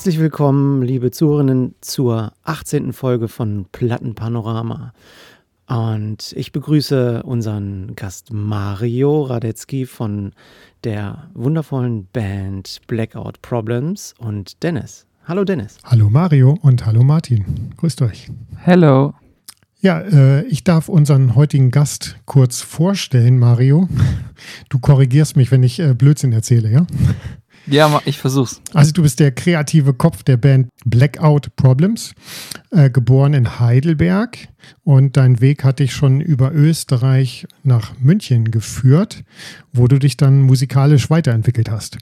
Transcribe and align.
Herzlich 0.00 0.18
willkommen, 0.18 0.80
liebe 0.80 1.10
Zuhörerinnen, 1.10 1.74
zur 1.82 2.32
18. 2.44 2.94
Folge 2.94 3.28
von 3.28 3.66
Plattenpanorama. 3.70 4.94
Und 5.66 6.32
ich 6.38 6.52
begrüße 6.52 7.22
unseren 7.22 7.94
Gast 7.96 8.32
Mario 8.32 9.24
Radetzky 9.24 9.84
von 9.84 10.32
der 10.84 11.28
wundervollen 11.34 12.08
Band 12.14 12.80
Blackout 12.86 13.42
Problems 13.42 14.14
und 14.16 14.62
Dennis. 14.62 15.04
Hallo 15.26 15.44
Dennis. 15.44 15.76
Hallo 15.84 16.08
Mario 16.08 16.58
und 16.62 16.86
hallo 16.86 17.04
Martin. 17.04 17.74
Grüßt 17.76 18.00
euch. 18.00 18.30
Hallo. 18.64 19.12
Ja, 19.82 20.00
äh, 20.00 20.46
ich 20.46 20.64
darf 20.64 20.88
unseren 20.88 21.34
heutigen 21.34 21.70
Gast 21.70 22.16
kurz 22.24 22.62
vorstellen, 22.62 23.38
Mario. 23.38 23.86
Du 24.70 24.78
korrigierst 24.78 25.36
mich, 25.36 25.50
wenn 25.50 25.62
ich 25.62 25.78
äh, 25.78 25.92
Blödsinn 25.92 26.32
erzähle, 26.32 26.70
ja? 26.70 26.86
Ja, 27.66 28.00
ich 28.04 28.18
versuch's. 28.18 28.60
Also 28.72 28.92
du 28.92 29.02
bist 29.02 29.20
der 29.20 29.32
kreative 29.32 29.94
Kopf 29.94 30.22
der 30.22 30.36
Band 30.36 30.68
Blackout 30.84 31.54
Problems, 31.56 32.14
äh, 32.70 32.90
geboren 32.90 33.34
in 33.34 33.60
Heidelberg 33.60 34.48
und 34.82 35.16
dein 35.16 35.40
Weg 35.40 35.64
hat 35.64 35.78
dich 35.78 35.92
schon 35.92 36.20
über 36.20 36.52
Österreich 36.52 37.46
nach 37.62 37.92
München 37.98 38.50
geführt, 38.50 39.24
wo 39.72 39.86
du 39.86 39.98
dich 39.98 40.16
dann 40.16 40.42
musikalisch 40.42 41.10
weiterentwickelt 41.10 41.70
hast. 41.70 41.98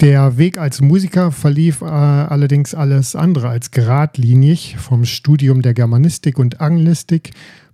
Der 0.00 0.36
Weg 0.36 0.58
als 0.58 0.82
Musiker 0.82 1.32
verlief 1.32 1.80
äh, 1.80 1.86
allerdings 1.86 2.74
alles 2.74 3.16
andere 3.16 3.48
als 3.48 3.70
geradlinig 3.70 4.76
vom 4.78 5.06
Studium 5.06 5.62
der 5.62 5.72
Germanistik 5.72 6.38
und 6.38 6.60
Anglistik 6.60 7.30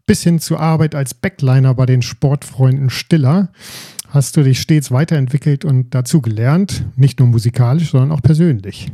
bis 0.06 0.22
hin 0.22 0.38
zur 0.38 0.60
Arbeit 0.60 0.94
als 0.94 1.14
Backliner 1.14 1.74
bei 1.74 1.86
den 1.86 2.02
Sportfreunden 2.02 2.90
Stiller 2.90 3.50
hast 4.12 4.36
du 4.36 4.42
dich 4.42 4.60
stets 4.60 4.90
weiterentwickelt 4.90 5.64
und 5.64 5.94
dazu 5.94 6.20
gelernt, 6.20 6.84
nicht 6.96 7.18
nur 7.18 7.28
musikalisch, 7.28 7.90
sondern 7.90 8.12
auch 8.12 8.20
persönlich. 8.20 8.92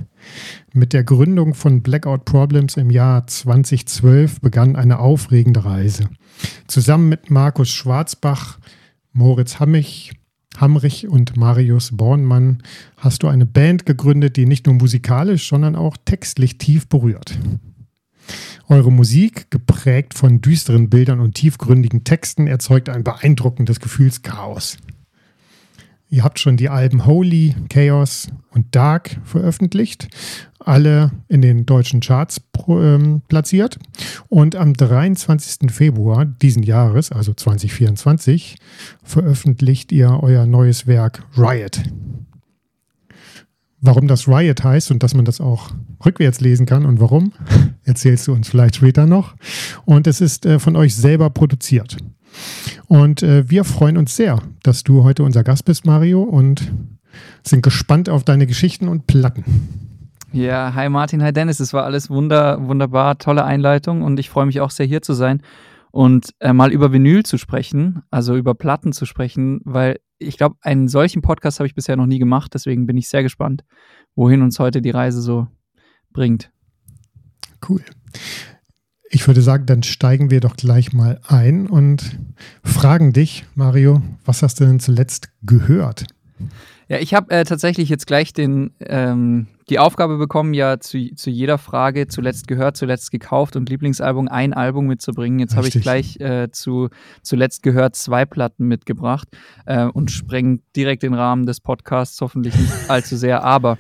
Mit 0.73 0.93
der 0.93 1.03
Gründung 1.03 1.55
von 1.55 1.83
Blackout 1.83 2.25
Problems 2.25 2.77
im 2.77 2.89
Jahr 2.89 3.27
2012 3.27 4.41
begann 4.41 4.77
eine 4.77 5.01
aufregende 5.01 5.65
Reise. 5.65 6.09
Zusammen 6.69 7.09
mit 7.09 7.31
Markus 7.31 7.69
Schwarzbach, 7.69 8.61
Moritz 9.13 9.59
Hammich, 9.59 10.13
Hamrich 10.57 11.09
und 11.09 11.37
Marius 11.37 11.97
Bornmann 11.97 12.63
hast 12.97 13.25
du 13.25 13.27
eine 13.27 13.47
Band 13.47 13.87
gegründet, 13.87 14.37
die 14.37 14.47
nicht 14.47 14.67
nur 14.67 14.77
musikalisch, 14.77 15.49
sondern 15.49 15.75
auch 15.75 15.97
textlich 16.05 16.59
tief 16.59 16.89
berührt. 16.89 17.37
Eure 18.69 18.93
Musik, 18.93 19.51
geprägt 19.51 20.15
von 20.15 20.41
düsteren 20.41 20.91
Bildern 20.91 21.19
und 21.19 21.35
tiefgründigen 21.35 22.05
Texten, 22.05 22.47
erzeugt 22.47 22.89
ein 22.89 23.03
beeindruckendes 23.03 23.81
Gefühlschaos. 23.81 24.79
Ihr 26.11 26.25
habt 26.25 26.39
schon 26.39 26.57
die 26.57 26.71
Alben 26.71 27.05
Holy, 27.05 27.55
Chaos 27.69 28.29
und 28.51 28.75
Dark 28.75 29.21
veröffentlicht, 29.25 30.09
alle 30.59 31.13
in 31.29 31.43
den 31.43 31.67
deutschen 31.67 32.01
Charts 32.01 32.41
ähm, 32.69 33.21
platziert. 33.29 33.79
Und 34.29 34.57
am 34.57 34.73
23. 34.73 35.71
Februar 35.71 36.25
diesen 36.25 36.63
Jahres, 36.63 37.13
also 37.13 37.35
2024, 37.35 38.57
veröffentlicht 39.03 39.93
ihr 39.93 40.19
euer 40.23 40.47
neues 40.47 40.87
Werk 40.87 41.25
Riot. 41.37 41.83
Warum 43.81 44.09
das 44.09 44.27
Riot 44.27 44.65
heißt 44.65 44.91
und 44.91 45.03
dass 45.03 45.15
man 45.15 45.25
das 45.25 45.41
auch 45.41 45.71
rückwärts 46.05 46.41
lesen 46.41 46.65
kann 46.67 46.87
und 46.87 47.01
warum, 47.01 47.33
erzählst 47.85 48.27
du 48.27 48.33
uns 48.33 48.49
vielleicht 48.49 48.77
später 48.77 49.07
noch. 49.07 49.37
Und 49.85 50.07
es 50.07 50.23
ist 50.23 50.47
äh, 50.47 50.59
von 50.59 50.75
euch 50.75 50.97
selber 50.97 51.29
produziert. 51.29 51.99
Und 52.87 53.23
äh, 53.23 53.49
wir 53.49 53.65
freuen 53.65 53.97
uns 53.97 54.17
sehr, 54.17 54.41
dass 54.63 54.85
du 54.85 55.05
heute 55.05 55.23
unser 55.23 55.45
Gast 55.45 55.65
bist, 55.65 55.87
Mario, 55.87 56.23
und 56.23 56.73
sind 57.43 57.63
gespannt 57.63 58.09
auf 58.09 58.25
deine 58.25 58.47
Geschichten 58.47 58.89
und 58.89 59.07
Platten. 59.07 59.45
Ja, 60.33 60.75
hi 60.75 60.89
Martin, 60.89 61.23
hi 61.23 61.33
Dennis. 61.33 61.61
Es 61.61 61.73
war 61.73 61.85
alles 61.85 62.11
wunder, 62.11 62.67
wunderbar, 62.67 63.19
tolle 63.19 63.45
Einleitung 63.45 64.03
und 64.03 64.21
ich 64.21 64.29
freue 64.29 64.47
mich 64.47 64.61
auch 64.61 64.71
sehr 64.71 64.87
hier 64.87 65.01
zu 65.01 65.15
sein 65.15 65.43
und 65.91 66.35
äh, 66.41 66.53
mal 66.53 66.71
über 66.71 66.93
Vinyl 66.93 67.25
zu 67.25 67.39
sprechen, 67.39 68.03
also 68.11 68.37
über 68.37 68.55
Platten 68.55 68.93
zu 68.93 69.07
sprechen, 69.07 69.61
weil 69.65 70.01
ich 70.19 70.37
glaube, 70.37 70.57
einen 70.61 70.89
solchen 70.89 71.23
Podcast 71.23 71.61
habe 71.61 71.67
ich 71.67 71.75
bisher 71.75 71.97
noch 71.97 72.07
nie 72.07 72.19
gemacht. 72.19 72.53
Deswegen 72.53 72.87
bin 72.87 72.97
ich 72.97 73.09
sehr 73.09 73.23
gespannt, 73.23 73.65
wohin 74.15 74.43
uns 74.43 74.59
heute 74.59 74.83
die 74.83 74.91
Reise 74.91 75.23
so 75.23 75.47
bringt. 76.13 76.51
Cool. 77.67 77.83
Ich 79.11 79.27
würde 79.27 79.43
sagen, 79.43 79.67
dann 79.67 79.83
steigen 79.83 80.31
wir 80.31 80.41
doch 80.41 80.57
gleich 80.57 80.93
mal 80.93 81.21
ein 81.27 81.67
und 81.67 82.19
fragen 82.63 83.13
dich, 83.13 83.45
Mario, 83.55 84.03
was 84.25 84.43
hast 84.43 84.61
du 84.61 84.67
denn 84.67 84.81
zuletzt 84.81 85.31
gehört? 85.43 86.05
Ja, 86.89 86.99
ich 86.99 87.13
habe 87.13 87.31
äh, 87.31 87.45
tatsächlich 87.45 87.91
jetzt 87.91 88.07
gleich 88.07 88.33
den, 88.33 88.71
ähm, 88.81 89.47
die 89.69 89.79
Aufgabe 89.79 90.17
bekommen, 90.17 90.55
ja 90.55 90.81
zu, 90.81 91.15
zu 91.15 91.29
jeder 91.29 91.59
Frage 91.59 92.07
zuletzt 92.07 92.49
gehört, 92.49 92.79
zuletzt 92.79 93.11
gekauft 93.11 93.57
und 93.57 93.69
Lieblingsalbum 93.69 94.29
ein 94.29 94.55
Album 94.55 94.87
mitzubringen. 94.87 95.39
Jetzt 95.39 95.55
habe 95.55 95.69
ich 95.69 95.81
gleich 95.81 96.19
äh, 96.21 96.51
zu 96.51 96.89
zuletzt 97.23 97.63
gehört 97.63 97.95
zwei 97.95 98.25
Platten 98.25 98.67
mitgebracht 98.67 99.29
äh, 99.67 99.85
und 99.85 100.11
sprengen 100.11 100.63
direkt 100.75 101.03
den 101.03 101.13
Rahmen 101.13 101.45
des 101.45 101.61
Podcasts, 101.61 102.19
hoffentlich 102.23 102.57
nicht 102.57 102.73
allzu 102.89 103.17
sehr. 103.17 103.45
Aber 103.45 103.77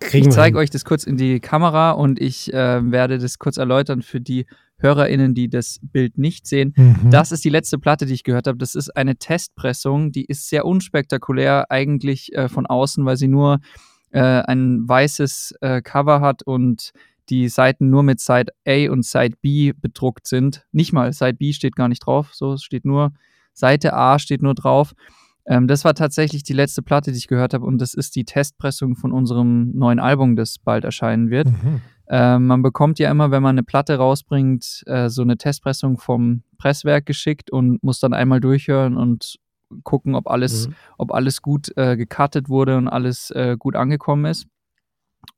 Kriegen 0.00 0.28
ich 0.28 0.34
zeige 0.34 0.58
euch 0.58 0.70
das 0.70 0.84
kurz 0.84 1.04
in 1.04 1.16
die 1.16 1.40
Kamera 1.40 1.92
und 1.92 2.20
ich 2.20 2.52
äh, 2.52 2.90
werde 2.90 3.18
das 3.18 3.38
kurz 3.38 3.56
erläutern 3.56 4.02
für 4.02 4.20
die 4.20 4.46
HörerInnen, 4.78 5.34
die 5.34 5.48
das 5.48 5.78
Bild 5.82 6.18
nicht 6.18 6.46
sehen. 6.46 6.74
Mhm. 6.76 7.10
Das 7.10 7.32
ist 7.32 7.44
die 7.44 7.50
letzte 7.50 7.78
Platte, 7.78 8.06
die 8.06 8.14
ich 8.14 8.24
gehört 8.24 8.46
habe. 8.46 8.58
Das 8.58 8.74
ist 8.74 8.94
eine 8.96 9.16
Testpressung, 9.16 10.12
die 10.12 10.24
ist 10.24 10.48
sehr 10.48 10.66
unspektakulär 10.66 11.70
eigentlich 11.70 12.34
äh, 12.34 12.48
von 12.48 12.66
außen, 12.66 13.04
weil 13.06 13.16
sie 13.16 13.28
nur 13.28 13.60
äh, 14.10 14.20
ein 14.20 14.86
weißes 14.86 15.54
äh, 15.60 15.80
Cover 15.80 16.20
hat 16.20 16.42
und 16.42 16.92
die 17.28 17.48
Seiten 17.48 17.90
nur 17.90 18.02
mit 18.02 18.20
Side 18.20 18.52
A 18.66 18.90
und 18.90 19.04
Side 19.04 19.36
B 19.40 19.72
bedruckt 19.72 20.26
sind. 20.28 20.66
Nicht 20.72 20.92
mal, 20.92 21.12
Side 21.12 21.34
B 21.34 21.52
steht 21.52 21.74
gar 21.74 21.88
nicht 21.88 22.00
drauf, 22.00 22.30
so 22.32 22.52
es 22.52 22.62
steht 22.62 22.84
nur, 22.84 23.12
Seite 23.52 23.94
A 23.94 24.18
steht 24.18 24.42
nur 24.42 24.54
drauf. 24.54 24.94
Ähm, 25.46 25.68
das 25.68 25.84
war 25.84 25.94
tatsächlich 25.94 26.42
die 26.42 26.52
letzte 26.52 26.82
Platte, 26.82 27.12
die 27.12 27.18
ich 27.18 27.28
gehört 27.28 27.54
habe 27.54 27.64
und 27.64 27.78
das 27.78 27.94
ist 27.94 28.16
die 28.16 28.24
Testpressung 28.24 28.96
von 28.96 29.12
unserem 29.12 29.70
neuen 29.76 30.00
Album, 30.00 30.36
das 30.36 30.58
bald 30.58 30.84
erscheinen 30.84 31.30
wird. 31.30 31.48
Mhm. 31.48 31.80
Ähm, 32.08 32.46
man 32.46 32.62
bekommt 32.62 32.98
ja 32.98 33.10
immer, 33.10 33.30
wenn 33.30 33.42
man 33.42 33.54
eine 33.54 33.64
Platte 33.64 33.96
rausbringt, 33.96 34.84
äh, 34.86 35.08
so 35.08 35.22
eine 35.22 35.36
Testpressung 35.36 35.98
vom 35.98 36.42
Presswerk 36.58 37.06
geschickt 37.06 37.50
und 37.50 37.82
muss 37.82 38.00
dann 38.00 38.14
einmal 38.14 38.40
durchhören 38.40 38.96
und 38.96 39.36
gucken, 39.82 40.14
ob 40.14 40.28
alles, 40.28 40.68
mhm. 40.68 40.74
ob 40.98 41.12
alles 41.12 41.42
gut 41.42 41.76
äh, 41.76 41.96
gecuttet 41.96 42.48
wurde 42.48 42.76
und 42.76 42.88
alles 42.88 43.30
äh, 43.32 43.56
gut 43.58 43.74
angekommen 43.74 44.26
ist. 44.26 44.46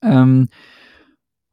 Ähm, 0.03 0.49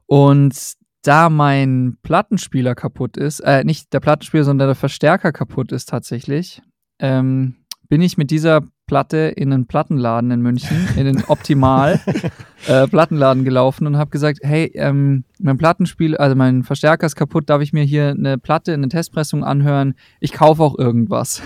und 0.07 0.73
da 1.03 1.29
mein 1.29 1.97
Plattenspieler 2.03 2.75
kaputt 2.75 3.15
ist, 3.15 3.39
äh, 3.41 3.63
nicht 3.63 3.93
der 3.93 3.99
Plattenspieler, 3.99 4.43
sondern 4.43 4.67
der 4.67 4.75
Verstärker 4.75 5.31
kaputt 5.31 5.71
ist 5.71 5.87
tatsächlich, 5.87 6.61
ähm, 6.99 7.55
bin 7.89 8.01
ich 8.01 8.17
mit 8.17 8.31
dieser 8.31 8.61
Platte 8.87 9.33
in 9.35 9.51
einen 9.51 9.65
Plattenladen 9.65 10.29
in 10.31 10.41
München, 10.41 10.87
in 10.95 11.05
den 11.05 11.23
Optimal 11.25 11.99
äh, 12.67 12.87
Plattenladen 12.87 13.43
gelaufen 13.43 13.87
und 13.87 13.97
habe 13.97 14.11
gesagt, 14.11 14.39
hey, 14.43 14.71
ähm, 14.75 15.23
mein 15.39 15.57
Plattenspiel, 15.57 16.15
also 16.15 16.35
mein 16.35 16.63
Verstärker 16.63 17.07
ist 17.07 17.15
kaputt, 17.15 17.49
darf 17.49 17.61
ich 17.61 17.73
mir 17.73 17.83
hier 17.83 18.09
eine 18.09 18.37
Platte, 18.37 18.73
eine 18.73 18.87
Testpressung 18.87 19.43
anhören? 19.43 19.95
Ich 20.19 20.33
kaufe 20.33 20.61
auch 20.61 20.77
irgendwas. 20.77 21.41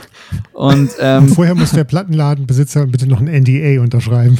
Und, 0.52 0.92
ähm, 1.00 1.24
und 1.24 1.30
vorher 1.36 1.56
muss 1.56 1.72
der 1.72 1.86
Plattenladenbesitzer 1.86 2.88
bitte 2.88 3.08
noch 3.08 3.22
ein 3.22 3.28
NDA 3.28 3.82
unterschreiben. 3.82 4.38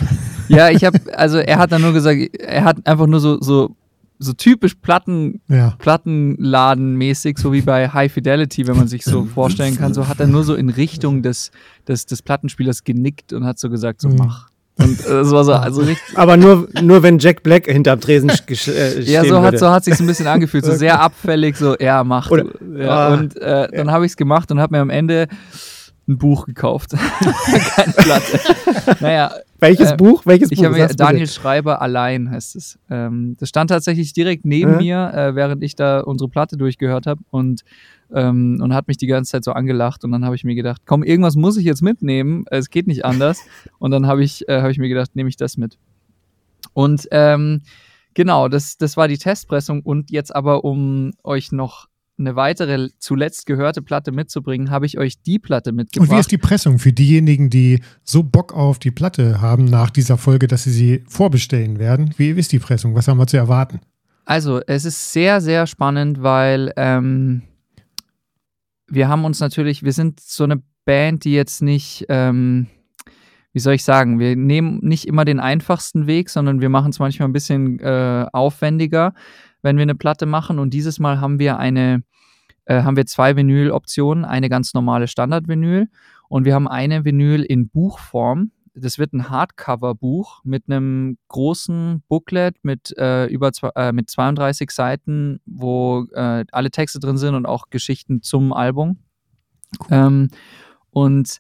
Ja, 0.50 0.70
ich 0.70 0.84
habe, 0.84 1.00
also 1.16 1.38
er 1.38 1.58
hat 1.58 1.72
dann 1.72 1.82
nur 1.82 1.94
gesagt, 1.94 2.20
er 2.38 2.64
hat 2.64 2.86
einfach 2.86 3.08
nur 3.08 3.22
so, 3.22 3.40
so 3.40 3.76
so 4.20 4.34
typisch 4.34 4.76
Platten, 4.76 5.42
ja. 5.48 5.74
Plattenladenmäßig, 5.80 7.38
so 7.38 7.54
wie 7.54 7.62
bei 7.62 7.90
High 7.90 8.12
Fidelity, 8.12 8.68
wenn 8.68 8.76
man 8.76 8.90
sich 8.90 9.06
so 9.06 9.26
vorstellen 9.34 9.78
kann, 9.78 9.94
so 9.94 10.08
hat 10.08 10.20
er 10.20 10.28
nur 10.28 10.44
so 10.44 10.56
in 10.56 10.70
Richtung 10.70 11.24
des, 11.24 11.52
des, 11.88 12.06
des 12.06 12.22
Plattenspielers 12.22 12.84
genickt 12.84 13.32
und 13.32 13.46
hat 13.46 13.58
so 13.60 13.70
gesagt, 13.70 14.02
so 14.02 14.10
mhm. 14.10 14.18
mach. 14.18 14.50
Und 14.78 15.06
äh, 15.06 15.20
es 15.20 15.32
war 15.32 15.44
so, 15.44 15.54
also 15.54 15.82
richtig. 15.82 16.02
Aber 16.18 16.38
nur, 16.38 16.70
nur 16.82 17.04
wenn 17.04 17.20
Jack 17.20 17.44
Black 17.44 17.66
hinterm 17.66 18.00
Tresen 18.00 18.30
äh, 18.30 19.00
Ja, 19.02 19.26
so 19.26 19.42
hat, 19.42 19.58
so 19.58 19.70
hat 19.70 19.84
sich 19.84 20.00
ein 20.00 20.08
bisschen 20.08 20.28
angefühlt, 20.28 20.66
so 20.66 20.74
sehr 20.74 21.02
abfällig, 21.02 21.58
so, 21.58 21.76
ja, 21.78 22.04
mach. 22.04 22.30
Oder, 22.30 22.46
ja, 22.78 22.90
ah, 22.90 23.14
und 23.14 23.38
äh, 23.38 23.70
dann 23.72 23.92
habe 23.92 24.06
ich 24.06 24.12
es 24.12 24.18
gemacht 24.18 24.52
und 24.52 24.60
habe 24.60 24.76
mir 24.76 24.82
am 24.82 24.90
Ende 24.90 25.28
ein 26.10 26.18
Buch 26.18 26.46
gekauft. 26.46 26.92
Keine 27.76 27.94
Platte. 27.94 28.40
naja. 29.00 29.32
Welches 29.60 29.92
äh, 29.92 29.98
Buch? 29.98 30.26
Welches 30.26 30.52
ich 30.52 30.60
Buch? 30.60 30.76
Ich 30.76 30.96
Daniel 30.96 31.28
Schreiber 31.28 31.82
allein 31.82 32.32
heißt 32.32 32.56
es. 32.56 32.80
Ähm, 32.90 33.36
das 33.40 33.50
stand 33.50 33.70
tatsächlich 33.70 34.14
direkt 34.14 34.46
neben 34.46 34.76
äh? 34.76 34.78
mir, 34.78 35.14
äh, 35.14 35.36
während 35.36 35.64
ich 35.64 35.76
da 35.76 36.00
unsere 36.00 36.30
Platte 36.30 36.58
durchgehört 36.58 37.08
habe 37.08 37.22
und 37.30 37.64
ähm, 38.12 38.60
und 38.62 38.74
hat 38.74 38.88
mich 38.88 38.98
die 38.98 39.08
ganze 39.08 39.32
Zeit 39.32 39.44
so 39.44 39.52
angelacht 39.52 40.04
und 40.04 40.12
dann 40.12 40.26
habe 40.26 40.36
ich 40.36 40.44
mir 40.44 40.56
gedacht, 40.56 40.84
komm, 40.86 41.04
irgendwas 41.04 41.36
muss 41.36 41.58
ich 41.58 41.66
jetzt 41.66 41.82
mitnehmen. 41.82 42.46
Es 42.50 42.70
geht 42.70 42.88
nicht 42.88 43.06
anders. 43.06 43.42
Und 43.78 43.92
dann 43.92 44.08
habe 44.08 44.24
ich 44.24 44.48
äh, 44.50 44.62
habe 44.62 44.72
ich 44.72 44.80
mir 44.80 44.90
gedacht, 44.90 45.16
nehme 45.16 45.30
ich 45.30 45.38
das 45.38 45.58
mit. 45.58 45.78
Und 46.74 47.08
ähm, 47.12 47.62
genau, 48.14 48.48
das 48.48 48.78
das 48.78 48.98
war 48.98 49.08
die 49.08 49.18
Testpressung 49.18 49.82
und 49.82 50.10
jetzt 50.10 50.36
aber 50.36 50.64
um 50.64 51.12
euch 51.24 51.52
noch 51.52 51.89
eine 52.20 52.36
weitere 52.36 52.90
zuletzt 53.00 53.46
gehörte 53.46 53.82
Platte 53.82 54.12
mitzubringen, 54.12 54.70
habe 54.70 54.86
ich 54.86 54.98
euch 54.98 55.22
die 55.22 55.40
Platte 55.40 55.72
mitgebracht. 55.72 56.10
Und 56.10 56.16
wie 56.16 56.20
ist 56.20 56.32
die 56.32 56.38
Pressung 56.38 56.78
für 56.78 56.92
diejenigen, 56.92 57.50
die 57.50 57.82
so 58.04 58.24
Bock 58.24 58.54
auf 58.54 58.78
die 58.80 58.92
Platte 58.92 59.42
haben 59.42 59.66
nach 59.66 59.90
dieser 59.90 60.18
Folge, 60.18 60.48
dass 60.48 60.64
sie 60.64 60.72
sie 60.72 61.04
vorbestellen 61.08 61.80
werden? 61.80 62.14
Wie 62.18 62.30
ist 62.32 62.52
die 62.52 62.60
Pressung? 62.60 62.96
Was 62.96 63.08
haben 63.08 63.18
wir 63.18 63.28
zu 63.28 63.38
erwarten? 63.38 63.80
Also, 64.26 64.62
es 64.68 64.86
ist 64.86 65.12
sehr, 65.12 65.42
sehr 65.42 65.66
spannend, 65.66 66.22
weil 66.22 66.72
ähm, 66.76 67.42
wir 68.88 69.08
haben 69.08 69.26
uns 69.26 69.40
natürlich, 69.40 69.84
wir 69.84 69.94
sind 69.94 70.20
so 70.20 70.44
eine 70.44 70.62
Band, 70.86 71.24
die 71.24 71.34
jetzt 71.34 71.62
nicht, 71.62 72.06
ähm, 72.10 72.68
wie 73.54 73.60
soll 73.60 73.74
ich 73.74 73.84
sagen, 73.84 74.20
wir 74.20 74.36
nehmen 74.36 74.80
nicht 74.84 75.08
immer 75.08 75.26
den 75.26 75.40
einfachsten 75.40 76.06
Weg, 76.06 76.30
sondern 76.30 76.62
wir 76.62 76.70
machen 76.70 76.92
es 76.92 77.00
manchmal 77.00 77.30
ein 77.30 77.34
bisschen 77.34 77.80
äh, 77.80 78.28
aufwendiger, 78.32 79.14
wenn 79.62 79.78
wir 79.78 79.84
eine 79.84 79.96
Platte 79.96 80.26
machen. 80.26 80.60
Und 80.60 80.74
dieses 80.74 81.00
Mal 81.00 81.20
haben 81.20 81.40
wir 81.40 81.58
eine, 81.58 82.04
äh, 82.66 82.84
haben 82.84 82.98
wir 82.98 83.06
zwei 83.06 83.36
Vinyl-Optionen, 83.36 84.26
eine 84.26 84.50
ganz 84.50 84.74
normale 84.74 85.08
Standard-Vinyl 85.08 85.90
und 86.30 86.46
wir 86.46 86.54
haben 86.54 86.68
eine 86.68 87.06
Vinyl 87.06 87.44
in 87.44 87.70
Buchform. 87.70 88.52
Das 88.76 88.98
wird 88.98 89.14
ein 89.14 89.30
Hardcover-Buch 89.30 90.42
mit 90.46 90.66
einem 90.68 91.18
großen 91.28 92.04
Booklet 92.08 92.56
mit 92.64 92.96
äh, 92.98 93.26
über 93.26 93.52
zwei, 93.52 93.72
äh, 93.76 93.92
mit 93.92 94.10
32 94.10 94.72
Seiten, 94.72 95.42
wo 95.46 96.06
äh, 96.14 96.46
alle 96.52 96.72
Texte 96.72 97.00
drin 97.00 97.18
sind 97.18 97.36
und 97.36 97.46
auch 97.46 97.70
Geschichten 97.72 98.22
zum 98.22 98.54
Album. 98.54 99.00
Cool. 99.82 99.88
Ähm, 99.92 100.30
und 100.92 101.40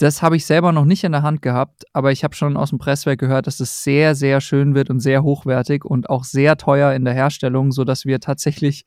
das 0.00 0.22
habe 0.22 0.36
ich 0.36 0.46
selber 0.46 0.72
noch 0.72 0.86
nicht 0.86 1.04
in 1.04 1.12
der 1.12 1.22
Hand 1.22 1.42
gehabt, 1.42 1.84
aber 1.92 2.10
ich 2.10 2.24
habe 2.24 2.34
schon 2.34 2.56
aus 2.56 2.70
dem 2.70 2.78
Presswerk 2.78 3.18
gehört, 3.18 3.46
dass 3.46 3.60
es 3.60 3.84
sehr, 3.84 4.14
sehr 4.14 4.40
schön 4.40 4.74
wird 4.74 4.88
und 4.88 5.00
sehr 5.00 5.22
hochwertig 5.22 5.84
und 5.84 6.08
auch 6.08 6.24
sehr 6.24 6.56
teuer 6.56 6.94
in 6.94 7.04
der 7.04 7.12
Herstellung, 7.12 7.70
sodass 7.70 8.06
wir 8.06 8.18
tatsächlich, 8.18 8.86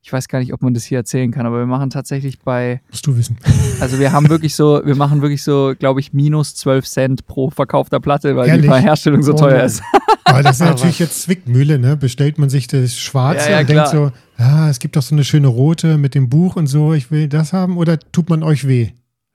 ich 0.00 0.12
weiß 0.12 0.28
gar 0.28 0.38
nicht, 0.38 0.52
ob 0.52 0.62
man 0.62 0.72
das 0.72 0.84
hier 0.84 0.98
erzählen 0.98 1.32
kann, 1.32 1.44
aber 1.44 1.58
wir 1.58 1.66
machen 1.66 1.90
tatsächlich 1.90 2.38
bei. 2.38 2.80
Musst 2.90 3.06
du 3.06 3.16
wissen. 3.16 3.36
Also 3.80 3.98
wir 3.98 4.12
haben 4.12 4.30
wirklich 4.30 4.54
so, 4.54 4.80
wir 4.84 4.94
machen 4.94 5.20
wirklich 5.20 5.42
so, 5.42 5.74
glaube 5.76 5.98
ich, 5.98 6.12
minus 6.12 6.54
12 6.54 6.86
Cent 6.86 7.26
pro 7.26 7.50
verkaufter 7.50 7.98
Platte, 7.98 8.36
weil 8.36 8.48
Ehrlich? 8.48 8.70
die 8.70 8.80
Herstellung 8.80 9.20
so 9.22 9.32
oh, 9.32 9.36
teuer 9.36 9.64
ist. 9.64 9.82
Aber 10.22 10.44
das 10.44 10.60
ist 10.60 10.60
natürlich 10.66 11.00
jetzt 11.00 11.22
Zwickmühle, 11.22 11.80
ne? 11.80 11.96
Bestellt 11.96 12.38
man 12.38 12.48
sich 12.48 12.68
das 12.68 12.96
Schwarze 12.96 13.50
ja, 13.50 13.56
ja, 13.56 13.60
und 13.60 13.66
klar. 13.66 13.90
denkt 13.90 14.12
so, 14.38 14.42
ah, 14.42 14.70
es 14.70 14.78
gibt 14.78 14.94
doch 14.94 15.02
so 15.02 15.14
eine 15.14 15.24
schöne 15.24 15.48
rote 15.48 15.98
mit 15.98 16.14
dem 16.14 16.28
Buch 16.28 16.54
und 16.54 16.68
so, 16.68 16.94
ich 16.94 17.10
will 17.10 17.26
das 17.28 17.52
haben, 17.52 17.76
oder 17.76 17.98
tut 17.98 18.30
man 18.30 18.44
euch 18.44 18.68
weh? 18.68 18.92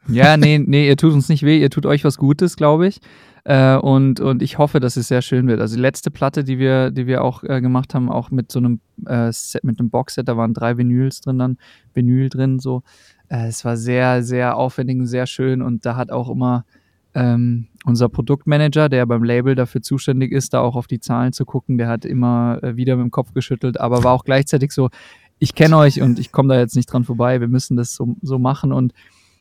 Ja, 0.08 0.38
nee, 0.38 0.58
nee, 0.58 0.88
ihr 0.88 0.98
tut 0.98 1.14
uns 1.14 1.30
nicht 1.30 1.44
weh, 1.44 1.60
ihr 1.60 1.70
tut 1.70 1.86
euch 1.86 2.04
was 2.04 2.18
Gutes, 2.18 2.56
glaube 2.56 2.88
ich. 2.88 3.00
Äh, 3.44 3.78
und, 3.78 4.20
und 4.20 4.42
ich 4.42 4.58
hoffe, 4.58 4.80
dass 4.80 4.98
es 4.98 5.08
sehr 5.08 5.22
schön 5.22 5.48
wird. 5.48 5.62
Also 5.62 5.76
die 5.76 5.82
letzte 5.82 6.12
Platte, 6.12 6.44
die 6.44 6.60
wir, 6.60 6.92
die 6.92 7.08
wir 7.08 7.24
auch 7.24 7.44
äh, 7.44 7.62
gemacht 7.62 7.94
haben, 7.94 8.10
auch 8.10 8.32
mit 8.32 8.52
so 8.52 8.60
einem 8.60 8.80
äh, 9.06 9.32
Set, 9.32 9.64
mit 9.64 9.80
einem 9.80 9.90
Boxset, 9.90 10.28
da 10.28 10.38
waren 10.38 10.54
drei 10.54 10.78
Vinyls 10.78 11.22
drin 11.22 11.40
dann, 11.40 11.58
Vinyl 11.94 12.30
drin 12.30 12.60
so. 12.60 12.84
Äh, 13.30 13.48
es 13.48 13.64
war 13.64 13.78
sehr, 13.78 14.24
sehr 14.24 14.58
aufwendig 14.58 15.00
und 15.00 15.08
sehr 15.08 15.26
schön 15.26 15.62
und 15.62 15.86
da 15.86 15.96
hat 15.96 16.12
auch 16.12 16.30
immer 16.30 16.66
ähm, 17.16 17.68
unser 17.86 18.10
Produktmanager, 18.10 18.90
der 18.90 19.06
beim 19.06 19.24
Label 19.24 19.56
dafür 19.56 19.82
zuständig 19.82 20.32
ist, 20.32 20.54
da 20.54 20.62
auch 20.62 20.76
auf 20.76 20.88
die 20.88 21.00
Zahlen 21.00 21.34
zu 21.34 21.46
gucken, 21.46 21.78
der 21.78 21.88
hat 21.88 22.06
immer 22.06 22.60
äh, 22.62 22.76
wieder 22.76 22.96
mit 22.98 23.06
dem 23.06 23.12
Kopf 23.12 23.34
geschüttelt, 23.34 23.80
aber 23.80 24.04
war 24.04 24.14
auch 24.14 24.26
gleichzeitig 24.26 24.72
so, 24.72 24.90
ich 25.40 25.56
kenne 25.56 25.78
euch 25.78 26.02
und 26.02 26.20
ich 26.20 26.32
komme 26.32 26.54
da 26.54 26.60
jetzt 26.60 26.76
nicht 26.76 26.92
dran 26.92 27.06
vorbei, 27.06 27.40
wir 27.40 27.48
müssen 27.48 27.78
das 27.78 27.96
so, 27.96 28.16
so 28.22 28.38
machen 28.38 28.74
und 28.74 28.94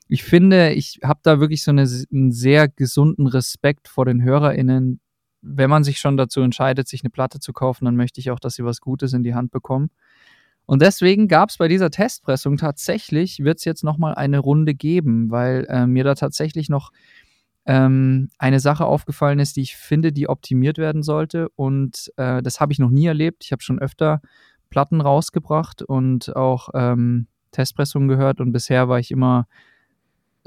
ich 0.08 0.24
finde, 0.24 0.72
ich 0.72 1.00
habe 1.04 1.20
da 1.22 1.38
wirklich 1.38 1.62
so 1.62 1.70
eine, 1.70 1.82
einen 1.82 2.32
sehr 2.32 2.68
gesunden 2.68 3.26
Respekt 3.26 3.88
vor 3.88 4.06
den 4.06 4.22
HörerInnen. 4.22 5.00
Wenn 5.42 5.70
man 5.70 5.84
sich 5.84 5.98
schon 5.98 6.16
dazu 6.16 6.40
entscheidet, 6.40 6.88
sich 6.88 7.02
eine 7.02 7.10
Platte 7.10 7.40
zu 7.40 7.52
kaufen, 7.52 7.84
dann 7.84 7.96
möchte 7.96 8.20
ich 8.20 8.30
auch, 8.30 8.40
dass 8.40 8.54
sie 8.54 8.64
was 8.64 8.80
Gutes 8.80 9.12
in 9.12 9.22
die 9.22 9.34
Hand 9.34 9.50
bekommen. 9.50 9.90
Und 10.66 10.82
deswegen 10.82 11.28
gab 11.28 11.50
es 11.50 11.58
bei 11.58 11.68
dieser 11.68 11.90
Testpressung 11.90 12.56
tatsächlich, 12.56 13.40
wird 13.40 13.58
es 13.58 13.64
jetzt 13.64 13.84
nochmal 13.84 14.14
eine 14.14 14.38
Runde 14.38 14.74
geben, 14.74 15.30
weil 15.30 15.66
äh, 15.68 15.86
mir 15.86 16.04
da 16.04 16.14
tatsächlich 16.14 16.68
noch 16.68 16.90
ähm, 17.64 18.30
eine 18.38 18.60
Sache 18.60 18.84
aufgefallen 18.86 19.38
ist, 19.38 19.56
die 19.56 19.62
ich 19.62 19.76
finde, 19.76 20.12
die 20.12 20.28
optimiert 20.28 20.78
werden 20.78 21.02
sollte. 21.02 21.48
Und 21.50 22.12
äh, 22.16 22.42
das 22.42 22.60
habe 22.60 22.72
ich 22.72 22.78
noch 22.78 22.90
nie 22.90 23.06
erlebt. 23.06 23.44
Ich 23.44 23.52
habe 23.52 23.62
schon 23.62 23.78
öfter 23.78 24.20
Platten 24.70 25.00
rausgebracht 25.00 25.82
und 25.82 26.34
auch 26.34 26.70
ähm, 26.74 27.28
Testpressungen 27.52 28.08
gehört. 28.08 28.40
Und 28.40 28.52
bisher 28.52 28.88
war 28.88 28.98
ich 28.98 29.10
immer 29.10 29.46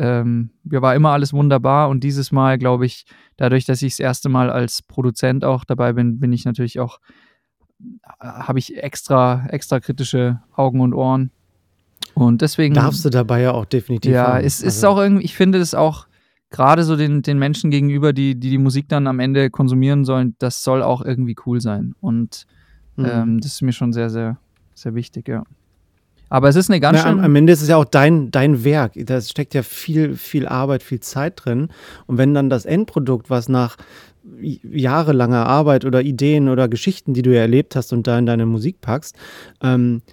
ähm, 0.01 0.49
ja, 0.63 0.81
war 0.81 0.95
immer 0.95 1.11
alles 1.11 1.31
wunderbar 1.31 1.87
und 1.89 2.03
dieses 2.03 2.31
Mal, 2.31 2.57
glaube 2.57 2.87
ich, 2.87 3.05
dadurch, 3.37 3.65
dass 3.65 3.83
ich 3.83 3.93
das 3.93 3.99
erste 3.99 4.29
Mal 4.29 4.49
als 4.49 4.81
Produzent 4.81 5.45
auch 5.45 5.63
dabei 5.63 5.93
bin, 5.93 6.19
bin 6.19 6.33
ich 6.33 6.43
natürlich 6.43 6.79
auch, 6.79 6.99
äh, 7.79 8.25
habe 8.25 8.57
ich 8.57 8.81
extra, 8.81 9.45
extra 9.49 9.79
kritische 9.79 10.41
Augen 10.55 10.81
und 10.81 10.95
Ohren. 10.95 11.29
Und 12.15 12.41
deswegen. 12.41 12.73
Darfst 12.73 13.05
du 13.05 13.11
dabei 13.11 13.41
ja 13.41 13.51
auch 13.51 13.65
definitiv. 13.65 14.11
Ja, 14.11 14.33
haben. 14.33 14.43
es 14.43 14.63
also. 14.63 14.65
ist 14.65 14.83
auch 14.85 14.97
irgendwie, 14.97 15.23
ich 15.23 15.35
finde 15.35 15.59
das 15.59 15.75
auch 15.75 16.07
gerade 16.49 16.83
so 16.83 16.95
den, 16.95 17.21
den 17.21 17.37
Menschen 17.37 17.69
gegenüber, 17.69 18.11
die, 18.11 18.33
die 18.33 18.49
die 18.49 18.57
Musik 18.57 18.89
dann 18.89 19.05
am 19.05 19.19
Ende 19.19 19.51
konsumieren 19.51 20.03
sollen, 20.03 20.35
das 20.39 20.63
soll 20.63 20.81
auch 20.81 21.03
irgendwie 21.03 21.35
cool 21.45 21.61
sein. 21.61 21.93
Und 22.01 22.47
mhm. 22.95 23.05
ähm, 23.05 23.39
das 23.39 23.53
ist 23.53 23.61
mir 23.61 23.71
schon 23.71 23.93
sehr, 23.93 24.09
sehr, 24.09 24.39
sehr 24.73 24.95
wichtig, 24.95 25.27
ja. 25.27 25.43
Aber 26.31 26.47
es 26.47 26.55
ist 26.55 26.69
eine 26.69 26.79
ganz 26.79 26.99
Na, 27.03 27.09
schön. 27.09 27.19
Am 27.19 27.35
Ende 27.35 27.51
ist 27.51 27.61
es 27.61 27.67
ja 27.67 27.75
auch 27.75 27.83
dein, 27.83 28.31
dein 28.31 28.63
Werk. 28.63 28.93
Da 28.95 29.19
steckt 29.19 29.53
ja 29.53 29.63
viel, 29.63 30.15
viel 30.15 30.47
Arbeit, 30.47 30.81
viel 30.81 31.01
Zeit 31.01 31.41
drin. 31.43 31.67
Und 32.07 32.17
wenn 32.17 32.33
dann 32.33 32.49
das 32.49 32.63
Endprodukt, 32.63 33.29
was 33.29 33.49
nach 33.49 33.75
jahrelanger 34.39 35.45
Arbeit 35.45 35.83
oder 35.83 36.01
Ideen 36.01 36.47
oder 36.47 36.69
Geschichten, 36.69 37.13
die 37.13 37.21
du 37.21 37.35
ja 37.35 37.41
erlebt 37.41 37.75
hast 37.75 37.91
und 37.91 38.07
da 38.07 38.17
in 38.17 38.25
deine 38.25 38.45
Musik 38.45 38.79
packst, 38.79 39.17
ähm, 39.61 40.03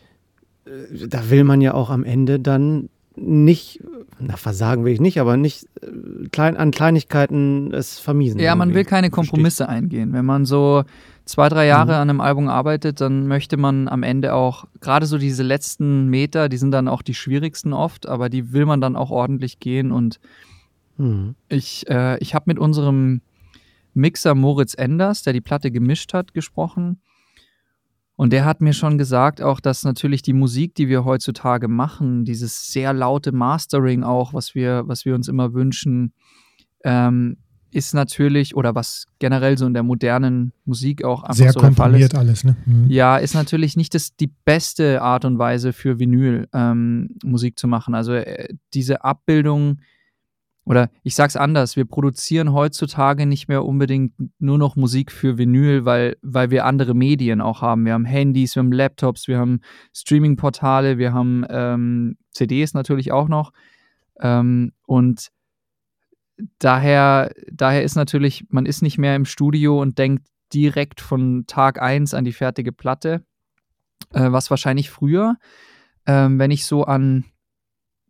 äh, 0.64 1.06
da 1.06 1.30
will 1.30 1.44
man 1.44 1.60
ja 1.60 1.74
auch 1.74 1.88
am 1.88 2.02
Ende 2.02 2.40
dann 2.40 2.88
nicht, 3.14 3.80
na 4.18 4.36
versagen 4.36 4.84
will 4.84 4.92
ich 4.92 5.00
nicht, 5.00 5.20
aber 5.20 5.36
nicht 5.36 5.66
äh, 5.82 6.28
klein, 6.32 6.56
an 6.56 6.72
Kleinigkeiten 6.72 7.72
es 7.72 8.00
vermiesen. 8.00 8.40
Ja, 8.40 8.56
man 8.56 8.74
will 8.74 8.84
keine 8.84 9.10
Kompromisse 9.10 9.66
Versteht. 9.66 9.84
eingehen. 9.84 10.12
Wenn 10.12 10.24
man 10.24 10.46
so 10.46 10.82
zwei, 11.28 11.48
drei 11.48 11.66
Jahre 11.66 11.92
mhm. 11.92 11.98
an 11.98 12.10
einem 12.10 12.20
Album 12.20 12.48
arbeitet, 12.48 13.00
dann 13.00 13.28
möchte 13.28 13.56
man 13.56 13.86
am 13.86 14.02
Ende 14.02 14.34
auch, 14.34 14.64
gerade 14.80 15.06
so 15.06 15.18
diese 15.18 15.42
letzten 15.42 16.08
Meter, 16.08 16.48
die 16.48 16.56
sind 16.56 16.70
dann 16.70 16.88
auch 16.88 17.02
die 17.02 17.14
schwierigsten 17.14 17.72
oft, 17.72 18.08
aber 18.08 18.30
die 18.30 18.52
will 18.52 18.64
man 18.64 18.80
dann 18.80 18.96
auch 18.96 19.10
ordentlich 19.10 19.60
gehen. 19.60 19.92
Und 19.92 20.18
mhm. 20.96 21.34
ich, 21.48 21.88
äh, 21.88 22.18
ich 22.18 22.34
habe 22.34 22.44
mit 22.46 22.58
unserem 22.58 23.20
Mixer 23.92 24.34
Moritz 24.34 24.74
Enders, 24.74 25.22
der 25.22 25.34
die 25.34 25.42
Platte 25.42 25.70
gemischt 25.70 26.14
hat, 26.14 26.32
gesprochen. 26.32 27.00
Und 28.16 28.32
der 28.32 28.44
hat 28.46 28.62
mir 28.62 28.72
schon 28.72 28.96
gesagt, 28.96 29.42
auch 29.42 29.60
dass 29.60 29.84
natürlich 29.84 30.22
die 30.22 30.32
Musik, 30.32 30.74
die 30.74 30.88
wir 30.88 31.04
heutzutage 31.04 31.68
machen, 31.68 32.24
dieses 32.24 32.72
sehr 32.72 32.92
laute 32.92 33.32
Mastering 33.32 34.02
auch, 34.02 34.32
was 34.32 34.54
wir, 34.54 34.84
was 34.86 35.04
wir 35.04 35.14
uns 35.14 35.28
immer 35.28 35.52
wünschen, 35.52 36.14
ähm, 36.84 37.36
ist 37.70 37.94
natürlich, 37.94 38.56
oder 38.56 38.74
was 38.74 39.06
generell 39.18 39.58
so 39.58 39.66
in 39.66 39.74
der 39.74 39.82
modernen 39.82 40.52
Musik 40.64 41.04
auch 41.04 41.22
einfach 41.22 41.34
Sehr 41.34 41.52
so 41.52 41.60
komprimiert 41.60 42.14
alles, 42.14 42.44
ne? 42.44 42.56
Mhm. 42.66 42.86
Ja, 42.88 43.16
ist 43.16 43.34
natürlich 43.34 43.76
nicht 43.76 43.94
das, 43.94 44.16
die 44.16 44.30
beste 44.44 45.02
Art 45.02 45.24
und 45.24 45.38
Weise 45.38 45.72
für 45.72 45.98
Vinyl 45.98 46.48
ähm, 46.52 47.10
Musik 47.24 47.58
zu 47.58 47.68
machen. 47.68 47.94
Also 47.94 48.14
äh, 48.14 48.54
diese 48.74 49.04
Abbildung, 49.04 49.80
oder 50.64 50.90
ich 51.02 51.14
sag's 51.14 51.36
anders, 51.36 51.76
wir 51.76 51.86
produzieren 51.86 52.52
heutzutage 52.52 53.24
nicht 53.24 53.48
mehr 53.48 53.64
unbedingt 53.64 54.12
nur 54.38 54.58
noch 54.58 54.76
Musik 54.76 55.10
für 55.10 55.38
Vinyl, 55.38 55.84
weil, 55.84 56.16
weil 56.22 56.50
wir 56.50 56.66
andere 56.66 56.94
Medien 56.94 57.40
auch 57.40 57.62
haben. 57.62 57.86
Wir 57.86 57.94
haben 57.94 58.04
Handys, 58.04 58.54
wir 58.54 58.60
haben 58.60 58.72
Laptops, 58.72 59.28
wir 59.28 59.38
haben 59.38 59.60
Streaming-Portale, 59.94 60.98
wir 60.98 61.12
haben 61.12 61.46
ähm, 61.48 62.16
CDs 62.32 62.74
natürlich 62.74 63.12
auch 63.12 63.28
noch. 63.28 63.52
Ähm, 64.20 64.72
und 64.86 65.28
daher, 66.58 67.32
daher 67.50 67.82
ist 67.82 67.96
natürlich, 67.96 68.44
man 68.50 68.66
ist 68.66 68.82
nicht 68.82 68.98
mehr 68.98 69.16
im 69.16 69.24
Studio 69.24 69.80
und 69.80 69.98
denkt 69.98 70.26
direkt 70.52 71.00
von 71.00 71.44
Tag 71.46 71.80
1 71.80 72.14
an 72.14 72.24
die 72.24 72.32
fertige 72.32 72.72
Platte, 72.72 73.22
äh, 74.12 74.30
was 74.32 74.50
wahrscheinlich 74.50 74.90
früher, 74.90 75.36
ähm, 76.06 76.38
wenn 76.38 76.50
ich 76.50 76.64
so 76.64 76.84
an, 76.84 77.24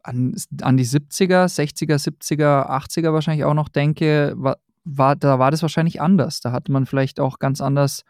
an, 0.03 0.35
an 0.63 0.77
die 0.77 0.87
70er, 0.87 1.47
60er, 1.47 1.97
70er, 1.97 2.71
80er 2.71 3.13
wahrscheinlich 3.13 3.45
auch 3.45 3.55
noch 3.55 3.69
denke, 3.69 4.35
war, 4.37 4.59
war, 4.85 5.17
da 5.17 5.39
war 5.39 5.51
das 5.51 5.63
wahrscheinlich 5.63 6.01
anders. 6.01 6.41
Da 6.41 6.53
hatte 6.53 6.73
man 6.73 6.87
vielleicht 6.87 7.21
auch 7.21 7.39
ganz 7.39 7.61
anders 7.61 8.05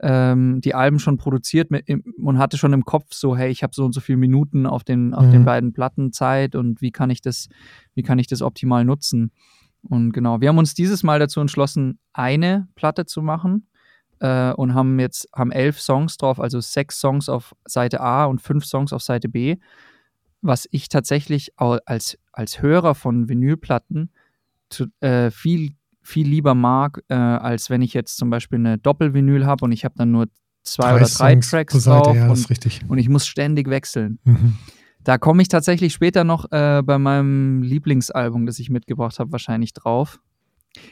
ähm, 0.00 0.60
die 0.60 0.74
Alben 0.74 0.98
schon 0.98 1.18
produziert 1.18 1.70
mit, 1.70 1.86
und 1.88 2.38
hatte 2.38 2.58
schon 2.58 2.72
im 2.72 2.84
Kopf 2.84 3.12
so, 3.12 3.36
hey, 3.36 3.50
ich 3.50 3.62
habe 3.62 3.74
so 3.74 3.84
und 3.84 3.92
so 3.92 4.00
viele 4.00 4.18
Minuten 4.18 4.66
auf 4.66 4.82
den, 4.82 5.14
auf 5.14 5.26
mhm. 5.26 5.32
den 5.32 5.44
beiden 5.44 5.72
Platten 5.72 6.12
Zeit 6.12 6.56
und 6.56 6.80
wie 6.80 6.90
kann 6.90 7.10
ich 7.10 7.20
das, 7.20 7.48
wie 7.94 8.02
kann 8.02 8.18
ich 8.18 8.26
das 8.26 8.42
optimal 8.42 8.84
nutzen? 8.84 9.30
Und 9.88 10.12
genau, 10.12 10.40
wir 10.40 10.48
haben 10.48 10.58
uns 10.58 10.74
dieses 10.74 11.02
Mal 11.02 11.18
dazu 11.18 11.40
entschlossen, 11.40 11.98
eine 12.12 12.68
Platte 12.74 13.06
zu 13.06 13.22
machen 13.22 13.66
äh, 14.20 14.52
und 14.52 14.74
haben 14.74 14.98
jetzt 14.98 15.28
haben 15.34 15.52
elf 15.52 15.80
Songs 15.80 16.16
drauf, 16.16 16.40
also 16.40 16.60
sechs 16.60 16.98
Songs 16.98 17.28
auf 17.28 17.54
Seite 17.66 18.00
A 18.00 18.24
und 18.24 18.40
fünf 18.40 18.64
Songs 18.64 18.92
auf 18.92 19.02
Seite 19.02 19.28
B. 19.28 19.56
Was 20.40 20.68
ich 20.70 20.88
tatsächlich 20.88 21.52
als, 21.56 22.18
als 22.32 22.60
Hörer 22.60 22.94
von 22.94 23.28
Vinylplatten 23.28 24.10
zu, 24.68 24.86
äh, 25.00 25.30
viel, 25.30 25.72
viel 26.02 26.28
lieber 26.28 26.54
mag, 26.54 27.02
äh, 27.08 27.14
als 27.14 27.70
wenn 27.70 27.80
ich 27.80 27.94
jetzt 27.94 28.16
zum 28.16 28.30
Beispiel 28.30 28.58
eine 28.58 28.78
Doppelvinyl 28.78 29.46
habe 29.46 29.64
und 29.64 29.72
ich 29.72 29.84
habe 29.84 29.94
dann 29.96 30.10
nur 30.10 30.26
zwei 30.62 30.90
drei 30.90 30.96
oder 30.96 31.06
drei 31.06 31.32
Songs 31.32 31.50
Tracks 31.50 31.74
Seite, 31.74 32.02
drauf 32.02 32.16
ja, 32.16 32.28
und, 32.28 32.90
und, 32.90 32.98
ich 32.98 33.08
muss 33.08 33.26
ständig 33.26 33.68
wechseln. 33.70 34.18
Mhm. 34.24 34.58
Da 35.04 35.18
komme 35.18 35.42
ich 35.42 35.48
tatsächlich 35.48 35.92
später 35.92 36.24
noch 36.24 36.50
äh, 36.50 36.82
bei 36.82 36.98
meinem 36.98 37.62
Lieblingsalbum, 37.62 38.46
das 38.46 38.58
ich 38.58 38.70
mitgebracht 38.70 39.18
habe, 39.18 39.32
wahrscheinlich 39.32 39.72
drauf. 39.74 40.18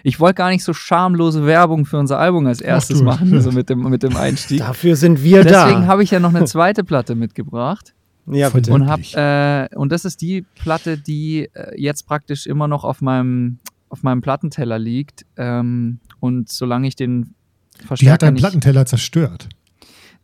Ich 0.05 0.21
wollte 0.21 0.35
gar 0.35 0.51
nicht 0.51 0.63
so 0.63 0.73
schamlose 0.73 1.45
Werbung 1.45 1.87
für 1.87 1.99
unser 1.99 2.19
Album 2.19 2.47
als 2.47 2.61
erstes 2.61 3.01
Ach, 3.01 3.05
machen, 3.05 3.41
so 3.41 3.51
mit 3.51 3.69
dem, 3.69 3.81
mit 3.81 4.03
dem 4.03 4.17
Einstieg. 4.17 4.59
Dafür 4.59 4.95
sind 4.97 5.23
wir 5.23 5.39
Deswegen 5.39 5.53
da. 5.53 5.67
Deswegen 5.67 5.87
habe 5.89 6.03
ich 6.05 6.11
ja 6.11 6.21
noch 6.21 6.33
eine 6.33 6.45
zweite 6.45 6.85
Platte 6.85 7.15
mitgebracht. 7.15 7.95
Ja, 8.27 8.51
bitte. 8.51 8.73
Und, 8.73 8.87
hab, 8.87 9.01
äh, 9.15 9.75
und 9.75 9.91
das 9.91 10.05
ist 10.05 10.21
die 10.21 10.43
Platte, 10.55 10.99
die 10.99 11.49
äh, 11.55 11.81
jetzt 11.81 12.07
praktisch 12.07 12.47
immer 12.47 12.69
noch 12.69 12.85
auf 12.85 13.01
meinem, 13.01 13.59
auf 13.89 14.05
meinem 14.05 14.21
Plattenteller 14.21 14.79
liegt. 14.79 15.27
Ähm, 15.37 15.99
und 16.21 16.49
solange 16.49 16.87
ich 16.87 16.95
den 16.95 17.35
Verstärker. 17.79 17.97
Die 17.99 18.11
hat 18.11 18.23
deinen 18.23 18.37
Plattenteller 18.37 18.87
zerstört. 18.87 19.49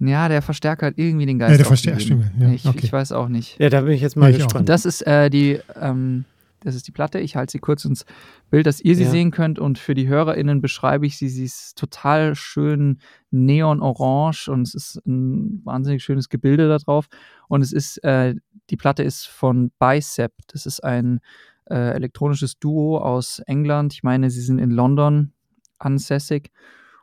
Ja, 0.01 0.29
der 0.29 0.43
Verstärker 0.43 0.87
hat 0.87 0.95
irgendwie 0.97 1.27
den 1.27 1.39
Geist. 1.39 1.53
Ja, 1.53 1.57
der 1.57 1.67
Verstärker, 1.67 2.01
stimmt. 2.01 2.31
Ja, 2.39 2.51
ich, 2.51 2.67
okay. 2.67 2.81
ich, 2.83 2.93
weiß 2.93 3.13
auch 3.13 3.29
nicht. 3.29 3.59
Ja, 3.59 3.69
da 3.69 3.81
bin 3.81 3.93
ich 3.93 4.01
jetzt 4.01 4.17
mal 4.17 4.31
ja, 4.31 4.39
gespannt. 4.39 4.69
Das 4.69 4.85
ist 4.85 5.03
äh, 5.07 5.29
die, 5.29 5.59
ähm, 5.81 6.25
das 6.61 6.75
ist 6.75 6.87
die 6.87 6.93
Platte. 6.93 7.19
Ich 7.19 7.37
halte 7.37 7.53
sie 7.53 7.59
kurz 7.59 7.85
ins 7.85 8.05
Bild, 8.51 8.67
dass 8.67 8.81
ihr 8.81 8.95
sie 8.95 9.05
ja. 9.05 9.11
sehen 9.11 9.31
könnt. 9.31 9.59
Und 9.59 9.79
für 9.79 9.95
die 9.95 10.09
HörerInnen 10.09 10.61
beschreibe 10.61 11.07
ich 11.07 11.17
sie. 11.17 11.29
Sie 11.29 11.45
ist 11.45 11.77
total 11.77 12.35
schön 12.35 13.01
neon-orange 13.31 14.49
und 14.49 14.63
es 14.63 14.75
ist 14.75 15.07
ein 15.07 15.63
wahnsinnig 15.65 16.03
schönes 16.03 16.29
Gebilde 16.29 16.69
da 16.69 16.79
drauf. 16.79 17.09
Und 17.49 17.63
es 17.63 17.73
ist, 17.73 18.03
äh, 18.05 18.35
die 18.71 18.77
Platte 18.77 19.03
ist 19.03 19.27
von 19.27 19.71
Bicep. 19.79 20.33
Das 20.49 20.67
ist 20.67 20.83
ein 20.85 21.21
äh, 21.67 21.91
elektronisches 21.93 22.59
Duo 22.59 22.99
aus 22.99 23.41
England. 23.47 23.95
Ich 23.95 24.03
meine, 24.03 24.31
sie 24.31 24.43
sind 24.43 24.59
in 24.59 24.71
London 24.71 25.33
ansässig. 25.79 26.51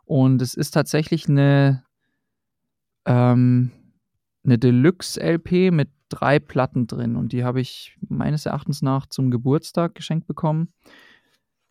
Und 0.06 0.42
es 0.42 0.54
ist 0.54 0.72
tatsächlich 0.72 1.28
eine, 1.28 1.85
ähm, 3.06 3.72
eine 4.44 4.58
Deluxe-LP 4.58 5.72
mit 5.72 5.90
drei 6.10 6.40
Platten 6.40 6.88
drin. 6.88 7.16
Und 7.16 7.34
die 7.34 7.44
habe 7.44 7.62
ich 7.62 7.98
meines 8.08 8.46
Erachtens 8.46 8.82
nach 8.82 9.08
zum 9.08 9.32
Geburtstag 9.32 9.96
geschenkt 9.96 10.28
bekommen. 10.28 10.70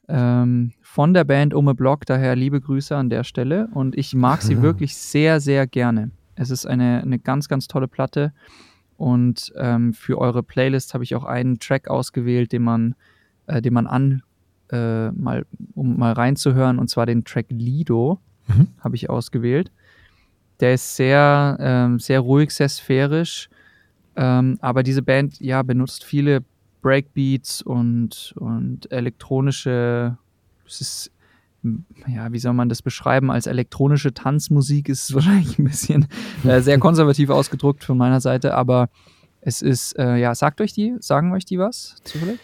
Ähm, 0.09 0.73
von 0.83 1.15
der 1.15 1.25
Band 1.25 1.55
Ome 1.55 1.75
Block, 1.75 2.05
daher 2.05 2.37
liebe 2.37 2.61
Grüße 2.61 2.95
an 2.97 3.11
der 3.11 3.25
Stelle. 3.25 3.69
Und 3.73 3.97
ich 3.97 4.15
mag 4.15 4.43
sie 4.43 4.63
wirklich 4.63 4.97
sehr, 4.97 5.41
sehr 5.41 5.67
gerne. 5.67 6.11
Es 6.35 6.51
ist 6.51 6.67
eine, 6.67 7.01
eine 7.03 7.19
ganz, 7.19 7.49
ganz 7.49 7.69
tolle 7.69 7.89
Platte. 7.89 8.33
Und 8.97 9.53
ähm, 9.57 9.93
für 9.93 10.19
eure 10.19 10.43
Playlist 10.43 10.95
habe 10.95 11.05
ich 11.05 11.15
auch 11.15 11.25
einen 11.25 11.59
Track 11.59 11.89
ausgewählt, 11.89 12.53
den 12.53 12.63
man, 12.63 12.95
äh, 13.47 13.61
den 13.63 13.73
man 13.73 13.87
an, 13.87 14.23
äh, 14.71 15.11
mal, 15.11 15.47
um 15.75 15.99
mal 15.99 16.13
reinzuhören, 16.13 16.79
und 16.79 16.89
zwar 16.89 17.07
den 17.07 17.25
Track 17.25 17.47
Lido 17.51 18.21
mhm. 18.47 18.69
habe 18.81 18.97
ich 18.97 19.11
ausgewählt. 19.11 19.71
Der 20.61 20.75
ist 20.75 20.97
sehr, 20.97 21.57
ähm, 21.61 21.99
sehr 21.99 22.21
ruhig, 22.21 22.51
sehr 22.51 22.69
sphärisch, 22.69 23.49
ähm, 24.17 24.59
aber 24.61 24.83
diese 24.83 25.03
Band 25.03 25.41
ja 25.41 25.63
benutzt 25.63 26.05
viele 26.05 26.45
Breakbeats 26.83 27.63
und, 27.63 28.35
und 28.37 28.91
elektronische, 28.93 30.17
es 30.67 30.81
ist, 30.81 31.11
ja, 32.07 32.31
wie 32.31 32.39
soll 32.39 32.53
man 32.53 32.69
das 32.69 32.83
beschreiben? 32.83 33.31
Als 33.31 33.47
elektronische 33.47 34.13
Tanzmusik 34.13 34.89
ist 34.89 35.05
es 35.05 35.15
wahrscheinlich 35.15 35.59
ein 35.59 35.65
bisschen 35.65 36.07
äh, 36.45 36.61
sehr 36.61 36.79
konservativ 36.79 37.31
ausgedrückt 37.31 37.85
von 37.85 37.99
meiner 37.99 38.21
Seite, 38.21 38.55
aber 38.55 38.91
es 39.41 39.63
ist, 39.63 39.99
äh, 39.99 40.17
ja, 40.17 40.35
sagt 40.35 40.61
euch 40.61 40.73
die, 40.73 40.95
sagen 41.01 41.33
euch 41.33 41.45
die 41.45 41.59
was 41.59 41.97
zufällig? 42.05 42.39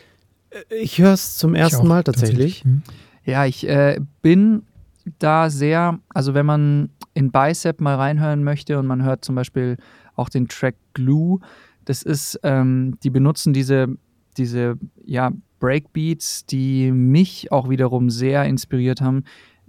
Ich 0.69 0.99
höre 0.99 1.13
es 1.13 1.37
zum 1.37 1.55
ersten 1.55 1.87
Mal 1.87 2.03
tatsächlich. 2.03 2.63
tatsächlich. 2.63 2.65
Hm. 2.65 2.83
Ja, 3.25 3.47
ich 3.47 3.69
äh, 3.69 4.01
bin 4.23 4.63
da 5.19 5.51
sehr, 5.51 5.99
also 6.09 6.35
wenn 6.35 6.47
man 6.47 6.91
in 7.15 7.31
Bicep 7.31 7.81
mal 7.81 7.97
reinhören 7.97 8.45
möchte 8.45 8.79
und 8.79 8.87
man 8.87 9.03
hört 9.03 9.25
zum 9.25 9.35
Beispiel 9.35 9.77
auch 10.17 10.29
den 10.29 10.49
Track 10.49 10.77
Glue, 10.95 11.41
das 11.85 12.03
ist, 12.03 12.39
ähm, 12.43 12.99
die 13.03 13.11
benutzen 13.11 13.53
diese, 13.53 13.89
diese, 14.37 14.79
ja, 15.05 15.33
Breakbeats, 15.59 16.47
die 16.47 16.91
mich 16.91 17.53
auch 17.53 17.69
wiederum 17.69 18.11
sehr 18.11 18.45
inspiriert 18.45 19.01
haben. 19.01 19.25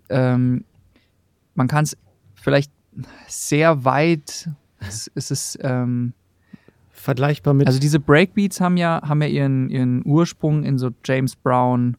Ähm, 0.10 0.64
man 1.54 1.68
kann 1.68 1.84
es 1.84 1.98
vielleicht 2.34 2.72
sehr 3.28 3.84
weit, 3.84 4.50
es, 4.80 5.12
es 5.16 5.32
ist, 5.32 5.60
ähm, 5.62 6.14
vergleichbar 6.92 7.54
mit. 7.54 7.68
Also 7.68 7.80
diese 7.80 8.00
Breakbeats 8.00 8.62
haben 8.62 8.78
ja, 8.78 9.02
haben 9.04 9.22
ja 9.22 9.28
ihren, 9.28 9.70
ihren 9.70 10.06
Ursprung 10.06 10.64
in 10.64 10.78
so 10.78 10.92
James 11.04 11.36
Brown, 11.36 11.98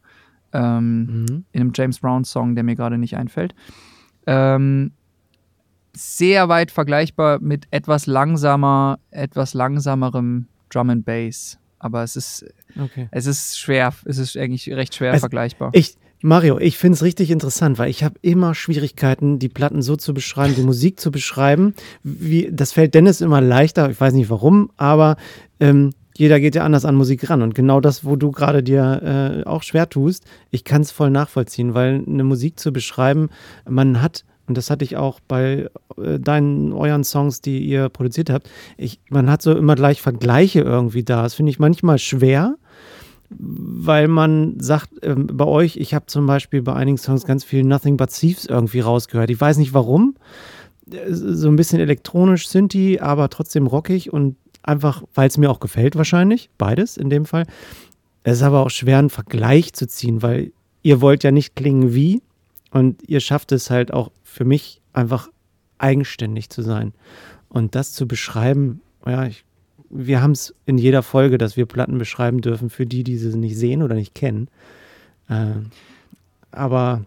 ähm, 0.53 1.01
mhm. 1.01 1.45
in 1.53 1.61
einem 1.61 1.73
James 1.75 2.01
Brown-Song, 2.01 2.55
der 2.55 2.65
mir 2.65 2.75
gerade 2.75 2.99
nicht 2.99 3.17
einfällt. 3.17 3.55
Ähm, 4.27 4.93
sehr 5.95 6.49
weit 6.49 6.71
vergleichbar 6.71 7.41
mit 7.41 7.67
etwas 7.71 8.07
langsamer, 8.07 8.99
etwas 9.11 9.55
langsamerem 9.55 10.47
Drum 10.71 10.91
and 10.91 11.05
Bass. 11.05 11.59
Aber 11.79 12.03
es 12.03 12.17
ist, 12.17 12.47
okay. 12.81 13.09
es 13.11 13.27
ist 13.27 13.59
schwer, 13.59 13.93
es 14.05 14.19
ist 14.19 14.37
eigentlich 14.37 14.71
recht 14.71 14.95
schwer 14.95 15.13
also 15.13 15.23
vergleichbar. 15.23 15.71
Ich, 15.73 15.97
Mario, 16.23 16.59
ich 16.59 16.79
finde 16.79 16.95
es 16.95 17.03
richtig 17.03 17.31
interessant, 17.31 17.79
weil 17.79 17.91
ich 17.91 18.05
habe 18.05 18.15
immer 18.23 18.55
Schwierigkeiten, 18.55 19.41
die 19.41 19.49
Platten 19.49 19.83
so 19.83 19.97
zu 19.97 20.15
beschreiben, 20.15 20.55
die 20.55 20.63
Musik 20.63 21.01
zu 21.01 21.11
beschreiben. 21.11 21.75
Wie, 22.05 22.49
das 22.53 22.73
fällt 22.73 22.95
Dennis 22.95 23.21
immer 23.21 23.41
leichter, 23.41 23.91
ich 23.91 24.01
weiß 24.01 24.15
nicht 24.15 24.31
warum, 24.31 24.71
aber 24.77 25.17
ähm, 25.59 25.93
jeder 26.17 26.41
geht 26.41 26.55
ja 26.55 26.65
anders 26.65 26.85
an 26.85 26.95
Musik 26.95 27.29
ran. 27.29 27.43
Und 27.43 27.55
genau 27.55 27.81
das, 27.81 28.05
wo 28.05 28.17
du 28.17 28.31
gerade 28.31 28.63
dir 28.63 29.43
äh, 29.45 29.49
auch 29.49 29.63
schwer 29.63 29.89
tust, 29.89 30.25
ich 30.51 30.65
kann 30.65 30.83
es 30.83 30.91
voll 30.91 31.11
nachvollziehen, 31.11 31.75
weil 31.75 32.03
eine 32.07 32.25
Musik 32.25 32.59
zu 32.59 32.73
beschreiben, 32.73 33.31
man 33.69 34.03
hat, 34.03 34.25
und 34.47 34.59
das 34.59 34.71
hatte 34.71 34.85
ich 34.85 34.97
auch 34.97 35.21
bei 35.27 35.69
äh, 35.97 36.19
deinen, 36.19 36.73
euren 36.73 37.05
Songs, 37.05 37.41
die 37.41 37.61
ihr 37.61 37.89
produziert 37.89 38.31
habt, 38.31 38.51
ich, 38.77 39.01
man 39.09 39.31
hat 39.31 39.43
so 39.43 39.57
immer 39.57 39.75
gleich 39.75 40.03
Vergleiche 40.03 40.61
irgendwie 40.61 41.05
da. 41.05 41.23
Das 41.23 41.35
finde 41.35 41.51
ich 41.51 41.59
manchmal 41.59 41.99
schwer, 41.99 42.57
weil 43.39 44.09
man 44.09 44.61
sagt, 44.61 45.03
äh, 45.03 45.15
bei 45.15 45.47
euch, 45.47 45.77
ich 45.77 45.95
habe 45.95 46.07
zum 46.07 46.27
Beispiel 46.27 46.63
bei 46.63 46.75
einigen 46.75 46.99
Songs 46.99 47.25
ganz 47.25 47.45
viel 47.45 47.65
Nothing 47.65 47.97
But 47.97 48.11
Thieves 48.11 48.47
irgendwie 48.47 48.81
rausgehört. 48.81 49.31
Ich 49.31 49.41
weiß 49.41 49.57
nicht 49.57 49.75
warum. 49.75 50.15
Äh, 50.91 51.13
so 51.13 51.49
ein 51.49 51.57
bisschen 51.57 51.81
elektronisch 51.81 52.49
sind 52.49 52.75
die, 52.75 53.01
aber 53.01 53.31
trotzdem 53.31 53.67
rockig 53.67 54.13
und 54.13 54.37
einfach, 54.63 55.03
weil 55.15 55.29
es 55.29 55.39
mir 55.39 55.51
auch 55.51 55.61
gefällt 55.61 55.97
wahrscheinlich, 55.97 56.51
beides 56.59 56.97
in 56.97 57.11
dem 57.11 57.27
Fall. 57.27 57.47
Es 58.25 58.39
ist 58.39 58.43
aber 58.43 58.61
auch 58.61 58.71
schwer, 58.71 58.99
einen 58.99 59.11
Vergleich 59.11 59.73
zu 59.73 59.87
ziehen, 59.87 60.23
weil 60.23 60.53
ihr 60.83 61.01
wollt 61.01 61.25
ja 61.25 61.31
nicht 61.31 61.57
klingen 61.57 61.95
wie 61.95 62.23
und 62.71 63.09
ihr 63.09 63.21
schafft 63.21 63.53
es 63.53 63.71
halt 63.71 63.93
auch 63.93 64.11
für 64.23 64.45
mich 64.45 64.81
einfach 64.93 65.29
eigenständig 65.79 66.51
zu 66.51 66.63
sein. 66.63 66.93
Und 67.49 67.75
das 67.75 67.93
zu 67.93 68.07
beschreiben, 68.07 68.81
ja, 69.05 69.27
ich, 69.27 69.45
wir 69.91 70.23
haben 70.23 70.33
es 70.33 70.55
in 70.65 70.79
jeder 70.79 71.03
Folge, 71.03 71.39
dass 71.39 71.57
wir 71.57 71.67
Platten 71.67 71.99
beschreiben 71.99 72.41
dürfen 72.41 72.71
für 72.71 72.87
die, 72.87 73.05
die 73.05 73.19
sie 73.19 73.37
nicht 73.37 73.57
sehen 73.57 73.83
oder 73.83 73.95
nicht 73.95 74.15
kennen. 74.15 74.49
Äh, 75.29 75.55
aber 76.51 77.05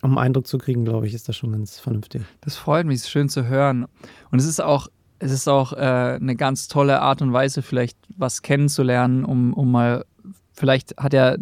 um 0.00 0.16
Eindruck 0.16 0.46
zu 0.46 0.58
kriegen, 0.58 0.84
glaube 0.84 1.06
ich, 1.06 1.14
ist 1.14 1.28
das 1.28 1.36
schon 1.36 1.52
ganz 1.52 1.80
vernünftig. 1.80 2.22
Das 2.40 2.56
freut 2.56 2.86
mich, 2.86 2.96
ist 2.96 3.10
schön 3.10 3.28
zu 3.28 3.46
hören. 3.46 3.86
Und 4.30 4.38
es 4.38 4.46
ist 4.46 4.60
auch 4.60 4.88
es 5.18 5.32
ist 5.32 5.48
auch 5.48 5.72
äh, 5.72 5.76
eine 5.76 6.36
ganz 6.36 6.68
tolle 6.68 7.00
Art 7.00 7.22
und 7.22 7.32
Weise, 7.32 7.62
vielleicht 7.62 7.98
was 8.16 8.42
kennenzulernen, 8.42 9.24
um, 9.24 9.52
um 9.52 9.70
mal, 9.70 10.04
vielleicht 10.52 10.96
hat 10.96 11.12
ja 11.12 11.36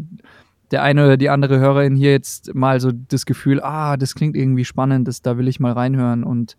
der 0.70 0.82
eine 0.82 1.04
oder 1.04 1.16
die 1.16 1.30
andere 1.30 1.58
Hörerin 1.58 1.94
hier 1.94 2.10
jetzt 2.10 2.54
mal 2.54 2.80
so 2.80 2.90
das 2.92 3.26
Gefühl, 3.26 3.60
ah, 3.62 3.96
das 3.96 4.14
klingt 4.14 4.36
irgendwie 4.36 4.64
spannend, 4.64 5.06
das, 5.06 5.22
da 5.22 5.38
will 5.38 5.48
ich 5.48 5.60
mal 5.60 5.72
reinhören 5.72 6.24
und 6.24 6.56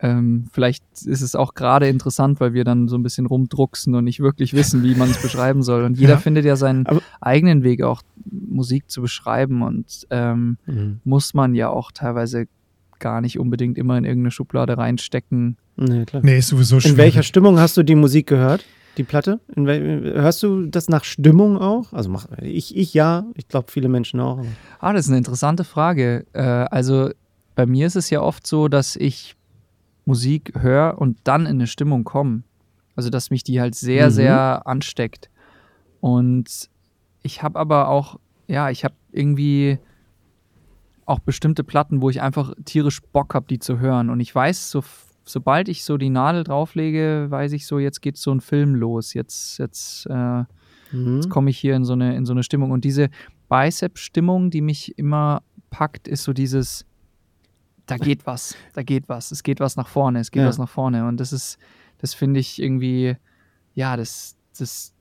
ähm, 0.00 0.44
vielleicht 0.52 0.84
ist 1.06 1.22
es 1.22 1.34
auch 1.34 1.54
gerade 1.54 1.88
interessant, 1.88 2.38
weil 2.40 2.52
wir 2.52 2.62
dann 2.62 2.88
so 2.88 2.96
ein 2.96 3.02
bisschen 3.02 3.26
rumdrucksen 3.26 3.94
und 3.94 4.04
nicht 4.04 4.20
wirklich 4.20 4.54
wissen, 4.54 4.82
wie 4.84 4.94
man 4.94 5.10
es 5.10 5.20
beschreiben 5.22 5.62
soll. 5.62 5.82
Und 5.82 5.98
jeder 5.98 6.14
ja. 6.14 6.18
findet 6.18 6.44
ja 6.44 6.54
seinen 6.54 6.86
Aber 6.86 7.00
eigenen 7.20 7.64
Weg 7.64 7.82
auch 7.82 8.02
Musik 8.24 8.88
zu 8.88 9.02
beschreiben 9.02 9.62
und 9.62 10.06
ähm, 10.10 10.56
mhm. 10.66 11.00
muss 11.02 11.34
man 11.34 11.56
ja 11.56 11.68
auch 11.68 11.90
teilweise 11.90 12.46
gar 13.00 13.20
nicht 13.20 13.40
unbedingt 13.40 13.76
immer 13.76 13.98
in 13.98 14.04
irgendeine 14.04 14.30
Schublade 14.30 14.78
reinstecken, 14.78 15.56
Nee, 15.78 16.04
klar. 16.04 16.22
Nee, 16.24 16.38
ist 16.38 16.48
sowieso 16.48 16.80
schwierig. 16.80 16.92
In 16.92 16.98
welcher 16.98 17.22
Stimmung 17.22 17.58
hast 17.58 17.76
du 17.76 17.82
die 17.82 17.94
Musik 17.94 18.26
gehört? 18.26 18.64
Die 18.96 19.04
Platte? 19.04 19.38
hörst 19.54 20.42
du 20.42 20.66
das 20.66 20.88
nach 20.88 21.04
Stimmung 21.04 21.56
auch? 21.56 21.92
Also 21.92 22.10
mach, 22.10 22.26
ich, 22.42 22.76
ich 22.76 22.94
ja, 22.94 23.24
ich 23.36 23.46
glaube 23.46 23.70
viele 23.70 23.88
Menschen 23.88 24.18
auch. 24.18 24.44
Ah, 24.80 24.92
das 24.92 25.04
ist 25.04 25.10
eine 25.10 25.18
interessante 25.18 25.62
Frage. 25.62 26.26
Äh, 26.32 26.40
also 26.42 27.10
bei 27.54 27.64
mir 27.64 27.86
ist 27.86 27.94
es 27.94 28.10
ja 28.10 28.20
oft 28.20 28.44
so, 28.44 28.66
dass 28.66 28.96
ich 28.96 29.36
Musik 30.04 30.52
höre 30.58 30.96
und 30.98 31.16
dann 31.22 31.42
in 31.42 31.52
eine 31.52 31.68
Stimmung 31.68 32.02
komme. 32.02 32.42
Also 32.96 33.08
dass 33.08 33.30
mich 33.30 33.44
die 33.44 33.60
halt 33.60 33.76
sehr, 33.76 34.06
mhm. 34.06 34.10
sehr 34.10 34.66
ansteckt. 34.66 35.30
Und 36.00 36.68
ich 37.22 37.44
habe 37.44 37.56
aber 37.56 37.88
auch, 37.88 38.18
ja, 38.48 38.70
ich 38.70 38.82
habe 38.82 38.94
irgendwie 39.12 39.78
auch 41.06 41.20
bestimmte 41.20 41.62
Platten, 41.62 42.02
wo 42.02 42.10
ich 42.10 42.20
einfach 42.20 42.52
tierisch 42.64 43.00
Bock 43.12 43.34
habe, 43.34 43.46
die 43.48 43.60
zu 43.60 43.78
hören. 43.78 44.10
Und 44.10 44.18
ich 44.18 44.34
weiß 44.34 44.72
so 44.72 44.82
sobald 45.28 45.68
ich 45.68 45.84
so 45.84 45.96
die 45.96 46.10
Nadel 46.10 46.44
drauflege, 46.44 47.26
weiß 47.28 47.52
ich 47.52 47.66
so, 47.66 47.78
jetzt 47.78 48.00
geht 48.00 48.16
so 48.16 48.32
ein 48.32 48.40
Film 48.40 48.74
los. 48.74 49.14
Jetzt, 49.14 49.58
jetzt, 49.58 50.06
äh, 50.06 50.44
mhm. 50.92 51.16
jetzt 51.16 51.30
komme 51.30 51.50
ich 51.50 51.58
hier 51.58 51.76
in 51.76 51.84
so 51.84 51.92
eine, 51.92 52.16
in 52.16 52.24
so 52.24 52.32
eine 52.32 52.42
Stimmung. 52.42 52.70
Und 52.70 52.84
diese 52.84 53.10
Bicep-Stimmung, 53.48 54.50
die 54.50 54.60
mich 54.60 54.96
immer 54.98 55.42
packt, 55.70 56.08
ist 56.08 56.24
so 56.24 56.32
dieses, 56.32 56.86
da 57.86 57.96
geht 57.96 58.26
was, 58.26 58.54
da 58.74 58.82
geht 58.82 59.08
was, 59.08 59.30
es 59.30 59.42
geht 59.42 59.60
was 59.60 59.76
nach 59.76 59.88
vorne, 59.88 60.20
es 60.20 60.30
geht 60.30 60.42
ja. 60.42 60.48
was 60.48 60.58
nach 60.58 60.68
vorne. 60.68 61.06
Und 61.06 61.18
das 61.18 61.32
ist, 61.32 61.58
das 61.98 62.14
finde 62.14 62.40
ich 62.40 62.60
irgendwie, 62.60 63.16
ja, 63.74 63.96
das, 63.96 64.36
das, 64.58 64.92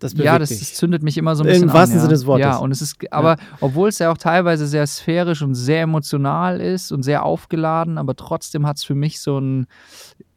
das 0.00 0.14
ja, 0.14 0.38
das, 0.38 0.48
das, 0.48 0.74
zündet 0.74 1.02
mich 1.02 1.18
immer 1.18 1.36
so 1.36 1.44
ein 1.44 1.46
bisschen 1.46 1.68
Im 1.68 1.72
wahrsten 1.74 1.98
an, 1.98 2.02
Sinne 2.02 2.14
des 2.14 2.26
Wortes. 2.26 2.46
Ja, 2.46 2.56
und 2.56 2.70
es 2.70 2.80
ist, 2.80 2.96
aber 3.12 3.36
ja. 3.36 3.44
obwohl 3.60 3.90
es 3.90 3.98
ja 3.98 4.10
auch 4.10 4.16
teilweise 4.16 4.66
sehr 4.66 4.86
sphärisch 4.86 5.42
und 5.42 5.54
sehr 5.54 5.82
emotional 5.82 6.60
ist 6.60 6.90
und 6.90 7.02
sehr 7.02 7.24
aufgeladen, 7.24 7.98
aber 7.98 8.16
trotzdem 8.16 8.66
hat 8.66 8.78
es 8.78 8.84
für 8.84 8.94
mich 8.94 9.20
so 9.20 9.38
ein, 9.38 9.66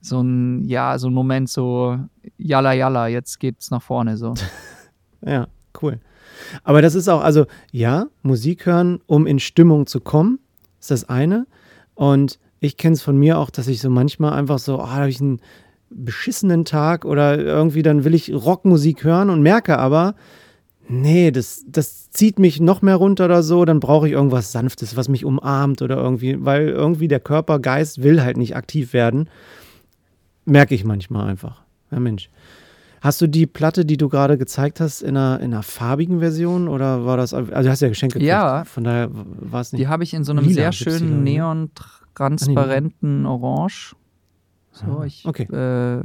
so 0.01 0.21
ein, 0.21 0.65
ja, 0.65 0.99
so 0.99 1.07
ein 1.07 1.13
Moment 1.13 1.49
so, 1.49 1.97
jalla 2.37 2.73
jalla, 2.73 3.07
jetzt 3.07 3.39
geht's 3.39 3.71
nach 3.71 3.81
vorne 3.81 4.17
so. 4.17 4.33
ja, 5.25 5.47
cool. 5.81 5.99
Aber 6.63 6.81
das 6.81 6.93
ist 6.93 7.07
auch, 7.07 7.21
also 7.21 7.45
ja, 7.71 8.07
Musik 8.21 8.65
hören, 8.65 8.99
um 9.05 9.25
in 9.25 9.39
Stimmung 9.39 9.87
zu 9.87 10.01
kommen, 10.01 10.39
ist 10.79 10.91
das 10.91 11.07
eine. 11.07 11.47
Und 11.95 12.37
ich 12.59 12.75
kenne 12.75 12.93
es 12.93 13.01
von 13.01 13.17
mir 13.17 13.37
auch, 13.39 13.49
dass 13.49 13.67
ich 13.67 13.81
so 13.81 13.89
manchmal 13.89 14.33
einfach 14.33 14.59
so, 14.59 14.75
oh, 14.75 14.85
da 14.85 14.91
habe 14.91 15.09
ich 15.09 15.21
einen 15.21 15.39
beschissenen 15.95 16.65
Tag 16.65 17.05
oder 17.05 17.39
irgendwie 17.39 17.81
dann 17.81 18.03
will 18.03 18.13
ich 18.13 18.33
Rockmusik 18.33 19.03
hören 19.03 19.29
und 19.29 19.41
merke 19.41 19.77
aber, 19.77 20.15
nee, 20.87 21.31
das, 21.31 21.63
das 21.67 22.11
zieht 22.11 22.39
mich 22.39 22.59
noch 22.59 22.81
mehr 22.81 22.95
runter 22.95 23.25
oder 23.25 23.43
so, 23.43 23.65
dann 23.65 23.79
brauche 23.79 24.07
ich 24.07 24.13
irgendwas 24.13 24.51
Sanftes, 24.51 24.95
was 24.95 25.09
mich 25.09 25.25
umarmt 25.25 25.81
oder 25.81 25.97
irgendwie, 25.97 26.43
weil 26.43 26.69
irgendwie 26.69 27.07
der 27.07 27.19
Körper, 27.19 27.59
Geist 27.59 28.03
will 28.03 28.21
halt 28.21 28.37
nicht 28.37 28.55
aktiv 28.55 28.93
werden. 28.93 29.29
Merke 30.45 30.75
ich 30.75 30.83
manchmal 30.83 31.29
einfach. 31.29 31.61
Ja, 31.91 31.99
Mensch. 31.99 32.29
Hast 33.01 33.21
du 33.21 33.27
die 33.27 33.47
Platte, 33.47 33.85
die 33.85 33.97
du 33.97 34.07
gerade 34.07 34.37
gezeigt 34.37 34.79
hast, 34.79 35.01
in 35.01 35.17
einer, 35.17 35.41
in 35.41 35.53
einer 35.53 35.63
farbigen 35.63 36.19
Version 36.19 36.69
oder 36.69 37.05
war 37.05 37.17
das, 37.17 37.33
also 37.33 37.51
du 37.51 37.69
hast 37.69 37.81
ja 37.81 37.89
Geschenke 37.89 38.13
gekriegt, 38.13 38.29
ja, 38.29 38.63
von 38.63 38.85
daher 38.85 39.09
war 39.11 39.59
es 39.59 39.73
nicht. 39.73 39.81
Die 39.81 39.87
habe 39.89 40.03
ich 40.03 40.13
in 40.13 40.23
so 40.23 40.31
einem 40.31 40.45
Lila, 40.45 40.53
sehr 40.53 40.71
schönen 40.71 41.23
neon-transparenten 41.23 43.25
Orange. 43.25 43.95
So, 44.73 44.85
ah, 44.99 45.05
ich, 45.05 45.25
okay. 45.25 45.43
Äh, 45.43 46.03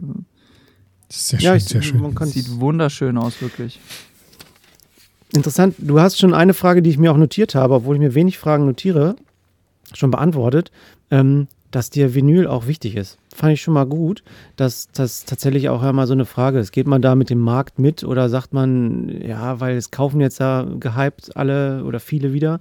sehr 1.11 1.41
schön, 1.41 1.47
ja, 1.47 1.55
ich, 1.57 1.65
sehr 1.65 1.83
schön. 1.83 2.15
Sieht 2.27 2.61
wunderschön 2.61 3.19
aus, 3.19 3.41
wirklich. 3.41 3.81
Interessant. 5.33 5.75
Du 5.79 6.01
hast 6.01 6.19
schon 6.19 6.35
eine 6.35 6.55
Frage, 6.55 6.83
die 6.83 6.91
ich 6.91 6.99
mir 6.99 7.13
auch 7.13 7.17
notiert 7.17 7.55
habe, 7.55 7.75
obwohl 7.75 7.97
ich 7.97 8.01
mir 8.01 8.15
wenig 8.15 8.39
Fragen 8.39 8.67
notiere, 8.67 9.17
schon 9.95 10.11
beantwortet. 10.11 10.71
Ähm, 11.11 11.49
dass 11.71 11.91
dir 11.91 12.15
Vinyl 12.15 12.47
auch 12.47 12.67
wichtig 12.67 12.97
ist. 12.97 13.19
Fand 13.35 13.53
ich 13.53 13.61
schon 13.61 13.75
mal 13.75 13.87
gut, 13.87 14.23
dass 14.57 14.89
das 14.93 15.25
tatsächlich 15.25 15.69
auch 15.69 15.83
einmal 15.83 16.07
so 16.07 16.15
eine 16.15 16.25
Frage 16.25 16.59
ist. 16.59 16.73
Geht 16.73 16.87
man 16.87 17.03
da 17.03 17.15
mit 17.15 17.31
dem 17.31 17.41
Markt 17.41 17.79
mit 17.79 18.05
oder 18.05 18.29
sagt 18.29 18.53
man, 18.53 19.21
ja, 19.23 19.61
weil 19.61 19.77
es 19.77 19.91
kaufen 19.91 20.21
jetzt 20.21 20.41
ja 20.41 20.67
gehypt 20.81 21.37
alle 21.37 21.85
oder 21.85 22.01
viele 22.01 22.33
wieder. 22.33 22.61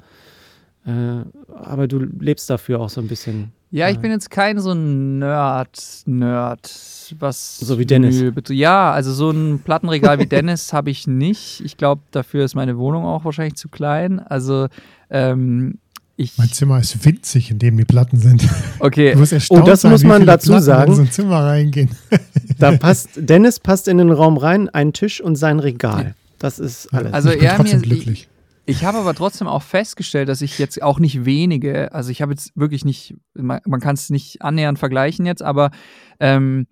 Äh, 0.88 1.25
aber 1.53 1.88
du 1.88 2.00
lebst 2.00 2.50
dafür 2.50 2.79
auch 2.79 2.89
so 2.89 3.01
ein 3.01 3.08
bisschen. 3.08 3.51
Ja, 3.72 3.89
ich 3.89 4.00
bin 4.00 4.10
jetzt 4.12 4.32
kein 4.32 4.60
so 4.60 4.72
ein 4.72 5.20
Nerd, 5.20 5.77
Nerd, 6.06 6.72
was. 7.20 7.60
So 7.60 7.77
wie 7.77 7.86
Dennis. 7.86 8.24
Ja, 8.50 8.94
also 8.94 9.12
so 9.12 9.29
ein 9.32 9.60
Plattenregal 9.60 10.20
wie 10.20 10.25
Dennis 10.27 10.72
habe 10.72 10.89
ich 10.89 11.06
nicht. 11.06 11.62
Ich 11.65 11.75
glaube, 11.75 12.01
dafür 12.12 12.46
ist 12.46 12.56
meine 12.56 12.77
Wohnung 12.77 13.03
auch 13.03 13.25
wahrscheinlich 13.25 13.56
zu 13.56 13.67
klein. 13.67 14.20
Also 14.20 14.67
ähm, 15.10 15.79
ich 16.15 16.38
mein 16.38 16.50
Zimmer 16.50 16.79
ist 16.79 17.06
winzig, 17.06 17.51
in 17.51 17.60
dem 17.60 17.77
die 17.77 17.84
Platten 17.84 18.17
sind. 18.17 18.48
Okay. 18.79 19.12
Du 19.13 19.20
wirst 19.20 19.34
erstaunt 19.34 19.63
oh, 19.63 19.65
das 19.65 19.82
sein, 19.82 19.91
muss 19.91 20.03
man 20.06 20.25
dazu 20.25 20.51
Platten 20.51 20.63
sagen. 20.63 20.91
In 20.91 20.96
so 20.96 21.01
ein 21.03 21.12
Zimmer 21.12 21.44
reingehen. 21.44 21.89
Da 22.60 22.72
passt, 22.72 23.10
Dennis 23.17 23.60
passt 23.60 23.88
in 23.88 24.00
den 24.00 24.12
Raum 24.12 24.36
rein, 24.36 24.67
ein 24.70 24.91
Tisch 24.91 25.22
und 25.22 25.36
sein 25.36 25.60
Regal. 25.60 26.15
Das 26.39 26.58
ist 26.58 26.91
alles. 26.91 27.13
Also 27.13 27.29
ich 27.29 27.38
bin 27.38 27.48
er 27.48 27.56
trotzdem 27.56 27.82
mir, 27.82 27.86
glücklich. 27.86 28.22
Ich, 28.24 28.37
ich 28.67 28.86
habe 28.86 29.00
aber 29.00 29.15
trotzdem 29.15 29.47
auch 29.47 29.63
festgestellt, 29.63 30.29
dass 30.29 30.41
ich 30.41 30.59
jetzt 30.59 30.81
auch 30.83 31.00
nicht 31.00 31.25
wenige, 31.25 31.93
also 31.93 32.12
ich 32.12 32.21
habe 32.21 32.33
jetzt 32.33 32.51
wirklich 32.55 32.86
nicht, 32.86 33.15
man, 33.33 33.62
man 33.65 33.79
kann 33.79 33.95
es 33.95 34.09
nicht 34.09 34.41
annähernd 34.41 34.77
vergleichen 34.77 35.25
jetzt, 35.25 35.41
aber 35.41 35.71
ähm, 36.19 36.67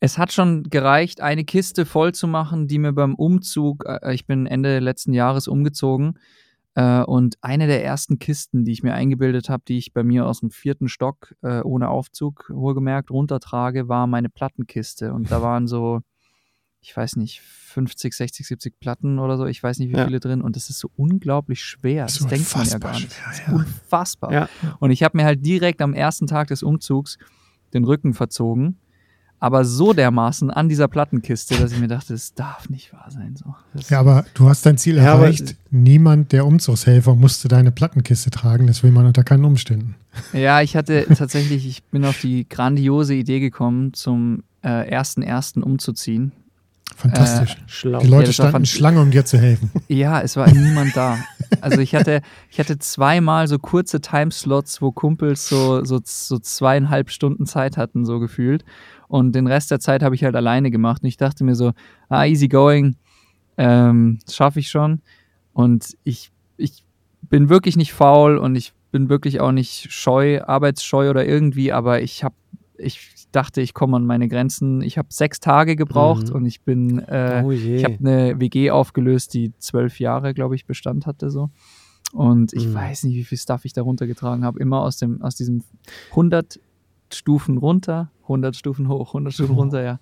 es 0.00 0.18
hat 0.18 0.32
schon 0.32 0.64
gereicht, 0.64 1.20
eine 1.20 1.44
Kiste 1.44 1.86
voll 1.86 2.12
zu 2.12 2.26
machen, 2.26 2.66
die 2.66 2.78
mir 2.78 2.92
beim 2.92 3.14
Umzug, 3.14 3.84
äh, 3.86 4.12
ich 4.14 4.26
bin 4.26 4.46
Ende 4.46 4.80
letzten 4.80 5.12
Jahres 5.12 5.46
umgezogen, 5.46 6.18
äh, 6.74 7.02
und 7.02 7.36
eine 7.40 7.66
der 7.66 7.84
ersten 7.84 8.18
Kisten, 8.18 8.64
die 8.64 8.72
ich 8.72 8.82
mir 8.82 8.94
eingebildet 8.94 9.48
habe, 9.48 9.62
die 9.66 9.78
ich 9.78 9.92
bei 9.92 10.02
mir 10.02 10.26
aus 10.26 10.40
dem 10.40 10.50
vierten 10.50 10.88
Stock 10.88 11.34
äh, 11.42 11.60
ohne 11.60 11.88
Aufzug 11.88 12.50
wohlgemerkt 12.52 13.10
runtertrage, 13.10 13.88
war 13.88 14.06
meine 14.06 14.28
Plattenkiste. 14.28 15.12
Und 15.12 15.30
da 15.30 15.42
waren 15.42 15.66
so, 15.66 16.00
ich 16.82 16.96
weiß 16.96 17.16
nicht, 17.16 17.40
50, 17.40 18.12
60, 18.12 18.46
70 18.46 18.80
Platten 18.80 19.18
oder 19.18 19.38
so, 19.38 19.46
ich 19.46 19.62
weiß 19.62 19.78
nicht 19.78 19.90
wie 19.92 19.96
ja. 19.96 20.04
viele 20.04 20.20
drin. 20.20 20.42
Und 20.42 20.56
das 20.56 20.68
ist 20.68 20.78
so 20.78 20.90
unglaublich 20.96 21.62
schwer. 21.64 22.04
Das, 22.04 22.18
das 22.18 22.26
denkt 22.26 22.56
man 22.56 22.68
ja 22.68 22.78
gar 22.78 22.92
nicht. 22.94 23.12
Schwer, 23.12 23.24
das 23.28 23.38
ist 23.38 23.46
ja. 23.46 23.54
unfassbar. 23.54 24.32
Ja. 24.32 24.48
Und 24.80 24.90
ich 24.90 25.02
habe 25.02 25.16
mir 25.16 25.24
halt 25.24 25.44
direkt 25.46 25.80
am 25.80 25.94
ersten 25.94 26.26
Tag 26.26 26.48
des 26.48 26.62
Umzugs 26.62 27.18
den 27.72 27.84
Rücken 27.84 28.12
verzogen 28.12 28.76
aber 29.42 29.64
so 29.64 29.92
dermaßen 29.92 30.52
an 30.52 30.68
dieser 30.68 30.86
Plattenkiste, 30.86 31.56
dass 31.56 31.72
ich 31.72 31.80
mir 31.80 31.88
dachte, 31.88 32.14
es 32.14 32.32
darf 32.32 32.68
nicht 32.68 32.92
wahr 32.92 33.08
sein. 33.10 33.34
So. 33.34 33.56
Ja, 33.88 33.98
aber 33.98 34.24
du 34.34 34.48
hast 34.48 34.64
dein 34.64 34.78
Ziel 34.78 34.98
ja, 34.98 35.02
erreicht. 35.02 35.56
Niemand 35.72 36.30
der 36.30 36.46
Umzugshelfer 36.46 37.16
musste 37.16 37.48
deine 37.48 37.72
Plattenkiste 37.72 38.30
tragen. 38.30 38.68
Das 38.68 38.84
will 38.84 38.92
man 38.92 39.04
unter 39.04 39.24
keinen 39.24 39.44
Umständen. 39.44 39.96
Ja, 40.32 40.62
ich 40.62 40.76
hatte 40.76 41.06
tatsächlich, 41.18 41.66
ich 41.66 41.82
bin 41.82 42.04
auf 42.04 42.20
die 42.20 42.48
grandiose 42.48 43.14
Idee 43.14 43.40
gekommen, 43.40 43.94
zum 43.94 44.44
äh, 44.62 44.88
ersten 44.88 45.22
ersten 45.22 45.64
umzuziehen. 45.64 46.30
Fantastisch. 46.96 47.56
Äh, 47.84 47.98
die 47.98 48.06
Leute 48.06 48.26
ja, 48.26 48.32
standen 48.32 48.66
Schlange, 48.66 49.00
um 49.00 49.10
dir 49.10 49.24
zu 49.24 49.38
helfen. 49.38 49.70
Ja, 49.88 50.20
es 50.20 50.36
war 50.36 50.50
niemand 50.50 50.96
da. 50.96 51.18
Also 51.60 51.80
ich 51.80 51.94
hatte, 51.94 52.22
ich 52.50 52.58
hatte 52.58 52.78
zweimal 52.78 53.46
so 53.46 53.58
kurze 53.58 54.00
Timeslots, 54.00 54.80
wo 54.80 54.90
Kumpels 54.90 55.48
so, 55.48 55.84
so, 55.84 56.00
so 56.02 56.38
zweieinhalb 56.38 57.10
Stunden 57.10 57.46
Zeit 57.46 57.76
hatten, 57.76 58.04
so 58.04 58.20
gefühlt. 58.20 58.64
Und 59.08 59.34
den 59.34 59.46
Rest 59.46 59.70
der 59.70 59.80
Zeit 59.80 60.02
habe 60.02 60.14
ich 60.14 60.24
halt 60.24 60.34
alleine 60.34 60.70
gemacht. 60.70 61.02
Und 61.02 61.08
ich 61.08 61.18
dachte 61.18 61.44
mir 61.44 61.54
so, 61.54 61.72
ah, 62.08 62.24
easy 62.24 62.48
going, 62.48 62.96
ähm, 63.58 64.18
schaffe 64.30 64.60
ich 64.60 64.70
schon. 64.70 65.02
Und 65.52 65.96
ich, 66.04 66.32
ich 66.56 66.84
bin 67.20 67.48
wirklich 67.48 67.76
nicht 67.76 67.92
faul 67.92 68.38
und 68.38 68.56
ich 68.56 68.72
bin 68.90 69.08
wirklich 69.08 69.40
auch 69.40 69.52
nicht 69.52 69.92
scheu, 69.92 70.42
arbeitsscheu 70.42 71.10
oder 71.10 71.26
irgendwie, 71.26 71.72
aber 71.72 72.02
ich 72.02 72.24
habe, 72.24 72.34
ich 72.78 73.21
dachte, 73.32 73.60
ich 73.60 73.74
komme 73.74 73.96
an 73.96 74.06
meine 74.06 74.28
Grenzen. 74.28 74.82
Ich 74.82 74.98
habe 74.98 75.08
sechs 75.10 75.40
Tage 75.40 75.76
gebraucht 75.76 76.28
mhm. 76.28 76.34
und 76.36 76.46
ich 76.46 76.62
bin, 76.62 76.98
äh, 77.00 77.42
oh 77.44 77.50
ich 77.50 77.84
habe 77.84 77.98
eine 77.98 78.38
WG 78.38 78.70
aufgelöst, 78.70 79.34
die 79.34 79.52
zwölf 79.58 79.98
Jahre, 79.98 80.34
glaube 80.34 80.54
ich, 80.54 80.66
Bestand 80.66 81.06
hatte 81.06 81.30
so. 81.30 81.50
Und 82.12 82.52
ich 82.52 82.68
mhm. 82.68 82.74
weiß 82.74 83.04
nicht, 83.04 83.16
wie 83.16 83.24
viel 83.24 83.38
Stuff 83.38 83.64
ich 83.64 83.72
da 83.72 83.82
runtergetragen 83.82 84.44
habe. 84.44 84.60
Immer 84.60 84.82
aus 84.82 84.98
dem, 84.98 85.22
aus 85.22 85.34
diesem 85.34 85.64
100 86.10 86.60
Stufen 87.12 87.58
runter, 87.58 88.10
100 88.22 88.54
Stufen 88.54 88.88
hoch, 88.88 89.08
100 89.08 89.32
Stufen 89.32 89.54
runter, 89.56 89.82
ja. 89.82 89.98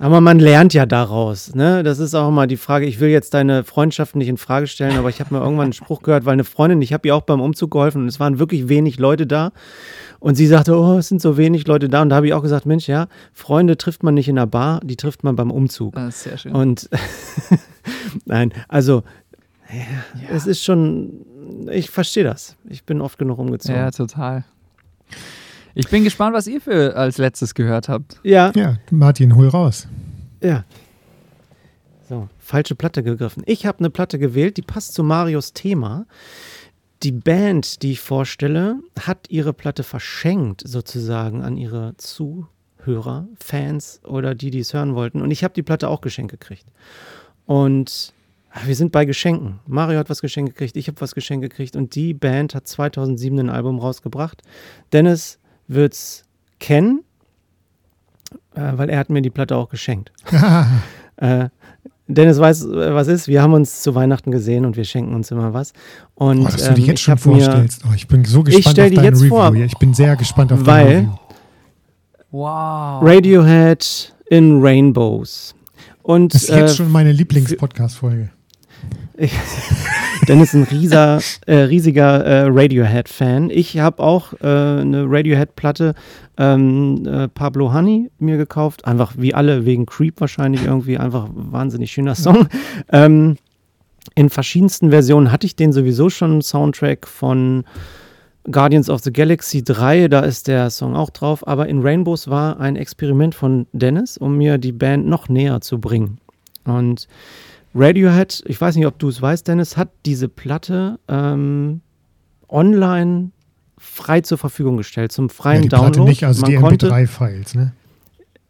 Aber 0.00 0.20
man 0.20 0.40
lernt 0.40 0.74
ja 0.74 0.86
daraus, 0.86 1.54
ne? 1.54 1.84
Das 1.84 2.00
ist 2.00 2.14
auch 2.14 2.28
immer 2.28 2.48
die 2.48 2.56
Frage. 2.56 2.84
Ich 2.84 2.98
will 2.98 3.10
jetzt 3.10 3.32
deine 3.32 3.62
Freundschaft 3.62 4.16
nicht 4.16 4.28
in 4.28 4.36
Frage 4.36 4.66
stellen, 4.66 4.96
aber 4.96 5.08
ich 5.08 5.20
habe 5.20 5.32
mir 5.32 5.40
irgendwann 5.40 5.64
einen 5.64 5.72
Spruch 5.72 6.02
gehört, 6.02 6.24
weil 6.24 6.32
eine 6.32 6.42
Freundin, 6.42 6.82
ich 6.82 6.92
habe 6.92 7.06
ihr 7.06 7.14
auch 7.14 7.22
beim 7.22 7.40
Umzug 7.40 7.70
geholfen 7.70 8.02
und 8.02 8.08
es 8.08 8.18
waren 8.18 8.40
wirklich 8.40 8.68
wenig 8.68 8.98
Leute 8.98 9.26
da. 9.26 9.52
Und 10.18 10.34
sie 10.34 10.46
sagte, 10.46 10.76
oh, 10.76 10.98
es 10.98 11.08
sind 11.08 11.20
so 11.20 11.36
wenig 11.36 11.68
Leute 11.68 11.88
da. 11.88 12.02
Und 12.02 12.08
da 12.08 12.16
habe 12.16 12.26
ich 12.26 12.34
auch 12.34 12.42
gesagt, 12.42 12.66
Mensch, 12.66 12.88
ja, 12.88 13.06
Freunde 13.32 13.76
trifft 13.76 14.02
man 14.02 14.14
nicht 14.14 14.28
in 14.28 14.36
der 14.36 14.46
Bar, 14.46 14.80
die 14.82 14.96
trifft 14.96 15.22
man 15.22 15.36
beim 15.36 15.52
Umzug. 15.52 15.94
Das 15.94 16.16
ist 16.16 16.22
sehr 16.24 16.38
schön. 16.38 16.54
Und 16.54 16.88
nein, 18.24 18.52
also 18.66 19.04
ja, 19.70 19.76
ja. 19.78 20.28
es 20.30 20.46
ist 20.46 20.64
schon, 20.64 21.24
ich 21.70 21.90
verstehe 21.90 22.24
das. 22.24 22.56
Ich 22.68 22.84
bin 22.84 23.00
oft 23.00 23.18
genug 23.18 23.38
umgezogen. 23.38 23.76
Ja, 23.76 23.90
total. 23.92 24.44
Ich 25.76 25.88
bin 25.88 26.04
gespannt, 26.04 26.34
was 26.34 26.46
ihr 26.46 26.60
für 26.60 26.96
als 26.96 27.18
letztes 27.18 27.54
gehört 27.54 27.88
habt. 27.88 28.20
Ja. 28.22 28.52
Ja, 28.54 28.78
Martin, 28.90 29.34
hol 29.34 29.48
raus. 29.48 29.88
Ja. 30.40 30.64
So, 32.08 32.28
falsche 32.38 32.76
Platte 32.76 33.02
gegriffen. 33.02 33.42
Ich 33.46 33.66
habe 33.66 33.80
eine 33.80 33.90
Platte 33.90 34.18
gewählt, 34.18 34.56
die 34.56 34.62
passt 34.62 34.94
zu 34.94 35.02
Marios 35.02 35.52
Thema. 35.52 36.06
Die 37.02 37.12
Band, 37.12 37.82
die 37.82 37.92
ich 37.92 38.00
vorstelle, 38.00 38.76
hat 39.00 39.28
ihre 39.30 39.52
Platte 39.52 39.82
verschenkt, 39.82 40.62
sozusagen, 40.64 41.42
an 41.42 41.56
ihre 41.56 41.96
Zuhörer, 41.96 43.26
Fans 43.36 44.00
oder 44.04 44.34
die, 44.34 44.50
die 44.50 44.60
es 44.60 44.74
hören 44.74 44.94
wollten. 44.94 45.22
Und 45.22 45.30
ich 45.30 45.42
habe 45.42 45.54
die 45.54 45.62
Platte 45.62 45.88
auch 45.88 46.02
geschenkt 46.02 46.30
gekriegt. 46.30 46.66
Und 47.46 48.12
ah, 48.50 48.60
wir 48.64 48.76
sind 48.76 48.92
bei 48.92 49.06
Geschenken. 49.06 49.58
Mario 49.66 49.98
hat 49.98 50.08
was 50.08 50.20
geschenkt 50.20 50.54
gekriegt, 50.54 50.76
ich 50.76 50.86
habe 50.86 51.00
was 51.00 51.14
geschenkt 51.14 51.42
gekriegt 51.42 51.74
und 51.74 51.94
die 51.94 52.14
Band 52.14 52.54
hat 52.54 52.68
2007 52.68 53.40
ein 53.40 53.50
Album 53.50 53.78
rausgebracht. 53.80 54.42
Dennis 54.92 55.38
wird 55.68 55.94
es 55.94 56.24
kennen, 56.58 57.02
äh, 58.54 58.72
weil 58.74 58.90
er 58.90 58.98
hat 58.98 59.10
mir 59.10 59.22
die 59.22 59.30
Platte 59.30 59.56
auch 59.56 59.68
geschenkt. 59.68 60.12
äh, 61.16 61.48
Dennis 62.06 62.38
weiß, 62.38 62.64
äh, 62.64 62.94
was 62.94 63.08
ist. 63.08 63.28
Wir 63.28 63.42
haben 63.42 63.54
uns 63.54 63.82
zu 63.82 63.94
Weihnachten 63.94 64.30
gesehen 64.30 64.64
und 64.64 64.76
wir 64.76 64.84
schenken 64.84 65.14
uns 65.14 65.30
immer 65.30 65.54
was. 65.54 65.72
Und, 66.14 66.40
oh, 66.40 66.44
dass 66.44 66.68
du 66.68 66.74
dich 66.74 66.84
ähm, 66.84 66.90
jetzt 66.90 67.00
schon 67.00 67.18
vorstellst. 67.18 67.82
Oh, 67.88 67.94
ich 67.94 68.06
bin 68.06 68.24
so 68.24 68.42
gespannt 68.42 68.78
auf 68.78 68.90
dein 68.90 68.98
Review. 68.98 69.28
Vor, 69.28 69.54
ich 69.54 69.78
bin 69.78 69.94
sehr 69.94 70.16
gespannt 70.16 70.52
auf 70.52 70.66
weil 70.66 70.84
dein 70.84 70.96
Review. 70.96 71.18
Wow. 72.30 73.02
Radiohead 73.02 74.12
in 74.28 74.60
Rainbows. 74.60 75.54
Und, 76.02 76.34
das 76.34 76.44
ist 76.44 76.50
äh, 76.50 76.60
jetzt 76.60 76.76
schon 76.76 76.92
meine 76.92 77.12
Lieblings-Podcast-Folge. 77.12 78.30
Dennis 80.28 80.54
ist 80.54 80.54
ein 80.54 80.78
rieser, 80.78 81.20
äh, 81.46 81.56
riesiger 81.56 82.24
äh, 82.24 82.46
Radiohead-Fan. 82.48 83.50
Ich 83.50 83.78
habe 83.78 84.02
auch 84.02 84.32
äh, 84.34 84.46
eine 84.46 85.04
Radiohead-Platte 85.06 85.94
ähm, 86.38 87.06
äh, 87.06 87.28
Pablo 87.28 87.72
Honey 87.72 88.10
mir 88.18 88.36
gekauft. 88.36 88.84
Einfach 88.86 89.14
wie 89.16 89.34
alle, 89.34 89.66
wegen 89.66 89.86
Creep 89.86 90.20
wahrscheinlich 90.20 90.64
irgendwie. 90.64 90.98
Einfach 90.98 91.28
wahnsinnig 91.32 91.92
schöner 91.92 92.14
Song. 92.14 92.48
Ähm, 92.92 93.36
in 94.14 94.28
verschiedensten 94.30 94.90
Versionen 94.90 95.32
hatte 95.32 95.46
ich 95.46 95.56
den 95.56 95.72
sowieso 95.72 96.10
schon. 96.10 96.42
Soundtrack 96.42 97.06
von 97.06 97.64
Guardians 98.50 98.90
of 98.90 99.00
the 99.00 99.12
Galaxy 99.12 99.64
3, 99.64 100.08
da 100.08 100.20
ist 100.20 100.48
der 100.48 100.68
Song 100.70 100.94
auch 100.94 101.10
drauf. 101.10 101.46
Aber 101.46 101.66
in 101.68 101.82
Rainbows 101.82 102.28
war 102.28 102.60
ein 102.60 102.76
Experiment 102.76 103.34
von 103.34 103.66
Dennis, 103.72 104.18
um 104.18 104.36
mir 104.36 104.58
die 104.58 104.72
Band 104.72 105.06
noch 105.06 105.28
näher 105.28 105.60
zu 105.60 105.80
bringen. 105.80 106.18
Und 106.64 107.08
Radiohead, 107.74 108.42
ich 108.46 108.60
weiß 108.60 108.76
nicht, 108.76 108.86
ob 108.86 108.98
du 108.98 109.08
es 109.08 109.20
weißt, 109.20 109.48
Dennis, 109.48 109.76
hat 109.76 109.90
diese 110.06 110.28
Platte 110.28 110.98
ähm, 111.08 111.80
online 112.48 113.30
frei 113.78 114.20
zur 114.20 114.38
Verfügung 114.38 114.76
gestellt, 114.76 115.12
zum 115.12 115.28
freien 115.28 115.56
ja, 115.56 115.62
die 115.62 115.68
Download. 115.68 115.92
Platte 115.92 116.08
nicht, 116.08 116.24
also 116.24 116.42
Man 116.42 116.50
die 116.50 116.58
MP3-Files, 116.58 117.54
ne? 117.54 117.72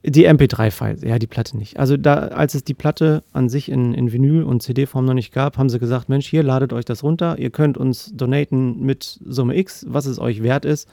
Die 0.07 0.29
MP3-Files, 0.29 1.03
ja, 1.03 1.19
die 1.19 1.27
Platte 1.27 1.57
nicht. 1.57 1.79
Also 1.79 1.97
da, 1.97 2.15
als 2.15 2.55
es 2.55 2.63
die 2.63 2.75
Platte 2.75 3.25
an 3.33 3.49
sich 3.49 3.71
in, 3.71 3.95
in 3.95 4.13
Vinyl- 4.13 4.43
und 4.43 4.63
CD-Form 4.63 5.07
noch 5.07 5.15
nicht 5.15 5.33
gab, 5.33 5.57
haben 5.57 5.71
sie 5.71 5.79
gesagt, 5.79 6.11
Mensch, 6.11 6.27
hier 6.27 6.43
ladet 6.43 6.75
euch 6.75 6.85
das 6.85 7.03
runter, 7.03 7.39
ihr 7.39 7.49
könnt 7.49 7.79
uns 7.79 8.13
donaten 8.15 8.81
mit 8.81 9.19
Summe 9.25 9.57
X, 9.57 9.87
was 9.89 10.05
es 10.05 10.19
euch 10.19 10.43
wert 10.43 10.67
ist. 10.67 10.89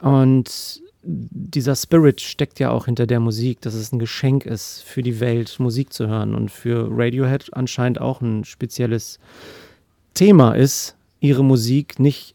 Und 0.00 0.82
dieser 1.06 1.76
Spirit 1.76 2.20
steckt 2.20 2.58
ja 2.58 2.70
auch 2.70 2.86
hinter 2.86 3.06
der 3.06 3.20
Musik, 3.20 3.60
dass 3.60 3.74
es 3.74 3.92
ein 3.92 3.98
Geschenk 3.98 4.44
ist 4.44 4.82
für 4.82 5.02
die 5.02 5.20
Welt, 5.20 5.56
Musik 5.60 5.92
zu 5.92 6.08
hören 6.08 6.34
und 6.34 6.50
für 6.50 6.88
Radiohead 6.90 7.54
anscheinend 7.54 8.00
auch 8.00 8.20
ein 8.20 8.44
spezielles 8.44 9.18
Thema 10.14 10.52
ist, 10.52 10.96
ihre 11.20 11.44
Musik 11.44 12.00
nicht 12.00 12.34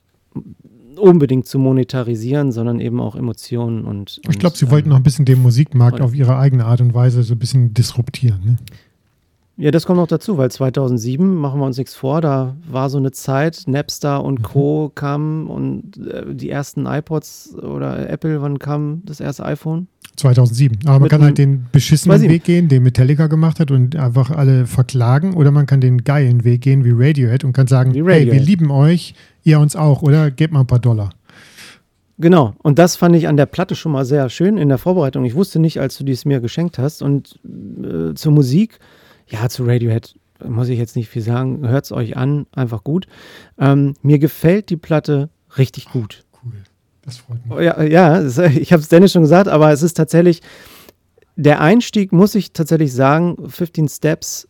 unbedingt 0.95 1.47
zu 1.47 1.60
monetarisieren, 1.60 2.51
sondern 2.51 2.79
eben 2.79 2.99
auch 2.99 3.15
Emotionen 3.15 3.86
und. 3.86 4.21
und 4.25 4.34
ich 4.34 4.39
glaube, 4.39 4.57
sie 4.57 4.65
ähm, 4.65 4.71
wollten 4.71 4.89
noch 4.89 4.97
ein 4.97 5.03
bisschen 5.03 5.25
den 5.25 5.41
Musikmarkt 5.41 6.01
auf 6.01 6.13
ihre 6.13 6.38
eigene 6.38 6.65
Art 6.65 6.81
und 6.81 6.93
Weise 6.93 7.23
so 7.23 7.34
ein 7.34 7.39
bisschen 7.39 7.73
disruptieren. 7.73 8.41
Ne? 8.45 8.57
Ja, 9.57 9.69
das 9.69 9.85
kommt 9.85 9.97
noch 9.97 10.07
dazu, 10.07 10.37
weil 10.37 10.49
2007, 10.49 11.35
machen 11.35 11.59
wir 11.59 11.65
uns 11.65 11.77
nichts 11.77 11.93
vor, 11.93 12.21
da 12.21 12.55
war 12.67 12.89
so 12.89 12.97
eine 12.97 13.11
Zeit, 13.11 13.63
Napster 13.67 14.23
und 14.23 14.39
mhm. 14.39 14.43
Co. 14.43 14.91
kamen 14.93 15.47
und 15.47 15.97
äh, 15.97 16.33
die 16.33 16.49
ersten 16.49 16.85
iPods 16.85 17.55
oder 17.55 18.09
Apple, 18.09 18.41
wann 18.41 18.59
kam 18.59 19.01
das 19.05 19.19
erste 19.19 19.45
iPhone? 19.45 19.87
2007. 20.15 20.79
Aber 20.85 20.99
man 20.99 21.09
kann 21.09 21.21
halt 21.21 21.37
den 21.37 21.65
beschissenen 21.71 22.21
Weg 22.21 22.43
gehen, 22.43 22.67
den 22.67 22.83
Metallica 22.83 23.27
gemacht 23.27 23.59
hat 23.59 23.71
und 23.71 23.95
einfach 23.95 24.31
alle 24.31 24.67
verklagen. 24.67 25.33
Oder 25.35 25.51
man 25.51 25.65
kann 25.65 25.81
den 25.81 26.03
geilen 26.03 26.43
Weg 26.43 26.61
gehen 26.61 26.83
wie 26.83 26.91
Radiohead 26.91 27.43
und 27.43 27.53
kann 27.53 27.67
sagen, 27.67 27.91
Radiohead. 27.91 28.27
hey, 28.27 28.31
wir 28.31 28.41
lieben 28.41 28.71
euch, 28.71 29.15
ihr 29.43 29.59
uns 29.59 29.75
auch, 29.75 30.01
oder? 30.01 30.29
Gebt 30.31 30.53
mal 30.53 30.61
ein 30.61 30.67
paar 30.67 30.79
Dollar. 30.79 31.11
Genau, 32.17 32.53
und 32.61 32.77
das 32.77 32.97
fand 32.97 33.15
ich 33.15 33.27
an 33.27 33.37
der 33.37 33.47
Platte 33.47 33.75
schon 33.75 33.91
mal 33.91 34.05
sehr 34.05 34.29
schön 34.29 34.57
in 34.57 34.69
der 34.69 34.77
Vorbereitung. 34.77 35.25
Ich 35.25 35.33
wusste 35.33 35.59
nicht, 35.59 35.79
als 35.79 35.97
du 35.97 36.03
dies 36.03 36.25
mir 36.25 36.39
geschenkt 36.39 36.77
hast. 36.77 37.01
Und 37.01 37.39
äh, 37.43 38.13
zur 38.13 38.31
Musik 38.31 38.79
ja, 39.31 39.49
zu 39.49 39.63
Radiohead 39.63 40.15
muss 40.47 40.69
ich 40.69 40.79
jetzt 40.79 40.95
nicht 40.95 41.09
viel 41.09 41.21
sagen. 41.21 41.67
Hört 41.67 41.85
es 41.85 41.91
euch 41.91 42.17
an, 42.17 42.45
einfach 42.51 42.83
gut. 42.83 43.07
Ähm, 43.59 43.93
mir 44.01 44.19
gefällt 44.19 44.69
die 44.69 44.77
Platte 44.77 45.29
richtig 45.57 45.85
gut. 45.85 46.23
cool, 46.43 46.53
das 47.03 47.17
freut 47.17 47.45
mich. 47.45 47.59
Ja, 47.59 47.81
ja 47.83 48.23
ich 48.23 48.73
habe 48.73 48.81
es 48.81 48.89
Dennis 48.89 49.11
schon 49.11 49.23
gesagt, 49.23 49.47
aber 49.47 49.71
es 49.71 49.83
ist 49.83 49.95
tatsächlich, 49.95 50.41
der 51.35 51.61
Einstieg, 51.61 52.11
muss 52.11 52.35
ich 52.35 52.53
tatsächlich 52.53 52.93
sagen, 52.93 53.37
15 53.49 53.87
Steps 53.87 54.47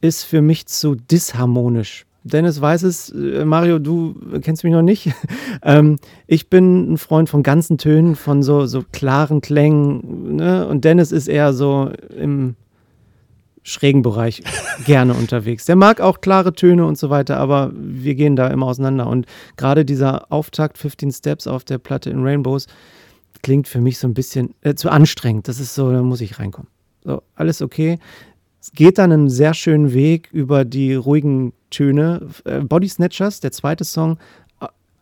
ist 0.00 0.24
für 0.24 0.42
mich 0.42 0.66
zu 0.66 0.94
disharmonisch. 0.94 2.06
Dennis 2.24 2.60
weiß 2.60 2.82
es, 2.82 3.10
äh, 3.10 3.44
Mario, 3.44 3.78
du 3.78 4.14
kennst 4.42 4.64
mich 4.64 4.72
noch 4.72 4.82
nicht. 4.82 5.12
ähm, 5.62 5.98
ich 6.26 6.50
bin 6.50 6.92
ein 6.92 6.98
Freund 6.98 7.28
von 7.28 7.42
ganzen 7.44 7.78
Tönen, 7.78 8.16
von 8.16 8.42
so, 8.42 8.66
so 8.66 8.82
klaren 8.90 9.40
Klängen. 9.40 10.36
Ne? 10.36 10.66
Und 10.66 10.84
Dennis 10.84 11.12
ist 11.12 11.28
eher 11.28 11.52
so 11.52 11.90
im 12.18 12.56
schrägen 13.66 14.02
Bereich 14.02 14.42
gerne 14.84 15.14
unterwegs. 15.14 15.64
Der 15.64 15.76
mag 15.76 16.00
auch 16.00 16.20
klare 16.20 16.52
Töne 16.52 16.86
und 16.86 16.96
so 16.96 17.10
weiter, 17.10 17.36
aber 17.38 17.72
wir 17.74 18.14
gehen 18.14 18.36
da 18.36 18.46
immer 18.48 18.66
auseinander. 18.66 19.08
Und 19.08 19.26
gerade 19.56 19.84
dieser 19.84 20.30
Auftakt 20.32 20.78
15 20.78 21.10
Steps 21.10 21.46
auf 21.46 21.64
der 21.64 21.78
Platte 21.78 22.10
in 22.10 22.22
Rainbows 22.22 22.66
klingt 23.42 23.68
für 23.68 23.80
mich 23.80 23.98
so 23.98 24.06
ein 24.06 24.14
bisschen 24.14 24.54
äh, 24.62 24.74
zu 24.74 24.88
anstrengend. 24.88 25.48
Das 25.48 25.60
ist 25.60 25.74
so, 25.74 25.90
da 25.90 26.02
muss 26.02 26.20
ich 26.20 26.38
reinkommen. 26.38 26.70
So, 27.04 27.22
alles 27.34 27.60
okay. 27.60 27.98
Es 28.60 28.72
geht 28.72 28.98
dann 28.98 29.12
einen 29.12 29.28
sehr 29.28 29.52
schönen 29.52 29.92
Weg 29.92 30.28
über 30.32 30.64
die 30.64 30.94
ruhigen 30.94 31.52
Töne. 31.70 32.28
Äh, 32.44 32.60
Body 32.60 32.88
Snatchers, 32.88 33.40
der 33.40 33.52
zweite 33.52 33.84
Song, 33.84 34.18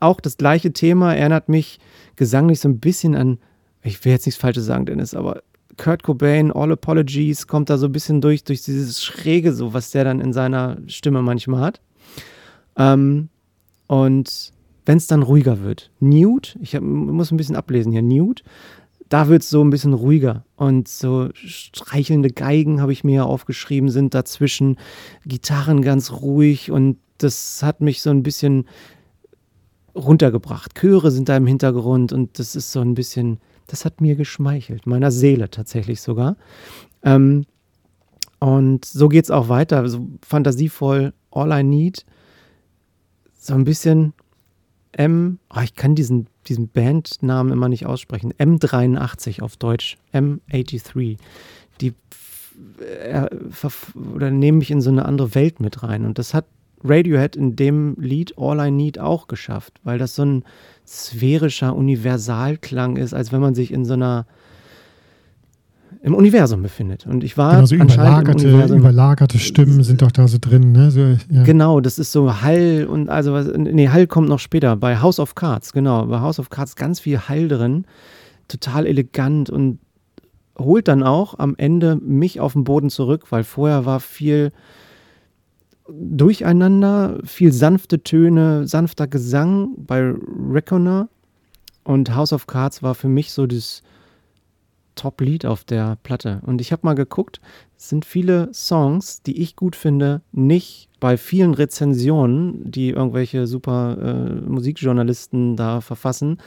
auch 0.01 0.21
das 0.21 0.37
gleiche 0.37 0.73
Thema, 0.73 1.15
erinnert 1.15 1.49
mich 1.49 1.79
gesanglich 2.17 2.61
so 2.61 2.69
ein 2.69 2.79
bisschen 2.79 3.15
an, 3.15 3.39
ich 3.83 4.05
will 4.05 4.13
jetzt 4.13 4.27
nichts 4.27 4.41
Falsches 4.41 4.67
sagen, 4.67 4.87
Dennis, 4.87 5.15
aber 5.15 5.43
Kurt 5.77 6.03
Cobain, 6.03 6.53
All 6.53 6.73
Apologies, 6.73 7.47
kommt 7.47 7.71
da 7.71 7.79
so 7.79 7.87
ein 7.87 7.93
bisschen 7.93 8.21
durch, 8.21 8.45
durch 8.45 8.63
dieses 8.63 9.03
Schräge, 9.03 9.53
so 9.53 9.75
was 9.75 9.91
der 9.91 10.05
dann 10.05 10.21
in 10.21 10.33
seiner 10.33 10.79
Stimme 10.87 11.23
manchmal 11.23 11.61
hat. 11.61 11.81
Ähm, 12.77 13.29
und 13.87 14.53
wenn 14.87 14.99
es 14.99 15.07
dann 15.07 15.23
ruhiger 15.23 15.63
wird, 15.63 15.91
Nude, 16.01 16.51
ich 16.61 16.75
hab, 16.75 16.83
muss 16.83 17.31
ein 17.31 17.37
bisschen 17.37 17.57
ablesen 17.57 17.93
hier, 17.93 18.03
Nude, 18.03 18.43
da 19.09 19.29
wird 19.29 19.43
es 19.43 19.51
so 19.51 19.63
ein 19.63 19.71
bisschen 19.71 19.93
ruhiger. 19.93 20.45
Und 20.57 20.89
so 20.89 21.29
streichelnde 21.35 22.31
Geigen, 22.31 22.81
habe 22.81 22.93
ich 22.93 23.05
mir 23.05 23.15
ja 23.17 23.25
aufgeschrieben, 23.25 23.89
sind 23.91 24.15
dazwischen, 24.15 24.77
Gitarren 25.27 25.83
ganz 25.83 26.11
ruhig 26.11 26.71
und 26.71 26.99
das 27.19 27.63
hat 27.63 27.81
mich 27.81 28.03
so 28.03 28.11
ein 28.11 28.23
bisschen 28.23 28.67
runtergebracht. 29.95 30.75
Chöre 30.75 31.11
sind 31.11 31.29
da 31.29 31.37
im 31.37 31.47
Hintergrund 31.47 32.13
und 32.13 32.39
das 32.39 32.57
ist 32.57 32.73
so 32.73 32.81
ein 32.81 32.95
bisschen 32.95 33.39
das 33.67 33.85
hat 33.85 34.01
mir 34.01 34.17
geschmeichelt, 34.17 34.87
meiner 34.87 35.11
Seele 35.11 35.51
tatsächlich 35.51 36.01
sogar. 36.01 36.37
Ähm, 37.03 37.47
und 38.39 38.85
so 38.85 39.09
geht 39.09 39.25
es 39.25 39.31
auch 39.31 39.49
weiter, 39.49 39.89
so 39.89 40.07
fantasievoll, 40.27 41.13
All 41.31 41.59
I 41.59 41.63
Need, 41.63 42.05
so 43.39 43.55
ein 43.55 43.65
bisschen 43.65 44.13
M, 44.93 45.39
oh, 45.55 45.61
ich 45.63 45.75
kann 45.75 45.95
diesen, 45.95 46.29
diesen 46.47 46.69
Bandnamen 46.69 47.53
immer 47.53 47.69
nicht 47.69 47.87
aussprechen, 47.87 48.33
M83 48.35 49.43
auf 49.43 49.57
Deutsch, 49.57 49.97
M83, 50.13 51.17
die 51.81 51.95
äh, 52.81 53.29
oder 54.15 54.31
nehmen 54.31 54.59
mich 54.59 54.71
in 54.71 54.81
so 54.81 54.91
eine 54.91 55.05
andere 55.05 55.35
Welt 55.35 55.61
mit 55.61 55.83
rein. 55.83 56.05
Und 56.05 56.19
das 56.19 56.35
hat 56.35 56.47
Radiohead 56.85 57.35
in 57.35 57.57
dem 57.57 57.97
Lied 57.99 58.35
All 58.39 58.65
I 58.67 58.71
Need 58.71 58.99
auch 58.99 59.27
geschafft, 59.27 59.81
weil 59.83 59.99
das 59.99 60.15
so 60.15 60.25
ein 60.25 60.45
sphärischer 60.87 61.75
Universalklang 61.75 62.97
ist, 62.97 63.15
als 63.15 63.33
wenn 63.33 63.41
man 63.41 63.55
sich 63.55 63.73
in 63.73 63.85
so 63.85 63.95
einer 63.95 64.27
im 66.03 66.15
Universum 66.15 66.61
befindet. 66.61 67.07
Und 67.07 67.25
ich 67.25 67.39
war 67.39 67.55
genau, 67.55 67.67
so 67.67 67.75
überlagerte, 67.77 68.75
überlagerte 68.77 69.39
Stimmen 69.39 69.83
sind 69.83 70.03
doch 70.03 70.13
da 70.13 70.29
so 70.29 70.37
drin. 70.39 70.73
Ne? 70.73 70.91
So, 70.91 71.01
ja. 71.01 71.45
Genau, 71.45 71.81
das 71.81 71.99
ist 71.99 72.13
so 72.13 72.43
Hall 72.43 72.87
und 72.87 73.09
also 73.09 73.33
was, 73.33 73.49
nee, 73.57 73.89
Hall 73.89 74.07
kommt 74.07 74.29
noch 74.29 74.39
später 74.39 74.77
bei 74.77 74.99
House 74.99 75.19
of 75.19 75.35
Cards, 75.35 75.73
genau, 75.73 76.05
bei 76.05 76.21
House 76.21 76.39
of 76.39 76.51
Cards 76.51 76.77
ganz 76.77 77.01
viel 77.01 77.21
Hall 77.21 77.49
drin, 77.49 77.87
total 78.49 78.87
elegant 78.87 79.49
und 79.49 79.79
holt 80.59 80.89
dann 80.89 81.03
auch 81.03 81.39
am 81.39 81.55
Ende 81.57 81.97
mich 81.97 82.39
auf 82.39 82.53
den 82.53 82.65
Boden 82.65 82.91
zurück, 82.91 83.25
weil 83.31 83.43
vorher 83.43 83.87
war 83.87 83.99
viel 83.99 84.53
Durcheinander, 85.89 87.21
viel 87.25 87.53
sanfte 87.53 88.03
Töne, 88.03 88.67
sanfter 88.67 89.07
Gesang 89.07 89.75
bei 89.77 90.15
Reckoner. 90.51 91.09
Und 91.85 92.15
House 92.15 92.33
of 92.33 92.47
Cards 92.47 92.83
war 92.83 92.95
für 92.95 93.09
mich 93.09 93.33
so 93.33 93.47
das 93.47 93.83
Top-Lied 94.95 95.45
auf 95.45 95.65
der 95.65 95.99
Platte. 96.03 96.41
Und 96.47 96.61
ich 96.61 96.73
habe 96.73 96.81
mal 96.85 96.95
geguckt, 96.95 97.41
es 97.77 97.89
sind 97.89 98.05
viele 98.05 98.53
Songs, 98.55 99.23
die 99.23 99.43
ich 99.43 99.57
gut 99.57 99.77
finde, 99.77 100.23
nicht 100.33 100.89
bei 101.01 101.17
vielen 101.17 101.55
Rezensionen, 101.55 102.71
die 102.71 102.91
irgendwelche 102.91 103.47
super 103.47 103.99
äh, 104.01 104.49
Musikjournalisten 104.49 105.57
da 105.57 105.81
verfassen. 105.81 106.39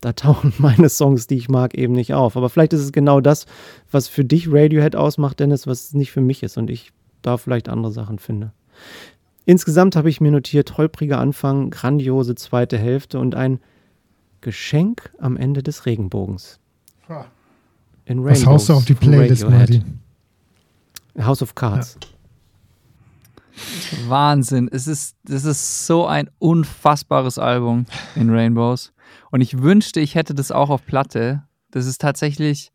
Da 0.00 0.12
tauchen 0.12 0.54
meine 0.58 0.88
Songs, 0.88 1.26
die 1.26 1.36
ich 1.36 1.48
mag, 1.48 1.74
eben 1.74 1.92
nicht 1.92 2.14
auf. 2.14 2.36
Aber 2.36 2.48
vielleicht 2.48 2.72
ist 2.72 2.80
es 2.80 2.92
genau 2.92 3.20
das, 3.20 3.46
was 3.90 4.08
für 4.08 4.24
dich 4.24 4.50
Radiohead 4.50 4.96
ausmacht, 4.96 5.40
Dennis, 5.40 5.66
was 5.66 5.92
nicht 5.92 6.12
für 6.12 6.22
mich 6.22 6.42
ist 6.42 6.56
und 6.56 6.70
ich 6.70 6.92
da 7.22 7.36
vielleicht 7.36 7.68
andere 7.68 7.92
Sachen 7.92 8.18
finde. 8.18 8.52
Insgesamt 9.44 9.96
habe 9.96 10.10
ich 10.10 10.20
mir 10.20 10.30
notiert, 10.30 10.76
holpriger 10.76 11.18
Anfang, 11.18 11.70
grandiose 11.70 12.34
zweite 12.34 12.76
Hälfte 12.76 13.18
und 13.18 13.34
ein 13.34 13.60
Geschenk 14.40 15.10
am 15.18 15.36
Ende 15.36 15.62
des 15.62 15.86
Regenbogens. 15.86 16.60
In 18.04 18.24
Was 18.24 18.46
haust 18.46 18.68
du 18.68 18.74
auf 18.74 18.84
die 18.84 18.94
Playlist, 18.94 19.48
Martin? 19.48 20.00
House 21.18 21.42
of 21.42 21.54
Cards. 21.54 21.98
Ja. 22.02 22.08
Wahnsinn. 24.08 24.68
Es 24.70 24.86
ist, 24.86 25.16
es 25.28 25.44
ist 25.44 25.86
so 25.86 26.06
ein 26.06 26.30
unfassbares 26.38 27.38
Album 27.38 27.86
in 28.14 28.30
Rainbows. 28.30 28.92
Und 29.30 29.40
ich 29.40 29.60
wünschte, 29.60 30.00
ich 30.00 30.14
hätte 30.14 30.34
das 30.34 30.52
auch 30.52 30.70
auf 30.70 30.84
Platte. 30.84 31.42
Das 31.70 31.86
ist 31.86 32.00
tatsächlich, 32.00 32.70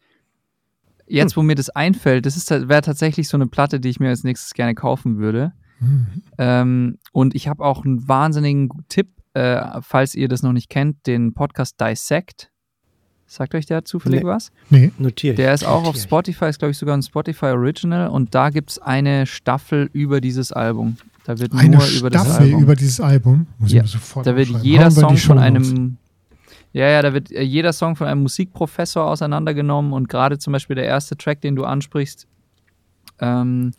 jetzt 1.07 1.35
hm. 1.35 1.37
wo 1.37 1.43
mir 1.43 1.55
das 1.55 1.69
einfällt, 1.69 2.25
das 2.25 2.49
wäre 2.49 2.81
tatsächlich 2.81 3.27
so 3.27 3.37
eine 3.37 3.47
Platte, 3.47 3.79
die 3.79 3.89
ich 3.89 3.99
mir 3.99 4.09
als 4.09 4.23
nächstes 4.23 4.53
gerne 4.53 4.75
kaufen 4.75 5.17
würde. 5.17 5.53
Mhm. 5.83 6.07
Ähm, 6.37 6.97
und 7.11 7.35
ich 7.35 7.47
habe 7.47 7.63
auch 7.63 7.85
einen 7.85 8.07
wahnsinnigen 8.07 8.69
Tipp, 8.89 9.09
äh, 9.33 9.81
falls 9.81 10.15
ihr 10.15 10.27
das 10.27 10.43
noch 10.43 10.53
nicht 10.53 10.69
kennt, 10.69 11.05
den 11.07 11.33
Podcast 11.33 11.79
Dissect. 11.79 12.49
Sagt 13.25 13.55
euch 13.55 13.65
der 13.65 13.83
zufällig 13.85 14.21
nee. 14.21 14.27
was? 14.27 14.51
Nee. 14.69 14.91
Notiert. 14.97 15.37
Der 15.37 15.53
ist 15.53 15.65
auch 15.65 15.83
Notier. 15.83 15.89
auf 15.89 15.97
Spotify, 15.97 16.45
ist 16.45 16.59
glaube 16.59 16.71
ich 16.71 16.77
sogar 16.77 16.95
ein 16.95 17.01
Spotify 17.01 17.47
Original 17.47 18.09
und 18.09 18.35
da 18.35 18.49
gibt 18.49 18.71
es 18.71 18.79
eine 18.79 19.25
Staffel 19.25 19.89
über 19.93 20.21
dieses 20.21 20.51
Album. 20.51 20.97
Da 21.23 21.39
wird 21.39 21.53
eine 21.53 21.77
nur 21.77 21.81
Staffel 21.81 21.99
über 21.99 22.09
das 22.09 22.37
Album. 22.37 22.61
über 22.61 22.75
dieses 22.75 22.99
Album? 22.99 23.47
Muss 23.57 23.71
ja. 23.71 23.83
da 24.23 24.35
wird 24.35 24.49
jeder 24.61 24.91
Song 24.91 25.17
von 25.17 25.39
einem 25.39 25.97
ja, 26.73 26.89
ja, 26.89 27.01
da 27.03 27.13
wird 27.13 27.31
äh, 27.31 27.41
jeder 27.43 27.71
Song 27.71 27.95
von 27.95 28.07
einem 28.07 28.23
Musikprofessor 28.23 29.05
auseinandergenommen 29.05 29.93
und 29.93 30.09
gerade 30.09 30.39
zum 30.39 30.53
Beispiel 30.53 30.75
der 30.75 30.85
erste 30.85 31.15
Track, 31.15 31.39
den 31.41 31.55
du 31.55 31.65
ansprichst, 31.65 32.27
ähm, 33.19 33.71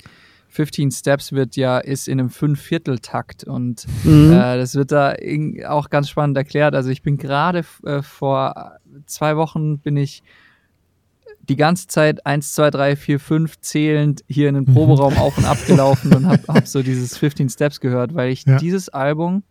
15 0.55 0.93
Steps 0.93 1.33
wird 1.33 1.57
ja, 1.57 1.79
ist 1.79 2.07
in 2.07 2.21
einem 2.21 2.31
Fünfvierteltakt 2.31 3.43
und 3.43 3.87
mhm. 4.05 4.33
äh, 4.33 4.57
das 4.57 4.77
wird 4.77 4.93
da 4.93 5.17
auch 5.67 5.91
ganz 5.91 6.09
spannend 6.09 6.37
erklärt. 6.37 6.77
Also 6.77 6.91
ich 6.91 7.03
bin 7.03 7.17
gerade 7.17 7.65
äh, 7.85 8.03
vor 8.03 8.79
zwei 9.07 9.37
Wochen 9.37 9.81
bin 9.81 9.97
ich 9.97 10.23
die 11.41 11.57
ganze 11.57 11.89
Zeit 11.89 12.25
1, 12.25 12.55
2, 12.55 12.71
3, 12.71 12.97
4, 12.97 13.21
5 13.21 13.61
zählend 13.63 14.25
hier 14.29 14.49
in 14.49 14.55
den 14.55 14.65
mhm. 14.65 14.75
Proberaum 14.75 15.17
auf 15.17 15.37
und 15.37 15.45
ab 15.45 15.59
gelaufen 15.67 16.15
und 16.15 16.27
habe 16.27 16.43
hab 16.47 16.69
so 16.69 16.85
dieses 16.85 17.19
15 17.19 17.49
Steps 17.49 17.81
gehört, 17.81 18.15
weil 18.15 18.31
ich 18.31 18.45
ja. 18.45 18.57
dieses 18.57 18.89
Album, 18.89 19.43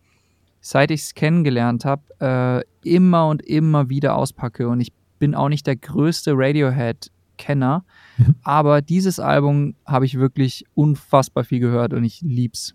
seit 0.62 0.90
ich 0.90 1.02
es 1.02 1.14
kennengelernt 1.14 1.84
habe, 1.84 2.64
äh, 2.82 2.88
immer 2.88 3.28
und 3.28 3.42
immer 3.42 3.90
wieder 3.90 4.16
auspacke 4.16 4.68
und 4.68 4.80
ich 4.80 4.90
bin 5.18 5.34
auch 5.34 5.50
nicht 5.50 5.66
der 5.66 5.76
größte 5.76 6.32
Radiohead-Kenner, 6.34 7.84
Mhm. 8.18 8.34
Aber 8.42 8.82
dieses 8.82 9.18
Album 9.20 9.74
habe 9.86 10.06
ich 10.06 10.18
wirklich 10.18 10.64
unfassbar 10.74 11.44
viel 11.44 11.60
gehört 11.60 11.92
und 11.92 12.04
ich 12.04 12.20
lieb's. 12.22 12.74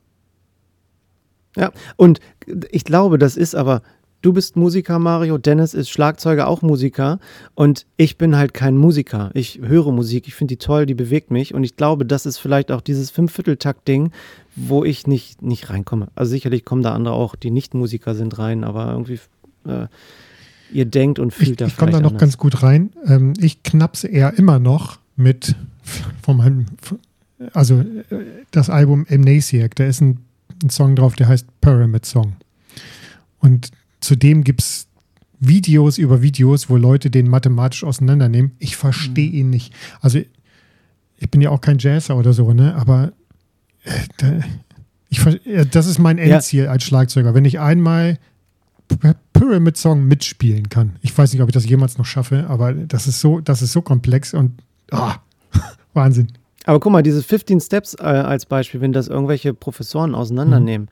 Ja, 1.55 1.71
und 1.97 2.19
ich 2.71 2.83
glaube, 2.83 3.17
das 3.17 3.35
ist 3.35 3.55
aber, 3.55 3.81
du 4.21 4.33
bist 4.33 4.55
Musiker, 4.55 4.99
Mario, 4.99 5.37
Dennis 5.37 5.73
ist 5.73 5.89
Schlagzeuger, 5.89 6.47
auch 6.47 6.61
Musiker 6.61 7.19
und 7.55 7.85
ich 7.97 8.17
bin 8.17 8.35
halt 8.35 8.53
kein 8.53 8.77
Musiker. 8.77 9.31
Ich 9.33 9.59
höre 9.61 9.91
Musik, 9.91 10.27
ich 10.27 10.35
finde 10.35 10.53
die 10.53 10.57
toll, 10.57 10.85
die 10.85 10.93
bewegt 10.93 11.31
mich 11.31 11.53
und 11.53 11.63
ich 11.63 11.75
glaube, 11.75 12.05
das 12.05 12.25
ist 12.25 12.37
vielleicht 12.37 12.71
auch 12.71 12.81
dieses 12.81 13.09
Fünfvierteltakt-Ding, 13.11 14.11
wo 14.55 14.83
ich 14.83 15.07
nicht, 15.07 15.41
nicht 15.41 15.69
reinkomme. 15.69 16.09
Also 16.15 16.31
sicherlich 16.31 16.65
kommen 16.65 16.83
da 16.83 16.93
andere 16.93 17.15
auch, 17.15 17.35
die 17.35 17.51
nicht 17.51 17.73
Musiker 17.73 18.13
sind, 18.13 18.37
rein, 18.37 18.63
aber 18.63 18.91
irgendwie 18.91 19.19
äh, 19.65 19.87
ihr 20.71 20.85
denkt 20.85 21.17
und 21.17 21.33
fühlt 21.33 21.49
ich, 21.49 21.57
da 21.57 21.65
Ich 21.65 21.77
komme 21.77 21.91
da 21.91 21.99
noch 21.99 22.09
anders. 22.11 22.21
ganz 22.21 22.37
gut 22.37 22.61
rein. 22.61 22.91
Ähm, 23.05 23.33
ich 23.39 23.63
knapse 23.63 24.07
eher 24.07 24.37
immer 24.37 24.59
noch 24.59 24.99
mit 25.19 25.55
von 26.21 26.37
meinem, 26.37 26.65
also 27.53 27.83
das 28.51 28.69
Album 28.69 29.05
Amnesiac, 29.09 29.75
da 29.75 29.85
ist 29.85 30.01
ein, 30.01 30.19
ein 30.63 30.69
Song 30.69 30.95
drauf, 30.95 31.15
der 31.15 31.27
heißt 31.27 31.47
Pyramid 31.61 32.05
Song. 32.05 32.33
Und 33.39 33.71
zudem 34.01 34.43
gibt 34.43 34.61
es 34.61 34.87
Videos 35.39 35.97
über 35.97 36.21
Videos, 36.21 36.69
wo 36.69 36.77
Leute 36.77 37.09
den 37.09 37.29
mathematisch 37.29 37.83
auseinandernehmen. 37.83 38.51
Ich 38.59 38.75
verstehe 38.75 39.29
mhm. 39.29 39.35
ihn 39.35 39.49
nicht. 39.49 39.73
Also 40.01 40.19
ich 41.17 41.31
bin 41.31 41.41
ja 41.41 41.49
auch 41.49 41.61
kein 41.61 41.77
Jazzer 41.77 42.17
oder 42.17 42.33
so, 42.33 42.53
ne? 42.53 42.75
Aber 42.75 43.13
äh, 43.83 43.91
da, 44.17 44.39
ich, 45.09 45.21
das 45.71 45.87
ist 45.87 45.99
mein 45.99 46.17
Endziel 46.17 46.65
ja. 46.65 46.71
als 46.71 46.83
Schlagzeuger. 46.83 47.33
Wenn 47.33 47.45
ich 47.45 47.59
einmal 47.59 48.19
Pyramid 49.33 49.77
Song 49.77 50.05
mitspielen 50.07 50.69
kann. 50.69 50.97
Ich 51.01 51.15
weiß 51.17 51.31
nicht, 51.31 51.41
ob 51.41 51.49
ich 51.49 51.53
das 51.53 51.67
jemals 51.67 51.97
noch 51.97 52.05
schaffe, 52.05 52.47
aber 52.49 52.73
das 52.73 53.07
ist 53.07 53.21
so, 53.21 53.39
das 53.39 53.61
ist 53.61 53.71
so 53.71 53.81
komplex 53.81 54.33
und 54.33 54.61
Oh, 54.91 55.11
Wahnsinn. 55.93 56.31
Aber 56.65 56.79
guck 56.79 56.91
mal, 56.91 57.03
diese 57.03 57.23
15 57.23 57.61
Steps 57.61 57.95
äh, 57.95 58.03
als 58.03 58.45
Beispiel, 58.45 58.81
wenn 58.81 58.93
das 58.93 59.07
irgendwelche 59.07 59.53
Professoren 59.53 60.13
auseinandernehmen, 60.13 60.89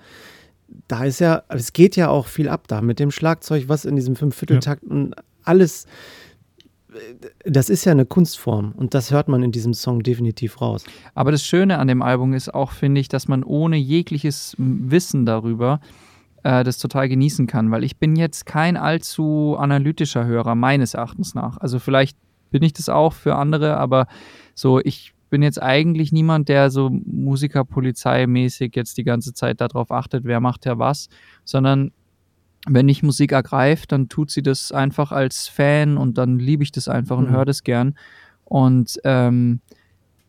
mhm. 0.67 0.83
da 0.87 1.03
ist 1.03 1.19
ja, 1.19 1.43
es 1.49 1.73
geht 1.73 1.95
ja 1.95 2.09
auch 2.09 2.27
viel 2.27 2.49
ab 2.49 2.67
da 2.67 2.81
mit 2.81 2.99
dem 2.99 3.11
Schlagzeug, 3.11 3.65
was 3.67 3.85
in 3.85 3.95
diesem 3.95 4.15
Fünfvierteltakt 4.15 4.83
ja. 4.83 4.89
und 4.89 5.15
alles. 5.43 5.85
Äh, 6.93 7.49
das 7.49 7.69
ist 7.69 7.85
ja 7.85 7.91
eine 7.91 8.05
Kunstform 8.05 8.73
und 8.75 8.93
das 8.93 9.11
hört 9.11 9.27
man 9.27 9.43
in 9.43 9.51
diesem 9.51 9.73
Song 9.73 10.03
definitiv 10.03 10.61
raus. 10.61 10.83
Aber 11.13 11.31
das 11.31 11.43
Schöne 11.43 11.79
an 11.79 11.87
dem 11.87 12.01
Album 12.01 12.33
ist 12.33 12.53
auch, 12.53 12.71
finde 12.71 13.01
ich, 13.01 13.09
dass 13.09 13.27
man 13.27 13.43
ohne 13.43 13.77
jegliches 13.77 14.55
Wissen 14.57 15.25
darüber 15.25 15.79
äh, 16.43 16.63
das 16.63 16.77
total 16.77 17.09
genießen 17.09 17.45
kann, 17.45 17.71
weil 17.71 17.83
ich 17.83 17.97
bin 17.97 18.15
jetzt 18.15 18.45
kein 18.45 18.77
allzu 18.77 19.57
analytischer 19.59 20.25
Hörer, 20.25 20.55
meines 20.55 20.93
Erachtens 20.93 21.35
nach. 21.35 21.57
Also 21.57 21.77
vielleicht 21.77 22.17
bin 22.49 22.63
ich 22.63 22.73
das 22.73 22.89
auch 22.89 23.13
für 23.13 23.35
andere, 23.35 23.77
aber 23.77 24.07
so, 24.55 24.79
ich 24.79 25.13
bin 25.29 25.43
jetzt 25.43 25.61
eigentlich 25.61 26.11
niemand, 26.11 26.49
der 26.49 26.69
so 26.69 26.89
Musikerpolizeimäßig 26.89 28.75
jetzt 28.75 28.97
die 28.97 29.03
ganze 29.03 29.33
Zeit 29.33 29.61
darauf 29.61 29.91
achtet, 29.91 30.23
wer 30.23 30.39
macht 30.39 30.65
ja 30.65 30.79
was, 30.79 31.09
sondern 31.43 31.91
wenn 32.67 32.89
ich 32.89 33.03
Musik 33.03 33.31
ergreift, 33.31 33.91
dann 33.91 34.09
tut 34.09 34.31
sie 34.31 34.41
das 34.41 34.71
einfach 34.71 35.11
als 35.11 35.47
Fan 35.47 35.97
und 35.97 36.17
dann 36.17 36.39
liebe 36.39 36.63
ich 36.63 36.71
das 36.71 36.87
einfach 36.87 37.17
und 37.17 37.29
mhm. 37.29 37.35
höre 37.35 37.45
das 37.45 37.63
gern. 37.63 37.95
Und 38.43 38.99
ähm, 39.03 39.61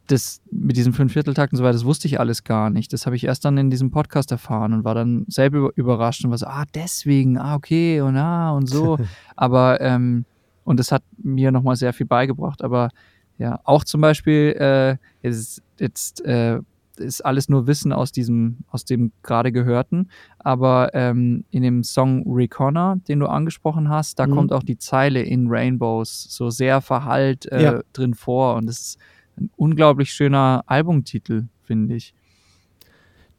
das 0.08 0.40
mit 0.50 0.76
diesen 0.76 0.92
Fünfvierteltakt 0.92 1.52
und 1.52 1.58
so 1.58 1.64
weiter, 1.64 1.74
das 1.74 1.84
wusste 1.84 2.08
ich 2.08 2.18
alles 2.18 2.44
gar 2.44 2.70
nicht. 2.70 2.92
Das 2.92 3.06
habe 3.06 3.16
ich 3.16 3.24
erst 3.24 3.44
dann 3.44 3.58
in 3.58 3.70
diesem 3.70 3.90
Podcast 3.90 4.30
erfahren 4.30 4.72
und 4.72 4.84
war 4.84 4.94
dann 4.94 5.24
selber 5.28 5.70
überrascht 5.74 6.24
und 6.24 6.30
war 6.30 6.38
so, 6.38 6.46
ah, 6.46 6.64
deswegen, 6.74 7.38
ah, 7.38 7.54
okay 7.54 8.00
und 8.00 8.16
ah 8.16 8.52
und 8.52 8.68
so. 8.68 8.98
Aber 9.36 9.80
ähm, 9.80 10.24
und 10.68 10.78
das 10.78 10.92
hat 10.92 11.02
mir 11.16 11.50
nochmal 11.50 11.76
sehr 11.76 11.94
viel 11.94 12.04
beigebracht. 12.04 12.62
Aber 12.62 12.90
ja, 13.38 13.58
auch 13.64 13.84
zum 13.84 14.02
Beispiel 14.02 14.54
äh, 14.60 15.26
ist 15.26 15.62
jetzt 15.78 16.22
äh, 16.26 16.60
ist 16.96 17.24
alles 17.24 17.48
nur 17.48 17.66
Wissen 17.66 17.92
aus 17.92 18.12
diesem, 18.12 18.58
aus 18.70 18.84
dem 18.84 19.12
gerade 19.22 19.50
gehörten. 19.50 20.10
Aber 20.38 20.90
ähm, 20.92 21.44
in 21.50 21.62
dem 21.62 21.84
Song 21.84 22.24
Reconnor, 22.26 22.96
den 23.08 23.20
du 23.20 23.26
angesprochen 23.26 23.88
hast, 23.88 24.18
da 24.18 24.26
mhm. 24.26 24.32
kommt 24.32 24.52
auch 24.52 24.62
die 24.62 24.76
Zeile 24.76 25.22
in 25.22 25.46
Rainbows 25.48 26.26
so 26.28 26.50
sehr 26.50 26.82
verhallt 26.82 27.50
äh, 27.50 27.62
ja. 27.62 27.80
drin 27.94 28.14
vor. 28.14 28.56
Und 28.56 28.66
das 28.66 28.80
ist 28.80 28.98
ein 29.38 29.50
unglaublich 29.56 30.12
schöner 30.12 30.64
Albumtitel, 30.66 31.44
finde 31.62 31.94
ich. 31.94 32.12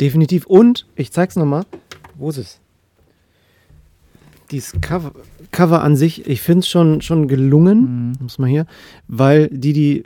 Definitiv. 0.02 0.48
Und 0.48 0.88
ich 0.96 1.12
zeig's 1.12 1.36
nochmal. 1.36 1.66
Wo 2.16 2.30
ist 2.30 2.38
es? 2.38 2.62
Dieses 4.52 4.74
Cover, 4.82 5.12
Cover 5.52 5.84
an 5.84 5.96
sich, 5.96 6.28
ich 6.28 6.42
finde 6.42 6.60
es 6.60 6.70
schon, 6.70 7.02
schon 7.02 7.28
gelungen, 7.28 8.10
mhm. 8.10 8.14
muss 8.24 8.40
man 8.40 8.50
hier, 8.50 8.66
weil 9.08 9.48
die, 9.50 9.74
die 9.74 10.04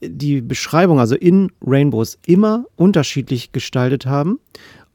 die 0.00 0.40
Beschreibung, 0.40 1.00
also 1.00 1.16
in 1.16 1.50
Rainbows, 1.64 2.18
immer 2.26 2.66
unterschiedlich 2.76 3.52
gestaltet 3.52 4.06
haben 4.06 4.38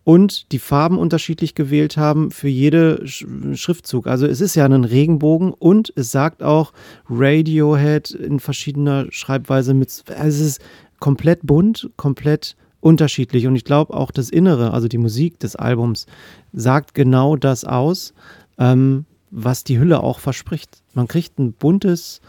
und 0.04 0.52
die 0.52 0.60
Farben 0.60 0.98
unterschiedlich 0.98 1.56
gewählt 1.56 1.98
haben 1.98 2.32
für 2.32 2.48
jede 2.48 3.06
Sch 3.08 3.26
Schriftzug. 3.54 4.08
Also 4.08 4.26
es 4.26 4.42
ist 4.42 4.56
ja 4.56 4.66
ein 4.66 4.84
Regenbogen 4.84 5.54
und 5.54 5.94
es 5.96 6.12
sagt 6.12 6.44
auch 6.44 6.74
Radiohead 7.10 8.12
in 8.12 8.40
verschiedener 8.40 9.08
Schreibweise 9.10 9.74
mit. 9.74 10.04
Es 10.08 10.40
ist 10.40 10.62
komplett 11.00 11.42
bunt, 11.44 11.90
komplett 11.96 12.56
unterschiedlich 12.80 13.48
und 13.48 13.56
ich 13.56 13.64
glaube 13.64 13.94
auch 13.94 14.12
das 14.12 14.30
Innere, 14.30 14.74
also 14.74 14.90
die 14.90 14.98
Musik 14.98 15.40
des 15.40 15.56
Albums, 15.56 16.06
sagt 16.52 16.94
genau 16.94 17.38
das 17.38 17.64
aus. 17.64 18.14
Ähm, 18.58 19.06
was 19.36 19.64
die 19.64 19.80
Hülle 19.80 20.02
auch 20.02 20.20
verspricht. 20.20 20.84
Man 20.94 21.08
kriegt 21.08 21.40
ein 21.40 21.54
buntes 21.54 22.22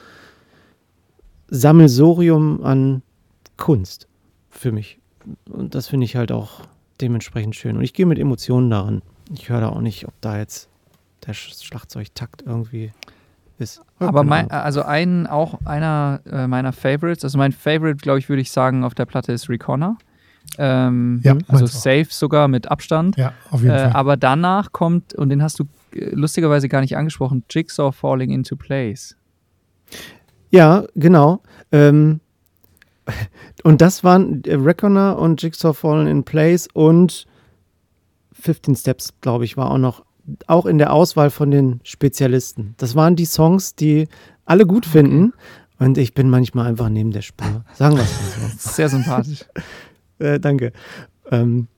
Sammelsorium 1.48 2.64
an 2.64 3.02
Kunst 3.58 4.08
für 4.48 4.72
mich. 4.72 4.98
Und 5.50 5.74
das 5.74 5.88
finde 5.88 6.06
ich 6.06 6.16
halt 6.16 6.32
auch 6.32 6.62
dementsprechend 7.00 7.56
schön. 7.56 7.76
Und 7.76 7.82
ich 7.82 7.92
gehe 7.92 8.06
mit 8.06 8.18
Emotionen 8.18 8.70
daran. 8.70 9.02
Ich 9.32 9.50
höre 9.50 9.60
da 9.60 9.68
auch 9.68 9.80
nicht, 9.80 10.06
ob 10.08 10.14
da 10.22 10.38
jetzt 10.38 10.68
der 11.26 11.34
Schlagzeugtakt 11.34 12.42
irgendwie 12.46 12.92
ist. 13.58 13.82
Ja, 14.00 14.08
Aber 14.08 14.24
mein, 14.24 14.50
also 14.50 14.82
ein, 14.82 15.26
auch 15.26 15.58
einer 15.64 16.20
äh, 16.30 16.46
meiner 16.46 16.72
Favorites, 16.72 17.24
also 17.24 17.38
mein 17.38 17.52
Favorite, 17.52 17.98
glaube 17.98 18.18
ich, 18.18 18.28
würde 18.28 18.42
ich 18.42 18.50
sagen, 18.50 18.82
auf 18.82 18.94
der 18.94 19.06
Platte 19.06 19.32
ist 19.32 19.48
Reconnor. 19.48 19.96
Ähm, 20.58 21.20
ja, 21.22 21.37
also 21.48 21.66
safe 21.66 22.06
sogar 22.10 22.48
mit 22.48 22.70
Abstand. 22.70 23.16
Ja, 23.16 23.32
auf 23.50 23.62
jeden 23.62 23.74
äh, 23.74 23.78
Fall. 23.78 23.92
Aber 23.92 24.16
danach 24.16 24.72
kommt, 24.72 25.14
und 25.14 25.28
den 25.30 25.42
hast 25.42 25.58
du 25.58 25.64
lustigerweise 25.94 26.68
gar 26.68 26.80
nicht 26.80 26.96
angesprochen, 26.96 27.44
Jigsaw 27.50 27.92
Falling 27.92 28.30
into 28.30 28.57
Place. 28.57 29.16
Ja, 30.50 30.85
genau. 30.94 31.42
Ähm, 31.72 32.20
und 33.62 33.80
das 33.80 34.04
waren 34.04 34.42
äh, 34.44 34.54
Reckoner 34.54 35.18
und 35.18 35.42
Jigsaw 35.42 35.74
Falling 35.74 36.07
in 36.07 36.24
Place 36.24 36.68
und 36.72 37.26
15 38.33 38.76
Steps, 38.76 39.14
glaube 39.20 39.44
ich, 39.44 39.57
war 39.57 39.70
auch 39.70 39.78
noch, 39.78 40.04
auch 40.46 40.66
in 40.66 40.78
der 40.78 40.92
Auswahl 40.92 41.30
von 41.30 41.50
den 41.50 41.80
Spezialisten. 41.83 42.74
Das 42.78 42.94
waren 42.94 43.16
die 43.16 43.24
Songs, 43.24 43.74
die 43.74 44.09
alle 44.44 44.66
gut 44.66 44.87
finden. 44.87 45.33
Okay. 45.33 45.85
Und 45.87 45.98
ich 45.98 46.14
bin 46.14 46.30
manchmal 46.30 46.66
einfach 46.66 46.88
neben 46.88 47.11
der 47.11 47.22
Spur. 47.22 47.64
Sagen 47.74 47.96
wir 47.96 48.04
es 48.04 48.12
mal 48.12 48.50
so. 48.50 48.57
Sehr 48.70 48.88
sympathisch. 48.88 49.44
äh, 50.18 50.38
danke. 50.38 50.72
Ähm, 51.30 51.68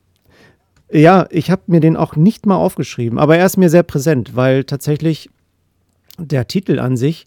ja, 0.91 1.27
ich 1.31 1.51
habe 1.51 1.63
mir 1.67 1.81
den 1.81 1.97
auch 1.97 2.17
nicht 2.17 2.47
mal 2.47 2.57
aufgeschrieben, 2.57 3.19
aber 3.19 3.37
er 3.37 3.47
ist 3.47 3.57
mir 3.57 3.71
sehr 3.71 3.83
präsent, 3.83 4.37
weil 4.37 4.65
tatsächlich 4.65 5.31
der 6.19 6.47
Titel 6.47 6.79
an 6.79 6.97
sich 6.97 7.27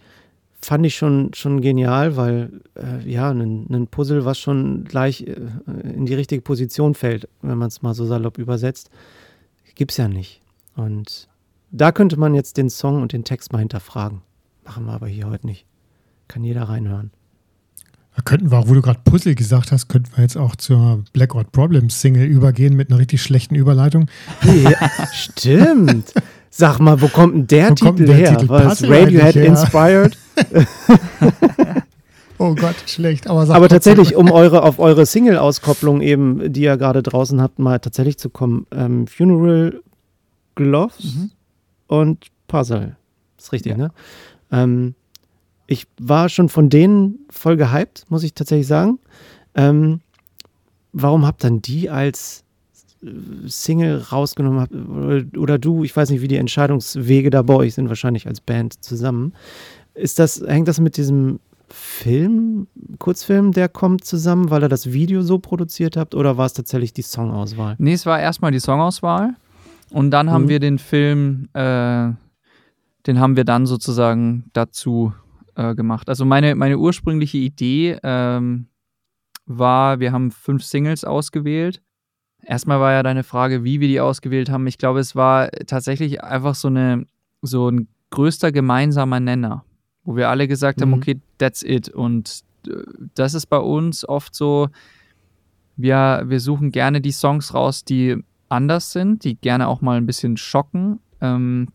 fand 0.62 0.86
ich 0.86 0.96
schon, 0.96 1.34
schon 1.34 1.62
genial, 1.62 2.18
weil 2.18 2.62
äh, 2.76 3.10
ja, 3.10 3.32
ein, 3.32 3.88
Puzzle, 3.90 4.26
was 4.26 4.40
schon 4.40 4.84
gleich 4.84 5.22
äh, 5.22 5.36
in 5.94 6.06
die 6.06 6.16
richtige 6.16 6.42
Position 6.42 6.96
fällt, 6.96 7.30
wenn 7.42 7.58
man 7.58 7.70
es 7.70 7.82
mal 7.82 7.94
so 7.94 8.06
salopp 8.06 8.38
übersetzt, 8.38 8.90
gibt 9.76 9.92
es 9.92 9.98
ja 9.98 10.08
nicht. 10.08 10.42
Und 10.76 11.30
da 11.72 11.92
könnte 11.92 12.18
man 12.18 12.34
jetzt 12.34 12.58
den 12.58 12.70
Song 12.70 13.02
und 13.02 13.14
den 13.14 13.24
Text 13.24 13.54
mal 13.54 13.60
hinterfragen. 13.60 14.22
Machen 14.66 14.86
wir 14.86 14.94
aber 14.94 15.08
hier 15.08 15.30
heute 15.30 15.48
nicht. 15.48 15.66
Kann 16.28 16.44
jeder 16.44 16.64
reinhören. 16.64 17.12
Da 18.20 18.24
könnten 18.24 18.52
wir 18.52 18.58
auch, 18.60 18.68
wo 18.68 18.74
du 18.74 18.82
gerade 18.82 19.00
Puzzle 19.06 19.34
gesagt 19.34 19.72
hast, 19.72 19.88
könnten 19.88 20.12
wir 20.14 20.24
jetzt 20.24 20.36
auch 20.36 20.58
zur 20.58 21.06
Blackout 21.14 21.54
Problems 21.54 22.02
Single 22.02 22.26
übergehen 22.26 22.76
mit 22.76 22.90
einer 22.90 23.00
richtig 23.00 23.24
schlechten 23.24 23.56
Überleitung. 23.56 24.08
Ja, 24.44 25.08
stimmt. 25.14 26.14
Sag 26.50 26.80
mal, 26.80 27.02
wo 27.02 27.08
kommt 27.08 27.34
denn 27.34 27.48
der 27.48 27.70
wo 27.70 27.76
Titel 27.76 28.06
der 28.08 28.16
her? 28.18 28.36
Titel 28.36 28.50
War 28.50 28.74
es 28.74 28.84
Radiohead 28.84 29.38
inspired? 29.38 30.18
oh 32.40 32.56
Gott, 32.56 32.76
schlecht. 32.88 33.30
Aber, 33.30 33.50
aber 33.56 33.70
tatsächlich, 33.70 34.18
um 34.18 34.32
eure, 34.32 34.64
auf 34.64 34.80
eure 34.80 35.06
Single-Auskopplung 35.06 36.02
eben, 36.02 36.52
die 36.52 36.64
ihr 36.64 36.76
gerade 36.76 37.02
draußen 37.02 37.42
habt, 37.42 37.58
mal 37.58 37.80
tatsächlich 37.80 38.18
zu 38.18 38.30
kommen. 38.30 38.68
Ähm, 38.72 39.08
Funeral 39.08 39.80
Gloves 40.56 41.16
mhm. 41.16 41.32
und 41.88 42.26
Puzzle. 42.50 42.98
Ist 43.38 43.54
richtig, 43.54 43.72
ja. 43.72 43.78
ne? 43.78 43.92
Ähm, 44.52 44.96
ich 45.70 45.86
war 46.00 46.30
schon 46.30 46.50
von 46.50 46.70
denen 46.70 47.20
voll 47.30 47.56
gehypt, 47.56 48.06
muss 48.10 48.24
ich 48.24 48.34
tatsächlich 48.34 48.66
sagen. 48.66 48.98
Ähm, 49.54 50.02
warum 50.94 51.28
habt 51.28 51.44
dann 51.44 51.62
die 51.62 51.92
als 51.92 52.44
äh, 53.04 53.08
Single 53.46 54.00
rausgenommen 54.12 55.32
oder 55.38 55.60
du, 55.60 55.84
ich 55.84 55.96
weiß 55.96 56.10
nicht, 56.10 56.22
wie 56.22 56.28
die 56.28 56.38
Entscheidungswege 56.38 57.30
da 57.30 57.44
bei 57.44 57.54
euch 57.54 57.76
sind, 57.76 57.88
wahrscheinlich 57.88 58.26
als 58.26 58.42
Band 58.42 58.84
zusammen. 58.84 59.34
Ist 59.94 60.18
das, 60.18 60.42
hängt 60.46 60.68
das 60.68 60.80
mit 60.80 60.98
diesem 60.98 61.40
Film, 61.70 62.66
Kurzfilm, 62.98 63.52
der 63.52 63.70
kommt 63.70 64.04
zusammen, 64.04 64.50
weil 64.50 64.64
ihr 64.64 64.70
das 64.70 64.92
Video 64.92 65.22
so 65.22 65.38
produziert 65.38 65.98
habt 65.98 66.16
oder 66.16 66.36
war 66.36 66.48
es 66.48 66.54
tatsächlich 66.54 66.94
die 66.94 67.04
Songauswahl? 67.04 67.76
Nee, 67.78 67.94
es 67.94 68.08
war 68.08 68.20
erstmal 68.20 68.52
die 68.52 68.60
Songauswahl 68.60 69.36
und 69.92 70.10
dann 70.10 70.32
haben 70.32 70.46
mhm. 70.46 70.50
wir 70.50 70.60
den 70.60 70.80
Film, 70.80 71.48
äh, 71.54 72.10
den 73.06 73.20
haben 73.20 73.36
wir 73.36 73.46
dann 73.46 73.68
sozusagen 73.68 74.46
dazu 74.54 75.14
äh, 75.60 75.76
gemacht. 75.76 76.08
Also 76.08 76.24
meine, 76.24 76.56
meine 76.56 76.78
ursprüngliche 76.78 77.38
Idee 77.38 78.00
ähm, 78.02 78.68
war, 79.46 80.00
wir 80.00 80.14
haben 80.14 80.32
fünf 80.32 80.64
Singles 80.64 81.04
ausgewählt. 81.04 81.82
Erstmal 82.42 82.80
war 82.80 82.94
ja 82.94 83.04
deine 83.04 83.24
Frage, 83.24 83.66
wie 83.66 83.82
wir 83.82 83.90
die 83.90 84.00
ausgewählt 84.00 84.50
haben. 84.50 84.66
Ich 84.68 84.78
glaube, 84.78 85.00
es 85.00 85.18
war 85.18 85.50
tatsächlich 85.68 86.24
einfach 86.24 86.56
so, 86.56 86.70
eine, 86.70 87.06
so 87.42 87.70
ein 87.70 87.90
größter 88.12 88.54
gemeinsamer 88.54 89.20
Nenner, 89.20 89.66
wo 90.06 90.16
wir 90.16 90.30
alle 90.30 90.48
gesagt 90.48 90.80
mhm. 90.80 90.84
haben, 90.84 90.94
okay, 90.94 91.20
that's 91.38 91.62
it. 91.62 91.90
Und 91.90 92.42
äh, 92.66 92.72
das 93.16 93.34
ist 93.34 93.48
bei 93.48 93.60
uns 93.60 94.08
oft 94.08 94.34
so, 94.34 94.70
wir, 95.76 96.24
wir 96.26 96.40
suchen 96.40 96.72
gerne 96.72 97.02
die 97.02 97.12
Songs 97.12 97.54
raus, 97.54 97.84
die 97.84 98.16
anders 98.48 98.94
sind, 98.94 99.26
die 99.26 99.36
gerne 99.36 99.68
auch 99.68 99.82
mal 99.82 99.98
ein 99.98 100.06
bisschen 100.06 100.38
schocken. 100.38 101.02
Ähm, 101.20 101.68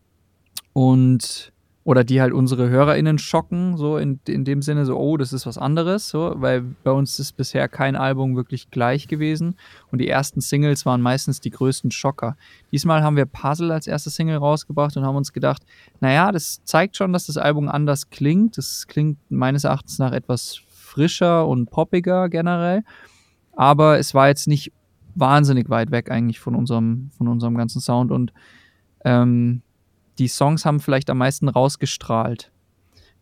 und 0.73 1.53
oder 1.85 2.03
die 2.03 2.19
halt 2.19 2.33
unsere 2.33 2.67
HörerInnen 2.67 3.19
schocken, 3.19 3.77
so 3.77 3.97
in, 3.97 4.19
in 4.27 4.43
dem 4.43 4.63
Sinne, 4.63 4.85
so, 4.85 4.97
oh, 4.97 5.17
das 5.17 5.31
ist 5.33 5.45
was 5.45 5.59
anderes, 5.59 6.09
so, 6.09 6.33
weil 6.37 6.61
bei 6.83 6.89
uns 6.89 7.19
ist 7.19 7.33
bisher 7.33 7.67
kein 7.67 7.95
Album 7.95 8.35
wirklich 8.35 8.71
gleich 8.71 9.07
gewesen 9.07 9.55
und 9.91 10.01
die 10.01 10.09
ersten 10.09 10.41
Singles 10.41 10.87
waren 10.87 10.99
meistens 10.99 11.41
die 11.41 11.51
größten 11.51 11.91
Schocker. 11.91 12.37
Diesmal 12.71 13.03
haben 13.03 13.15
wir 13.15 13.27
Puzzle 13.27 13.71
als 13.71 13.85
erste 13.85 14.09
Single 14.09 14.37
rausgebracht 14.37 14.97
und 14.97 15.05
haben 15.05 15.15
uns 15.15 15.31
gedacht, 15.31 15.61
naja, 15.99 16.31
das 16.31 16.63
zeigt 16.63 16.97
schon, 16.97 17.13
dass 17.13 17.27
das 17.27 17.37
Album 17.37 17.69
anders 17.69 18.09
klingt. 18.09 18.57
Das 18.57 18.87
klingt 18.87 19.19
meines 19.29 19.63
Erachtens 19.63 19.99
nach 19.99 20.11
etwas 20.11 20.61
frischer 20.67 21.47
und 21.47 21.69
poppiger 21.69 22.29
generell, 22.29 22.83
aber 23.55 23.99
es 23.99 24.15
war 24.15 24.27
jetzt 24.27 24.47
nicht 24.47 24.73
wahnsinnig 25.13 25.69
weit 25.69 25.91
weg 25.91 26.09
eigentlich 26.09 26.39
von 26.39 26.55
unserem, 26.55 27.11
von 27.15 27.27
unserem 27.27 27.55
ganzen 27.55 27.79
Sound 27.79 28.11
und 28.11 28.33
ähm, 29.03 29.61
die 30.17 30.27
Songs 30.27 30.65
haben 30.65 30.79
vielleicht 30.79 31.09
am 31.09 31.17
meisten 31.17 31.49
rausgestrahlt. 31.49 32.51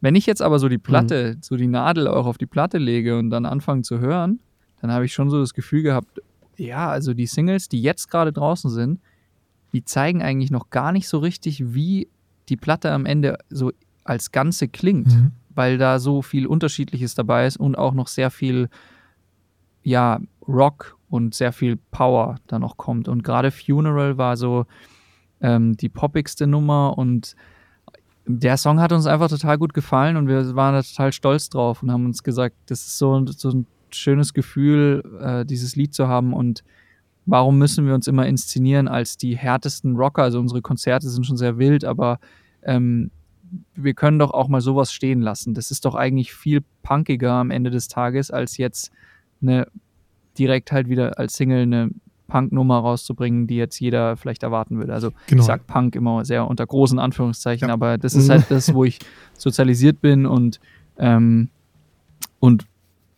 Wenn 0.01 0.15
ich 0.15 0.25
jetzt 0.25 0.41
aber 0.41 0.60
so 0.60 0.67
die 0.67 0.77
Platte, 0.77 1.36
mhm. 1.36 1.41
so 1.41 1.56
die 1.56 1.67
Nadel 1.67 2.08
auch 2.08 2.25
auf 2.25 2.38
die 2.38 2.45
Platte 2.45 2.77
lege 2.77 3.17
und 3.17 3.29
dann 3.29 3.45
anfange 3.45 3.84
zu 3.84 3.99
hören, 3.99 4.39
dann 4.82 4.91
habe 4.91 5.06
ich 5.06 5.13
schon 5.13 5.29
so 5.29 5.39
das 5.39 5.53
Gefühl 5.53 5.82
gehabt, 5.82 6.21
ja, 6.58 6.89
also 6.89 7.13
die 7.13 7.25
Singles, 7.25 7.69
die 7.69 7.82
jetzt 7.82 8.12
gerade 8.12 8.34
draußen 8.34 8.69
sind, 8.69 8.99
die 9.71 9.86
zeigen 9.86 10.21
eigentlich 10.21 10.51
noch 10.51 10.69
gar 10.69 10.91
nicht 10.91 11.08
so 11.08 11.19
richtig, 11.19 11.73
wie 11.73 12.10
die 12.49 12.58
Platte 12.58 12.91
am 12.91 13.06
Ende 13.06 13.38
so 13.49 13.71
als 14.03 14.32
Ganze 14.32 14.67
klingt, 14.67 15.08
mhm. 15.08 15.32
weil 15.56 15.77
da 15.77 15.99
so 15.99 16.21
viel 16.21 16.45
Unterschiedliches 16.45 17.15
dabei 17.15 17.47
ist 17.47 17.58
und 17.58 17.77
auch 17.77 17.93
noch 17.93 18.08
sehr 18.08 18.29
viel, 18.29 18.69
ja, 19.84 20.19
Rock 20.47 20.97
und 21.10 21.34
sehr 21.34 21.53
viel 21.53 21.77
Power 21.77 22.36
da 22.47 22.60
noch 22.60 22.75
kommt. 22.75 23.08
Und 23.08 23.23
gerade 23.23 23.51
Funeral 23.51 24.17
war 24.17 24.36
so, 24.36 24.65
ähm, 25.43 25.77
die 25.77 25.89
poppigste 25.89 26.47
Nummer 26.47 26.97
und 26.97 27.36
der 28.25 28.58
Song 28.58 28.79
hat 28.79 28.93
uns 28.93 29.06
einfach 29.06 29.27
total 29.27 29.58
gut 29.58 29.73
gefallen 29.73 30.15
und 30.15 30.27
wir 30.27 30.56
waren 30.56 30.73
da 30.73 30.82
total 30.82 31.12
stolz 31.12 31.49
drauf 31.49 31.84
und 31.84 31.91
haben 31.91 32.06
uns 32.06 32.23
gesagt, 32.23 32.56
das 32.67 32.79
ist 32.79 32.97
so, 32.97 33.25
so 33.27 33.49
ein 33.49 33.67
schönes 33.91 34.34
Gefühl, 34.34 35.03
äh, 35.21 35.45
dieses 35.45 35.75
Lied 35.75 35.93
zu 35.93 36.08
haben 36.08 36.34
und 36.34 36.63
warum 37.25 37.58
müssen 37.58 37.86
wir 37.86 37.93
uns 37.93 38.08
immer 38.08 38.25
inszenieren 38.25 38.88
als 38.88 39.17
die 39.17 39.38
härtesten 39.38 39.95
Rocker? 39.97 40.23
Also 40.23 40.39
unsere 40.39 40.62
Konzerte 40.62 41.10
sind 41.10 41.25
schon 41.25 41.38
sehr 41.38 41.58
wild, 41.58 41.84
aber 41.84 42.19
ähm, 42.63 43.12
wir 43.75 43.93
können 43.93 44.19
doch 44.19 44.32
auch 44.32 44.47
mal 44.47 44.62
sowas 44.62 44.91
stehen 44.93 45.21
lassen. 45.21 45.53
Das 45.53 45.69
ist 45.69 45.86
doch 45.86 45.95
eigentlich 45.95 46.34
viel 46.34 46.63
punkiger 46.82 47.34
am 47.34 47.51
Ende 47.51 47.69
des 47.69 47.88
Tages, 47.88 48.32
als 48.32 48.58
jetzt 48.58 48.91
eine 49.41 49.67
direkt 50.38 50.71
halt 50.71 50.89
wieder 50.89 51.19
als 51.19 51.36
Single 51.36 51.62
eine 51.62 51.89
Punk-Nummer 52.33 52.79
rauszubringen, 52.79 53.45
die 53.45 53.57
jetzt 53.57 53.79
jeder 53.79 54.17
vielleicht 54.17 54.41
erwarten 54.41 54.79
würde. 54.79 54.91
Also 54.91 55.11
genau. 55.27 55.41
ich 55.41 55.45
sage 55.45 55.61
Punk 55.67 55.95
immer 55.95 56.25
sehr 56.25 56.47
unter 56.47 56.65
großen 56.65 56.97
Anführungszeichen, 56.97 57.67
ja. 57.67 57.73
aber 57.75 57.99
das 57.99 58.15
ist 58.15 58.27
halt 58.27 58.45
das, 58.49 58.73
wo 58.73 58.83
ich 58.83 58.97
sozialisiert 59.37 60.01
bin 60.01 60.25
und, 60.25 60.59
ähm, 60.97 61.49
und 62.39 62.65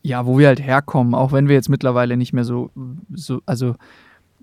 ja, 0.02 0.26
wo 0.26 0.38
wir 0.38 0.48
halt 0.48 0.62
herkommen, 0.62 1.16
auch 1.16 1.32
wenn 1.32 1.48
wir 1.48 1.56
jetzt 1.56 1.70
mittlerweile 1.70 2.18
nicht 2.18 2.34
mehr 2.34 2.44
so, 2.44 2.72
so 3.14 3.42
also 3.46 3.76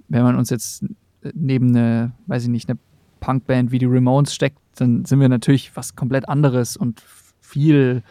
wenn 0.09 0.23
man 0.23 0.37
uns 0.37 0.49
jetzt 0.49 0.87
neben 1.35 1.77
eine, 1.77 2.13
weiß 2.27 2.45
ich 2.45 2.49
nicht, 2.49 2.71
eine 2.71 2.79
Punkband 3.21 3.73
wie 3.73 3.79
die 3.79 3.85
Ramones 3.85 4.35
steckt, 4.35 4.59
dann 4.77 5.05
sind 5.05 5.21
wir 5.21 5.29
natürlich 5.29 5.77
was 5.77 5.97
komplett 5.97 6.31
anderes 6.31 6.79
und 6.79 7.03
viel 7.43 8.03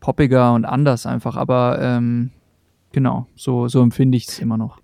poppiger 0.00 0.52
und 0.52 0.66
anders 0.66 1.06
einfach. 1.06 1.38
Aber 1.38 1.78
ähm, 1.80 2.30
genau, 2.92 3.26
so, 3.36 3.68
so 3.68 3.80
empfinde 3.80 4.18
ich 4.18 4.28
es 4.28 4.38
immer 4.38 4.58
noch. 4.58 4.80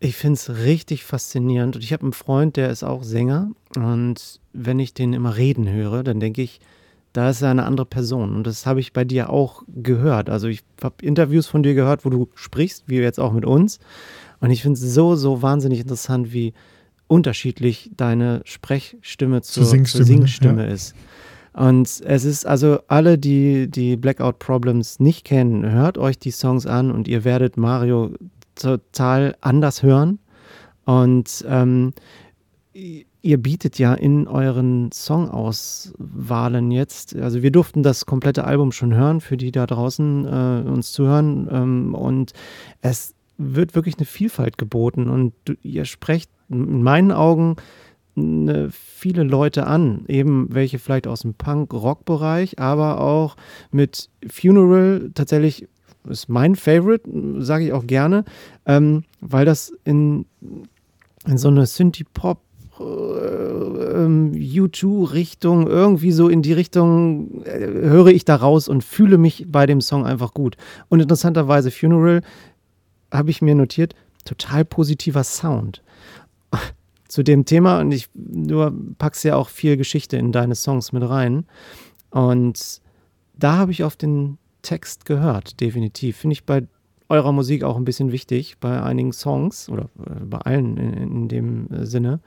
Ich 0.00 0.16
finde 0.16 0.34
es 0.34 0.50
richtig 0.50 1.04
faszinierend. 1.04 1.76
Und 1.76 1.82
ich 1.82 1.92
habe 1.92 2.02
einen 2.04 2.12
Freund, 2.12 2.56
der 2.56 2.70
ist 2.70 2.84
auch 2.84 3.02
Sänger. 3.02 3.50
Und 3.76 4.40
wenn 4.52 4.78
ich 4.78 4.94
den 4.94 5.12
immer 5.12 5.36
reden 5.36 5.68
höre, 5.68 6.04
dann 6.04 6.20
denke 6.20 6.42
ich, 6.42 6.60
da 7.12 7.30
ist 7.30 7.42
er 7.42 7.50
eine 7.50 7.64
andere 7.64 7.86
Person. 7.86 8.36
Und 8.36 8.46
das 8.46 8.66
habe 8.66 8.80
ich 8.80 8.92
bei 8.92 9.04
dir 9.04 9.30
auch 9.30 9.62
gehört. 9.66 10.30
Also 10.30 10.46
ich 10.46 10.62
habe 10.82 11.04
Interviews 11.04 11.46
von 11.46 11.62
dir 11.62 11.74
gehört, 11.74 12.04
wo 12.04 12.10
du 12.10 12.28
sprichst, 12.34 12.84
wie 12.86 12.96
jetzt 12.96 13.18
auch 13.18 13.32
mit 13.32 13.44
uns. 13.44 13.80
Und 14.40 14.50
ich 14.50 14.62
finde 14.62 14.78
es 14.78 14.94
so, 14.94 15.16
so 15.16 15.42
wahnsinnig 15.42 15.80
interessant, 15.80 16.32
wie 16.32 16.54
unterschiedlich 17.08 17.90
deine 17.96 18.42
Sprechstimme 18.44 19.42
zur, 19.42 19.64
zur 19.64 19.70
Singstimme, 19.70 20.04
zur 20.04 20.14
Singstimme 20.14 20.66
ja. 20.66 20.72
ist. 20.72 20.94
Und 21.54 22.02
es 22.04 22.24
ist 22.24 22.46
also 22.46 22.78
alle, 22.86 23.18
die 23.18 23.68
die 23.68 23.96
Blackout 23.96 24.38
Problems 24.38 25.00
nicht 25.00 25.24
kennen, 25.24 25.68
hört 25.68 25.98
euch 25.98 26.18
die 26.18 26.30
Songs 26.30 26.66
an 26.66 26.92
und 26.92 27.08
ihr 27.08 27.24
werdet 27.24 27.56
Mario 27.56 28.12
total 28.58 29.36
anders 29.40 29.82
hören. 29.82 30.18
Und 30.84 31.44
ähm, 31.48 31.92
ihr 32.72 33.38
bietet 33.38 33.78
ja 33.78 33.94
in 33.94 34.26
euren 34.26 34.90
Songauswahlen 34.92 36.70
jetzt, 36.70 37.16
also 37.16 37.42
wir 37.42 37.50
durften 37.50 37.82
das 37.82 38.06
komplette 38.06 38.44
Album 38.44 38.72
schon 38.72 38.94
hören, 38.94 39.20
für 39.20 39.36
die 39.36 39.52
da 39.52 39.66
draußen 39.66 40.24
äh, 40.24 40.68
uns 40.68 40.92
zuhören. 40.92 41.48
Ähm, 41.50 41.94
und 41.94 42.32
es 42.80 43.14
wird 43.36 43.74
wirklich 43.74 43.96
eine 43.98 44.06
Vielfalt 44.06 44.58
geboten. 44.58 45.08
Und 45.08 45.34
du, 45.44 45.54
ihr 45.62 45.84
sprecht 45.84 46.30
in 46.48 46.82
meinen 46.82 47.12
Augen 47.12 47.56
eine, 48.16 48.70
viele 48.70 49.22
Leute 49.22 49.66
an, 49.66 50.04
eben 50.08 50.48
welche 50.50 50.78
vielleicht 50.78 51.06
aus 51.06 51.20
dem 51.20 51.34
Punk-Rock-Bereich, 51.34 52.58
aber 52.58 53.00
auch 53.00 53.36
mit 53.70 54.10
Funeral 54.28 55.10
tatsächlich 55.14 55.68
ist 56.08 56.28
mein 56.28 56.56
Favorite, 56.56 57.08
sage 57.38 57.66
ich 57.66 57.72
auch 57.72 57.86
gerne, 57.86 58.24
ähm, 58.66 59.04
weil 59.20 59.44
das 59.44 59.72
in, 59.84 60.26
in 61.26 61.38
so 61.38 61.48
eine 61.48 61.66
Synthie-Pop 61.66 62.40
äh, 62.80 62.82
U2-Richtung, 62.82 65.66
irgendwie 65.66 66.12
so 66.12 66.28
in 66.28 66.42
die 66.42 66.52
Richtung 66.52 67.42
äh, 67.44 67.66
höre 67.66 68.08
ich 68.08 68.24
da 68.24 68.36
raus 68.36 68.68
und 68.68 68.84
fühle 68.84 69.18
mich 69.18 69.46
bei 69.48 69.66
dem 69.66 69.80
Song 69.80 70.06
einfach 70.06 70.34
gut. 70.34 70.56
Und 70.88 71.00
interessanterweise 71.00 71.70
Funeral 71.70 72.22
habe 73.12 73.30
ich 73.30 73.42
mir 73.42 73.54
notiert, 73.54 73.94
total 74.24 74.64
positiver 74.64 75.22
Sound. 75.24 75.82
Zu 77.08 77.22
dem 77.22 77.44
Thema, 77.46 77.80
und 77.80 77.92
ich, 77.92 78.08
du 78.14 78.70
packst 78.98 79.24
ja 79.24 79.36
auch 79.36 79.48
viel 79.48 79.78
Geschichte 79.78 80.18
in 80.18 80.30
deine 80.30 80.54
Songs 80.54 80.92
mit 80.92 81.08
rein. 81.08 81.46
Und 82.10 82.82
da 83.34 83.56
habe 83.56 83.72
ich 83.72 83.82
auf 83.82 83.96
den 83.96 84.36
Text 84.62 85.04
gehört, 85.04 85.60
definitiv. 85.60 86.16
Finde 86.16 86.34
ich 86.34 86.44
bei 86.44 86.66
eurer 87.08 87.32
Musik 87.32 87.62
auch 87.64 87.76
ein 87.76 87.84
bisschen 87.84 88.12
wichtig, 88.12 88.56
bei 88.58 88.82
einigen 88.82 89.12
Songs 89.12 89.68
oder 89.68 89.88
äh, 89.98 90.24
bei 90.24 90.38
allen 90.38 90.76
in, 90.76 90.92
in 90.94 91.28
dem 91.28 91.72
äh, 91.72 91.86
Sinne. 91.86 92.20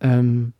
Ähm, 0.00 0.52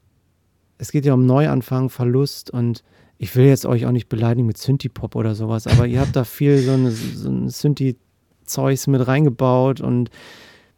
es 0.78 0.92
geht 0.92 1.04
ja 1.04 1.14
um 1.14 1.26
Neuanfang, 1.26 1.90
Verlust 1.90 2.50
und 2.50 2.82
ich 3.18 3.36
will 3.36 3.44
jetzt 3.44 3.66
euch 3.66 3.84
auch 3.84 3.92
nicht 3.92 4.08
beleidigen 4.08 4.46
mit 4.46 4.56
Synthie-Pop 4.56 5.14
oder 5.14 5.34
sowas, 5.34 5.66
aber 5.66 5.86
ihr 5.86 6.00
habt 6.00 6.16
da 6.16 6.24
viel 6.24 6.58
so, 6.58 6.72
eine, 6.72 6.90
so 6.90 7.28
ein 7.28 7.50
Synthie-Zeugs 7.50 8.86
mit 8.86 9.06
reingebaut 9.06 9.82
und 9.82 10.10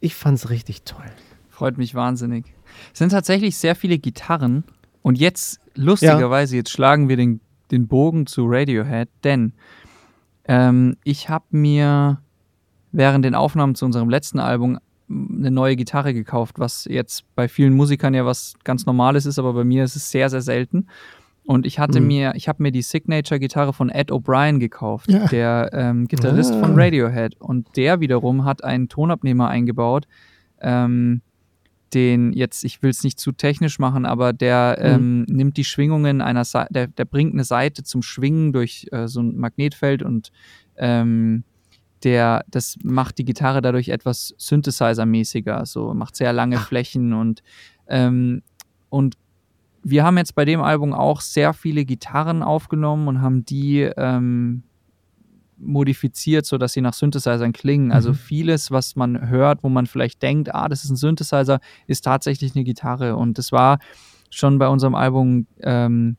ich 0.00 0.16
fand 0.16 0.38
es 0.38 0.50
richtig 0.50 0.82
toll. 0.82 1.04
Freut 1.48 1.78
mich 1.78 1.94
wahnsinnig. 1.94 2.46
Es 2.92 2.98
sind 2.98 3.10
tatsächlich 3.10 3.56
sehr 3.56 3.76
viele 3.76 3.98
Gitarren 3.98 4.64
und 5.02 5.18
jetzt, 5.18 5.60
lustigerweise, 5.76 6.56
ja. 6.56 6.60
jetzt 6.60 6.70
schlagen 6.70 7.08
wir 7.08 7.16
den, 7.16 7.40
den 7.72 7.88
Bogen 7.88 8.26
zu 8.26 8.46
Radiohead, 8.46 9.08
denn 9.24 9.52
ähm, 10.44 10.96
ich 11.04 11.28
habe 11.28 11.44
mir 11.50 12.20
während 12.92 13.24
den 13.24 13.34
Aufnahmen 13.34 13.74
zu 13.74 13.84
unserem 13.84 14.10
letzten 14.10 14.38
Album 14.38 14.78
eine 15.08 15.50
neue 15.50 15.76
Gitarre 15.76 16.14
gekauft, 16.14 16.58
was 16.58 16.86
jetzt 16.86 17.24
bei 17.34 17.48
vielen 17.48 17.74
Musikern 17.74 18.14
ja 18.14 18.24
was 18.24 18.54
ganz 18.64 18.86
Normales 18.86 19.26
ist, 19.26 19.38
aber 19.38 19.52
bei 19.52 19.64
mir 19.64 19.84
ist 19.84 19.96
es 19.96 20.10
sehr, 20.10 20.30
sehr 20.30 20.42
selten. 20.42 20.86
Und 21.44 21.66
ich 21.66 21.78
hatte 21.78 22.00
mhm. 22.00 22.06
mir, 22.06 22.32
ich 22.36 22.48
habe 22.48 22.62
mir 22.62 22.70
die 22.70 22.82
Signature-Gitarre 22.82 23.72
von 23.72 23.90
Ed 23.90 24.12
O'Brien 24.12 24.58
gekauft, 24.58 25.10
ja. 25.10 25.26
der 25.26 25.70
ähm, 25.72 26.06
Gitarrist 26.06 26.52
ah. 26.52 26.60
von 26.60 26.78
Radiohead. 26.78 27.40
Und 27.40 27.76
der 27.76 28.00
wiederum 28.00 28.44
hat 28.44 28.62
einen 28.62 28.88
Tonabnehmer 28.88 29.48
eingebaut, 29.48 30.06
ähm, 30.60 31.20
den 31.94 32.32
jetzt, 32.32 32.64
ich 32.64 32.82
will 32.82 32.90
es 32.90 33.04
nicht 33.04 33.18
zu 33.18 33.32
technisch 33.32 33.78
machen, 33.78 34.06
aber 34.06 34.32
der 34.32 34.78
mhm. 34.78 34.86
ähm, 34.86 35.22
nimmt 35.28 35.56
die 35.56 35.64
Schwingungen 35.64 36.20
einer 36.20 36.44
Seite, 36.44 36.72
der, 36.72 36.86
der 36.88 37.04
bringt 37.04 37.32
eine 37.32 37.44
Seite 37.44 37.82
zum 37.82 38.02
Schwingen 38.02 38.52
durch 38.52 38.86
äh, 38.92 39.08
so 39.08 39.20
ein 39.20 39.36
Magnetfeld 39.36 40.02
und 40.02 40.32
ähm, 40.76 41.44
der, 42.04 42.44
das 42.48 42.76
macht 42.82 43.18
die 43.18 43.24
Gitarre 43.24 43.62
dadurch 43.62 43.88
etwas 43.88 44.34
Synthesizer-mäßiger, 44.38 45.66
so 45.66 45.94
macht 45.94 46.16
sehr 46.16 46.32
lange 46.32 46.56
Ach. 46.56 46.66
Flächen 46.66 47.12
und, 47.12 47.42
ähm, 47.88 48.42
und 48.88 49.16
wir 49.84 50.04
haben 50.04 50.16
jetzt 50.16 50.34
bei 50.34 50.44
dem 50.44 50.60
Album 50.62 50.92
auch 50.92 51.20
sehr 51.20 51.52
viele 51.52 51.84
Gitarren 51.84 52.42
aufgenommen 52.42 53.08
und 53.08 53.20
haben 53.20 53.44
die 53.44 53.80
ähm, 53.96 54.62
modifiziert, 55.62 56.46
sodass 56.46 56.72
sie 56.72 56.80
nach 56.80 56.94
Synthesizern 56.94 57.52
klingen. 57.52 57.92
Also 57.92 58.10
mhm. 58.10 58.14
vieles, 58.14 58.70
was 58.70 58.96
man 58.96 59.28
hört, 59.28 59.62
wo 59.62 59.68
man 59.68 59.86
vielleicht 59.86 60.22
denkt, 60.22 60.54
ah, 60.54 60.68
das 60.68 60.84
ist 60.84 60.90
ein 60.90 60.96
Synthesizer, 60.96 61.60
ist 61.86 62.04
tatsächlich 62.04 62.54
eine 62.54 62.64
Gitarre. 62.64 63.16
Und 63.16 63.38
das 63.38 63.52
war 63.52 63.78
schon 64.30 64.58
bei 64.58 64.68
unserem 64.68 64.94
Album 64.94 65.46
ähm, 65.60 66.16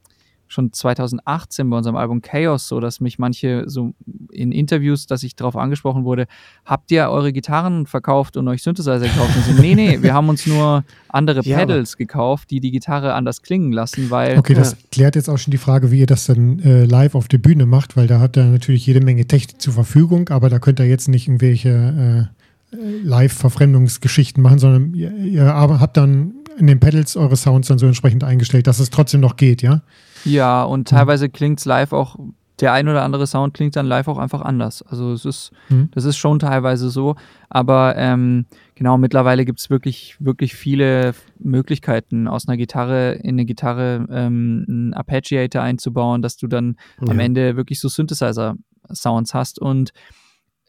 schon 0.54 0.72
2018 0.72 1.70
bei 1.70 1.78
unserem 1.78 1.96
Album 1.96 2.22
Chaos 2.22 2.68
so, 2.68 2.80
dass 2.80 3.00
mich 3.00 3.20
manche 3.20 3.64
so 3.68 3.94
in 4.32 4.52
Interviews, 4.52 5.08
dass 5.08 5.24
ich 5.24 5.36
darauf 5.36 5.56
angesprochen 5.56 6.06
wurde, 6.06 6.28
habt 6.66 6.92
ihr 6.92 7.10
eure 7.10 7.34
Gitarren 7.34 7.86
verkauft 7.86 8.38
und 8.38 8.48
euch 8.48 8.64
Synthesizer 8.64 9.00
gekauft? 9.00 9.36
Und 9.36 9.46
so, 9.46 9.62
nee, 9.62 9.76
nee, 9.76 10.02
wir 10.02 10.14
haben 10.14 10.30
uns 10.30 10.46
nur 10.46 10.84
andere 11.10 11.42
ja, 11.44 11.58
Pedals 11.58 11.98
gekauft, 11.98 12.52
die 12.52 12.60
die 12.60 12.72
Gitarre 12.72 13.14
anders 13.14 13.42
klingen 13.42 13.72
lassen, 13.72 14.10
weil... 14.10 14.38
Okay, 14.38 14.54
das 14.54 14.72
ja. 14.72 14.78
klärt 14.92 15.16
jetzt 15.16 15.30
auch 15.30 15.38
schon 15.38 15.52
die 15.52 15.58
Frage, 15.58 15.92
wie 15.92 16.00
ihr 16.00 16.06
das 16.06 16.26
dann 16.26 16.60
äh, 16.60 16.86
live 16.86 17.16
auf 17.16 17.28
der 17.28 17.40
Bühne 17.40 17.66
macht, 17.66 17.98
weil 17.98 18.08
da 18.08 18.20
hat 18.20 18.38
er 18.38 18.46
natürlich 18.46 18.86
jede 18.86 19.02
Menge 19.02 19.26
Technik 19.26 19.62
zur 19.62 19.74
Verfügung, 19.74 20.30
aber 20.30 20.50
da 20.50 20.60
könnt 20.60 20.80
ihr 20.80 20.88
jetzt 20.88 21.08
nicht 21.08 21.28
irgendwelche 21.28 22.30
äh, 22.72 22.78
Live-Verfremdungsgeschichten 23.04 24.42
machen, 24.42 24.60
sondern 24.60 24.94
ihr, 24.94 25.12
ihr 25.16 25.46
habt 25.46 25.98
dann 25.98 26.34
in 26.58 26.68
den 26.68 26.80
Pedals 26.80 27.16
eure 27.16 27.36
Sounds 27.36 27.68
dann 27.68 27.80
so 27.80 27.86
entsprechend 27.86 28.24
eingestellt, 28.24 28.68
dass 28.68 28.80
es 28.80 28.90
trotzdem 28.90 29.22
noch 29.22 29.36
geht, 29.38 29.62
ja? 29.62 29.82
Ja, 30.26 30.64
und 30.64 30.92
mhm. 30.92 30.96
teilweise 30.96 31.30
klingt 31.30 31.60
es 31.60 31.66
live 31.66 31.94
auch, 31.94 32.18
der 32.60 32.74
ein 32.74 32.88
oder 32.88 33.04
andere 33.04 33.26
Sound 33.26 33.54
klingt 33.54 33.76
dann 33.76 33.88
live 33.88 34.08
auch 34.08 34.18
einfach 34.18 34.42
anders. 34.42 34.84
Also 34.84 35.12
es 35.12 35.26
ist, 35.26 35.52
mhm. 35.70 35.90
das 35.92 36.06
ist 36.06 36.18
schon 36.18 36.40
teilweise 36.40 36.90
so. 36.90 37.16
Aber 37.50 37.96
ähm, 37.98 38.46
genau, 38.76 38.98
mittlerweile 38.98 39.44
gibt 39.44 39.60
es 39.60 39.70
wirklich, 39.70 40.16
wirklich 40.20 40.54
viele 40.54 41.16
Möglichkeiten, 41.40 42.28
aus 42.28 42.48
einer 42.48 42.58
Gitarre 42.58 43.14
in 43.14 43.36
eine 43.36 43.46
Gitarre 43.46 44.08
ähm, 44.10 44.66
einen 44.68 44.94
Arpeggiator 44.94 45.62
einzubauen, 45.62 46.22
dass 46.22 46.38
du 46.38 46.48
dann 46.48 46.78
ja. 47.02 47.12
am 47.12 47.20
Ende 47.20 47.56
wirklich 47.56 47.80
so 47.80 47.90
Synthesizer-Sounds 47.90 49.34
hast. 49.34 49.60
Und 49.60 49.92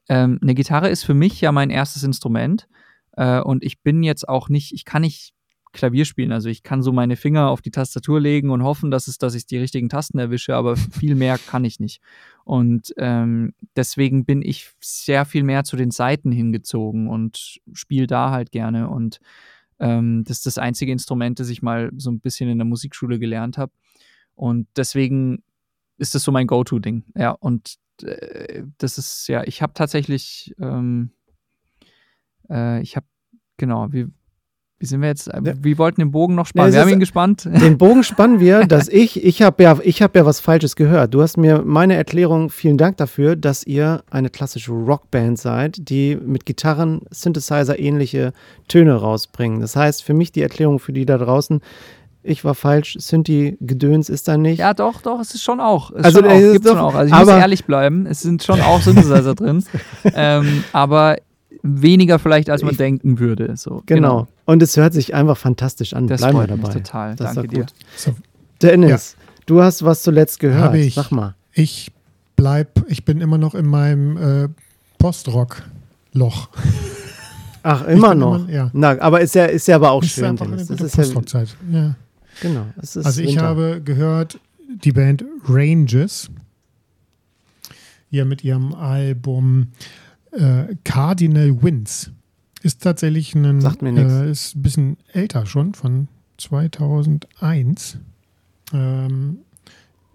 ähm, 0.09 0.39
eine 0.41 0.55
Gitarre 0.55 0.89
ist 0.89 1.05
für 1.05 1.15
mich 1.15 1.41
ja 1.41 1.53
mein 1.53 1.71
erstes 1.71 2.03
Instrument. 2.03 2.67
Äh, 3.13 3.41
und 3.41 3.63
ich 3.63 3.83
bin 3.83 4.03
jetzt 4.03 4.27
auch 4.27 4.49
nicht, 4.49 4.73
ich 4.73 4.87
kann 4.87 5.03
nicht 5.03 5.34
Klavier 5.75 6.07
spielen. 6.07 6.33
Also 6.33 6.49
ich 6.49 6.63
kann 6.63 6.83
so 6.83 6.93
meine 6.93 7.17
Finger 7.17 7.51
auf 7.51 7.61
die 7.61 7.71
Tastatur 7.71 8.21
legen 8.21 8.49
und 8.49 8.63
hoffen, 8.63 8.91
dass 8.91 9.09
es, 9.09 9.19
dass 9.19 9.35
ich 9.35 9.45
die 9.45 9.59
richtigen 9.59 9.91
Tasten 9.91 10.19
erwische, 10.19 10.57
aber 10.57 10.77
viel 10.77 11.15
mehr 11.15 11.37
kann 11.37 11.65
ich 11.67 11.81
nicht. 11.81 12.01
Und 12.45 12.95
ähm, 12.97 13.53
deswegen 13.77 14.25
bin 14.25 14.41
ich 14.41 14.71
sehr 14.81 15.27
viel 15.27 15.43
mehr 15.43 15.65
zu 15.65 15.77
den 15.77 15.91
Seiten 15.91 16.33
hingezogen 16.33 17.09
und 17.09 17.61
spiele 17.73 18.07
da 18.07 18.31
halt 18.31 18.51
gerne. 18.51 18.89
Und 18.89 19.21
ähm, 19.79 20.25
das 20.25 20.39
ist 20.39 20.47
das 20.47 20.59
einzige 20.59 20.93
Instrument, 20.93 21.41
das 21.41 21.51
ich 21.51 21.61
mal 21.61 21.91
so 21.97 22.11
ein 22.11 22.21
bisschen 22.21 22.49
in 22.49 22.59
der 22.59 22.67
Musikschule 22.67 23.19
gelernt 23.19 23.59
habe. 23.59 23.73
Und 24.35 24.67
deswegen 24.77 25.43
ist 25.99 26.15
das 26.15 26.23
so 26.23 26.33
mein 26.33 26.47
Go-To-Ding. 26.47 27.05
Ja, 27.17 27.31
und 27.33 27.77
äh, 28.03 28.65
das 28.79 28.99
ist, 28.99 29.29
ja, 29.29 29.45
ich 29.45 29.63
habe 29.63 29.75
tatsächlich, 29.75 30.55
ähm, 30.59 31.11
äh, 32.51 32.81
ich 32.83 32.97
habe, 32.97 33.07
genau, 33.57 33.93
wie, 33.93 34.07
wie 34.85 34.89
sind 34.89 35.01
wir 35.01 35.09
jetzt? 35.09 35.29
Ja. 35.29 35.41
Wir 35.43 35.79
wollten 35.79 36.03
den 36.03 36.11
Bogen 36.11 36.35
noch 36.35 36.45
spannen. 36.45 36.71
Ja, 36.71 36.75
wir 36.75 36.83
haben 36.83 36.91
ihn 36.91 37.01
gespannt. 37.01 37.45
Den 37.47 37.79
Bogen 37.79 38.05
spannen 38.05 38.39
wir, 38.39 38.67
dass 38.67 38.89
ich, 38.89 39.25
ich 39.25 39.41
habe 39.41 39.63
ja, 39.63 39.79
ich 39.83 40.01
ja 40.01 40.09
was 40.13 40.41
Falsches 40.41 40.77
gehört. 40.77 41.15
Du 41.15 41.23
hast 41.23 41.39
mir 41.39 41.63
meine 41.65 41.95
Erklärung, 41.95 42.51
vielen 42.51 42.77
Dank 42.77 42.99
dafür, 42.99 43.35
dass 43.35 43.65
ihr 43.65 44.05
eine 44.11 44.29
klassische 44.29 44.73
Rockband 44.73 45.39
seid, 45.39 45.89
die 45.89 46.17
mit 46.17 46.45
Gitarren, 46.45 47.01
Synthesizer 47.11 47.79
ähnliche 47.79 48.35
Töne 48.69 48.95
rausbringen. 48.95 49.61
Das 49.61 49.75
heißt, 49.75 50.03
für 50.03 50.13
mich 50.13 50.33
die 50.33 50.43
Erklärung 50.43 50.79
für 50.79 50.93
die 50.93 51.07
da 51.07 51.17
draußen, 51.17 51.61
ich 52.23 52.45
war 52.45 52.55
falsch, 52.55 52.97
Synthi-Gedöns 52.99 54.11
ist 54.11 54.29
da 54.29 54.37
nicht. 54.37 54.59
Ja, 54.59 54.75
doch, 54.75 55.01
doch, 55.01 55.19
es 55.19 55.35
ist 55.35 55.43
schon 55.43 55.61
auch. 55.61 55.93
Es 55.93 56.05
also, 56.05 56.21
schon 56.21 56.31
auch, 56.31 56.39
gibt's 56.39 56.67
doch, 56.67 56.75
schon 56.75 56.81
auch. 56.81 56.95
Also 56.95 57.15
ich 57.15 57.21
muss 57.21 57.29
ehrlich 57.29 57.65
bleiben, 57.65 58.05
es 58.05 58.21
sind 58.21 58.43
schon 58.43 58.61
auch 58.61 58.81
Synthesizer 58.83 59.35
drin. 59.35 59.65
Ähm, 60.15 60.65
aber 60.73 61.17
weniger 61.65 62.19
vielleicht, 62.19 62.51
als 62.51 62.63
man 62.63 62.73
ich, 62.73 62.77
denken 62.77 63.19
würde. 63.19 63.57
So, 63.57 63.83
genau. 63.87 63.87
genau. 63.87 64.29
Und 64.45 64.63
es 64.63 64.77
hört 64.77 64.93
sich 64.93 65.15
einfach 65.15 65.39
fantastisch 65.39 65.95
an. 65.95 66.07
Das 66.07 66.21
Bleiben 66.21 66.39
wir 66.39 66.47
dabei. 66.47 66.73
total. 66.73 67.17
Das 67.17 67.35
Danke 67.35 67.49
dir. 67.49 67.67
So. 67.97 68.15
Dennis, 68.63 69.17
ja. 69.19 69.35
du 69.47 69.63
hast 69.63 69.83
was 69.85 70.03
zuletzt 70.03 70.39
gehört. 70.41 70.75
Ich. 70.75 70.95
Sag 70.95 71.11
mal. 71.11 71.35
Ich 71.53 71.91
bleib, 72.37 72.85
ich 72.89 73.05
bin 73.05 73.21
immer 73.21 73.39
noch 73.39 73.55
in 73.55 73.67
meinem 73.67 74.17
äh, 74.45 74.49
Postrock-Loch. 74.99 76.49
Ach, 77.63 77.87
immer 77.87 78.15
noch? 78.15 78.41
Immer, 78.41 78.51
ja. 78.51 78.71
Na, 78.75 79.01
aber 79.01 79.23
ist 79.23 79.35
ja, 79.35 79.47
ist 79.47 79.67
ja 79.67 79.77
aber 79.77 79.93
auch 79.93 80.03
ist 80.03 80.11
schön. 80.11 80.27
Einfach 80.27 80.47
eine 80.47 80.65
gute 80.65 80.85
Postrock-Zeit. 80.85 81.57
Ja. 81.73 81.97
Genau. 82.43 82.67
also 82.77 83.23
ich 83.23 83.29
Winter. 83.29 83.43
habe 83.43 83.81
gehört, 83.83 84.39
die 84.69 84.93
Band 84.93 85.25
Ranges 85.49 86.31
hier 88.11 88.25
mit 88.25 88.45
ihrem 88.45 88.75
Album 88.75 89.69
äh, 90.37 90.77
Cardinal 90.85 91.63
Winds 91.63 92.11
ist 92.63 92.83
tatsächlich 92.83 93.35
ein, 93.35 93.61
Sagt 93.61 93.83
mir 93.83 93.97
äh, 93.97 94.31
ist 94.31 94.57
ein 94.57 94.63
bisschen 94.63 94.97
älter 95.13 95.47
schon, 95.47 95.75
von 95.75 96.09
2001. 96.39 97.99
Ähm, 98.73 99.39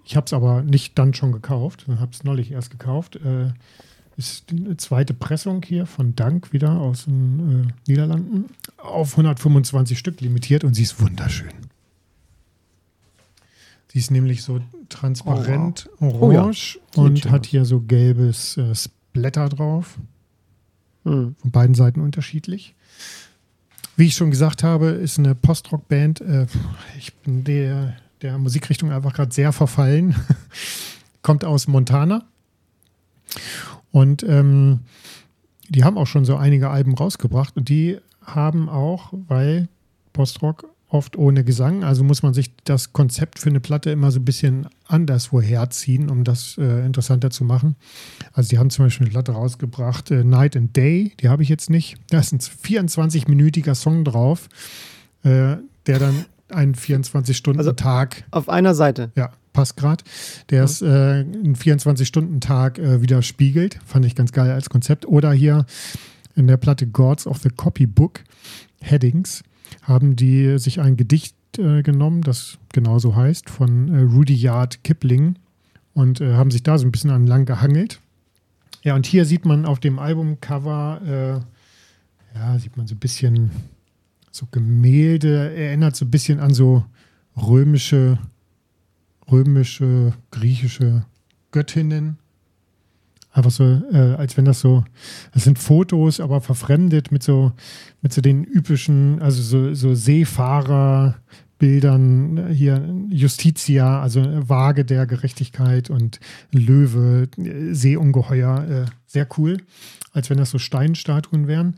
ich 0.04 0.16
habe 0.16 0.26
es 0.26 0.34
aber 0.34 0.64
nicht 0.64 0.98
dann 0.98 1.14
schon 1.14 1.32
gekauft, 1.32 1.86
habe 1.88 2.12
es 2.12 2.24
neulich 2.24 2.52
erst 2.52 2.72
gekauft. 2.72 3.18
Äh, 3.18 3.54
ist 4.18 4.52
eine 4.52 4.76
zweite 4.76 5.14
Pressung 5.14 5.64
hier 5.64 5.86
von 5.86 6.16
Dank 6.16 6.52
wieder 6.52 6.82
aus 6.82 7.06
den 7.06 7.70
äh, 7.70 7.74
Niederlanden 7.88 8.50
auf 8.78 9.12
125 9.12 9.98
Stück 9.98 10.20
limitiert 10.20 10.66
und 10.66 10.74
sie 10.74 10.84
ist 10.84 11.00
wunderschön. 11.00 11.54
Sie 13.88 14.00
ist 14.00 14.12
nämlich 14.12 14.44
so 14.44 14.60
transparent 14.90 15.90
oh, 16.00 16.08
wow. 16.08 16.22
orange 16.22 16.80
oh, 16.96 17.02
ja. 17.02 17.04
und 17.04 17.32
hat 17.32 17.46
hier 17.46 17.64
so 17.64 17.80
gelbes 17.80 18.58
äh, 18.58 18.74
Blätter 19.14 19.50
drauf. 19.50 19.98
Hm. 21.04 21.36
Von 21.40 21.52
beiden 21.52 21.76
Seiten 21.76 22.02
unterschiedlich. 22.02 22.76
Wie 23.96 24.08
ich 24.08 24.16
schon 24.16 24.32
gesagt 24.32 24.64
habe, 24.64 24.88
ist 24.88 25.20
eine 25.20 25.36
Postrock-Band. 25.36 26.22
Äh, 26.22 26.48
ich 26.98 27.14
bin 27.16 27.44
der, 27.44 27.98
der 28.22 28.38
Musikrichtung 28.38 28.92
einfach 28.92 29.14
gerade 29.14 29.34
sehr 29.34 29.52
verfallen. 29.52 30.16
Kommt 31.22 31.44
aus 31.44 31.68
Montana. 31.68 32.24
Und 33.92 34.24
ähm, 34.24 34.82
die 35.68 35.84
haben 35.84 35.98
auch 35.98 36.08
schon 36.08 36.26
so 36.26 36.38
einige 36.38 36.70
Alben 36.70 36.94
rausgebracht. 36.94 37.58
Und 37.58 37.70
die 37.70 37.98
haben 38.22 38.70
auch, 38.70 39.14
weil 39.28 39.68
Postrock 40.14 40.66
oft 40.90 41.16
ohne 41.18 41.44
Gesang. 41.44 41.84
Also 41.84 42.04
muss 42.04 42.24
man 42.24 42.34
sich 42.34 42.52
das 42.64 42.94
Konzept 42.94 43.40
für 43.40 43.50
eine 43.50 43.60
Platte 43.60 43.92
immer 43.92 44.12
so 44.12 44.20
ein 44.20 44.26
bisschen 44.26 44.68
anderswo 44.88 45.40
herziehen, 45.40 46.10
um 46.10 46.24
das 46.24 46.58
äh, 46.58 46.86
interessanter 46.86 47.30
zu 47.30 47.44
machen. 47.46 47.76
Also 48.34 48.50
die 48.50 48.58
haben 48.58 48.72
zum 48.72 48.86
Beispiel 48.86 49.06
eine 49.06 49.12
Platte 49.12 49.32
rausgebracht, 49.34 50.10
äh, 50.12 50.24
Night 50.24 50.58
and 50.58 50.76
Day, 50.76 51.14
die 51.20 51.30
habe 51.30 51.44
ich 51.44 51.50
jetzt 51.50 51.70
nicht. 51.70 51.98
Da 52.10 52.20
ist 52.20 52.34
ein 52.34 52.40
24-minütiger 52.40 53.76
Song 53.76 54.04
drauf, 54.04 54.50
äh, 55.24 55.58
der 55.86 56.00
dann 56.00 56.26
einen 56.50 56.74
24-Stunden-Tag. 56.74 58.24
Also 58.32 58.32
auf 58.32 58.50
einer 58.50 58.74
Seite. 58.74 59.12
Ja, 59.16 59.32
passt 59.54 59.78
gerade, 59.78 60.04
der 60.50 60.64
es 60.64 60.82
äh, 60.82 60.86
einen 60.86 61.56
24-Stunden-Tag 61.56 62.80
äh, 62.80 63.02
widerspiegelt. 63.04 63.80
Fand 63.86 64.06
ich 64.06 64.16
ganz 64.16 64.32
geil 64.32 64.50
als 64.50 64.70
Konzept. 64.70 65.06
Oder 65.06 65.32
hier 65.32 65.68
in 66.36 66.48
der 66.48 66.58
Platte 66.58 66.88
Gods 66.88 67.28
of 67.28 67.38
the 67.38 67.50
Copybook 67.50 68.22
Headings 68.82 69.44
haben 69.84 70.16
die 70.16 70.58
sich 70.60 70.80
ein 70.80 70.98
Gedicht 70.98 71.36
äh, 71.58 71.82
genommen, 71.82 72.22
das 72.22 72.58
genauso 72.74 73.16
heißt, 73.16 73.50
von 73.50 73.94
äh, 73.94 74.02
Rudyard 74.02 74.84
Kipling 74.84 75.36
und 75.94 76.22
äh, 76.22 76.34
haben 76.34 76.52
sich 76.52 76.64
da 76.64 76.78
so 76.78 76.86
ein 76.86 76.92
bisschen 76.92 77.10
an 77.10 77.28
lang 77.28 77.46
gehangelt. 77.46 78.00
Ja, 78.84 78.96
und 78.96 79.06
hier 79.06 79.26
sieht 79.26 79.46
man 79.46 79.66
auf 79.66 79.80
dem 79.80 80.00
Albumcover, 80.00 81.02
äh, 81.06 82.38
ja, 82.38 82.60
sieht 82.60 82.78
man 82.78 82.88
so 82.88 82.96
ein 82.96 83.00
bisschen 83.00 83.52
so 84.32 84.48
Gemälde, 84.52 85.54
erinnert 85.56 85.96
so 85.96 86.06
ein 86.06 86.12
bisschen 86.12 86.40
an 86.40 86.54
so 86.54 86.86
römische, 87.36 88.20
römische, 89.30 90.14
griechische 90.32 91.06
Göttinnen. 91.52 92.18
Einfach 93.32 93.52
so, 93.52 93.80
äh, 93.92 94.16
als 94.18 94.38
wenn 94.38 94.46
das 94.46 94.60
so, 94.60 94.84
das 95.34 95.44
sind 95.44 95.60
Fotos, 95.60 96.20
aber 96.20 96.42
verfremdet 96.42 97.12
mit 97.12 97.22
so, 97.22 97.52
mit 98.02 98.12
so 98.12 98.22
den 98.22 98.44
üblichen, 98.44 99.22
also 99.22 99.44
so, 99.44 99.76
so 99.76 99.94
Seefahrerbildern, 99.94 102.48
hier 102.52 102.92
Justitia, 103.10 104.02
also 104.02 104.24
Waage 104.50 104.84
der 104.84 105.06
Gerechtigkeit 105.06 105.92
und 105.92 106.20
Löwe, 106.52 107.28
Seeungeheuer, 107.72 108.68
äh, 108.68 108.86
sehr 109.06 109.28
cool, 109.38 109.58
als 110.12 110.32
wenn 110.32 110.38
das 110.38 110.50
so 110.50 110.58
Steinstatuen 110.58 111.48
wären. 111.48 111.76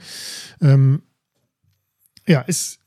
Ähm, 0.62 1.02
ja, 2.28 2.41
ist, 2.41 2.80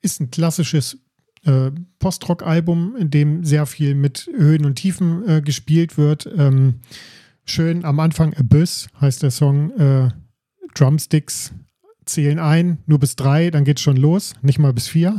ist 0.00 0.20
ein 0.20 0.30
klassisches 0.30 0.98
äh, 1.44 1.70
Post-Rock-Album, 1.98 2.96
in 2.96 3.10
dem 3.10 3.44
sehr 3.44 3.66
viel 3.66 3.94
mit 3.94 4.30
Höhen 4.34 4.64
und 4.64 4.76
Tiefen 4.76 5.28
äh, 5.28 5.42
gespielt 5.42 5.98
wird. 5.98 6.28
Ähm, 6.36 6.76
schön 7.46 7.84
am 7.84 8.00
Anfang 8.00 8.34
Abyss 8.34 8.88
heißt 9.00 9.22
der 9.22 9.30
Song. 9.30 9.70
Äh, 9.78 10.10
Drumsticks 10.74 11.52
zählen 12.04 12.38
ein, 12.38 12.78
nur 12.86 12.98
bis 12.98 13.16
drei, 13.16 13.50
dann 13.50 13.64
geht's 13.64 13.80
schon 13.80 13.96
los, 13.96 14.34
nicht 14.42 14.58
mal 14.58 14.72
bis 14.72 14.88
vier. 14.88 15.18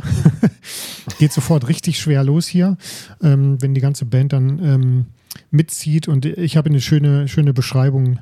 Geht 1.18 1.32
sofort 1.32 1.68
richtig 1.68 1.98
schwer 1.98 2.24
los 2.24 2.46
hier, 2.46 2.76
ähm, 3.22 3.60
wenn 3.60 3.74
die 3.74 3.80
ganze 3.80 4.06
Band 4.06 4.32
dann 4.32 4.58
ähm, 4.64 5.06
mitzieht. 5.50 6.08
Und 6.08 6.24
ich 6.24 6.56
habe 6.56 6.70
eine 6.70 6.80
schöne, 6.80 7.28
schöne 7.28 7.52
Beschreibung 7.52 8.20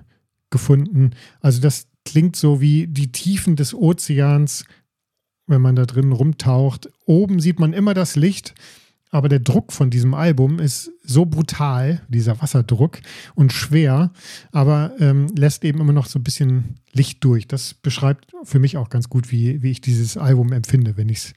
gefunden. 0.51 1.11
Also 1.41 1.61
das 1.61 1.87
klingt 2.05 2.37
so 2.37 2.61
wie 2.61 2.87
die 2.87 3.13
Tiefen 3.13 3.57
des 3.57 3.75
Ozeans 3.75 4.65
wenn 5.47 5.63
man 5.63 5.77
da 5.77 5.87
drin 5.87 6.13
rumtaucht. 6.13 6.91
Oben 7.05 7.41
sieht 7.41 7.61
man 7.61 7.73
immer 7.73 7.95
das 7.95 8.17
Licht, 8.17 8.55
aber 9.11 9.29
der 9.29 9.41
Druck 9.41 9.73
von 9.73 9.91
diesem 9.91 10.15
Album 10.15 10.59
ist 10.59 10.91
so 11.05 11.27
brutal, 11.27 12.03
dieser 12.09 12.41
Wasserdruck 12.41 12.99
und 13.35 13.53
schwer, 13.53 14.13
aber 14.53 14.93
ähm, 14.99 15.29
lässt 15.37 15.65
eben 15.65 15.81
immer 15.81 15.93
noch 15.93 16.07
so 16.07 16.19
ein 16.19 16.25
bisschen 16.25 16.81
Licht 16.93 17.23
durch. 17.25 17.47
Das 17.47 17.75
beschreibt 17.75 18.33
für 18.45 18.59
mich 18.59 18.77
auch 18.77 18.89
ganz 18.89 19.09
gut, 19.09 19.31
wie, 19.31 19.63
wie 19.63 19.71
ich 19.71 19.81
dieses 19.81 20.17
Album 20.17 20.53
empfinde, 20.53 20.97
wenn 20.97 21.09
ich 21.09 21.19
es 21.19 21.35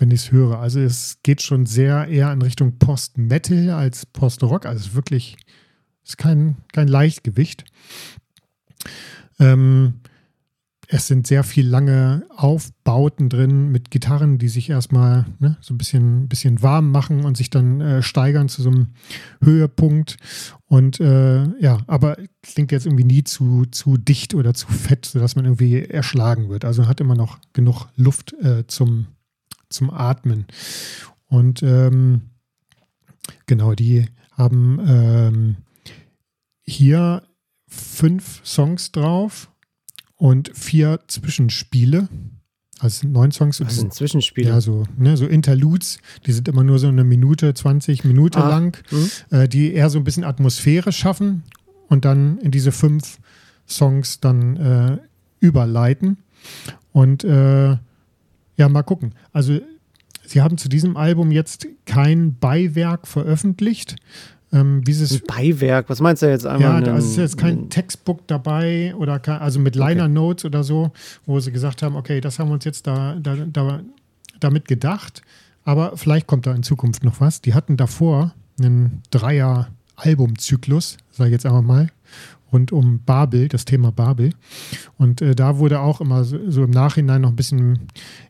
wenn 0.00 0.16
höre. 0.32 0.58
Also 0.58 0.80
es 0.80 1.18
geht 1.22 1.42
schon 1.42 1.66
sehr 1.66 2.08
eher 2.08 2.32
in 2.32 2.40
Richtung 2.40 2.78
Post-Metal 2.78 3.68
als 3.70 4.06
Post-Rock. 4.06 4.64
Also 4.64 4.94
wirklich, 4.94 5.36
ist 6.04 6.16
kein, 6.16 6.56
kein 6.72 6.88
Leichtgewicht. 6.88 7.64
Ähm, 9.38 10.00
es 10.92 11.06
sind 11.06 11.28
sehr 11.28 11.44
viel 11.44 11.68
lange 11.68 12.26
Aufbauten 12.36 13.28
drin 13.28 13.70
mit 13.70 13.92
Gitarren, 13.92 14.38
die 14.38 14.48
sich 14.48 14.70
erstmal 14.70 15.24
ne, 15.38 15.56
so 15.60 15.72
ein 15.72 15.78
bisschen, 15.78 16.26
bisschen 16.26 16.62
warm 16.62 16.90
machen 16.90 17.24
und 17.24 17.36
sich 17.36 17.48
dann 17.48 17.80
äh, 17.80 18.02
steigern 18.02 18.48
zu 18.48 18.60
so 18.60 18.70
einem 18.70 18.88
Höhepunkt. 19.40 20.16
Und 20.66 20.98
äh, 20.98 21.44
ja, 21.60 21.78
aber 21.86 22.16
klingt 22.42 22.72
jetzt 22.72 22.86
irgendwie 22.86 23.04
nie 23.04 23.22
zu, 23.22 23.66
zu 23.70 23.98
dicht 23.98 24.34
oder 24.34 24.52
zu 24.52 24.66
fett, 24.66 25.06
sodass 25.06 25.36
man 25.36 25.44
irgendwie 25.44 25.80
erschlagen 25.80 26.48
wird. 26.48 26.64
Also 26.64 26.88
hat 26.88 27.00
immer 27.00 27.14
noch 27.14 27.38
genug 27.52 27.86
Luft 27.94 28.32
äh, 28.42 28.66
zum, 28.66 29.06
zum 29.68 29.90
Atmen. 29.90 30.46
Und 31.28 31.62
ähm, 31.62 32.22
genau, 33.46 33.74
die 33.74 34.06
haben 34.32 34.80
ähm, 34.84 35.56
hier 36.62 37.22
fünf 37.68 38.44
Songs 38.44 38.90
drauf 38.90 39.50
und 40.20 40.50
vier 40.54 41.00
Zwischenspiele. 41.08 42.08
Also 42.78 43.08
neun 43.08 43.32
Songs. 43.32 43.60
Was 43.60 43.76
sind 43.76 43.92
Zwischenspiele? 43.92 44.50
Ja, 44.50 44.60
so, 44.60 44.84
ne, 44.96 45.16
so 45.16 45.26
Interludes, 45.26 45.98
die 46.26 46.32
sind 46.32 46.46
immer 46.46 46.62
nur 46.62 46.78
so 46.78 46.88
eine 46.88 47.04
Minute, 47.04 47.52
20 47.52 48.04
Minuten 48.04 48.38
ah, 48.38 48.48
lang, 48.48 48.76
hm. 48.90 49.10
äh, 49.30 49.48
die 49.48 49.72
eher 49.72 49.90
so 49.90 49.98
ein 49.98 50.04
bisschen 50.04 50.24
Atmosphäre 50.24 50.92
schaffen 50.92 51.42
und 51.88 52.04
dann 52.04 52.38
in 52.38 52.50
diese 52.50 52.70
fünf 52.70 53.18
Songs 53.66 54.20
dann 54.20 54.56
äh, 54.56 54.98
überleiten. 55.40 56.18
Und 56.92 57.24
äh, 57.24 57.76
ja, 58.56 58.68
mal 58.68 58.82
gucken. 58.82 59.14
Also, 59.32 59.58
sie 60.26 60.42
haben 60.42 60.58
zu 60.58 60.68
diesem 60.68 60.98
Album 60.98 61.30
jetzt 61.30 61.66
kein 61.86 62.36
Beiwerk 62.38 63.06
veröffentlicht. 63.06 63.96
Ähm, 64.52 64.84
wie 64.84 64.92
ein 64.92 65.20
Beiwerk, 65.26 65.88
was 65.88 66.00
meinst 66.00 66.22
du 66.22 66.28
jetzt 66.28 66.46
einmal? 66.46 66.84
Ja, 66.84 66.96
es 66.96 67.06
ist 67.06 67.16
jetzt 67.16 67.38
kein 67.38 67.70
Textbook 67.70 68.26
dabei 68.26 68.94
oder 68.96 69.20
kein, 69.20 69.38
also 69.38 69.60
mit 69.60 69.76
Liner 69.76 70.08
Notes 70.08 70.44
okay. 70.44 70.48
oder 70.48 70.64
so, 70.64 70.90
wo 71.24 71.38
sie 71.38 71.52
gesagt 71.52 71.82
haben, 71.82 71.94
okay, 71.94 72.20
das 72.20 72.38
haben 72.38 72.48
wir 72.48 72.54
uns 72.54 72.64
jetzt 72.64 72.86
da, 72.86 73.16
da, 73.20 73.36
da, 73.36 73.80
damit 74.40 74.66
gedacht, 74.66 75.22
aber 75.64 75.96
vielleicht 75.96 76.26
kommt 76.26 76.46
da 76.46 76.54
in 76.54 76.64
Zukunft 76.64 77.04
noch 77.04 77.20
was. 77.20 77.40
Die 77.40 77.54
hatten 77.54 77.76
davor 77.76 78.34
einen 78.58 79.02
Dreier-Albumzyklus, 79.10 80.96
sage 81.12 81.28
ich 81.28 81.32
jetzt 81.34 81.46
einmal 81.46 81.62
mal, 81.62 81.88
rund 82.52 82.72
um 82.72 83.00
Babel, 83.04 83.48
das 83.48 83.64
Thema 83.64 83.92
Babel. 83.92 84.32
Und 84.98 85.22
äh, 85.22 85.36
da 85.36 85.58
wurde 85.58 85.80
auch 85.80 86.00
immer 86.00 86.24
so, 86.24 86.38
so, 86.50 86.64
im 86.64 86.70
Nachhinein 86.70 87.20
noch 87.20 87.30
ein 87.30 87.36
bisschen 87.36 87.78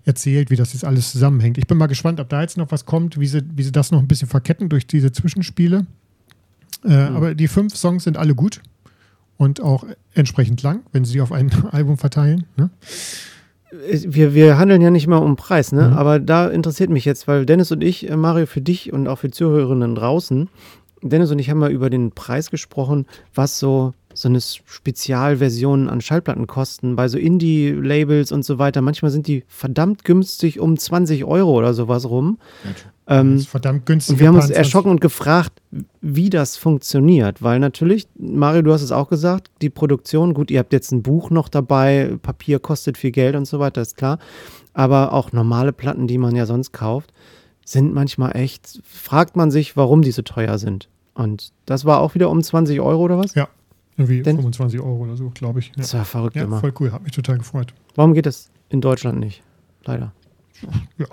erzählt, 0.05 0.51
wie 0.51 0.57
das 0.57 0.75
jetzt 0.75 0.85
alles 0.85 1.13
zusammenhängt. 1.13 1.57
Ich 1.57 1.67
bin 1.67 1.79
mal 1.79 1.87
gespannt, 1.87 2.21
ob 2.21 2.29
da 2.29 2.43
jetzt 2.43 2.59
noch 2.59 2.71
was 2.71 2.85
kommt, 2.85 3.19
wie 3.19 3.27
sie, 3.27 3.43
wie 3.55 3.63
sie 3.63 3.73
das 3.73 3.91
noch 3.91 4.01
ein 4.01 4.09
bisschen 4.09 4.29
verketten 4.29 4.69
durch 4.69 4.87
diese 4.87 5.13
Zwischenspiele. 5.13 5.87
Äh, 6.85 7.11
mhm. 7.11 7.17
Aber 7.17 7.35
die 7.35 7.49
fünf 7.49 7.77
Songs 7.77 8.05
sind 8.05 8.17
alle 8.17 8.35
gut 8.35 8.61
und 9.37 9.63
auch 9.63 9.85
entsprechend 10.15 10.63
lang, 10.63 10.83
wenn 10.93 11.05
sie 11.05 11.21
auf 11.21 11.33
ein 11.33 11.51
Album 11.71 11.97
verteilen. 11.97 12.47
Ne? 12.57 12.71
Wir, 13.73 14.35
wir 14.35 14.59
handeln 14.59 14.83
ja 14.83 14.91
nicht 14.91 15.07
mal 15.07 15.19
um 15.19 15.37
Preis, 15.37 15.71
ne? 15.71 15.89
Mhm. 15.89 15.93
aber 15.95 16.19
da 16.19 16.49
interessiert 16.49 16.91
mich 16.91 17.05
jetzt, 17.05 17.29
weil 17.29 17.47
Dennis 17.47 17.71
und 17.71 17.83
ich, 17.83 18.11
äh, 18.11 18.17
Mario, 18.17 18.47
für 18.47 18.61
dich 18.61 18.93
und 18.93 19.07
auch 19.07 19.19
für 19.19 19.31
Zuhörerinnen 19.31 19.95
draußen, 19.95 20.49
Dennis 21.03 21.31
und 21.31 21.39
ich 21.39 21.49
haben 21.49 21.59
mal 21.59 21.71
über 21.71 21.89
den 21.89 22.11
Preis 22.11 22.51
gesprochen, 22.51 23.07
was 23.35 23.59
so 23.59 23.95
so 24.21 24.29
eine 24.29 24.41
Spezialversion 24.41 25.89
an 25.89 26.03
Schallplatten 26.03 26.47
kosten, 26.47 26.95
bei 26.95 27.09
so 27.09 27.17
Indie-Labels 27.17 28.33
und 28.33 28.45
so 28.45 28.59
weiter. 28.59 28.83
Manchmal 28.83 29.11
sind 29.11 29.27
die 29.27 29.45
verdammt 29.49 30.05
günstig 30.05 30.61
um 30.61 30.77
20 30.77 31.25
Euro 31.25 31.53
oder 31.57 31.73
sowas 31.73 32.09
rum. 32.09 32.39
Ähm, 33.07 33.33
das 33.33 33.43
ist 33.43 33.49
verdammt 33.49 33.87
günstig. 33.87 34.15
Und 34.15 34.21
wir 34.21 34.29
haben 34.29 34.37
uns 34.37 34.51
erschrocken 34.51 34.91
und 34.91 35.01
gefragt, 35.01 35.63
wie 36.03 36.29
das 36.29 36.59
funktioniert, 36.59 37.43
weil 37.43 37.61
natürlich, 37.61 38.09
Mario, 38.19 38.61
du 38.61 38.73
hast 38.75 38.83
es 38.83 38.93
auch 38.93 39.09
gesagt, 39.09 39.51
die 39.63 39.71
Produktion, 39.71 40.35
gut, 40.35 40.51
ihr 40.51 40.59
habt 40.59 40.75
jetzt 40.75 40.93
ein 40.93 41.03
Buch 41.03 41.31
noch 41.31 41.49
dabei, 41.49 42.19
Papier 42.21 42.59
kostet 42.59 42.99
viel 42.99 43.13
Geld 43.13 43.37
und 43.37 43.47
so 43.47 43.59
weiter, 43.59 43.81
ist 43.81 43.97
klar. 43.97 44.19
Aber 44.75 45.15
auch 45.15 45.33
normale 45.33 45.73
Platten, 45.73 46.07
die 46.07 46.19
man 46.19 46.37
ja 46.37 46.45
sonst 46.45 46.73
kauft, 46.73 47.15
sind 47.65 47.95
manchmal 47.95 48.37
echt, 48.37 48.83
fragt 48.85 49.35
man 49.35 49.51
sich, 49.51 49.79
warum 49.79 50.03
die 50.03 50.13
so 50.13 50.21
teuer 50.21 50.59
sind. 50.59 50.91
Und 51.15 51.53
das 51.65 51.87
war 51.87 52.01
auch 52.01 52.15
wieder 52.15 52.29
um 52.29 52.43
20 52.43 52.81
Euro 52.81 53.03
oder 53.03 53.19
was? 53.19 53.35
Ja, 53.35 53.49
irgendwie 54.01 54.23
Denn 54.23 54.37
25 54.37 54.81
Euro 54.81 54.99
oder 55.05 55.17
so, 55.17 55.31
glaube 55.31 55.61
ich. 55.61 55.69
Ja. 55.69 55.75
Das 55.77 55.95
war 55.95 56.05
verrückt 56.05 56.37
ja, 56.37 56.45
immer. 56.45 56.61
Voll 56.61 56.73
cool, 56.81 56.93
hat 56.93 57.03
mich 57.03 57.13
total 57.13 57.39
gefreut. 57.39 57.75
Warum 57.95 58.15
geht 58.15 58.27
das 58.27 58.51
in 58.69 58.81
Deutschland 58.81 59.21
nicht? 59.21 59.43
Leider. 59.85 60.13
Ja. 60.99 61.07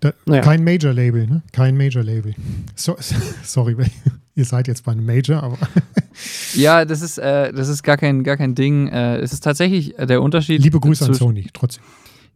Da, 0.00 0.14
naja. 0.24 0.42
Kein 0.42 0.64
Major-Label, 0.64 1.26
ne? 1.26 1.42
Kein 1.52 1.76
Major-Label. 1.76 2.34
So, 2.74 2.96
sorry, 3.44 3.76
ihr 4.34 4.44
seid 4.44 4.66
jetzt 4.66 4.84
bei 4.84 4.92
einem 4.92 5.04
Major, 5.04 5.42
aber. 5.42 5.58
ja, 6.54 6.84
das 6.84 7.02
ist, 7.02 7.18
äh, 7.18 7.52
das 7.52 7.68
ist 7.68 7.82
gar 7.82 7.98
kein, 7.98 8.24
gar 8.24 8.36
kein 8.36 8.54
Ding. 8.54 8.88
Äh, 8.88 9.18
es 9.18 9.32
ist 9.32 9.44
tatsächlich 9.44 9.94
der 9.96 10.22
Unterschied. 10.22 10.62
Liebe 10.62 10.80
Grüße 10.80 11.04
an 11.04 11.14
Sony, 11.14 11.48
trotzdem. 11.52 11.84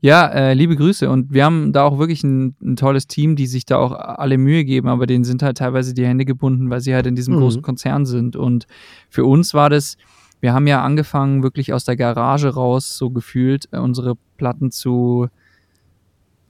Ja, 0.04 0.26
äh, 0.26 0.52
liebe 0.52 0.76
Grüße. 0.76 1.08
Und 1.08 1.32
wir 1.32 1.46
haben 1.46 1.72
da 1.72 1.84
auch 1.84 1.96
wirklich 1.96 2.22
ein, 2.24 2.54
ein, 2.62 2.76
tolles 2.76 3.06
Team, 3.06 3.36
die 3.36 3.46
sich 3.46 3.64
da 3.64 3.78
auch 3.78 3.92
alle 3.92 4.36
Mühe 4.36 4.62
geben, 4.66 4.86
aber 4.86 5.06
denen 5.06 5.24
sind 5.24 5.42
halt 5.42 5.56
teilweise 5.56 5.94
die 5.94 6.04
Hände 6.04 6.26
gebunden, 6.26 6.68
weil 6.68 6.82
sie 6.82 6.94
halt 6.94 7.06
in 7.06 7.16
diesem 7.16 7.36
mhm. 7.36 7.38
großen 7.38 7.62
Konzern 7.62 8.04
sind. 8.04 8.36
Und 8.36 8.66
für 9.08 9.24
uns 9.24 9.54
war 9.54 9.70
das, 9.70 9.96
wir 10.40 10.52
haben 10.52 10.66
ja 10.66 10.84
angefangen, 10.84 11.42
wirklich 11.42 11.72
aus 11.72 11.86
der 11.86 11.96
Garage 11.96 12.50
raus, 12.50 12.98
so 12.98 13.08
gefühlt, 13.08 13.66
äh, 13.72 13.78
unsere 13.78 14.16
Platten 14.36 14.70
zu, 14.70 15.28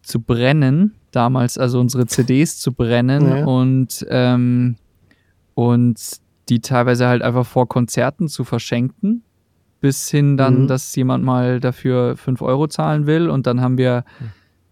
zu 0.02 0.20
brennen, 0.20 0.96
damals, 1.12 1.56
also 1.56 1.78
unsere 1.78 2.06
CDs 2.06 2.58
zu 2.58 2.72
brennen 2.72 3.28
ja. 3.28 3.44
und, 3.44 4.04
ähm, 4.10 4.74
und 5.54 6.00
die 6.48 6.58
teilweise 6.58 7.06
halt 7.06 7.22
einfach 7.22 7.46
vor 7.46 7.68
Konzerten 7.68 8.26
zu 8.26 8.42
verschenken 8.42 9.22
bis 9.84 10.08
hin 10.08 10.38
dann, 10.38 10.62
mhm. 10.62 10.66
dass 10.66 10.96
jemand 10.96 11.24
mal 11.24 11.60
dafür 11.60 12.16
5 12.16 12.40
Euro 12.40 12.68
zahlen 12.68 13.06
will 13.06 13.28
und 13.28 13.46
dann 13.46 13.60
haben 13.60 13.76
wir, 13.76 14.06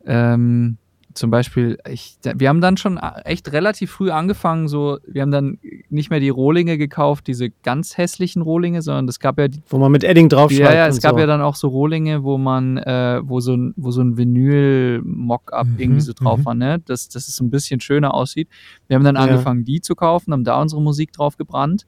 ähm, 0.06 0.78
zum 1.12 1.30
Beispiel, 1.30 1.76
ich, 1.86 2.16
wir 2.22 2.48
haben 2.48 2.62
dann 2.62 2.78
schon 2.78 2.96
echt 2.96 3.52
relativ 3.52 3.90
früh 3.90 4.10
angefangen, 4.10 4.68
so, 4.68 4.96
wir 5.06 5.20
haben 5.20 5.30
dann 5.30 5.58
nicht 5.90 6.08
mehr 6.08 6.18
die 6.18 6.30
Rohlinge 6.30 6.78
gekauft, 6.78 7.26
diese 7.26 7.50
ganz 7.50 7.98
hässlichen 7.98 8.40
Rohlinge, 8.40 8.80
sondern 8.80 9.06
es 9.06 9.20
gab 9.20 9.38
ja 9.38 9.48
die, 9.48 9.60
Wo 9.68 9.76
man 9.76 9.92
mit 9.92 10.02
Edding 10.02 10.30
draufschreibt. 10.30 10.70
Ja, 10.70 10.74
ja, 10.74 10.86
es 10.86 11.02
gab 11.02 11.16
so. 11.16 11.18
ja 11.18 11.26
dann 11.26 11.42
auch 11.42 11.56
so 11.56 11.68
Rohlinge, 11.68 12.24
wo 12.24 12.38
man, 12.38 12.78
äh, 12.78 13.20
wo 13.22 13.40
so 13.40 13.54
ein, 13.54 13.74
wo 13.76 13.90
so 13.90 14.00
ein 14.00 14.16
Vinyl-Mock-up 14.16 15.66
Mhm, 15.66 15.78
irgendwie 15.78 16.00
so 16.00 16.14
drauf 16.14 16.38
mhm. 16.38 16.44
war, 16.46 16.54
ne? 16.54 16.78
Dass, 16.86 17.10
dass 17.10 17.28
es 17.28 17.36
so 17.36 17.44
ein 17.44 17.50
bisschen 17.50 17.80
schöner 17.80 18.14
aussieht. 18.14 18.48
Wir 18.88 18.96
haben 18.96 19.04
dann 19.04 19.16
Ja. 19.16 19.20
angefangen, 19.20 19.64
die 19.64 19.82
zu 19.82 19.94
kaufen, 19.94 20.32
haben 20.32 20.44
da 20.44 20.58
unsere 20.58 20.80
Musik 20.80 21.12
drauf 21.12 21.36
gebrannt 21.36 21.84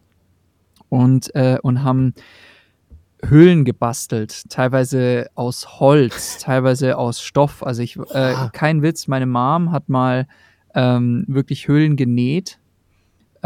und, 0.90 1.34
äh, 1.34 1.56
und 1.62 1.82
haben 1.82 2.12
Hüllen 3.30 3.64
gebastelt, 3.64 4.48
teilweise 4.50 5.28
aus 5.34 5.80
Holz, 5.80 6.38
teilweise 6.40 6.98
aus 6.98 7.20
Stoff. 7.22 7.62
Also 7.62 7.82
ich, 7.82 7.96
äh, 7.96 8.00
Boah. 8.02 8.50
kein 8.52 8.82
Witz, 8.82 9.06
meine 9.06 9.26
Mom 9.26 9.72
hat 9.72 9.88
mal 9.88 10.26
ähm, 10.74 11.24
wirklich 11.28 11.68
Hüllen 11.68 11.96
genäht 11.96 12.58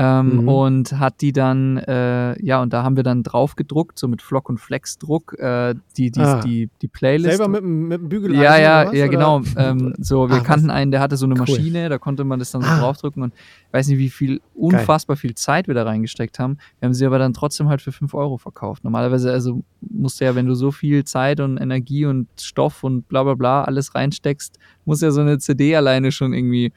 ähm, 0.00 0.42
Mhm. 0.42 0.48
und 0.48 0.92
hat 1.00 1.20
die 1.22 1.32
dann, 1.32 1.76
äh, 1.78 2.40
ja, 2.40 2.62
und 2.62 2.72
da 2.72 2.84
haben 2.84 2.94
wir 2.94 3.02
dann 3.02 3.24
drauf 3.24 3.56
gedruckt, 3.56 3.98
so 3.98 4.06
mit 4.06 4.22
Flock- 4.22 4.48
und 4.48 4.58
Flex-Druck, 4.58 5.36
äh, 5.40 5.74
die, 5.96 6.12
die, 6.12 6.20
Ah. 6.20 6.40
die, 6.40 6.70
die 6.80 6.86
Playlist. 6.86 7.36
Selber 7.36 7.48
mit, 7.48 7.62
dem- 7.62 7.88
mit 7.88 8.00
dem 8.02 8.08
Bügel 8.08 8.32
Ja, 8.36 8.56
ja, 8.58 8.86
was, 8.86 8.94
ja, 8.94 9.04
oder? 9.06 9.08
genau. 9.08 9.40
Ähm, 9.56 9.94
so, 9.98 10.28
wir 10.28 10.36
Ah, 10.36 10.38
was? 10.38 10.44
kannten 10.46 10.70
einen, 10.70 10.92
der 10.92 11.00
hatte 11.00 11.16
so 11.16 11.26
eine 11.26 11.34
Cool. 11.34 11.40
Maschine, 11.40 11.88
da 11.88 11.98
konnte 11.98 12.22
man 12.22 12.38
das 12.38 12.52
dann 12.52 12.62
so 12.62 12.68
Ah. 12.68 12.78
draufdrücken 12.78 13.24
und 13.24 13.34
ich 13.34 13.72
weiß 13.72 13.88
nicht, 13.88 13.98
wie 13.98 14.08
viel, 14.08 14.40
unfassbar 14.54 15.16
viel 15.16 15.34
Zeit 15.34 15.66
wir 15.66 15.74
da 15.74 15.82
reingesteckt 15.82 16.38
haben. 16.38 16.58
Wir 16.78 16.86
haben 16.86 16.94
sie 16.94 17.04
aber 17.04 17.18
dann 17.18 17.32
trotzdem 17.32 17.68
halt 17.68 17.82
für 17.82 17.90
5 17.90 18.14
Euro 18.14 18.38
verkauft. 18.38 18.84
Normalerweise, 18.84 19.32
also 19.32 19.64
musst 19.80 20.20
du 20.20 20.26
ja, 20.26 20.36
wenn 20.36 20.46
du 20.46 20.54
so 20.54 20.70
viel 20.70 21.02
Zeit 21.04 21.40
und 21.40 21.58
Energie 21.58 22.06
und 22.06 22.28
Stoff 22.40 22.84
und 22.84 23.08
bla 23.08 23.24
bla 23.24 23.34
bla 23.34 23.64
alles 23.64 23.96
reinsteckst, 23.96 24.58
muss 24.84 25.00
ja 25.00 25.10
so 25.10 25.22
eine 25.22 25.38
CD 25.38 25.74
alleine 25.74 26.12
schon 26.12 26.32
irgendwie 26.32 26.72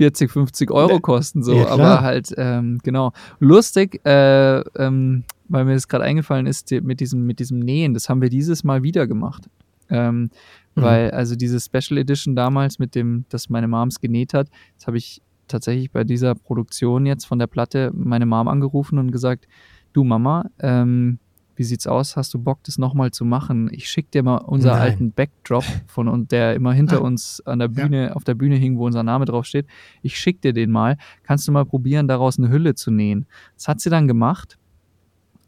40, 0.00 0.30
50 0.30 0.70
Euro 0.70 0.94
Ne. 0.94 1.00
kosten, 1.00 1.42
so, 1.42 1.54
Ja, 1.54 1.66
aber 1.68 2.00
halt, 2.00 2.32
ähm, 2.38 2.78
genau. 2.82 3.12
Lustig, 3.38 4.00
äh, 4.06 4.60
ähm, 4.78 5.24
weil 5.48 5.66
mir 5.66 5.74
das 5.74 5.88
gerade 5.88 6.04
eingefallen 6.04 6.46
ist, 6.46 6.70
die, 6.70 6.80
mit, 6.80 7.00
diesem, 7.00 7.26
mit 7.26 7.38
diesem 7.38 7.58
Nähen, 7.58 7.92
das 7.92 8.08
haben 8.08 8.22
wir 8.22 8.30
dieses 8.30 8.64
Mal 8.64 8.82
wieder 8.82 9.06
gemacht. 9.06 9.50
Ähm, 9.90 10.30
Mhm. 10.76 10.82
Weil, 10.82 11.10
also 11.10 11.34
diese 11.34 11.58
Special 11.60 11.98
Edition 11.98 12.36
damals 12.36 12.78
mit 12.78 12.94
dem, 12.94 13.24
das 13.28 13.50
meine 13.50 13.66
Moms 13.66 14.00
genäht 14.00 14.34
hat, 14.34 14.48
das 14.76 14.86
habe 14.86 14.98
ich 14.98 15.20
tatsächlich 15.48 15.90
bei 15.90 16.04
dieser 16.04 16.34
Produktion 16.36 17.06
jetzt 17.06 17.24
von 17.24 17.40
der 17.40 17.48
Platte 17.48 17.90
meine 17.92 18.24
Mom 18.24 18.46
angerufen 18.46 18.98
und 18.98 19.10
gesagt, 19.10 19.48
du 19.92 20.04
Mama, 20.04 20.48
ähm, 20.60 21.18
wie 21.60 21.64
sieht's 21.64 21.86
aus? 21.86 22.16
Hast 22.16 22.32
du 22.32 22.38
Bock, 22.38 22.60
das 22.64 22.78
nochmal 22.78 23.10
zu 23.10 23.26
machen? 23.26 23.68
Ich 23.70 23.90
schick 23.90 24.10
dir 24.10 24.22
mal 24.22 24.38
unseren 24.38 24.78
Nein. 24.78 24.80
alten 24.80 25.12
Backdrop 25.12 25.64
von 25.88 26.08
und 26.08 26.32
der 26.32 26.54
immer 26.54 26.72
hinter 26.72 27.02
uns 27.02 27.42
an 27.44 27.58
der 27.58 27.68
Ja. 27.68 27.82
Bühne, 27.84 28.16
auf 28.16 28.24
der 28.24 28.34
Bühne 28.34 28.56
hing, 28.56 28.78
wo 28.78 28.86
unser 28.86 29.02
Name 29.02 29.26
drauf 29.26 29.44
steht. 29.44 29.66
Ich 30.00 30.18
schick 30.18 30.40
dir 30.40 30.54
den 30.54 30.70
mal. 30.70 30.96
Kannst 31.22 31.46
du 31.46 31.52
mal 31.52 31.66
probieren, 31.66 32.08
daraus 32.08 32.38
eine 32.38 32.48
Hülle 32.48 32.76
zu 32.76 32.90
nähen? 32.90 33.26
Das 33.56 33.68
hat 33.68 33.78
sie 33.82 33.90
dann 33.90 34.08
gemacht 34.08 34.56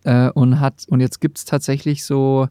äh, 0.05 0.29
und 0.33 0.61
hat 0.61 0.85
und 0.87 1.01
jetzt 1.01 1.19
gibt's 1.23 1.47
tatsächlich 1.47 2.05
so 2.05 2.47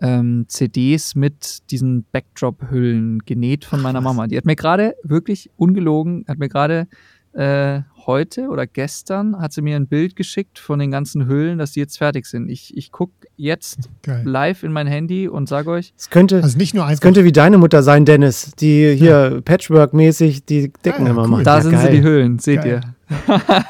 ähm, 0.00 0.46
CDs 0.48 1.14
mit 1.14 1.70
diesen 1.70 2.06
Backdrop-Hüllen 2.10 3.20
genäht 3.20 3.64
von 3.64 3.80
meiner. 3.82 4.00
Mama. 4.00 4.26
Die 4.26 4.36
hat 4.36 4.46
mir 4.46 4.56
gerade 4.56 4.96
wirklich 5.04 5.48
ungelogen, 5.56 6.24
hat 6.26 6.38
mir 6.38 6.48
gerade 6.48 6.88
äh, 7.36 7.82
heute 8.06 8.48
oder 8.48 8.66
gestern 8.66 9.38
hat 9.40 9.52
sie 9.52 9.60
mir 9.62 9.76
ein 9.76 9.88
Bild 9.88 10.14
geschickt 10.16 10.58
von 10.60 10.78
den 10.78 10.90
ganzen 10.92 11.26
Hüllen, 11.26 11.58
dass 11.58 11.72
die 11.72 11.80
jetzt 11.80 11.98
fertig 11.98 12.24
sind. 12.26 12.48
Ich, 12.48 12.76
ich 12.76 12.92
gucke 12.92 13.12
jetzt 13.36 13.90
Geil. 14.02 14.22
live 14.24 14.62
in 14.62 14.72
mein 14.72 14.86
Handy 14.86 15.26
und 15.28 15.48
sage 15.48 15.70
euch, 15.70 15.92
Es 15.98 16.08
könnte, 16.08 16.42
Also 16.42 16.56
nicht 16.56 16.72
nur 16.74 16.88
es 16.88 17.00
könnte 17.00 17.24
wie 17.24 17.32
deine 17.32 17.58
Mutter 17.58 17.82
sein, 17.82 18.04
Dennis, 18.04 18.52
die 18.60 18.94
hier 18.96 19.42
Patchwork-mäßig 19.44 20.44
die 20.46 20.72
Decken 20.84 21.02
Ja, 21.02 21.04
ja, 21.06 21.10
immer 21.10 21.22
cool. 21.22 21.28
macht. 21.28 21.46
da 21.46 21.56
ja, 21.56 21.62
sind 21.62 21.72
geil. 21.72 21.90
sie 21.90 21.96
die 21.98 22.02
Hüllen, 22.02 22.38
seht 22.38 22.62
Geil. 22.62 22.66
ihr. 22.68 22.80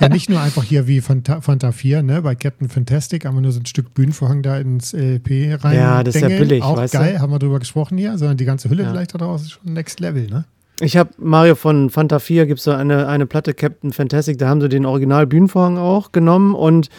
Ja, 0.01 0.09
nicht 0.09 0.31
nur 0.31 0.41
einfach 0.41 0.63
hier 0.63 0.87
wie 0.87 1.01
Fanta, 1.01 1.41
Fanta 1.41 1.73
4, 1.73 2.03
ne, 2.03 2.23
bei 2.23 2.35
Captain 2.35 2.69
Fantastic, 2.69 3.27
aber 3.27 3.41
nur 3.41 3.53
so 3.53 3.61
ein 3.61 3.67
Stück 3.67 3.93
Bühnenvorhang 3.95 4.43
da 4.43 4.57
ins 4.59 4.93
LP 4.95 5.55
rein. 5.63 5.77
Ja, 5.77 6.03
das 6.05 6.15
ist 6.15 6.21
ja 6.23 6.29
dengeln. 6.29 6.49
billig, 6.49 6.63
Auch 6.63 6.77
weißt 6.77 6.95
du? 6.95 6.99
geil, 6.99 7.21
haben 7.21 7.33
wir 7.33 7.39
drüber 7.39 7.59
gesprochen 7.59 7.99
hier, 7.99 8.17
sondern 8.17 8.37
die 8.37 8.45
ganze 8.47 8.71
Hülle 8.71 8.85
Ja. 8.85 8.91
vielleicht 8.91 9.15
daraus 9.15 9.43
ist 9.43 9.51
schon 9.53 9.73
Next 9.75 9.99
Level, 10.01 10.27
ne? 10.29 10.45
Ich 10.81 10.97
habe 10.97 11.11
Mario 11.19 11.55
von 11.55 11.89
Fanta 11.91 12.19
4 12.19 12.47
gibt 12.47 12.59
es 12.59 12.65
so 12.65 12.71
eine, 12.73 13.09
eine 13.09 13.27
Platte 13.27 13.55
Captain 13.55 13.93
Fantastic, 13.93 14.39
da 14.39 14.49
haben 14.49 14.61
sie 14.61 14.69
den 14.69 14.85
Original 14.85 15.27
Bühnenvorhang 15.27 15.79
auch 15.79 16.13
genommen 16.13 16.55
und 16.55 16.91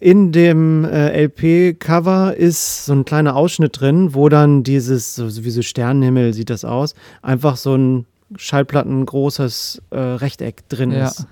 in 0.00 0.32
dem 0.32 0.84
äh, 0.84 1.24
LP-Cover 1.26 2.36
ist 2.36 2.84
so 2.86 2.92
ein 2.92 3.04
kleiner 3.04 3.36
Ausschnitt 3.36 3.80
drin, 3.80 4.12
wo 4.14 4.28
dann 4.28 4.64
dieses, 4.64 5.14
so 5.14 5.44
wie 5.44 5.50
so 5.50 5.62
Sternenhimmel 5.62 6.34
sieht 6.34 6.50
das 6.50 6.64
aus, 6.64 6.94
einfach 7.22 7.56
so 7.56 7.74
ein 7.76 8.06
schallplattengroßes 8.36 9.82
äh, 9.90 9.98
Rechteck 9.98 10.68
drin 10.68 10.90
Ja. 10.90 11.06
ist. 11.08 11.26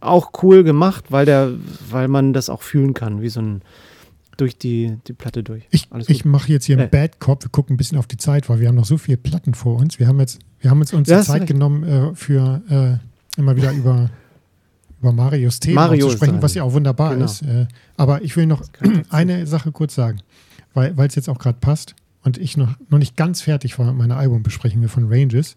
Auch 0.00 0.32
cool 0.42 0.64
gemacht, 0.64 1.06
weil 1.10 1.26
der, 1.26 1.50
weil 1.90 2.08
man 2.08 2.32
das 2.32 2.48
auch 2.50 2.62
fühlen 2.62 2.94
kann, 2.94 3.20
wie 3.22 3.28
so 3.28 3.40
ein 3.40 3.62
durch 4.36 4.56
die, 4.56 4.96
die 5.06 5.12
Platte 5.12 5.42
durch. 5.42 5.64
Ich, 5.70 5.88
ich 6.08 6.24
mache 6.24 6.50
jetzt 6.52 6.64
hier 6.66 6.76
einen 6.78 6.86
Äh. 6.86 6.90
Bad 6.90 7.20
Cop. 7.20 7.44
Wir 7.44 7.50
gucken 7.50 7.74
ein 7.74 7.76
bisschen 7.76 7.98
auf 7.98 8.06
die 8.06 8.16
Zeit, 8.16 8.48
weil 8.48 8.60
wir 8.60 8.68
haben 8.68 8.74
noch 8.76 8.84
so 8.86 8.96
viele 8.98 9.16
Platten 9.18 9.54
vor 9.54 9.76
uns. 9.78 9.98
Wir 9.98 10.06
haben 10.08 10.18
jetzt, 10.20 10.38
wir 10.60 10.70
haben 10.70 10.80
jetzt 10.80 10.92
uns 10.94 11.08
Ja, 11.08 11.22
Zeit 11.22 11.42
recht. 11.42 11.48
genommen, 11.52 11.82
äh, 11.84 12.14
für 12.14 12.62
äh, 13.36 13.38
immer 13.40 13.56
wieder 13.56 13.72
über, 13.72 14.10
über 15.00 15.12
Marios 15.12 15.60
Themen 15.60 15.74
Mario 15.76 16.08
zu 16.08 16.16
sprechen, 16.16 16.40
was 16.42 16.54
ja 16.54 16.62
auch 16.62 16.72
wunderbar 16.72 17.12
Genau. 17.14 17.24
ist. 17.26 17.42
Äh, 17.42 17.66
aber 17.96 18.22
ich 18.22 18.36
will 18.36 18.46
noch 18.46 18.62
eine 19.10 19.46
Sache 19.46 19.72
kurz 19.72 19.94
sagen, 19.94 20.20
weil 20.74 20.94
es 21.06 21.14
jetzt 21.14 21.28
auch 21.28 21.38
gerade 21.38 21.58
passt 21.60 21.94
und 22.22 22.38
ich 22.38 22.56
noch, 22.56 22.74
noch 22.88 22.98
nicht 22.98 23.16
ganz 23.16 23.40
fertig 23.42 23.78
war 23.78 23.86
mit 23.86 23.96
meiner 23.96 24.16
Albumbesprechung 24.16 24.86
von 24.88 25.12
Ranges. 25.12 25.56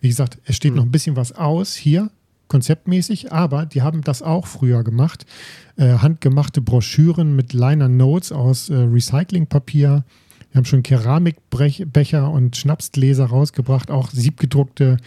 Wie 0.00 0.08
gesagt, 0.08 0.38
es 0.44 0.56
steht 0.56 0.70
Hm. 0.72 0.76
noch 0.76 0.84
ein 0.84 0.90
bisschen 0.92 1.16
was 1.16 1.32
aus 1.32 1.74
hier, 1.74 2.10
konzeptmäßig, 2.52 3.32
aber 3.32 3.64
die 3.64 3.80
haben 3.80 4.02
das 4.02 4.20
auch 4.22 4.46
früher 4.46 4.84
gemacht. 4.84 5.24
Äh, 5.76 5.94
handgemachte 5.98 6.60
Broschüren 6.60 7.34
mit 7.34 7.54
Liner 7.54 7.88
Notes 7.88 8.30
aus 8.30 8.68
äh, 8.68 8.74
Recyclingpapier. 8.76 10.04
Wir 10.50 10.58
haben 10.58 10.66
schon 10.66 10.82
Keramikbecher 10.82 12.30
und 12.30 12.56
Schnapsgläser 12.56 13.24
rausgebracht, 13.24 13.90
auch 13.90 14.10
siebgedruckte 14.10 14.98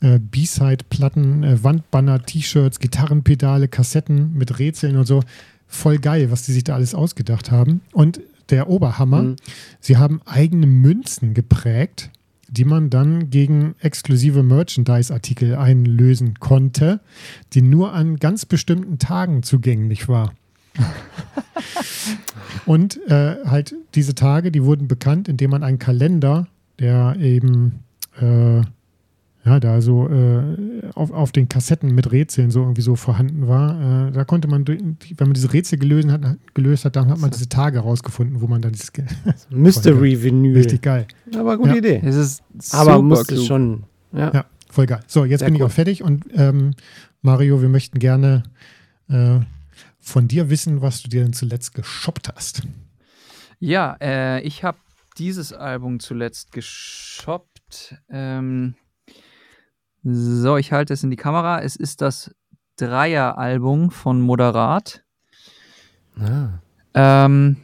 äh, 0.00 0.18
B-Side-Platten, 0.18 1.42
äh, 1.44 1.62
Wandbanner, 1.62 2.22
T-Shirts, 2.22 2.80
Gitarrenpedale, 2.80 3.68
Kassetten 3.68 4.32
mit 4.32 4.58
Rätseln 4.58 4.96
und 4.96 5.06
so. 5.06 5.22
Voll 5.66 5.98
geil, 5.98 6.30
was 6.30 6.44
die 6.44 6.52
sich 6.52 6.64
da 6.64 6.74
alles 6.74 6.94
ausgedacht 6.94 7.50
haben. 7.50 7.82
Und 7.92 8.20
der 8.48 8.70
Oberhammer, 8.70 9.22
Mhm. 9.22 9.36
sie 9.80 9.98
haben 9.98 10.22
eigene 10.24 10.66
Münzen 10.66 11.34
geprägt, 11.34 12.08
die 12.48 12.64
man 12.64 12.90
dann 12.90 13.30
gegen 13.30 13.74
exklusive 13.80 14.42
Merchandise-Artikel 14.42 15.54
einlösen 15.54 16.38
konnte, 16.40 17.00
die 17.52 17.62
nur 17.62 17.92
an 17.92 18.16
ganz 18.16 18.46
bestimmten 18.46 18.98
Tagen 18.98 19.42
zugänglich 19.42 20.08
war. 20.08 20.32
Und 22.66 22.98
äh, 23.08 23.36
halt 23.44 23.74
diese 23.94 24.14
Tage, 24.14 24.50
die 24.50 24.64
wurden 24.64 24.88
bekannt, 24.88 25.28
indem 25.28 25.50
man 25.50 25.62
einen 25.62 25.78
Kalender, 25.78 26.46
der 26.78 27.16
eben 27.18 27.84
äh, 28.20 28.62
ja, 29.48 29.60
da 29.60 29.80
so 29.80 30.08
äh, 30.08 30.82
auf, 30.94 31.10
auf 31.10 31.32
den 31.32 31.48
Kassetten 31.48 31.94
mit 31.94 32.12
Rätseln 32.12 32.50
so 32.50 32.60
irgendwie 32.60 32.82
so 32.82 32.96
vorhanden 32.96 33.48
war. 33.48 34.08
Äh, 34.08 34.12
da 34.12 34.24
konnte 34.24 34.46
man, 34.48 34.64
durch- 34.64 34.80
wenn 34.80 35.26
man 35.28 35.32
diese 35.34 35.52
Rätsel 35.52 35.78
gelöst 35.78 36.08
hat, 36.10 36.22
gelöst 36.54 36.84
hat, 36.84 36.96
dann 36.96 37.08
hat 37.10 37.18
man 37.18 37.30
diese 37.30 37.48
Tage 37.48 37.78
rausgefunden, 37.80 38.40
wo 38.40 38.46
man 38.46 38.60
dann 38.62 38.72
dieses 38.72 38.92
Mystery-Vinyl. 39.50 40.56
richtig 40.56 40.82
geil. 40.82 41.06
Aber 41.36 41.56
gute 41.56 41.70
Ja. 41.70 41.76
Idee. 41.76 42.02
Es 42.04 42.16
ist 42.16 42.42
Aber 42.74 43.00
musste 43.02 43.34
klug. 43.34 43.46
schon. 43.46 43.84
Ja. 44.12 44.32
Ja, 44.34 44.44
voll 44.70 44.86
geil. 44.86 45.00
So, 45.06 45.24
jetzt 45.24 45.40
Sehr 45.40 45.46
bin 45.48 45.54
ich 45.56 45.60
cool. 45.60 45.66
auch 45.68 45.72
fertig 45.72 46.02
und 46.02 46.24
ähm, 46.34 46.72
Mario, 47.22 47.60
wir 47.62 47.68
möchten 47.68 47.98
gerne 47.98 48.42
äh, 49.08 49.40
von 50.00 50.28
dir 50.28 50.50
wissen, 50.50 50.80
was 50.82 51.02
du 51.02 51.08
dir 51.08 51.22
denn 51.22 51.32
zuletzt 51.32 51.74
geshoppt 51.74 52.28
hast. 52.34 52.62
Ja, 53.60 53.96
äh, 54.00 54.40
ich 54.42 54.62
habe 54.64 54.78
dieses 55.18 55.52
Album 55.52 56.00
zuletzt 56.00 56.52
geshoppt. 56.52 57.96
Ähm, 58.08 58.74
so, 60.10 60.56
ich 60.56 60.72
halte 60.72 60.94
es 60.94 61.02
in 61.02 61.10
die 61.10 61.16
Kamera. 61.16 61.60
Es 61.60 61.76
ist 61.76 62.00
das 62.00 62.34
Dreier-Album 62.76 63.90
von 63.90 64.20
Moderat. 64.20 65.04
Ah. 66.16 66.60
Ähm, 66.94 67.56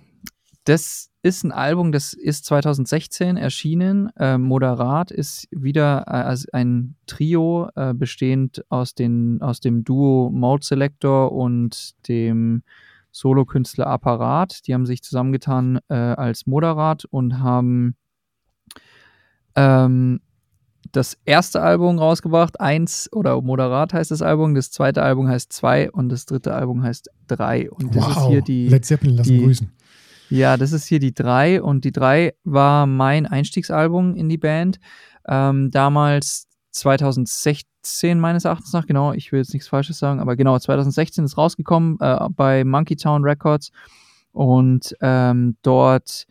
das 0.64 1.10
ist 1.22 1.44
ein 1.44 1.52
Album, 1.52 1.92
das 1.92 2.12
ist 2.12 2.44
2016 2.44 3.36
erschienen. 3.36 4.10
Äh, 4.16 4.36
Moderat 4.36 5.10
ist 5.10 5.48
wieder 5.50 6.04
äh, 6.06 6.10
als 6.10 6.48
ein 6.52 6.96
Trio 7.06 7.70
äh, 7.76 7.94
bestehend 7.94 8.64
aus, 8.68 8.94
den, 8.94 9.40
aus 9.40 9.60
dem 9.60 9.84
Duo 9.84 10.30
Mode 10.30 10.64
Selector 10.64 11.32
und 11.32 11.94
dem 12.08 12.62
Solokünstler 13.10 13.86
Apparat. 13.86 14.66
Die 14.66 14.74
haben 14.74 14.86
sich 14.86 15.02
zusammengetan 15.02 15.78
äh, 15.88 15.94
als 15.94 16.46
Moderat 16.46 17.04
und 17.06 17.38
haben 17.38 17.96
ähm, 19.56 20.20
das 20.92 21.16
erste 21.24 21.60
Album 21.62 21.98
rausgebracht, 21.98 22.60
eins 22.60 23.08
oder 23.12 23.40
Moderat 23.40 23.92
heißt 23.94 24.10
das 24.10 24.22
Album, 24.22 24.54
das 24.54 24.70
zweite 24.70 25.02
Album 25.02 25.28
heißt 25.28 25.52
zwei 25.52 25.90
und 25.90 26.08
das 26.10 26.26
dritte 26.26 26.54
Album 26.54 26.82
heißt 26.82 27.10
drei. 27.26 27.70
Und 27.70 27.94
das 27.96 28.08
ist 28.08 28.26
hier 28.26 28.42
die, 28.42 28.68
Led 28.68 28.84
Zeppelin 28.84 29.16
lassen 29.16 29.28
die- 29.32 29.42
grüßen. 29.44 29.72
ja, 30.30 30.56
das 30.56 30.72
ist 30.72 30.86
hier 30.86 30.98
die 31.00 31.14
drei 31.14 31.62
und 31.62 31.84
die 31.84 31.92
drei 31.92 32.34
war 32.44 32.86
mein 32.86 33.26
Einstiegsalbum 33.26 34.14
in 34.14 34.28
die 34.28 34.38
Band. 34.38 34.78
Ähm, 35.26 35.70
damals 35.70 36.48
2016 36.72 38.18
meines 38.20 38.44
Erachtens 38.44 38.72
nach, 38.72 38.86
genau, 38.86 39.12
ich 39.12 39.32
will 39.32 39.38
jetzt 39.40 39.52
nichts 39.54 39.68
Falsches 39.68 39.98
sagen, 39.98 40.20
aber 40.20 40.36
genau, 40.36 40.58
2016 40.58 41.24
ist 41.24 41.38
rausgekommen 41.38 41.98
äh, 42.00 42.28
bei 42.30 42.64
Monkey 42.64 42.96
Town 42.96 43.24
Records 43.24 43.70
und 44.32 44.94
ähm, 45.00 45.56
dort 45.62 46.26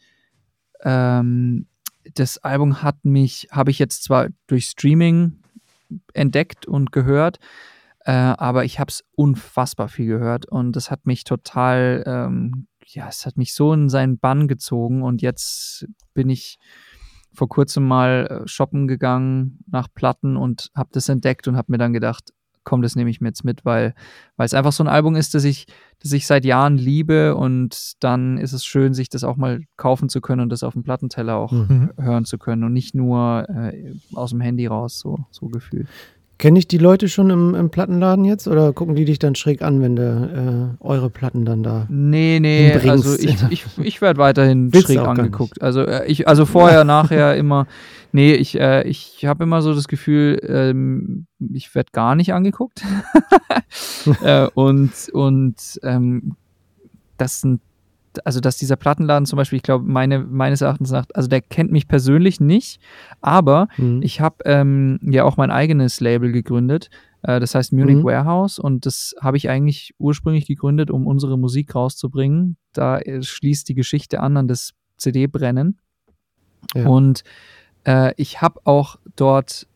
ähm, 0.84 1.66
das 2.14 2.38
Album 2.40 2.82
hat 2.82 3.04
mich, 3.06 3.48
habe 3.52 3.72
ich 3.72 3.80
jetzt 3.80 4.04
zwar 4.04 4.28
durch 4.48 4.66
Streaming 4.66 5.40
entdeckt 6.14 6.66
und 6.66 6.92
gehört, 6.92 7.40
äh, 8.06 8.12
aber 8.12 8.66
ich 8.66 8.80
habe 8.80 8.90
es 8.90 9.04
unfassbar 9.16 9.88
viel 9.88 10.08
gehört 10.08 10.46
und 10.46 10.76
das 10.76 10.92
hat 10.92 11.06
mich 11.06 11.24
total, 11.24 12.04
ähm, 12.06 12.68
ja, 12.86 13.08
es 13.08 13.26
hat 13.26 13.38
mich 13.38 13.54
so 13.54 13.74
in 13.74 13.90
seinen 13.90 14.20
Bann 14.20 14.48
gezogen 14.48 15.04
und 15.04 15.22
jetzt 15.22 15.86
bin 16.14 16.30
ich 16.30 16.60
vor 17.34 17.50
kurzem 17.50 17.88
mal 17.88 18.44
äh, 18.44 18.48
shoppen 18.48 18.88
gegangen 18.88 19.60
nach 19.68 19.88
Platten 19.94 20.38
und 20.38 20.70
habe 20.76 20.90
das 20.94 21.10
entdeckt 21.10 21.48
und 21.48 21.56
habe 21.56 21.72
mir 21.72 21.78
dann 21.78 21.94
gedacht, 21.94 22.34
komm, 22.64 22.82
das 22.82 22.96
nehme 22.96 23.10
ich 23.10 23.22
mir 23.22 23.30
jetzt 23.30 23.44
mit, 23.44 23.66
weil, 23.66 23.94
weil 24.38 24.46
es 24.46 24.54
einfach 24.54 24.72
so 24.72 24.84
ein 24.84 24.88
Album 24.88 25.16
ist, 25.16 25.34
das 25.34 25.44
ich, 25.44 25.68
das 26.02 26.12
ich 26.12 26.28
seit 26.28 26.46
Jahren 26.46 26.78
liebe 26.78 27.36
und 27.36 27.94
dann 28.00 28.38
ist 28.38 28.54
es 28.54 28.66
schön, 28.66 28.94
sich 28.94 29.10
das 29.10 29.24
auch 29.24 29.36
mal 29.36 29.62
kaufen 29.78 30.10
zu 30.10 30.22
können 30.22 30.42
und 30.42 30.50
das 30.50 30.64
auf 30.64 30.74
dem 30.74 30.84
Plattenteller 30.84 31.36
auch 31.36 31.52
mhm. 31.52 31.92
hören 31.98 32.26
zu 32.26 32.38
können 32.38 32.64
und 32.64 32.74
nicht 32.74 32.96
nur 32.96 33.48
äh, 33.50 33.94
aus 34.14 34.32
dem 34.32 34.42
Handy 34.42 34.68
raus, 34.68 35.00
so, 35.00 35.20
so 35.32 35.48
gefühlt. 35.48 35.88
Kenne 36.44 36.60
ich 36.60 36.68
die 36.68 36.78
Leute 36.78 37.08
schon 37.08 37.30
im, 37.30 37.56
im, 37.56 37.70
Plattenladen 37.70 38.26
jetzt 38.26 38.50
oder 38.50 38.74
gucken 38.74 38.96
die 38.96 39.06
dich 39.06 39.18
dann 39.18 39.34
schräg 39.34 39.62
an, 39.62 39.82
wenn 39.82 39.96
du 39.96 40.76
äh, 40.82 40.84
eure 40.84 41.10
Platten 41.10 41.46
dann 41.46 41.64
da 41.64 41.88
Nee, 41.88 42.40
nee, 42.42 42.70
hinbringst? 42.72 42.90
also 42.90 43.18
ich, 43.18 43.42
ich, 43.50 43.66
ich 43.82 44.02
werde 44.02 44.20
weiterhin 44.20 44.70
schräg 44.74 45.00
angeguckt. 45.00 45.62
Also 45.62 45.84
äh, 45.84 46.06
ich, 46.06 46.28
also 46.28 46.46
vorher, 46.46 46.84
nachher 46.84 47.38
immer, 47.38 47.66
nee, 48.12 48.34
ich, 48.34 48.60
äh, 48.60 48.86
ich 48.86 49.24
habe 49.24 49.46
immer 49.46 49.62
so 49.62 49.74
das 49.74 49.88
Gefühl, 49.88 50.38
ähm, 50.46 51.28
ich 51.40 51.74
werde 51.76 51.92
gar 51.94 52.14
nicht 52.14 52.34
angeguckt. 52.34 52.84
äh, 54.22 54.48
und 54.54 54.92
und 55.14 55.80
ähm, 55.82 56.36
das 57.16 57.40
sind 57.40 57.62
also 58.26 58.40
dass 58.40 58.58
dieser 58.58 58.76
Plattenladen 58.76 59.26
zum 59.26 59.38
Beispiel, 59.38 59.58
ich 59.58 59.64
glaube, 59.64 59.86
meine, 59.86 60.20
meines 60.20 60.62
Erachtens 60.62 60.92
nach, 60.92 61.06
also 61.14 61.28
der 61.28 61.42
kennt 61.42 61.72
mich 61.72 61.88
persönlich 61.88 62.40
nicht, 62.40 62.80
aber 63.22 63.68
mhm. 63.78 64.02
ich 64.02 64.22
habe 64.22 64.38
ähm, 64.46 65.00
ja 65.02 65.24
auch 65.24 65.38
mein 65.38 65.52
eigenes 65.52 66.00
Label 66.00 66.32
gegründet. 66.32 66.90
Äh, 67.24 67.40
das 67.40 67.56
heißt 67.56 67.74
Munich 67.74 67.98
mhm. 67.98 68.04
Warehouse 68.04 68.60
und 68.60 68.86
das 68.86 69.16
habe 69.20 69.38
ich 69.38 69.50
eigentlich 69.50 69.94
ursprünglich 69.98 70.46
gegründet, 70.46 70.92
um 70.92 71.08
unsere 71.08 71.38
Musik 71.38 71.76
rauszubringen. 71.76 72.58
Da 72.74 73.00
äh, 73.00 73.22
schließt 73.22 73.68
die 73.70 73.76
Geschichte 73.76 74.20
an 74.20 74.38
an 74.38 74.48
das 74.48 74.74
CD-Brennen. 74.98 75.80
Ja. 76.76 76.88
Und 76.88 77.24
äh, 77.86 78.14
ich 78.18 78.42
habe 78.42 78.62
auch 78.64 78.98
dort 79.16 79.68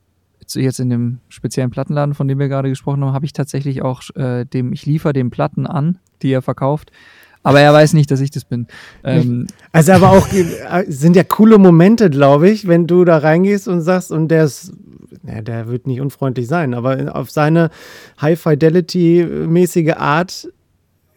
jetzt 0.56 0.80
in 0.80 0.90
dem 0.90 1.20
speziellen 1.28 1.72
Plattenladen, 1.72 2.14
von 2.14 2.28
dem 2.28 2.40
wir 2.40 2.48
gerade 2.48 2.70
gesprochen 2.70 3.04
haben, 3.04 3.14
habe 3.14 3.26
ich 3.26 3.34
tatsächlich 3.34 3.82
auch 3.82 4.02
äh, 4.16 4.46
dem, 4.46 4.72
ich 4.72 4.86
liefere 4.86 5.14
dem 5.14 5.30
Platten 5.30 5.68
an, 5.68 6.00
die 6.22 6.32
er 6.32 6.42
verkauft. 6.42 6.92
Aber 7.48 7.62
er 7.62 7.72
weiß 7.72 7.94
nicht, 7.94 8.12
dass 8.12 8.20
ich 8.20 8.30
das 8.30 8.44
bin. 8.44 8.68
Ähm, 9.06 9.48
also 9.72 9.94
aber 9.94 10.10
auch 10.10 10.28
äh, 10.34 10.84
sind 10.90 11.16
ja 11.16 11.24
coole 11.24 11.58
Momente, 11.58 12.10
glaube 12.10 12.50
ich, 12.50 12.68
wenn 12.68 12.88
du 12.88 13.06
da 13.06 13.20
reingehst 13.20 13.70
und 13.70 13.80
sagst, 13.80 14.12
und 14.12 14.28
der 14.28 14.44
ist, 14.44 14.74
na, 15.24 15.40
der 15.40 15.70
wird 15.70 15.88
nicht 15.88 16.02
unfreundlich 16.02 16.46
sein, 16.48 16.74
aber 16.74 17.16
auf 17.16 17.32
seine 17.32 17.70
High-Fidelity-mäßige 18.20 19.96
Art 19.96 20.50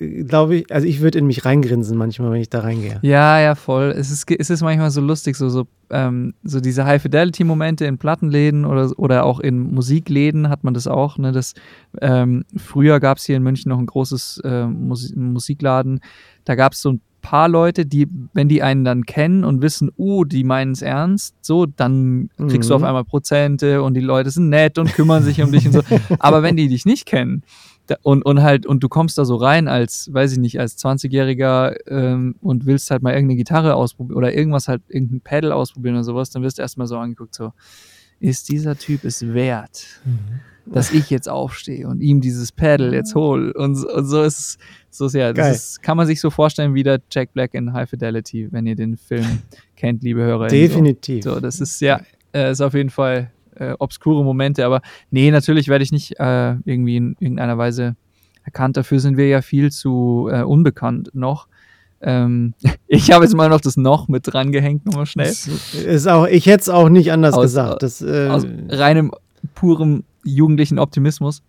glaube 0.00 0.56
ich, 0.56 0.72
also 0.72 0.86
ich 0.86 1.00
würde 1.00 1.18
in 1.18 1.26
mich 1.26 1.44
reingrinsen 1.44 1.96
manchmal, 1.96 2.32
wenn 2.32 2.40
ich 2.40 2.48
da 2.48 2.60
reingehe. 2.60 2.98
Ja, 3.02 3.38
ja, 3.38 3.54
voll. 3.54 3.94
Es 3.96 4.10
ist, 4.10 4.30
es 4.30 4.48
ist 4.48 4.62
manchmal 4.62 4.90
so 4.90 5.02
lustig, 5.02 5.36
so, 5.36 5.50
so, 5.50 5.66
ähm, 5.90 6.32
so 6.42 6.60
diese 6.60 6.86
High-Fidelity-Momente 6.86 7.84
in 7.84 7.98
Plattenläden 7.98 8.64
oder, 8.64 8.90
oder 8.98 9.24
auch 9.24 9.40
in 9.40 9.58
Musikläden 9.58 10.48
hat 10.48 10.64
man 10.64 10.72
das 10.72 10.86
auch. 10.86 11.18
Ne? 11.18 11.32
Das, 11.32 11.54
ähm, 12.00 12.44
früher 12.56 12.98
gab 12.98 13.18
es 13.18 13.26
hier 13.26 13.36
in 13.36 13.42
München 13.42 13.68
noch 13.68 13.78
ein 13.78 13.86
großes 13.86 14.40
äh, 14.42 14.66
Musik 14.66 15.16
Musikladen. 15.16 16.00
Da 16.44 16.54
gab 16.54 16.72
es 16.72 16.80
so 16.80 16.92
ein 16.92 17.00
paar 17.20 17.48
Leute, 17.48 17.84
die, 17.84 18.08
wenn 18.32 18.48
die 18.48 18.62
einen 18.62 18.84
dann 18.84 19.04
kennen 19.04 19.44
und 19.44 19.60
wissen, 19.60 19.90
uh, 19.98 20.24
die 20.24 20.44
meinen 20.44 20.72
es 20.72 20.80
ernst, 20.80 21.34
so, 21.42 21.66
dann 21.66 22.30
kriegst 22.38 22.68
mhm. 22.68 22.68
du 22.68 22.74
auf 22.74 22.80
mhm. 22.80 22.86
einmal 22.86 23.04
Prozente 23.04 23.82
und 23.82 23.94
die 23.94 24.00
Leute 24.00 24.30
sind 24.30 24.48
nett 24.48 24.78
und 24.78 24.94
kümmern 24.94 25.22
sich 25.22 25.42
um 25.42 25.52
dich 25.52 25.66
und 25.66 25.72
so. 25.72 25.82
Aber 26.18 26.42
wenn 26.42 26.56
die 26.56 26.68
dich 26.68 26.86
nicht 26.86 27.04
kennen, 27.04 27.42
und, 28.02 28.22
und 28.24 28.42
halt, 28.42 28.66
und 28.66 28.82
du 28.82 28.88
kommst 28.88 29.18
da 29.18 29.24
so 29.24 29.36
rein 29.36 29.68
als, 29.68 30.12
weiß 30.12 30.32
ich 30.32 30.38
nicht, 30.38 30.60
als 30.60 30.78
20-Jähriger 30.78 31.76
ähm, 31.88 32.36
und 32.40 32.66
willst 32.66 32.90
halt 32.90 33.02
mal 33.02 33.12
irgendeine 33.12 33.36
Gitarre 33.36 33.74
ausprobieren 33.74 34.16
oder 34.16 34.34
irgendwas 34.34 34.68
halt, 34.68 34.82
irgendein 34.88 35.20
Pedal 35.20 35.52
ausprobieren 35.52 35.94
oder 35.94 36.04
sowas, 36.04 36.30
dann 36.30 36.42
wirst 36.42 36.58
du 36.58 36.62
erstmal 36.62 36.86
so 36.86 36.96
angeguckt, 36.98 37.34
so, 37.34 37.52
ist 38.20 38.50
dieser 38.50 38.76
Typ 38.76 39.04
es 39.04 39.32
wert, 39.32 39.86
mhm. 40.04 40.72
dass 40.72 40.92
ich 40.92 41.10
jetzt 41.10 41.28
aufstehe 41.28 41.88
und 41.88 42.00
ihm 42.00 42.20
dieses 42.20 42.52
Pedal 42.52 42.92
jetzt 42.92 43.14
hole? 43.14 43.52
Und, 43.54 43.84
und 43.84 44.04
so 44.04 44.22
ist 44.22 44.58
so 44.90 45.06
ist 45.06 45.14
ja, 45.14 45.32
das 45.32 45.56
ist, 45.56 45.82
kann 45.82 45.96
man 45.96 46.06
sich 46.06 46.20
so 46.20 46.30
vorstellen 46.30 46.74
wie 46.74 46.82
der 46.82 47.00
Jack 47.10 47.32
Black 47.32 47.54
in 47.54 47.72
High 47.72 47.88
Fidelity, 47.88 48.48
wenn 48.50 48.66
ihr 48.66 48.74
den 48.74 48.96
Film 48.96 49.42
kennt, 49.76 50.02
liebe 50.02 50.20
Hörer. 50.20 50.48
Definitiv. 50.48 51.24
So, 51.24 51.34
so 51.34 51.40
das 51.40 51.60
ist 51.60 51.80
ja, 51.80 52.00
äh, 52.34 52.50
ist 52.50 52.60
auf 52.60 52.74
jeden 52.74 52.90
Fall 52.90 53.30
äh, 53.60 53.74
obskure 53.78 54.24
Momente. 54.24 54.64
Aber 54.64 54.80
nee, 55.10 55.30
natürlich 55.30 55.68
werde 55.68 55.84
ich 55.84 55.92
nicht 55.92 56.18
äh, 56.18 56.54
irgendwie 56.64 56.96
in 56.96 57.16
irgendeiner 57.20 57.58
Weise 57.58 57.94
erkannt. 58.44 58.76
Dafür 58.76 59.00
sind 59.00 59.16
wir 59.16 59.28
ja 59.28 59.42
viel 59.42 59.70
zu 59.70 60.28
äh, 60.32 60.42
unbekannt 60.42 61.10
noch. 61.12 61.46
Ähm, 62.00 62.54
ich 62.88 63.12
habe 63.12 63.24
jetzt 63.24 63.34
mal 63.34 63.48
noch 63.48 63.60
das 63.60 63.76
noch 63.76 64.08
mit 64.08 64.32
dran 64.32 64.50
gehängt, 64.50 64.86
nochmal 64.86 65.06
schnell. 65.06 65.28
Ist 65.28 66.08
auch, 66.08 66.26
ich 66.26 66.46
hätte 66.46 66.62
es 66.62 66.68
auch 66.68 66.88
nicht 66.88 67.12
anders 67.12 67.34
aus, 67.34 67.42
gesagt. 67.42 67.82
Das, 67.82 68.00
äh, 68.02 68.28
aus 68.28 68.46
reinem, 68.68 69.12
purem 69.54 70.04
jugendlichen 70.24 70.78
Optimismus. 70.78 71.42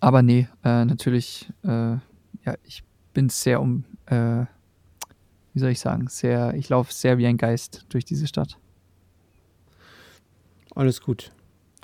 Aber 0.00 0.22
nee, 0.22 0.48
äh, 0.64 0.84
natürlich, 0.84 1.48
äh, 1.62 1.68
ja, 1.68 2.54
ich 2.64 2.82
bin 3.14 3.28
sehr 3.28 3.60
um, 3.60 3.84
wie 4.10 5.58
soll 5.58 5.70
ich 5.70 5.80
sagen, 5.80 6.08
sehr, 6.08 6.52
ich 6.54 6.68
laufe 6.68 6.92
sehr 6.92 7.16
wie 7.16 7.26
ein 7.26 7.38
Geist 7.38 7.86
durch 7.88 8.04
diese 8.04 8.26
Stadt. 8.26 8.58
Alles 10.74 11.00
gut. 11.00 11.30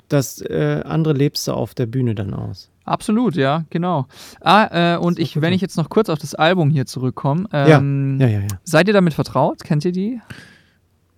Das 0.09 0.41
äh, 0.41 0.81
andere 0.83 1.13
lebst 1.13 1.47
du 1.47 1.53
auf 1.53 1.73
der 1.73 1.85
Bühne 1.85 2.15
dann 2.15 2.33
aus. 2.33 2.69
Absolut, 2.83 3.35
ja, 3.35 3.63
genau. 3.69 4.07
Ah, 4.41 4.95
äh, 4.95 4.97
und 4.97 5.19
ich, 5.19 5.39
wenn 5.39 5.53
ich 5.53 5.61
jetzt 5.61 5.77
noch 5.77 5.89
kurz 5.89 6.09
auf 6.09 6.19
das 6.19 6.35
Album 6.35 6.69
hier 6.69 6.85
zurückkomme, 6.85 7.47
ähm, 7.53 8.19
ja. 8.19 8.27
Ja, 8.27 8.33
ja, 8.33 8.39
ja. 8.41 8.47
seid 8.63 8.87
ihr 8.87 8.93
damit 8.93 9.13
vertraut? 9.13 9.63
Kennt 9.63 9.85
ihr 9.85 9.91
die? 9.91 10.19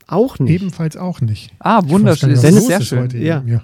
Auch 0.08 0.38
nicht. 0.40 0.54
Ebenfalls 0.54 0.98
auch 0.98 1.22
nicht. 1.22 1.52
Ah, 1.60 1.82
wunderschön. 1.86 2.30
Das 2.30 2.44
ist 2.44 2.68
sehr 2.68 2.82
schön. 2.82 3.10
Ja. 3.20 3.42
ja. 3.46 3.62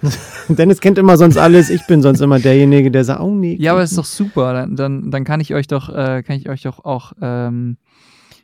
Dennis 0.48 0.80
kennt 0.80 0.96
immer 0.96 1.16
sonst 1.16 1.36
alles. 1.36 1.70
Ich 1.70 1.86
bin 1.86 2.02
sonst 2.02 2.20
immer 2.20 2.38
derjenige, 2.38 2.90
der 2.90 3.04
sagt, 3.04 3.20
oh 3.20 3.34
nee. 3.34 3.56
Ja, 3.58 3.72
aber 3.72 3.80
das 3.80 3.90
ist 3.90 3.98
doch 3.98 4.04
super. 4.04 4.52
Dann, 4.52 4.76
dann, 4.76 5.10
dann 5.10 5.24
kann 5.24 5.40
ich 5.40 5.54
euch 5.54 5.66
doch, 5.66 5.88
äh, 5.88 6.22
kann 6.22 6.36
ich 6.36 6.48
euch 6.48 6.62
doch 6.62 6.84
auch 6.84 7.12
ähm, 7.20 7.76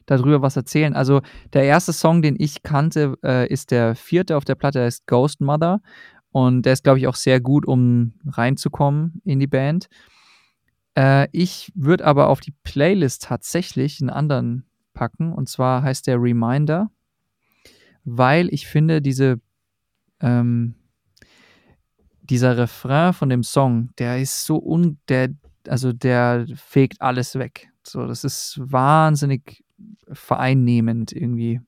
darüber 0.07 0.43
was 0.43 0.57
erzählen. 0.57 0.95
Also 0.95 1.23
der 1.53 1.65
erste 1.65 1.93
Song, 1.93 2.23
den 2.23 2.37
ich 2.39 2.63
kannte, 2.63 3.17
äh, 3.23 3.49
ist 3.49 3.71
der 3.71 3.95
vierte 3.95 4.37
auf 4.37 4.45
der 4.45 4.55
Platte, 4.55 4.81
der 4.81 4.89
ist 4.89 5.07
Ghost 5.07 5.41
Mother. 5.41 5.81
Und 6.31 6.63
der 6.63 6.73
ist, 6.73 6.83
glaube 6.83 6.99
ich, 6.99 7.07
auch 7.07 7.15
sehr 7.15 7.41
gut, 7.41 7.65
um 7.65 8.15
reinzukommen 8.27 9.21
in 9.25 9.39
die 9.39 9.47
Band. 9.47 9.87
Äh, 10.97 11.29
ich 11.33 11.71
würde 11.75 12.05
aber 12.05 12.29
auf 12.29 12.41
die 12.41 12.55
Playlist 12.65 13.23
tatsächlich 13.23 14.01
einen 14.01 14.11
anderen 14.11 14.65
packen. 14.95 15.33
Und 15.33 15.49
zwar 15.49 15.83
heißt 15.83 16.07
der 16.07 16.21
Reminder, 16.21 16.91
weil 18.05 18.49
ich 18.53 18.67
finde, 18.67 19.01
diese, 19.01 19.41
ähm, 20.21 20.75
dieser 22.21 22.57
Refrain 22.57 23.13
von 23.13 23.29
dem 23.29 23.43
Song, 23.43 23.91
der 23.99 24.21
ist 24.21 24.45
so 24.47 24.61
un, 24.63 24.99
der, 25.09 25.29
also 25.69 25.93
der 25.93 26.47
fegt 26.55 27.01
alles 27.01 27.39
weg. 27.39 27.69
So, 27.83 28.07
das 28.07 28.25
ist 28.25 28.59
wahnsinnig 28.61 29.64
vereinnehmend 30.13 31.13
irgendwie. 31.13 31.61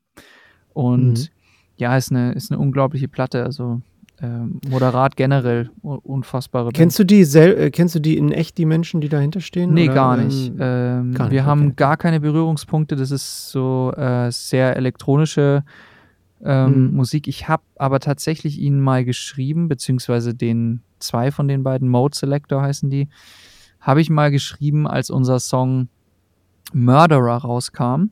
Und 0.72 1.18
mhm. 1.18 1.28
ja, 1.76 1.96
ist 1.96 2.10
eine, 2.10 2.32
ist 2.32 2.50
eine 2.50 2.60
unglaubliche 2.60 3.08
Platte. 3.08 3.44
Also 3.44 3.80
äh, 4.20 4.26
moderat 4.68 5.16
generell 5.16 5.70
unfassbare. 5.82 6.70
Kennst 6.72 6.98
du 6.98 7.04
die 7.04 7.20
äh, 7.20 7.70
kennst 7.70 7.94
du 7.94 7.98
die 7.98 8.16
in 8.16 8.32
echt, 8.32 8.56
die 8.58 8.64
Menschen, 8.64 9.00
die 9.00 9.08
dahinter 9.08 9.40
stehen? 9.40 9.74
Nee, 9.74 9.86
oder? 9.86 9.94
gar 9.94 10.16
nicht. 10.16 10.48
Ähm, 10.48 10.56
ähm, 10.58 11.12
gar 11.12 11.24
nicht 11.24 11.32
wir 11.32 11.40
okay. 11.40 11.42
haben 11.42 11.76
gar 11.76 11.96
keine 11.96 12.20
Berührungspunkte. 12.20 12.96
Das 12.96 13.10
ist 13.10 13.50
so 13.50 13.92
äh, 13.96 14.30
sehr 14.30 14.76
elektronische 14.76 15.64
ähm, 16.42 16.88
mhm. 16.88 16.96
Musik. 16.96 17.28
Ich 17.28 17.48
habe 17.48 17.62
aber 17.76 18.00
tatsächlich 18.00 18.58
ihnen 18.58 18.80
mal 18.80 19.04
geschrieben, 19.04 19.68
beziehungsweise 19.68 20.34
den 20.34 20.80
zwei 20.98 21.30
von 21.30 21.48
den 21.48 21.62
beiden, 21.62 21.88
Mode 21.88 22.16
Selector 22.16 22.62
heißen 22.62 22.88
die, 22.88 23.08
habe 23.80 24.00
ich 24.00 24.10
mal 24.10 24.30
geschrieben, 24.30 24.86
als 24.86 25.10
unser 25.10 25.40
Song 25.40 25.88
Murderer 26.72 27.36
rauskam, 27.36 28.10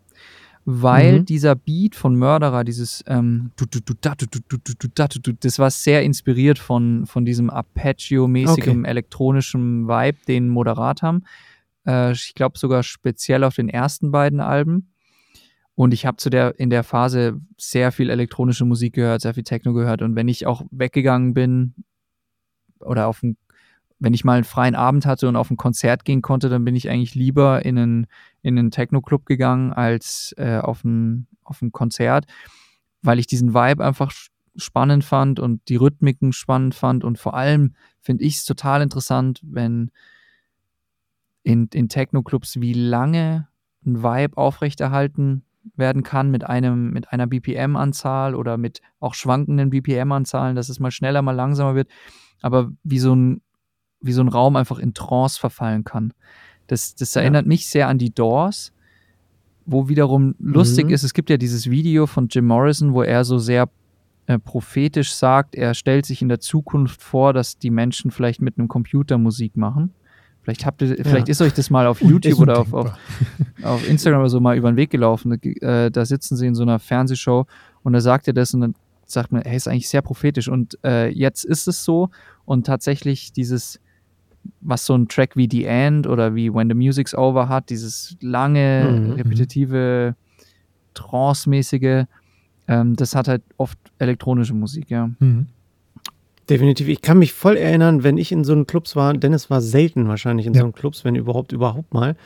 weil 0.65 1.21
mhm. 1.21 1.25
dieser 1.27 1.55
Beat 1.55 1.95
von 1.95 2.17
Murderer, 2.17 2.65
dieses 2.65 3.05
ähm, 3.07 3.51
das 5.41 5.59
war 5.59 5.71
sehr 5.71 6.03
inspiriert 6.03 6.59
von, 6.59 7.07
von 7.07 7.25
diesem 7.25 7.51
Arpeggio-mäßigen 7.51 8.81
okay. 8.81 8.89
elektronischen 8.91 9.87
Vibe, 9.87 10.19
den 10.27 10.49
Moderat 10.49 11.03
haben. 11.03 11.25
Äh, 11.87 12.13
ich 12.13 12.35
glaube 12.35 12.59
sogar 12.59 12.83
speziell 12.83 13.45
auf 13.45 13.55
den 13.55 13.69
ersten 13.69 14.11
beiden 14.11 14.41
Alben. 14.41 14.91
Und 15.77 15.93
ich 15.93 16.07
habe 16.07 16.19
zu 16.19 16.31
der 16.31 16.59
in 16.59 16.71
der 16.71 16.85
Phase 16.85 17.41
sehr 17.59 17.91
viel 17.91 18.09
elektronische 18.09 18.65
Musik 18.65 18.95
gehört, 18.95 19.23
sehr 19.23 19.35
viel 19.35 19.43
Techno 19.43 19.73
gehört. 19.73 20.03
Und 20.03 20.15
wenn 20.15 20.29
ich 20.29 20.47
auch 20.47 20.63
weggegangen 20.71 21.35
bin 21.35 21.75
oder 22.81 23.09
auf 23.09 23.23
ein, 23.23 23.37
wenn 24.05 24.13
ich 24.13 24.23
mal 24.23 24.35
einen 24.35 24.45
freien 24.45 24.75
Abend 24.75 25.07
hatte 25.07 25.29
und 25.29 25.35
auf 25.35 25.51
ein 25.51 25.57
Konzert 25.57 26.05
gehen 26.05 26.21
konnte, 26.21 26.51
dann 26.51 26.63
bin 26.63 26.77
ich 26.77 26.91
eigentlich 26.91 27.15
lieber 27.15 27.65
in 27.65 27.79
einen, 27.79 28.07
in 28.43 28.59
einen 28.59 28.71
Techno-Club 28.71 29.25
gegangen 29.25 29.73
als 29.73 30.35
äh, 30.37 30.59
auf, 30.59 30.85
ein, 30.85 31.27
auf 31.43 31.63
ein 31.63 31.73
Konzert, 31.73 32.27
weil 33.01 33.19
ich 33.19 33.27
diesen 33.27 33.55
Vibe 33.55 33.83
einfach 33.83 34.13
spannend 34.57 35.05
fand 35.05 35.41
und 35.41 35.67
die 35.71 35.77
Rhythmiken 35.77 36.35
spannend 36.35 36.75
fand. 36.75 37.03
Und 37.03 37.19
vor 37.19 37.33
allem 37.33 37.77
finde 38.03 38.25
ich 38.25 38.37
es 38.37 38.45
total 38.45 38.83
interessant, 38.83 39.41
wenn 39.43 39.91
in, 41.43 41.69
in 41.73 41.89
Techno-Clubs, 41.89 42.61
wie 42.61 42.75
lange 42.75 43.49
ein 43.87 44.03
Vibe 44.03 44.37
aufrechterhalten 44.37 45.45
werden 45.77 46.03
kann 46.03 46.31
mit 46.31 46.45
einem, 46.45 46.91
mit 46.91 47.11
einer 47.11 47.27
BPM-Anzahl 47.27 48.35
oder 48.35 48.59
mit 48.59 48.83
auch 49.01 49.15
schwankenden 49.15 49.71
BPM-Anzahlen, 49.71 50.57
dass 50.57 50.69
es 50.69 50.79
mal 50.79 50.91
schneller, 50.91 51.23
mal 51.23 51.33
langsamer 51.33 51.75
wird, 51.75 51.89
aber 52.43 52.71
wie 52.83 52.99
so 52.99 53.17
ein, 53.17 53.41
wie 54.05 54.13
so 54.13 54.23
ein 54.23 54.29
Raum 54.29 54.57
einfach 54.57 54.79
in 54.79 54.95
Trance 54.95 55.39
verfallen 55.39 55.85
kann. 55.85 56.13
Das, 56.67 56.95
das 56.95 57.15
erinnert 57.17 57.45
ja. 57.45 57.49
mich 57.49 57.67
sehr 57.67 57.89
an 57.89 57.99
die 57.99 58.15
Doors, 58.15 58.73
wo 59.67 59.89
wiederum 59.89 60.35
lustig 60.39 60.87
mhm. 60.87 60.93
ist, 60.93 61.03
es 61.03 61.15
gibt 61.15 61.31
ja 61.31 61.37
dieses 61.37 61.71
Video 61.71 62.07
von 62.07 62.29
Jim 62.29 62.47
Morrison, 62.47 62.95
wo 62.95 63.03
er 63.03 63.25
so 63.25 63.39
sehr 63.39 63.69
äh, 64.27 64.39
prophetisch 64.39 65.13
sagt, 65.13 65.55
er 65.55 65.75
stellt 65.75 66.07
sich 66.07 66.23
in 66.23 66.29
der 66.29 66.41
Zukunft 66.41 67.03
vor, 67.03 67.33
dass 67.33 67.59
die 67.59 67.71
Menschen 67.71 68.11
vielleicht 68.11 68.41
mit 68.41 68.59
einem 68.59 68.69
Computer 68.69 69.19
Musik 69.19 69.57
machen. 69.57 69.93
Vielleicht 70.43 70.67
habt 70.67 70.83
ihr, 70.83 70.97
vielleicht 70.97 71.29
ja. 71.29 71.33
ist 71.33 71.41
euch 71.41 71.55
das 71.55 71.71
mal 71.71 71.87
auf 71.87 72.01
YouTube 72.03 72.39
oder 72.41 72.61
auf, 72.61 72.73
auf, 72.73 72.93
auf, 73.63 73.89
Instagram 73.89 74.21
oder 74.21 74.29
so 74.29 74.41
mal 74.41 74.57
über 74.57 74.71
den 74.71 74.77
Weg 74.77 74.91
gelaufen. 74.91 75.33
Äh, 75.43 75.91
da 75.91 76.05
sitzen 76.05 76.37
sie 76.37 76.47
in 76.47 76.55
so 76.55 76.63
einer 76.63 76.79
Fernsehshow 76.79 77.47
und 77.83 77.93
da 77.95 78.01
sagt 78.01 78.27
er 78.27 78.35
das 78.35 78.53
und 78.53 78.61
dann 78.61 78.75
sagt 79.07 79.33
man, 79.33 79.43
hey, 79.43 79.57
ist 79.57 79.69
eigentlich 79.69 79.89
sehr 79.89 80.03
prophetisch. 80.03 80.49
Und 80.49 80.79
äh, 80.85 81.09
jetzt 81.09 81.45
ist 81.45 81.67
es 81.67 81.85
so 81.85 82.11
und 82.45 82.67
tatsächlich 82.67 83.33
dieses, 83.33 83.81
was 84.61 84.87
so 84.87 84.95
ein 84.95 85.09
Track 85.09 85.37
wie 85.37 85.49
The 85.51 85.65
End 85.65 86.07
oder 86.07 86.35
wie 86.35 86.53
When 86.53 86.69
the 86.69 86.75
Music's 86.75 87.15
Over 87.15 87.49
hat, 87.49 87.71
dieses 87.71 88.17
lange, 88.21 88.89
mhm. 88.91 89.07
mhm. 89.07 89.13
repetitive, 89.13 90.15
trance-mäßige, 90.95 92.05
ähm, 92.69 92.97
das 92.97 93.15
hat 93.15 93.29
halt 93.29 93.43
oft 93.57 93.79
elektronische 93.99 94.55
Musik, 94.55 94.91
ja. 94.91 95.11
Mhm. 95.19 95.47
Definitiv. 96.49 96.89
Ich 96.89 97.01
kann 97.01 97.19
mich 97.19 97.33
voll 97.33 97.57
erinnern, 97.57 98.03
wenn 98.05 98.19
ich 98.19 98.31
in 98.31 98.45
so 98.45 98.53
einen 98.53 98.67
Clubs 98.67 98.97
war, 98.97 99.15
denn 99.15 99.33
es 99.33 99.49
war 99.49 99.63
selten 99.63 100.09
wahrscheinlich 100.09 100.47
in 100.47 100.53
ja. 100.53 100.61
so 100.61 100.67
einen 100.67 100.75
Clubs, 100.75 101.05
wenn 101.05 101.15
überhaupt, 101.15 101.53
überhaupt 101.53 101.95
mal. 101.95 102.17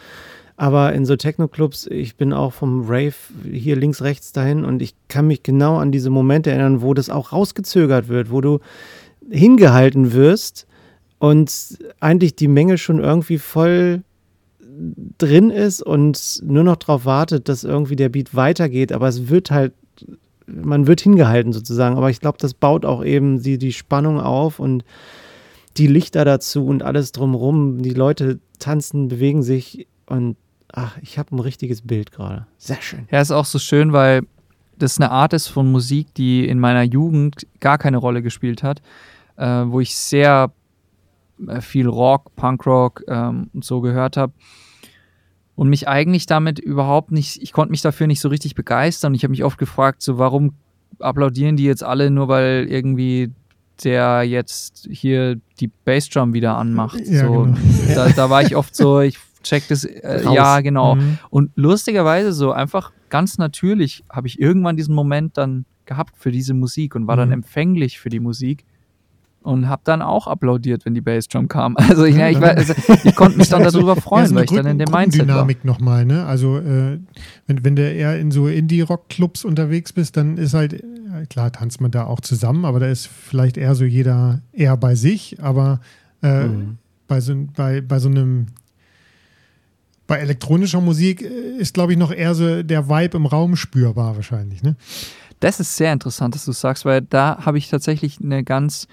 Aber 0.56 0.92
in 0.92 1.06
so 1.06 1.14
Techno-Clubs, 1.14 1.86
ich 1.86 2.16
bin 2.16 2.32
auch 2.32 2.52
vom 2.52 2.84
Rave 2.88 3.14
hier 3.48 3.76
links, 3.76 4.02
rechts 4.02 4.32
dahin 4.32 4.64
und 4.64 4.82
ich 4.82 4.96
kann 5.06 5.28
mich 5.28 5.44
genau 5.44 5.76
an 5.76 5.92
diese 5.92 6.10
Momente 6.10 6.50
erinnern, 6.50 6.82
wo 6.82 6.94
das 6.94 7.10
auch 7.10 7.32
rausgezögert 7.32 8.08
wird, 8.08 8.32
wo 8.32 8.40
du 8.40 8.58
hingehalten 9.30 10.12
wirst 10.12 10.67
und 11.18 11.78
eigentlich 12.00 12.36
die 12.36 12.48
Menge 12.48 12.78
schon 12.78 13.00
irgendwie 13.00 13.38
voll 13.38 14.02
drin 15.18 15.50
ist 15.50 15.82
und 15.82 16.40
nur 16.44 16.62
noch 16.62 16.76
darauf 16.76 17.04
wartet, 17.04 17.48
dass 17.48 17.64
irgendwie 17.64 17.96
der 17.96 18.08
Beat 18.08 18.34
weitergeht, 18.34 18.92
aber 18.92 19.08
es 19.08 19.28
wird 19.28 19.50
halt 19.50 19.72
man 20.48 20.86
wird 20.86 21.00
hingehalten 21.00 21.52
sozusagen. 21.52 21.96
Aber 21.96 22.10
ich 22.10 22.20
glaube, 22.20 22.38
das 22.40 22.54
baut 22.54 22.84
auch 22.84 23.04
eben 23.04 23.42
die, 23.42 23.58
die 23.58 23.72
Spannung 23.72 24.20
auf 24.20 24.58
und 24.58 24.84
die 25.76 25.86
Lichter 25.86 26.24
dazu 26.24 26.66
und 26.66 26.82
alles 26.82 27.12
drumherum. 27.12 27.82
Die 27.82 27.90
Leute 27.92 28.40
tanzen, 28.58 29.08
bewegen 29.08 29.42
sich 29.42 29.86
und 30.06 30.36
ach, 30.72 30.96
ich 31.02 31.18
habe 31.18 31.34
ein 31.36 31.40
richtiges 31.40 31.82
Bild 31.82 32.12
gerade. 32.12 32.46
Sehr 32.56 32.80
schön. 32.80 33.06
Ja, 33.10 33.20
ist 33.20 33.30
auch 33.30 33.44
so 33.44 33.58
schön, 33.58 33.92
weil 33.92 34.22
das 34.78 34.98
eine 34.98 35.10
Art 35.10 35.32
ist 35.32 35.48
von 35.48 35.70
Musik, 35.70 36.14
die 36.14 36.48
in 36.48 36.58
meiner 36.58 36.82
Jugend 36.82 37.46
gar 37.60 37.78
keine 37.78 37.98
Rolle 37.98 38.22
gespielt 38.22 38.62
hat, 38.62 38.80
äh, 39.36 39.44
wo 39.44 39.80
ich 39.80 39.94
sehr 39.94 40.52
viel 41.60 41.86
Rock, 41.86 42.34
Punkrock 42.36 43.04
ähm, 43.08 43.50
und 43.52 43.64
so 43.64 43.80
gehört 43.80 44.16
habe 44.16 44.32
und 45.58 45.68
mich 45.68 45.88
eigentlich 45.88 46.26
damit 46.26 46.60
überhaupt 46.60 47.10
nicht, 47.10 47.42
ich 47.42 47.52
konnte 47.52 47.72
mich 47.72 47.82
dafür 47.82 48.06
nicht 48.06 48.20
so 48.20 48.28
richtig 48.28 48.54
begeistern. 48.54 49.12
Ich 49.14 49.24
habe 49.24 49.32
mich 49.32 49.42
oft 49.42 49.58
gefragt, 49.58 50.02
so 50.02 50.16
warum 50.16 50.54
applaudieren 51.00 51.56
die 51.56 51.64
jetzt 51.64 51.82
alle 51.82 52.10
nur, 52.10 52.28
weil 52.28 52.66
irgendwie 52.68 53.32
der 53.82 54.22
jetzt 54.22 54.88
hier 54.88 55.40
die 55.58 55.66
Bassdrum 55.84 56.32
wieder 56.32 56.56
anmacht. 56.56 57.00
Ja, 57.04 57.26
so, 57.26 57.42
genau. 57.42 57.56
da, 57.94 58.08
da, 58.08 58.30
war 58.30 58.42
ich 58.42 58.54
oft 58.54 58.74
so, 58.76 59.00
ich 59.00 59.18
check 59.42 59.66
das, 59.68 59.84
äh, 59.84 60.22
ja, 60.32 60.60
genau. 60.60 60.94
Mhm. 60.94 61.18
Und 61.28 61.50
lustigerweise 61.56 62.32
so 62.32 62.52
einfach 62.52 62.92
ganz 63.08 63.36
natürlich 63.36 64.04
habe 64.08 64.26
ich 64.28 64.40
irgendwann 64.40 64.76
diesen 64.76 64.94
Moment 64.94 65.38
dann 65.38 65.64
gehabt 65.86 66.16
für 66.16 66.30
diese 66.30 66.54
Musik 66.54 66.94
und 66.94 67.08
war 67.08 67.16
mhm. 67.16 67.20
dann 67.20 67.32
empfänglich 67.32 67.98
für 67.98 68.10
die 68.10 68.20
Musik 68.20 68.64
und 69.42 69.68
habe 69.68 69.82
dann 69.84 70.02
auch 70.02 70.26
applaudiert, 70.26 70.84
wenn 70.84 70.94
die 70.94 71.00
Bassdrum 71.00 71.48
kam. 71.48 71.76
Also 71.88 72.04
ich, 72.04 72.16
ja, 72.16 72.28
ich, 72.28 72.38
also, 72.38 72.74
ich 73.04 73.14
konnte 73.14 73.38
mich 73.38 73.48
dann 73.48 73.62
darüber 73.62 73.96
freuen, 73.96 74.24
ja, 74.24 74.28
so 74.28 74.34
weil 74.34 74.44
ich 74.44 74.50
dann 74.50 74.66
in 74.66 74.78
dem 74.78 74.90
Mindset 74.90 75.22
Dynamik 75.22 75.64
nochmal, 75.64 76.04
ne? 76.04 76.26
Also 76.26 76.58
äh, 76.58 76.98
wenn, 77.46 77.64
wenn 77.64 77.76
du 77.76 77.82
eher 77.82 78.18
in 78.18 78.30
so 78.30 78.46
Indie-Rock-Clubs 78.48 79.44
unterwegs 79.44 79.92
bist, 79.92 80.16
dann 80.16 80.36
ist 80.36 80.54
halt, 80.54 80.82
klar 81.30 81.50
tanzt 81.52 81.80
man 81.80 81.90
da 81.90 82.04
auch 82.04 82.20
zusammen, 82.20 82.64
aber 82.64 82.80
da 82.80 82.86
ist 82.86 83.06
vielleicht 83.06 83.56
eher 83.56 83.74
so 83.74 83.84
jeder 83.84 84.40
eher 84.52 84.76
bei 84.76 84.94
sich, 84.94 85.42
aber 85.42 85.80
äh, 86.22 86.46
mhm. 86.46 86.78
bei, 87.06 87.20
so, 87.20 87.34
bei, 87.56 87.80
bei 87.80 87.98
so 87.98 88.08
einem 88.08 88.46
bei 90.06 90.18
elektronischer 90.18 90.80
Musik 90.80 91.22
äh, 91.22 91.58
ist, 91.58 91.74
glaube 91.74 91.92
ich, 91.92 91.98
noch 91.98 92.10
eher 92.10 92.34
so 92.34 92.62
der 92.62 92.88
Vibe 92.88 93.16
im 93.16 93.26
Raum 93.26 93.56
spürbar 93.56 94.16
wahrscheinlich, 94.16 94.62
ne? 94.62 94.74
Das 95.40 95.60
ist 95.60 95.76
sehr 95.76 95.92
interessant, 95.92 96.34
dass 96.34 96.44
du 96.44 96.52
sagst, 96.52 96.84
weil 96.84 97.02
da 97.02 97.38
habe 97.44 97.58
ich 97.58 97.68
tatsächlich 97.70 98.18
eine 98.20 98.42
ganz 98.42 98.88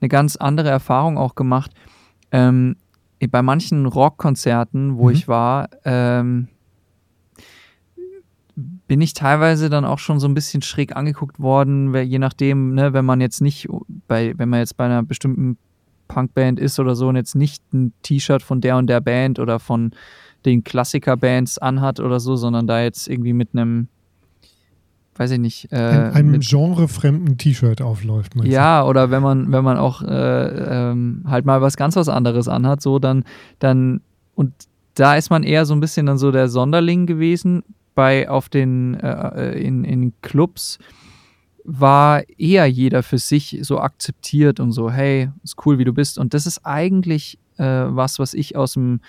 eine 0.00 0.08
ganz 0.08 0.36
andere 0.36 0.68
Erfahrung 0.68 1.18
auch 1.18 1.34
gemacht. 1.34 1.72
Ähm, 2.32 2.76
bei 3.30 3.42
manchen 3.42 3.86
Rockkonzerten, 3.86 4.96
wo 4.96 5.08
mhm. 5.08 5.12
ich 5.12 5.28
war, 5.28 5.68
ähm, 5.84 6.48
bin 8.56 9.00
ich 9.00 9.14
teilweise 9.14 9.70
dann 9.70 9.84
auch 9.84 9.98
schon 9.98 10.18
so 10.20 10.26
ein 10.26 10.34
bisschen 10.34 10.62
schräg 10.62 10.96
angeguckt 10.96 11.40
worden, 11.40 11.94
je 11.94 12.18
nachdem, 12.18 12.74
ne, 12.74 12.92
wenn 12.92 13.04
man 13.04 13.20
jetzt 13.20 13.40
nicht 13.40 13.68
bei, 14.08 14.34
wenn 14.36 14.48
man 14.48 14.60
jetzt 14.60 14.76
bei 14.76 14.84
einer 14.84 15.02
bestimmten 15.02 15.58
Punkband 16.08 16.58
ist 16.58 16.80
oder 16.80 16.94
so 16.94 17.08
und 17.08 17.16
jetzt 17.16 17.36
nicht 17.36 17.62
ein 17.72 17.92
T-Shirt 18.02 18.42
von 18.42 18.60
der 18.60 18.76
und 18.76 18.88
der 18.88 19.00
Band 19.00 19.38
oder 19.38 19.60
von 19.60 19.92
den 20.44 20.64
Klassikerbands 20.64 21.58
anhat 21.58 22.00
oder 22.00 22.18
so, 22.20 22.36
sondern 22.36 22.66
da 22.66 22.82
jetzt 22.82 23.08
irgendwie 23.08 23.32
mit 23.32 23.50
einem 23.52 23.88
weiß 25.16 25.32
ich 25.32 25.38
nicht. 25.38 25.72
Äh, 25.72 25.76
Ein, 25.76 26.12
einem 26.12 26.40
genrefremden 26.40 27.36
T-Shirt 27.36 27.82
aufläuft. 27.82 28.32
Ja, 28.44 28.84
oder 28.84 29.10
wenn 29.10 29.22
man, 29.22 29.52
wenn 29.52 29.64
man 29.64 29.76
auch 29.76 30.02
äh, 30.02 30.08
ähm, 30.90 31.24
halt 31.26 31.44
mal 31.44 31.60
was 31.60 31.76
ganz 31.76 31.96
was 31.96 32.08
anderes 32.08 32.48
anhat, 32.48 32.80
so 32.80 32.98
dann, 32.98 33.24
dann, 33.58 34.00
und 34.34 34.52
da 34.94 35.16
ist 35.16 35.30
man 35.30 35.42
eher 35.42 35.66
so 35.66 35.74
ein 35.74 35.80
bisschen 35.80 36.06
dann 36.06 36.18
so 36.18 36.30
der 36.30 36.48
Sonderling 36.48 37.06
gewesen. 37.06 37.62
Bei 37.94 38.30
auf 38.30 38.48
den 38.48 38.94
äh, 38.94 39.50
äh, 39.52 39.62
in, 39.62 39.84
in 39.84 40.12
Clubs 40.22 40.78
war 41.64 42.22
eher 42.38 42.66
jeder 42.66 43.02
für 43.02 43.18
sich 43.18 43.58
so 43.62 43.78
akzeptiert 43.80 44.60
und 44.60 44.72
so, 44.72 44.90
hey, 44.90 45.30
ist 45.42 45.56
cool, 45.66 45.78
wie 45.78 45.84
du 45.84 45.92
bist. 45.92 46.18
Und 46.18 46.34
das 46.34 46.46
ist 46.46 46.64
eigentlich 46.64 47.38
äh, 47.58 47.64
was, 47.64 48.18
was 48.18 48.34
ich 48.34 48.56
aus 48.56 48.74
dem, 48.74 49.00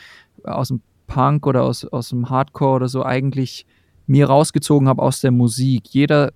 aus 0.44 0.68
dem 0.68 0.82
Punk 1.08 1.48
oder 1.48 1.64
aus, 1.64 1.86
aus 1.86 2.10
dem 2.10 2.30
Hardcore 2.30 2.76
oder 2.76 2.88
so 2.90 3.06
eigentlich 3.06 3.66
mir 4.08 4.28
rausgezogen 4.28 4.88
habe 4.88 5.02
aus 5.02 5.22
der 5.22 5.32
Musik. 5.32 5.84
Jeder 5.90 6.32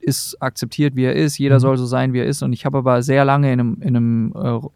ist 0.00 0.40
akzeptiert, 0.40 0.96
wie 0.96 1.04
er 1.04 1.14
ist, 1.14 1.38
jeder 1.38 1.56
mhm. 1.56 1.60
soll 1.60 1.76
so 1.76 1.86
sein, 1.86 2.12
wie 2.12 2.20
er 2.20 2.26
ist. 2.26 2.42
Und 2.42 2.52
ich 2.52 2.64
habe 2.64 2.78
aber 2.78 3.02
sehr 3.02 3.24
lange 3.24 3.52
in 3.52 3.60
einem, 3.60 3.82
in 3.82 3.96
einem 3.96 4.32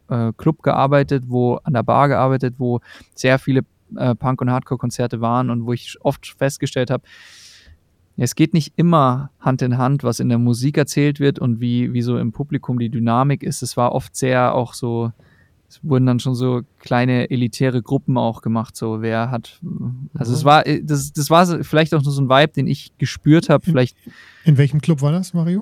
äh, 0.08 0.28
äh, 0.28 0.32
Club 0.36 0.62
gearbeitet, 0.62 1.24
wo 1.28 1.56
an 1.64 1.72
der 1.72 1.82
Bar 1.82 2.08
gearbeitet, 2.08 2.56
wo 2.58 2.80
sehr 3.14 3.38
viele 3.38 3.62
äh, 3.96 4.14
Punk- 4.14 4.40
und 4.40 4.50
Hardcore-Konzerte 4.50 5.20
waren 5.20 5.50
und 5.50 5.66
wo 5.66 5.72
ich 5.72 5.96
oft 6.02 6.26
festgestellt 6.38 6.90
habe, 6.90 7.04
es 8.16 8.36
geht 8.36 8.54
nicht 8.54 8.74
immer 8.76 9.30
Hand 9.40 9.60
in 9.62 9.76
Hand, 9.76 10.04
was 10.04 10.20
in 10.20 10.28
der 10.28 10.38
Musik 10.38 10.78
erzählt 10.78 11.18
wird 11.18 11.40
und 11.40 11.60
wie, 11.60 11.92
wie 11.92 12.02
so 12.02 12.16
im 12.16 12.30
Publikum 12.30 12.78
die 12.78 12.90
Dynamik 12.90 13.42
ist. 13.42 13.62
Es 13.62 13.76
war 13.76 13.92
oft 13.92 14.14
sehr 14.14 14.54
auch 14.54 14.74
so 14.74 15.12
es 15.68 15.80
wurden 15.82 16.06
dann 16.06 16.20
schon 16.20 16.34
so 16.34 16.62
kleine 16.78 17.30
elitäre 17.30 17.82
Gruppen 17.82 18.16
auch 18.16 18.42
gemacht, 18.42 18.76
so 18.76 19.02
wer 19.02 19.30
hat, 19.30 19.60
also 20.14 20.32
mhm. 20.32 20.36
es 20.36 20.44
war, 20.44 20.64
das, 20.82 21.12
das 21.12 21.30
war 21.30 21.64
vielleicht 21.64 21.94
auch 21.94 22.02
nur 22.02 22.12
so 22.12 22.22
ein 22.22 22.28
Vibe, 22.28 22.52
den 22.52 22.66
ich 22.66 22.92
gespürt 22.98 23.48
habe, 23.48 23.64
vielleicht. 23.64 23.96
In, 24.04 24.12
in, 24.44 24.58
welchem 24.58 24.80
Club 24.80 25.02
war 25.02 25.12
das, 25.12 25.34
Mario? 25.34 25.60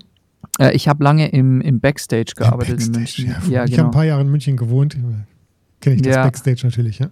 Äh, 0.58 0.74
ich 0.74 0.88
habe 0.88 1.02
lange 1.02 1.28
im, 1.28 1.60
im 1.60 1.80
Backstage 1.80 2.32
gearbeitet 2.36 2.92
Backstage, 2.92 3.22
in 3.22 3.28
München. 3.28 3.52
Ja, 3.52 3.60
ja, 3.60 3.64
ich 3.64 3.70
genau. 3.70 3.84
habe 3.84 3.88
ein 3.88 3.92
paar 3.92 4.04
Jahre 4.04 4.20
in 4.22 4.28
München 4.28 4.56
gewohnt, 4.56 4.96
kenne 5.80 5.96
ich 5.96 6.02
das 6.02 6.14
ja. 6.14 6.24
Backstage 6.24 6.60
natürlich, 6.64 6.98
ja. 6.98 7.10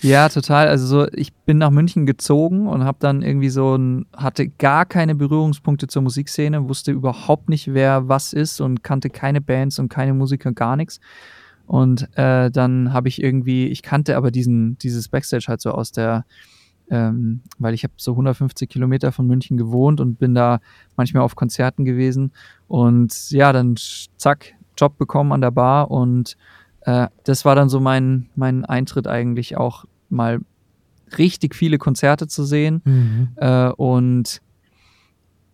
Ja, 0.00 0.28
total. 0.28 0.68
Also 0.68 0.86
so, 0.86 1.08
ich 1.12 1.32
bin 1.32 1.58
nach 1.58 1.70
München 1.70 2.06
gezogen 2.06 2.68
und 2.68 2.84
habe 2.84 2.98
dann 3.00 3.22
irgendwie 3.22 3.48
so 3.48 3.76
ein, 3.76 4.06
hatte 4.16 4.48
gar 4.48 4.86
keine 4.86 5.14
Berührungspunkte 5.16 5.88
zur 5.88 6.02
Musikszene, 6.02 6.68
wusste 6.68 6.92
überhaupt 6.92 7.48
nicht, 7.48 7.74
wer 7.74 8.08
was 8.08 8.32
ist 8.32 8.60
und 8.60 8.84
kannte 8.84 9.10
keine 9.10 9.40
Bands 9.40 9.78
und 9.78 9.88
keine 9.88 10.14
Musiker, 10.14 10.52
gar 10.52 10.76
nichts. 10.76 11.00
Und 11.68 12.08
äh, 12.16 12.50
dann 12.50 12.94
habe 12.94 13.08
ich 13.08 13.22
irgendwie, 13.22 13.66
ich 13.66 13.82
kannte 13.82 14.16
aber 14.16 14.30
diesen, 14.30 14.78
dieses 14.78 15.08
Backstage 15.08 15.44
halt 15.48 15.60
so 15.60 15.70
aus 15.70 15.92
der, 15.92 16.24
ähm, 16.90 17.42
weil 17.58 17.74
ich 17.74 17.84
habe 17.84 17.92
so 17.98 18.12
150 18.12 18.70
Kilometer 18.70 19.12
von 19.12 19.26
München 19.26 19.58
gewohnt 19.58 20.00
und 20.00 20.18
bin 20.18 20.34
da 20.34 20.60
manchmal 20.96 21.22
auf 21.22 21.36
Konzerten 21.36 21.84
gewesen. 21.84 22.32
Und 22.68 23.30
ja, 23.30 23.52
dann 23.52 23.74
zack, 24.16 24.54
Job 24.78 24.96
bekommen 24.96 25.32
an 25.32 25.42
der 25.42 25.50
Bar 25.50 25.90
und 25.90 26.36
äh, 26.82 27.08
das 27.24 27.44
war 27.44 27.54
dann 27.54 27.68
so 27.68 27.80
mein, 27.80 28.30
mein 28.34 28.64
Eintritt 28.64 29.06
eigentlich 29.06 29.58
auch 29.58 29.84
mal 30.08 30.40
richtig 31.18 31.54
viele 31.54 31.76
Konzerte 31.76 32.28
zu 32.28 32.44
sehen 32.44 32.80
mhm. 32.84 33.28
äh, 33.36 33.68
und 33.72 34.40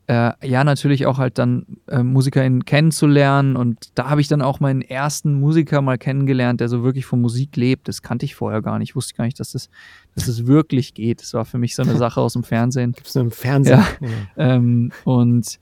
äh, 0.07 0.33
ja, 0.47 0.65
natürlich 0.65 1.07
auch 1.07 1.17
halt 1.17 1.39
dann 1.39 1.65
äh, 1.89 2.03
MusikerInnen 2.03 2.67
kennenzulernen 2.67 3.57
und 3.57 3.91
da 3.95 4.11
habe 4.11 4.21
ich 4.21 4.29
dann 4.29 4.43
auch 4.43 4.61
meinen 4.61 4.83
ersten 4.83 5.35
Musiker 5.41 5.81
mal 5.81 5.97
kennengelernt, 5.97 6.61
der 6.61 6.69
so 6.69 6.83
wirklich 6.83 7.07
von 7.07 7.23
Musik 7.23 7.57
lebt. 7.57 7.89
Das 7.89 8.03
kannte 8.03 8.27
ich 8.27 8.35
vorher 8.35 8.61
gar 8.61 8.79
nicht. 8.79 8.91
Ich 8.91 8.97
wusste 8.97 9.15
gar 9.15 9.25
nicht, 9.25 9.41
dass 9.41 9.53
das, 9.53 9.71
dass 10.15 10.27
das 10.27 10.47
wirklich 10.47 10.93
geht. 10.93 11.23
Das 11.23 11.33
war 11.33 11.47
für 11.47 11.57
mich 11.57 11.75
so 11.75 11.83
eine 11.83 11.97
Sache 11.97 12.21
aus 12.21 12.35
dem 12.35 12.45
Fernsehen. 12.45 12.93
Gibt 12.93 13.07
es 13.07 13.15
nur 13.15 13.25
im 13.25 13.31
Fernsehen? 13.31 13.79
Ja. 13.79 14.09
ja. 14.37 14.55
Ähm, 14.55 14.93
und 15.05 15.59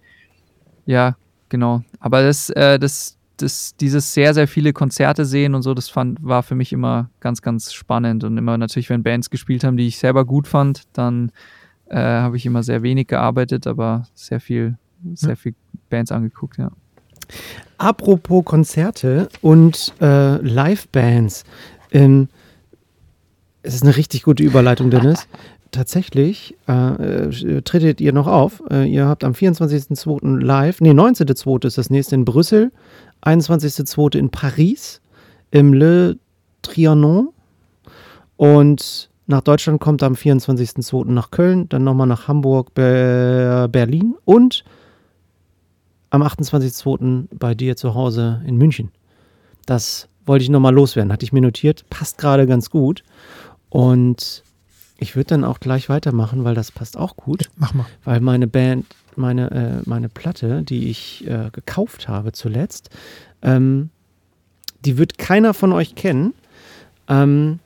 ja, 0.86 1.16
genau. 1.48 1.82
Aber 2.00 2.24
das, 2.24 2.50
äh, 2.50 2.80
das, 2.80 3.16
das, 3.36 3.76
dieses 3.76 4.12
sehr, 4.12 4.34
sehr 4.34 4.48
viele 4.48 4.72
Konzerte 4.72 5.24
sehen 5.24 5.54
und 5.54 5.62
so, 5.62 5.72
das 5.72 5.88
fand, 5.88 6.18
war 6.22 6.42
für 6.42 6.56
mich 6.56 6.72
immer 6.72 7.10
ganz, 7.20 7.42
ganz 7.42 7.72
spannend. 7.72 8.24
Und 8.24 8.36
immer 8.38 8.58
natürlich, 8.58 8.90
wenn 8.90 9.04
Bands 9.04 9.30
gespielt 9.30 9.62
haben, 9.62 9.76
die 9.76 9.86
ich 9.86 9.98
selber 9.98 10.24
gut 10.24 10.48
fand, 10.48 10.82
dann 10.94 11.30
äh, 11.92 11.98
habe 11.98 12.36
ich 12.36 12.46
immer 12.46 12.62
sehr 12.62 12.82
wenig 12.82 13.06
gearbeitet, 13.06 13.66
aber 13.66 14.06
sehr 14.14 14.40
viel, 14.40 14.76
sehr 15.14 15.36
viel 15.36 15.54
Bands 15.90 16.10
angeguckt, 16.10 16.58
ja. 16.58 16.70
Apropos 17.78 18.44
Konzerte 18.44 19.28
und 19.40 19.92
äh, 20.00 20.36
Live-Bands. 20.36 21.44
Ähm, 21.90 22.28
es 23.62 23.74
ist 23.74 23.82
eine 23.82 23.96
richtig 23.96 24.22
gute 24.22 24.42
Überleitung, 24.42 24.90
Dennis. 24.90 25.28
Tatsächlich 25.70 26.56
äh, 26.68 26.72
äh, 26.72 27.62
tretet 27.62 28.00
ihr 28.00 28.12
noch 28.12 28.26
auf. 28.26 28.62
Äh, 28.70 28.90
ihr 28.90 29.06
habt 29.06 29.24
am 29.24 29.32
24.02. 29.32 30.40
live, 30.40 30.80
nee, 30.80 30.90
19.02. 30.90 31.66
ist 31.66 31.78
das 31.78 31.88
nächste 31.88 32.14
in 32.14 32.24
Brüssel, 32.24 32.72
21.02. 33.22 34.16
in 34.16 34.30
Paris, 34.30 35.00
im 35.50 35.72
Le 35.72 36.18
Trianon 36.60 37.30
und 38.36 39.10
nach 39.32 39.40
Deutschland 39.40 39.80
kommt 39.80 40.02
am 40.02 40.12
24.02. 40.12 41.06
nach 41.06 41.30
Köln, 41.30 41.68
dann 41.70 41.84
nochmal 41.84 42.06
nach 42.06 42.28
Hamburg, 42.28 42.74
Ber 42.74 43.66
Berlin 43.66 44.14
und 44.24 44.62
am 46.10 46.22
28.02. 46.22 47.28
bei 47.32 47.54
dir 47.54 47.74
zu 47.74 47.94
Hause 47.94 48.42
in 48.46 48.56
München. 48.58 48.92
Das 49.64 50.08
wollte 50.26 50.42
ich 50.42 50.50
nochmal 50.50 50.74
loswerden, 50.74 51.10
hatte 51.10 51.24
ich 51.24 51.32
mir 51.32 51.40
notiert, 51.40 51.88
passt 51.88 52.18
gerade 52.18 52.46
ganz 52.46 52.68
gut. 52.68 53.02
Und 53.70 54.44
ich 54.98 55.16
würde 55.16 55.28
dann 55.28 55.44
auch 55.44 55.60
gleich 55.60 55.88
weitermachen, 55.88 56.44
weil 56.44 56.54
das 56.54 56.70
passt 56.70 56.98
auch 56.98 57.16
gut. 57.16 57.48
Mach 57.56 57.72
mal. 57.72 57.86
Weil 58.04 58.20
meine 58.20 58.46
Band, 58.46 58.84
meine, 59.16 59.50
äh, 59.50 59.88
meine 59.88 60.10
Platte, 60.10 60.62
die 60.62 60.90
ich 60.90 61.26
äh, 61.26 61.48
gekauft 61.50 62.06
habe 62.06 62.32
zuletzt, 62.32 62.90
ähm, 63.40 63.88
die 64.84 64.98
wird 64.98 65.16
keiner 65.16 65.54
von 65.54 65.72
euch 65.72 65.94
kennen. 65.94 66.34
Ähm, 67.08 67.60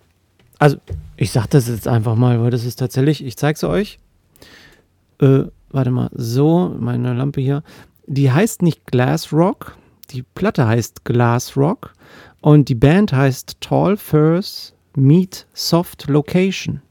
also, 0.59 0.79
ich 1.17 1.33
sage 1.33 1.49
das 1.51 1.69
jetzt 1.69 1.89
einfach 1.89 2.15
mal, 2.15 2.41
weil 2.41 2.51
das 2.51 2.65
ist 2.65 2.77
tatsächlich, 2.77 3.25
ich 3.25 3.37
zeige 3.37 3.57
es 3.57 3.65
euch. 3.65 3.99
Äh, 5.21 5.45
warte 5.71 5.91
mal, 5.91 6.11
so, 6.13 6.75
meine 6.79 7.15
Lampe 7.15 7.41
hier. 7.41 7.63
Die 8.07 8.31
heißt 8.31 8.63
nicht 8.63 8.87
Glass 8.87 9.33
Rock, 9.33 9.77
die 10.11 10.23
Platte 10.23 10.67
heißt 10.67 11.05
Glass 11.05 11.57
Rock 11.57 11.93
und 12.41 12.69
die 12.69 12.75
Band 12.75 13.13
heißt 13.13 13.61
Tall 13.61 13.97
Furs 13.97 14.75
Meet 14.95 15.47
Soft 15.53 16.09
Location. 16.09 16.83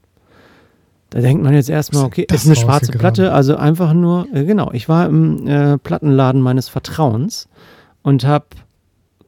Da 1.10 1.20
denkt 1.20 1.42
man 1.42 1.54
jetzt 1.54 1.70
erstmal, 1.70 2.04
okay, 2.04 2.26
das 2.28 2.42
ist 2.42 2.46
eine 2.46 2.56
schwarze 2.56 2.92
Platte, 2.92 3.32
also 3.32 3.56
einfach 3.56 3.94
nur, 3.94 4.26
äh, 4.34 4.44
genau, 4.44 4.70
ich 4.72 4.88
war 4.88 5.06
im 5.06 5.46
äh, 5.46 5.78
Plattenladen 5.78 6.42
meines 6.42 6.68
Vertrauens 6.68 7.48
und 8.02 8.24
habe 8.24 8.46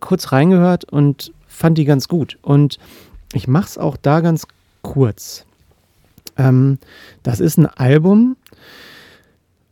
kurz 0.01 0.33
reingehört 0.33 0.85
und 0.85 1.33
fand 1.47 1.79
die 1.79 1.85
ganz 1.85 2.09
gut. 2.09 2.39
Und 2.43 2.79
ich 3.33 3.49
mache 3.49 3.67
es 3.67 3.79
auch 3.79 3.97
da 3.97 4.21
ganz 4.21 4.47
kurz. 4.89 5.45
Ähm, 6.39 6.79
das 7.23 7.41
ist 7.41 7.59
ein 7.59 7.67
Album. 7.67 8.37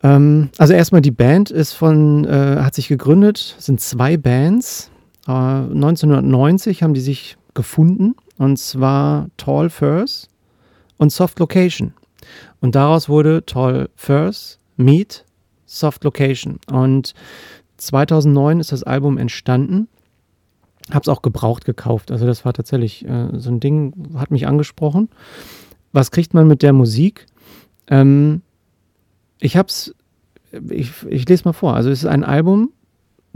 Ähm, 0.03 0.51
also 0.59 0.75
erstmal 0.75 1.01
die 1.01 1.11
Band 1.11 1.51
ist 1.51 1.73
von, 1.73 2.25
äh, 2.25 2.57
hat 2.61 2.75
sich 2.75 2.89
gegründet, 2.89 3.57
sind 3.59 3.81
zwei 3.81 4.19
Bands. 4.19 4.91
Äh, 5.27 5.33
1990 5.33 6.83
haben 6.83 6.93
die 6.93 7.01
sich 7.01 7.39
gefunden 7.55 8.15
und 8.37 8.59
zwar 8.59 9.29
Tall 9.39 9.71
Furs 9.71 10.29
und 10.99 11.11
Soft 11.11 11.39
Location. 11.39 11.95
Und 12.61 12.75
daraus 12.75 13.09
wurde 13.09 13.47
Tall 13.47 13.89
Furs 13.97 14.59
Meet 14.77 15.25
Soft 15.65 16.05
Location. 16.05 16.59
Und 16.71 17.15
2009 17.79 18.61
ist 18.61 18.73
das 18.73 18.83
Album 18.83 19.17
entstanden 19.17 19.89
habe 20.91 21.03
es 21.03 21.09
auch 21.09 21.23
gebraucht 21.23 21.65
gekauft. 21.65 22.11
Also 22.11 22.27
das 22.27 22.45
war 22.45 22.53
tatsächlich 22.53 23.07
äh, 23.07 23.29
so 23.39 23.51
ein 23.51 23.61
Ding, 23.61 23.93
hat 24.15 24.31
mich 24.31 24.47
angesprochen. 24.47 25.09
Was 25.93 26.11
kriegt 26.11 26.35
man 26.35 26.47
mit 26.47 26.63
der 26.63 26.73
Musik? 26.73 27.27
Ähm, 27.89 28.43
ich 29.41 29.57
habe 29.57 29.69
es, 29.69 29.95
ich, 30.71 30.93
ich 31.09 31.29
lese 31.29 31.45
mal 31.45 31.53
vor. 31.53 31.75
Also 31.75 31.91
es 31.91 32.01
ist 32.01 32.07
ein 32.07 32.25
Album, 32.25 32.71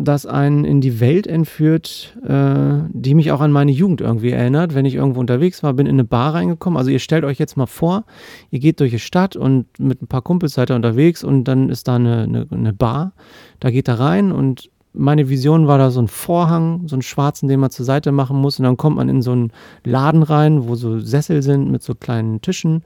das 0.05 0.27
einen 0.27 0.65
in 0.65 0.81
die 0.81 1.01
Welt 1.01 1.27
entführt, 1.27 2.17
äh, 2.27 2.79
die 2.91 3.15
mich 3.15 3.33
auch 3.33 3.41
an 3.41 3.53
meine 3.53 3.73
Jugend 3.73 4.01
irgendwie 4.01 4.31
erinnert. 4.31 4.75
Wenn 4.75 4.87
ich 4.87 4.95
irgendwo 4.95 5.21
unterwegs 5.21 5.63
war, 5.63 5.75
bin 5.75 5.87
in 5.87 5.97
eine 5.97 6.05
Bar 6.05 6.35
reingekommen. 6.35 6.79
Also 6.79 6.91
ihr 6.91 6.99
stellt 6.99 7.25
euch 7.25 7.39
jetzt 7.39 7.57
mal 7.57 7.67
vor, 7.67 8.05
ihr 8.51 8.61
geht 8.61 8.81
durch 8.81 8.93
die 8.93 8.99
Stadt 8.99 9.37
und 9.37 9.67
mit 9.79 10.03
ein 10.03 10.07
paar 10.07 10.23
Kumpels 10.23 10.55
seid 10.55 10.71
ihr 10.71 10.77
unterwegs 10.77 11.23
und 11.23 11.45
dann 11.45 11.69
ist 11.69 11.89
da 11.89 11.97
eine, 11.97 12.23
eine, 12.23 12.47
eine 12.51 12.73
Bar. 12.73 13.13
Da 13.59 13.71
geht 13.71 13.89
er 13.89 14.01
rein 14.01 14.33
und 14.33 14.71
meine 14.93 15.29
Vision 15.29 15.67
war 15.67 15.79
da 15.79 15.91
so 15.91 16.01
ein 16.01 16.09
Vorhang, 16.09 16.89
so 16.89 16.97
einen 16.97 17.03
schwarzen, 17.03 17.49
den 17.49 17.61
man 17.61 17.71
zur 17.71 17.85
Seite 17.85 18.11
machen 18.13 18.37
muss. 18.37 18.59
Und 18.59 18.65
dann 18.65 18.77
kommt 18.77 18.97
man 18.97 19.09
in 19.09 19.23
so 19.23 19.33
einen 19.33 19.53
Laden 19.85 20.23
rein, 20.23 20.67
wo 20.67 20.75
so 20.75 20.99
Sessel 20.99 21.43
sind 21.43 21.71
mit 21.71 21.83
so 21.83 21.95
kleinen 21.95 22.41
Tischen 22.41 22.83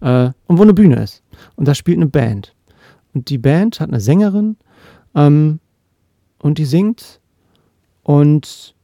äh, 0.00 0.30
und 0.46 0.58
wo 0.58 0.62
eine 0.62 0.74
Bühne 0.74 1.02
ist. 1.02 1.22
Und 1.56 1.68
da 1.68 1.74
spielt 1.74 1.98
eine 1.98 2.06
Band. 2.06 2.54
Und 3.14 3.28
die 3.28 3.38
Band 3.38 3.80
hat 3.80 3.90
eine 3.90 4.00
Sängerin 4.00 4.56
ähm, 5.14 5.60
und 6.40 6.58
die 6.58 6.64
singt. 6.64 7.20
Und 8.02 8.74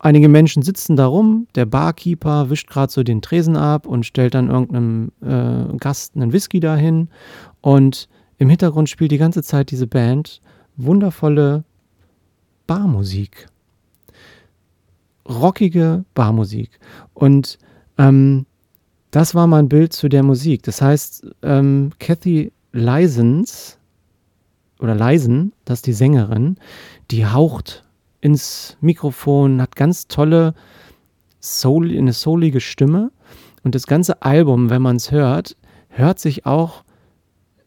einige 0.00 0.28
Menschen 0.28 0.62
sitzen 0.62 0.96
da 0.96 1.06
rum. 1.06 1.46
Der 1.54 1.66
Barkeeper 1.66 2.50
wischt 2.50 2.68
gerade 2.68 2.92
so 2.92 3.04
den 3.04 3.22
Tresen 3.22 3.56
ab 3.56 3.86
und 3.86 4.04
stellt 4.04 4.34
dann 4.34 4.50
irgendeinem 4.50 5.12
äh, 5.22 5.76
Gast 5.76 6.16
einen 6.16 6.32
Whisky 6.32 6.58
dahin. 6.58 7.08
Und 7.60 8.08
im 8.38 8.48
Hintergrund 8.48 8.88
spielt 8.88 9.12
die 9.12 9.18
ganze 9.18 9.42
Zeit 9.42 9.70
diese 9.70 9.86
Band 9.86 10.40
wundervolle 10.76 11.64
Barmusik. 12.70 13.48
Rockige 15.28 16.04
Barmusik. 16.14 16.78
Und 17.14 17.58
ähm, 17.98 18.46
das 19.10 19.34
war 19.34 19.48
mein 19.48 19.68
Bild 19.68 19.92
zu 19.92 20.08
der 20.08 20.22
Musik. 20.22 20.62
Das 20.62 20.80
heißt, 20.80 21.26
ähm, 21.42 21.90
Kathy 21.98 22.52
Leisens 22.70 23.76
oder 24.78 24.94
Leisen, 24.94 25.52
das 25.64 25.80
ist 25.80 25.88
die 25.88 25.92
Sängerin, 25.92 26.58
die 27.10 27.26
haucht 27.26 27.84
ins 28.20 28.76
Mikrofon, 28.80 29.60
hat 29.60 29.74
ganz 29.74 30.06
tolle, 30.06 30.54
soul, 31.40 31.90
eine 31.90 32.12
soulige 32.12 32.60
Stimme. 32.60 33.10
Und 33.64 33.74
das 33.74 33.88
ganze 33.88 34.22
Album, 34.22 34.70
wenn 34.70 34.80
man 34.80 34.94
es 34.94 35.10
hört, 35.10 35.56
hört 35.88 36.20
sich 36.20 36.46
auch 36.46 36.84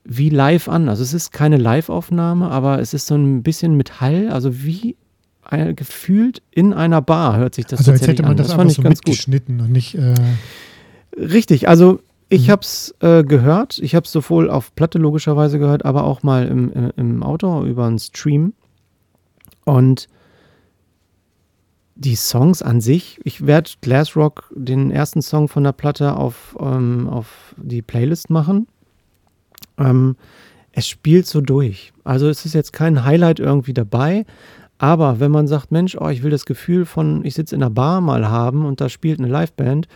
wie 0.04 0.30
live 0.30 0.68
an. 0.68 0.89
Also 0.89 1.04
es 1.04 1.14
ist 1.14 1.32
keine 1.32 1.58
Live-Aufnahme, 1.58 2.49
aber 2.49 2.80
es 2.80 2.93
ist 2.93 3.08
so 3.08 3.16
ein 3.16 3.43
bisschen 3.43 3.76
mit 3.76 4.01
Hall, 4.01 4.30
also 4.30 4.64
wie 4.64 4.97
ein, 5.43 5.76
gefühlt 5.76 6.41
in 6.51 6.74
einer 6.74 7.01
Bar 7.01 7.38
hört 7.38 7.56
sich 7.56 7.66
das 7.66 7.80
also 7.80 7.91
als 7.91 8.08
hätte 8.08 8.24
man 8.24 8.32
an. 8.32 8.38
das, 8.38 8.47
das 8.47 8.56
fand 8.56 8.72
ich 8.72 8.78
so 8.78 8.82
ganz 8.84 8.99
mitgeschnitten 8.99 9.58
gut. 9.58 9.68
und 9.68 9.72
nicht 9.72 9.95
äh 9.95 10.14
Richtig, 11.18 11.68
also 11.68 11.99
ich 12.30 12.47
mhm. 12.47 12.51
habe 12.51 12.62
es 12.62 12.95
äh, 13.01 13.24
gehört, 13.24 13.80
ich 13.80 13.95
habe 13.95 14.06
es 14.06 14.12
sowohl 14.12 14.49
auf 14.49 14.74
Platte 14.76 14.97
logischerweise 14.97 15.60
gehört, 15.60 15.86
aber 15.86 16.06
auch 16.06 16.24
mal 16.24 16.47
im, 16.47 16.91
im, 16.95 17.24
Auto 17.24 17.64
über 17.66 17.86
einen 17.86 17.99
Stream 17.99 18.54
und 19.66 20.08
die 21.95 22.16
Songs 22.16 22.64
an 22.64 22.82
sich, 22.82 23.20
ich 23.24 23.45
werde 23.45 23.70
Glassrock, 23.82 24.51
den 24.56 24.89
ersten 24.89 25.22
Song 25.22 25.47
von 25.47 25.64
der 25.64 25.74
Platte, 25.74 26.16
auf, 26.18 26.58
ähm, 26.60 27.08
auf 27.08 27.54
die 27.58 27.84
Playlist 27.84 28.32
machen. 28.32 28.68
Ähm, 29.78 30.15
es 30.71 30.88
spielt 30.88 31.28
so 31.28 31.41
durch. 31.41 31.93
Also 32.03 32.28
es 32.28 32.45
ist 32.45 32.53
jetzt 32.53 32.74
kein 32.74 33.03
Highlight 33.03 33.39
irgendwie 33.39 33.74
dabei, 33.74 34.26
aber 34.78 35.19
wenn 35.19 35.32
man 35.32 35.47
sagt, 35.47 35.71
Mensch, 35.71 35.95
oh, 35.99 36.09
ich 36.09 36.24
will 36.24 36.32
das 36.32 36.45
Gefühl 36.45 36.86
von, 36.86 37.24
ich 37.24 37.36
sitze 37.36 37.55
in 37.55 37.61
einer 37.61 37.69
Bar 37.69 38.01
mal 38.01 38.28
haben 38.28 38.65
und 38.65 38.82
da 38.82 38.89
spielt 38.89 39.19
eine 39.19 39.28
Liveband, 39.28 39.88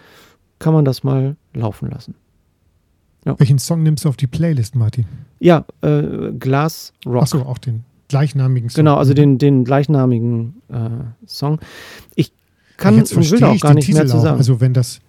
kann 0.59 0.73
man 0.73 0.86
das 0.86 1.03
mal 1.03 1.36
laufen 1.53 1.89
lassen. 1.89 2.15
Ja. 3.25 3.38
Welchen 3.38 3.59
Song 3.59 3.84
nimmst 3.84 4.05
du 4.05 4.09
auf 4.09 4.17
die 4.17 4.28
Playlist, 4.28 4.75
Martin? 4.75 5.05
Ja, 5.39 5.65
äh, 5.82 6.32
Glass 6.39 6.93
Rock. 7.05 7.23
Achso, 7.23 7.41
auch 7.41 7.57
den 7.57 7.84
gleichnamigen 8.07 8.69
Song. 8.69 8.78
Genau, 8.78 8.95
also 8.95 9.13
den, 9.13 9.38
den 9.38 9.65
gleichnamigen 9.65 10.61
äh, 10.69 10.89
Song. 11.25 11.59
Ich 12.15 12.32
kann 12.78 12.95
und 12.95 13.32
will 13.32 13.43
auch 13.43 13.59
gar 13.59 13.73
nicht 13.73 13.91
mehr 13.91 14.07
zu 14.07 14.19
sagen. 14.19 14.38
Also 14.38 14.61
wenn 14.61 14.73
das 14.73 14.99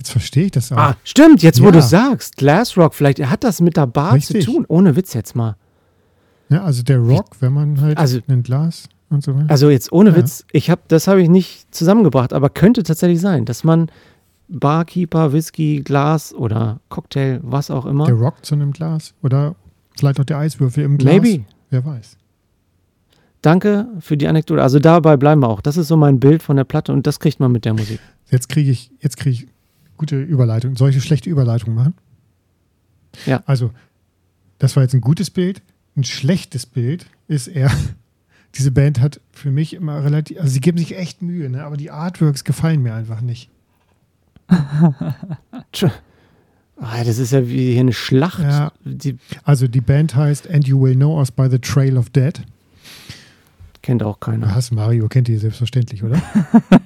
Jetzt 0.00 0.12
verstehe 0.12 0.46
ich 0.46 0.50
das 0.52 0.72
auch. 0.72 0.78
Ah, 0.78 0.96
stimmt, 1.04 1.42
jetzt 1.42 1.60
wo 1.60 1.66
ja. 1.66 1.72
du 1.72 1.82
sagst, 1.82 2.38
Glassrock, 2.38 2.94
vielleicht 2.94 3.20
hat 3.20 3.44
das 3.44 3.60
mit 3.60 3.76
der 3.76 3.86
Bar 3.86 4.14
Richtig. 4.14 4.46
zu 4.46 4.50
tun. 4.50 4.64
Ohne 4.66 4.96
Witz 4.96 5.12
jetzt 5.12 5.36
mal. 5.36 5.56
Ja, 6.48 6.62
also 6.62 6.82
der 6.82 7.00
Rock, 7.00 7.36
wenn 7.40 7.52
man 7.52 7.78
halt 7.82 7.98
also, 7.98 8.18
ein 8.26 8.42
Glas 8.42 8.88
und 9.10 9.22
so 9.22 9.34
weiter. 9.36 9.50
Also 9.50 9.68
jetzt 9.68 9.92
ohne 9.92 10.10
ja. 10.10 10.16
Witz, 10.16 10.46
ich 10.52 10.70
habe, 10.70 10.80
das 10.88 11.06
habe 11.06 11.20
ich 11.20 11.28
nicht 11.28 11.74
zusammengebracht, 11.74 12.32
aber 12.32 12.48
könnte 12.48 12.82
tatsächlich 12.82 13.20
sein, 13.20 13.44
dass 13.44 13.62
man 13.62 13.90
Barkeeper, 14.48 15.34
Whisky, 15.34 15.82
Glas 15.84 16.32
oder 16.32 16.80
Cocktail, 16.88 17.40
was 17.42 17.70
auch 17.70 17.84
immer. 17.84 18.06
Der 18.06 18.14
Rock 18.14 18.42
zu 18.42 18.54
einem 18.54 18.72
Glas 18.72 19.12
oder 19.22 19.54
vielleicht 19.98 20.18
auch 20.18 20.24
der 20.24 20.38
Eiswürfel 20.38 20.82
im 20.82 20.96
Glas. 20.96 21.12
Maybe. 21.12 21.44
Wer 21.68 21.84
weiß. 21.84 22.16
Danke 23.42 23.86
für 24.00 24.16
die 24.16 24.28
Anekdote. 24.28 24.62
Also 24.62 24.78
dabei 24.78 25.18
bleiben 25.18 25.42
wir 25.42 25.48
auch. 25.48 25.60
Das 25.60 25.76
ist 25.76 25.88
so 25.88 25.98
mein 25.98 26.20
Bild 26.20 26.42
von 26.42 26.56
der 26.56 26.64
Platte 26.64 26.90
und 26.90 27.06
das 27.06 27.20
kriegt 27.20 27.38
man 27.38 27.52
mit 27.52 27.66
der 27.66 27.74
Musik. 27.74 28.00
Jetzt 28.30 28.48
kriege 28.48 28.70
ich, 28.70 28.90
jetzt 29.00 29.18
kriege 29.18 29.44
ich 29.44 29.48
gute 30.00 30.22
Überleitung. 30.22 30.76
Solche 30.76 31.02
schlechte 31.02 31.28
Überleitung 31.28 31.74
machen? 31.74 31.92
Ja. 33.26 33.42
Also, 33.44 33.70
das 34.58 34.74
war 34.74 34.82
jetzt 34.82 34.94
ein 34.94 35.02
gutes 35.02 35.30
Bild. 35.30 35.60
Ein 35.94 36.04
schlechtes 36.04 36.64
Bild 36.64 37.04
ist 37.28 37.48
eher, 37.48 37.70
diese 38.54 38.70
Band 38.70 38.98
hat 39.00 39.20
für 39.30 39.50
mich 39.50 39.74
immer 39.74 40.02
relativ, 40.02 40.38
also 40.38 40.50
sie 40.50 40.60
geben 40.60 40.78
sich 40.78 40.96
echt 40.96 41.20
Mühe, 41.20 41.50
ne? 41.50 41.64
aber 41.64 41.76
die 41.76 41.90
Artworks 41.90 42.44
gefallen 42.44 42.82
mir 42.82 42.94
einfach 42.94 43.20
nicht. 43.20 43.50
Ah, 46.82 47.04
das 47.04 47.18
ist 47.18 47.32
ja 47.32 47.46
wie 47.46 47.72
hier 47.72 47.80
eine 47.80 47.92
Schlacht. 47.92 48.42
Ja, 48.42 48.72
die 48.86 49.18
also 49.44 49.68
die 49.68 49.82
Band 49.82 50.16
heißt 50.16 50.48
And 50.48 50.66
You 50.66 50.80
Will 50.80 50.94
Know 50.94 51.18
Us 51.18 51.30
by 51.30 51.46
the 51.50 51.58
Trail 51.58 51.98
of 51.98 52.08
Dead. 52.08 52.40
Kennt 53.82 54.02
auch 54.02 54.20
keiner. 54.20 54.54
Was, 54.54 54.70
Mario 54.70 55.08
kennt 55.08 55.28
die 55.28 55.36
selbstverständlich, 55.36 56.04
oder? 56.04 56.20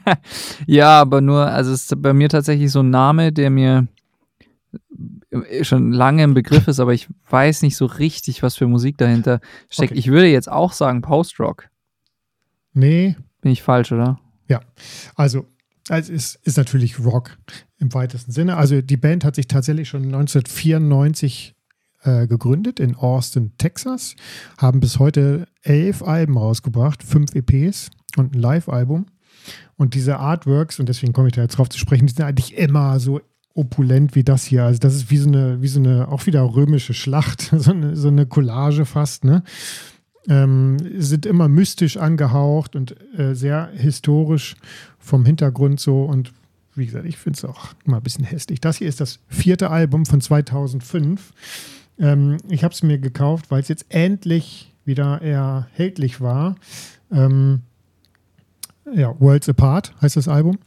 ja, 0.66 1.00
aber 1.00 1.20
nur, 1.20 1.46
also 1.46 1.72
es 1.72 1.90
ist 1.90 2.02
bei 2.02 2.12
mir 2.12 2.28
tatsächlich 2.28 2.70
so 2.70 2.80
ein 2.80 2.90
Name, 2.90 3.32
der 3.32 3.50
mir 3.50 3.88
schon 5.62 5.92
lange 5.92 6.22
im 6.22 6.34
Begriff 6.34 6.68
ist, 6.68 6.80
aber 6.80 6.94
ich 6.94 7.08
weiß 7.28 7.62
nicht 7.62 7.76
so 7.76 7.86
richtig, 7.86 8.42
was 8.42 8.56
für 8.56 8.66
Musik 8.66 8.98
dahinter 8.98 9.40
steckt. 9.68 9.92
Okay. 9.92 9.98
Ich 9.98 10.06
würde 10.08 10.28
jetzt 10.28 10.50
auch 10.50 10.72
sagen 10.72 11.02
Post-Rock. 11.02 11.68
Nee. 12.72 13.16
Bin 13.40 13.52
ich 13.52 13.62
falsch, 13.62 13.92
oder? 13.92 14.20
Ja, 14.48 14.60
also, 15.14 15.46
also 15.88 16.12
es 16.12 16.36
ist 16.36 16.56
natürlich 16.56 16.98
Rock 17.00 17.36
im 17.78 17.92
weitesten 17.94 18.32
Sinne. 18.32 18.56
Also 18.56 18.80
die 18.80 18.96
Band 18.96 19.24
hat 19.24 19.34
sich 19.34 19.48
tatsächlich 19.48 19.88
schon 19.88 20.04
1994 20.04 21.53
äh, 22.04 22.26
gegründet 22.26 22.80
in 22.80 22.94
Austin, 22.94 23.52
Texas, 23.58 24.14
haben 24.58 24.80
bis 24.80 24.98
heute 24.98 25.46
elf 25.62 26.02
Alben 26.02 26.38
rausgebracht, 26.38 27.02
fünf 27.02 27.34
EPs 27.34 27.90
und 28.16 28.34
ein 28.34 28.40
Live-Album. 28.40 29.06
Und 29.76 29.94
diese 29.94 30.18
Artworks, 30.18 30.78
und 30.78 30.88
deswegen 30.88 31.12
komme 31.12 31.28
ich 31.28 31.34
da 31.34 31.42
jetzt 31.42 31.58
drauf 31.58 31.68
zu 31.68 31.78
sprechen, 31.78 32.06
die 32.06 32.14
sind 32.14 32.24
eigentlich 32.24 32.56
immer 32.56 33.00
so 33.00 33.20
opulent 33.54 34.14
wie 34.14 34.24
das 34.24 34.44
hier. 34.44 34.64
Also 34.64 34.78
das 34.78 34.94
ist 34.94 35.10
wie 35.10 35.16
so 35.16 35.28
eine, 35.28 35.62
wie 35.62 35.68
so 35.68 35.80
eine, 35.80 36.08
auch 36.08 36.26
wieder 36.26 36.42
römische 36.42 36.94
Schlacht, 36.94 37.42
so 37.56 37.70
eine, 37.70 37.96
so 37.96 38.08
eine 38.08 38.26
Collage 38.26 38.84
fast, 38.84 39.24
ne? 39.24 39.42
Ähm, 40.26 40.78
sind 40.96 41.26
immer 41.26 41.48
mystisch 41.48 41.98
angehaucht 41.98 42.76
und 42.76 42.96
äh, 43.18 43.34
sehr 43.34 43.70
historisch 43.74 44.56
vom 44.98 45.26
Hintergrund 45.26 45.80
so 45.80 46.04
und 46.04 46.32
wie 46.74 46.86
gesagt, 46.86 47.04
ich 47.04 47.18
finde 47.18 47.36
es 47.36 47.44
auch 47.44 47.74
mal 47.84 47.98
ein 47.98 48.02
bisschen 48.02 48.24
hässlich. 48.24 48.58
Das 48.60 48.78
hier 48.78 48.88
ist 48.88 49.00
das 49.00 49.20
vierte 49.28 49.70
Album 49.70 50.06
von 50.06 50.22
2005. 50.22 51.32
Ähm, 51.98 52.38
ich 52.48 52.64
habe 52.64 52.74
es 52.74 52.82
mir 52.82 52.98
gekauft, 52.98 53.50
weil 53.50 53.60
es 53.60 53.68
jetzt 53.68 53.86
endlich 53.88 54.72
wieder 54.84 55.22
erhältlich 55.22 56.20
war. 56.20 56.56
Ähm, 57.10 57.62
ja, 58.92 59.18
Worlds 59.20 59.48
Apart 59.48 59.94
heißt 60.00 60.16
das 60.16 60.28
Album. 60.28 60.58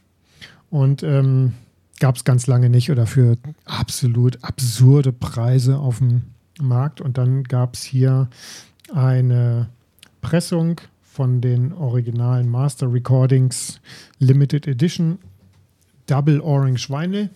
Und 0.70 1.02
ähm, 1.02 1.54
gab 2.00 2.16
es 2.16 2.24
ganz 2.24 2.46
lange 2.46 2.68
nicht 2.68 2.90
oder 2.90 3.06
für 3.06 3.36
absolut 3.64 4.42
absurde 4.42 5.12
Preise 5.12 5.78
auf 5.78 5.98
dem 5.98 6.22
Markt. 6.60 7.00
Und 7.00 7.18
dann 7.18 7.44
gab 7.44 7.74
es 7.74 7.82
hier 7.82 8.28
eine 8.92 9.68
Pressung 10.20 10.80
von 11.02 11.40
den 11.40 11.72
originalen 11.72 12.48
Master 12.48 12.92
Recordings 12.92 13.80
Limited 14.18 14.66
Edition 14.66 15.18
Double 16.06 16.40
Orange 16.40 16.88
Vinyl. 16.88 17.30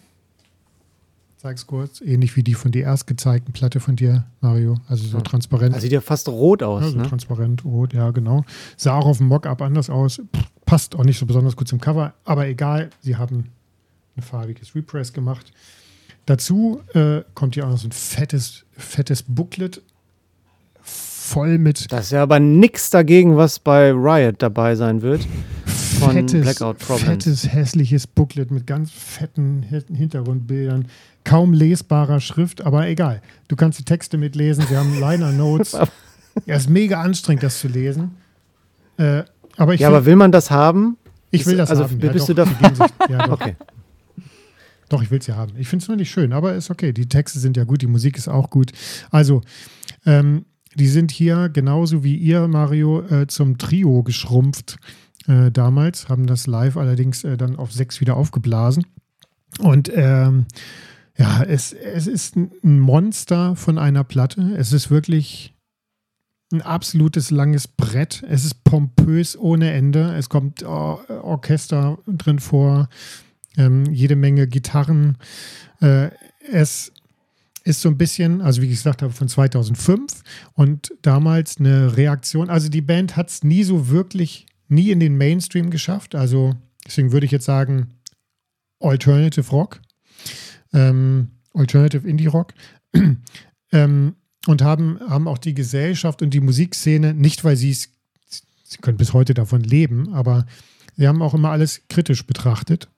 Zeig's 1.43 1.66
kurz. 1.66 2.01
Ähnlich 2.01 2.36
wie 2.36 2.45
die 2.45 2.55
von 2.55 2.70
der 2.70 2.82
erst 2.82 3.09
gezeigten 3.09 3.53
Platte 3.53 3.80
von 3.80 3.97
dir, 3.97 4.26
Mario. 4.40 4.76
Also 4.86 5.09
so 5.09 5.16
ja. 5.16 5.24
transparent. 5.24 5.74
Also 5.74 5.82
sieht 5.82 5.93
ja 5.93 6.01
fast 6.01 6.28
rot 6.28 6.62
aus. 6.62 6.84
Ja, 6.84 6.90
so 6.90 6.99
ne? 6.99 7.03
transparent 7.03 7.64
rot, 7.64 7.93
ja, 7.93 8.12
genau. 8.12 8.45
Sah 8.76 8.97
auch 8.97 9.07
auf 9.07 9.18
dem 9.18 9.26
Mockup 9.26 9.61
anders 9.61 9.90
aus. 9.90 10.22
Pff, 10.36 10.45
passt 10.66 10.95
auch 10.95 11.03
nicht 11.03 11.18
so 11.18 11.26
besonders 11.26 11.57
gut 11.57 11.66
zum 11.66 11.80
Cover. 11.80 12.14
Aber 12.24 12.47
egal, 12.47 12.90
sie 13.01 13.16
haben 13.16 13.49
ein 14.16 14.22
farbiges 14.22 14.76
Repress 14.76 15.12
gemacht. 15.12 15.53
Dazu 16.26 16.80
äh, 16.95 17.22
kommt 17.34 17.55
hier 17.55 17.66
auch 17.66 17.70
noch 17.70 17.78
so 17.78 17.88
ein 17.88 17.93
fettes, 17.93 18.64
fettes 18.70 19.24
Booklet 19.24 19.82
voll 20.80 21.59
mit. 21.59 21.90
Das 21.90 22.05
ist 22.05 22.12
ja 22.12 22.22
aber 22.22 22.38
nichts 22.38 22.90
dagegen, 22.90 23.36
was 23.36 23.59
bei 23.59 23.90
Riot 23.90 24.36
dabei 24.38 24.76
sein 24.76 25.03
wird 25.03 25.26
von 26.05 26.12
fettes, 26.12 26.42
Blackout 26.42 26.78
Problems. 26.78 27.24
Fettes, 27.24 27.53
hässliches 27.53 28.07
Booklet 28.07 28.50
mit 28.50 28.66
ganz 28.66 28.90
fetten 28.90 29.62
Hintergrundbildern, 29.62 30.86
kaum 31.24 31.53
lesbarer 31.53 32.20
Schrift, 32.20 32.62
aber 32.62 32.88
egal. 32.88 33.22
Du 33.48 33.57
kannst 33.57 33.78
die 33.78 33.84
Texte 33.84 34.18
mitlesen, 34.18 34.64
sie 34.68 34.76
haben 34.76 34.98
Liner 34.98 35.32
Notes. 35.32 35.72
ja, 36.46 36.57
ist 36.57 36.70
mega 36.70 37.00
anstrengend, 37.00 37.42
das 37.42 37.61
zu 37.61 37.68
lesen. 37.68 38.16
Äh, 38.96 39.24
aber 39.57 39.74
ich 39.74 39.80
ja, 39.80 39.88
aber 39.88 40.05
will 40.05 40.16
man 40.16 40.32
das 40.32 40.50
haben? 40.50 40.96
Ich 41.30 41.46
will 41.46 41.57
das 41.57 41.70
also, 41.70 41.84
haben. 41.84 41.98
Bist 41.98 42.28
ja, 42.28 42.34
du 42.34 42.34
dafür? 42.34 42.88
Ja, 43.09 43.26
doch. 43.26 43.32
Okay. 43.40 43.57
Doch, 44.88 45.03
ich 45.03 45.11
will 45.11 45.20
es 45.20 45.26
ja 45.26 45.36
haben. 45.36 45.53
Ich 45.57 45.68
finde 45.68 45.82
es 45.82 45.88
nur 45.88 45.96
nicht 45.96 46.11
schön, 46.11 46.34
aber 46.34 46.55
ist 46.55 46.70
okay. 46.70 46.92
Die 46.92 47.09
Texte 47.09 47.38
sind 47.38 47.57
ja 47.57 47.64
gut, 47.64 47.80
die 47.80 47.86
Musik 47.86 48.18
ist 48.18 48.28
auch 48.28 48.50
gut. 48.50 48.72
Also, 49.11 49.40
ähm, 50.05 50.44
die 50.74 50.88
sind 50.88 51.11
hier 51.11 51.48
genauso 51.48 52.05
wie 52.05 52.16
ihr, 52.16 52.46
Mario, 52.46 53.00
äh, 53.00 53.26
zum 53.26 53.57
Trio 53.57 54.03
geschrumpft 54.03 54.76
äh, 55.26 55.50
damals, 55.50 56.08
haben 56.08 56.26
das 56.26 56.46
live 56.46 56.76
allerdings 56.76 57.24
äh, 57.24 57.36
dann 57.36 57.56
auf 57.56 57.72
sechs 57.72 58.00
wieder 58.00 58.16
aufgeblasen. 58.16 58.86
Und 59.58 59.90
ähm, 59.94 60.46
ja, 61.16 61.42
es, 61.42 61.72
es 61.72 62.06
ist 62.06 62.36
ein 62.36 62.80
Monster 62.80 63.54
von 63.56 63.78
einer 63.78 64.04
Platte. 64.04 64.54
Es 64.56 64.72
ist 64.72 64.90
wirklich 64.90 65.54
ein 66.52 66.62
absolutes 66.62 67.30
langes 67.30 67.68
Brett. 67.68 68.24
Es 68.28 68.44
ist 68.44 68.64
pompös 68.64 69.36
ohne 69.38 69.72
Ende. 69.72 70.14
Es 70.16 70.28
kommt 70.28 70.62
Or 70.62 71.08
Orchester 71.22 71.98
drin 72.06 72.38
vor, 72.38 72.88
ähm, 73.56 73.86
jede 73.86 74.16
Menge 74.16 74.46
Gitarren. 74.46 75.18
Äh, 75.80 76.10
es 76.50 76.92
ist 77.64 77.80
so 77.80 77.88
ein 77.88 77.98
bisschen, 77.98 78.40
also 78.40 78.60
wie 78.60 78.66
ich 78.66 78.72
gesagt 78.72 79.02
habe, 79.02 79.12
von 79.12 79.28
2005 79.28 80.22
und 80.54 80.92
damals 81.02 81.58
eine 81.58 81.96
Reaktion. 81.96 82.50
Also 82.50 82.68
die 82.68 82.80
Band 82.80 83.16
hat 83.16 83.30
es 83.30 83.44
nie 83.44 83.62
so 83.62 83.88
wirklich 83.88 84.46
nie 84.72 84.90
in 84.90 85.00
den 85.00 85.16
Mainstream 85.16 85.70
geschafft. 85.70 86.14
Also 86.14 86.54
deswegen 86.86 87.12
würde 87.12 87.26
ich 87.26 87.32
jetzt 87.32 87.44
sagen 87.44 87.94
Alternative 88.80 89.48
Rock, 89.50 89.80
ähm, 90.72 91.28
Alternative 91.55 92.09
Indie 92.09 92.26
Rock. 92.26 92.55
ähm, 93.72 94.14
und 94.47 94.62
haben, 94.62 94.98
haben 95.09 95.28
auch 95.28 95.38
die 95.38 95.55
Gesellschaft 95.55 96.20
und 96.22 96.30
die 96.30 96.40
Musikszene, 96.40 97.14
nicht 97.14 97.44
weil 97.44 97.56
sie 97.56 97.70
es, 97.70 97.90
sie 98.64 98.78
können 98.78 98.97
bis 98.97 99.12
heute 99.12 99.34
davon 99.34 99.62
leben, 99.62 100.12
aber 100.12 100.47
sie 100.97 101.06
haben 101.06 101.22
auch 101.22 101.34
immer 101.34 101.51
alles 101.51 101.82
kritisch 101.88 102.26
betrachtet. 102.26 102.88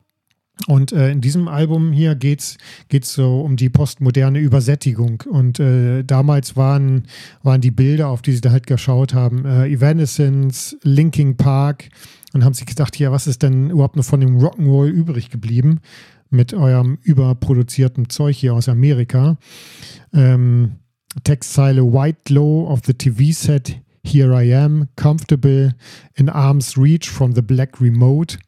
Und 0.66 0.93
äh, 0.93 1.10
in 1.10 1.20
diesem 1.20 1.48
Album 1.48 1.93
hier 1.93 2.14
geht 2.14 2.40
es 2.40 3.12
so 3.12 3.40
um 3.40 3.56
die 3.56 3.68
postmoderne 3.68 4.39
Übersättigung. 4.39 5.22
Und 5.28 5.59
äh, 5.59 6.05
damals 6.05 6.56
waren, 6.56 7.06
waren 7.43 7.60
die 7.60 7.72
Bilder, 7.72 8.09
auf 8.09 8.22
die 8.22 8.32
sie 8.32 8.40
da 8.40 8.51
halt 8.51 8.66
geschaut 8.66 9.14
haben, 9.14 9.44
äh, 9.44 9.66
Evanescence, 9.66 10.76
Linking 10.82 11.36
Park 11.36 11.89
und 12.32 12.44
haben 12.44 12.55
sich 12.55 12.66
gedacht, 12.66 12.98
ja, 12.98 13.10
was 13.10 13.26
ist 13.26 13.43
denn 13.43 13.70
überhaupt 13.70 13.97
noch 13.97 14.05
von 14.05 14.20
dem 14.20 14.39
Rock'n'Roll 14.39 14.89
übrig 14.89 15.31
geblieben 15.31 15.81
mit 16.31 16.55
eurem 16.55 16.98
überproduzierten 17.02 18.09
Zeug 18.09 18.36
hier 18.36 18.55
aus 18.55 18.68
Amerika? 18.68 19.36
Ähm, 20.12 20.76
Textzeile 21.24 21.82
White 21.93 22.20
Glow 22.24 22.68
of 22.68 22.81
the 22.86 22.94
TV 22.94 23.32
set 23.32 23.81
Here 24.06 24.35
I 24.35 24.55
am, 24.55 24.89
comfortable 24.97 25.74
in 26.14 26.28
arm's 26.28 26.76
reach 26.76 27.09
from 27.09 27.35
the 27.35 27.40
black 27.40 27.81
remote. 27.81 28.39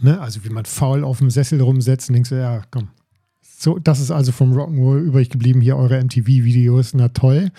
Ne? 0.00 0.20
Also 0.20 0.44
wie 0.44 0.50
man 0.50 0.64
faul 0.64 1.04
auf 1.04 1.18
dem 1.18 1.30
Sessel 1.30 1.60
rumsetzt 1.60 2.08
und 2.08 2.14
denkst, 2.14 2.30
ja, 2.30 2.62
komm. 2.70 2.88
So, 3.60 3.78
das 3.78 3.98
ist 3.98 4.12
also 4.12 4.30
vom 4.30 4.52
Rock'n'Roll 4.52 5.00
übrig 5.00 5.30
geblieben, 5.30 5.60
hier 5.60 5.76
eure 5.76 6.00
MTV-Videos, 6.00 6.94
na 6.94 7.08
toll. 7.08 7.50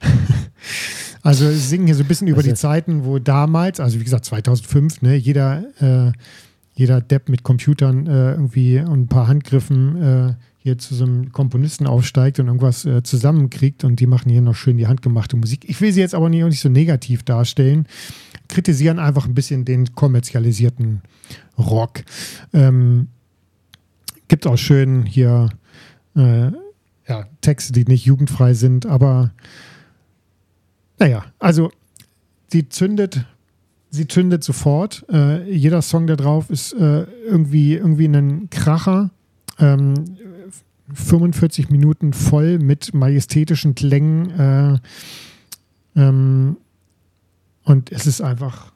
also 1.22 1.50
singen 1.50 1.86
hier 1.86 1.94
so 1.94 2.02
ein 2.02 2.08
bisschen 2.08 2.28
über 2.28 2.42
die 2.42 2.52
Zeiten, 2.52 3.04
wo 3.06 3.18
damals, 3.18 3.80
also 3.80 3.98
wie 3.98 4.04
gesagt 4.04 4.26
2005, 4.26 5.00
ne, 5.00 5.16
jeder, 5.16 5.64
äh, 5.80 6.12
jeder 6.74 7.00
Depp 7.00 7.30
mit 7.30 7.42
Computern 7.42 8.06
äh, 8.06 8.32
irgendwie 8.32 8.80
und 8.80 9.00
ein 9.00 9.08
paar 9.08 9.28
Handgriffen 9.28 10.02
äh, 10.02 10.34
hier 10.58 10.76
zu 10.76 10.94
so 10.94 11.04
einem 11.04 11.32
Komponisten 11.32 11.86
aufsteigt 11.86 12.38
und 12.38 12.48
irgendwas 12.48 12.84
äh, 12.84 13.02
zusammenkriegt 13.02 13.82
und 13.82 13.98
die 13.98 14.06
machen 14.06 14.30
hier 14.30 14.42
noch 14.42 14.54
schön 14.54 14.76
die 14.76 14.88
handgemachte 14.88 15.38
Musik. 15.38 15.64
Ich 15.66 15.80
will 15.80 15.90
sie 15.90 16.00
jetzt 16.00 16.14
aber 16.14 16.28
nicht, 16.28 16.44
nicht 16.44 16.60
so 16.60 16.68
negativ 16.68 17.22
darstellen, 17.22 17.86
kritisieren 18.50 18.98
einfach 18.98 19.26
ein 19.26 19.34
bisschen 19.34 19.64
den 19.64 19.94
kommerzialisierten 19.94 21.02
Rock. 21.58 22.02
Ähm, 22.52 23.08
gibt 24.28 24.46
auch 24.46 24.58
schön 24.58 25.06
hier 25.06 25.48
äh, 26.16 26.50
ja, 27.08 27.26
Texte, 27.40 27.72
die 27.72 27.84
nicht 27.84 28.04
jugendfrei 28.04 28.54
sind, 28.54 28.86
aber 28.86 29.32
naja, 30.98 31.24
also 31.38 31.70
sie 32.48 32.68
zündet, 32.68 33.24
sie 33.90 34.06
zündet 34.06 34.44
sofort. 34.44 35.04
Äh, 35.10 35.50
jeder 35.50 35.82
Song 35.82 36.06
da 36.06 36.16
drauf 36.16 36.50
ist 36.50 36.72
äh, 36.74 37.04
irgendwie, 37.26 37.74
irgendwie 37.74 38.06
ein 38.06 38.50
Kracher. 38.50 39.10
Ähm, 39.58 39.94
45 40.92 41.70
Minuten 41.70 42.12
voll 42.12 42.58
mit 42.58 42.94
majestätischen 42.94 43.74
Klängen. 43.74 44.30
Äh, 44.30 44.78
ähm, 45.96 46.56
und 47.70 47.92
es 47.92 48.06
ist 48.06 48.20
einfach, 48.20 48.72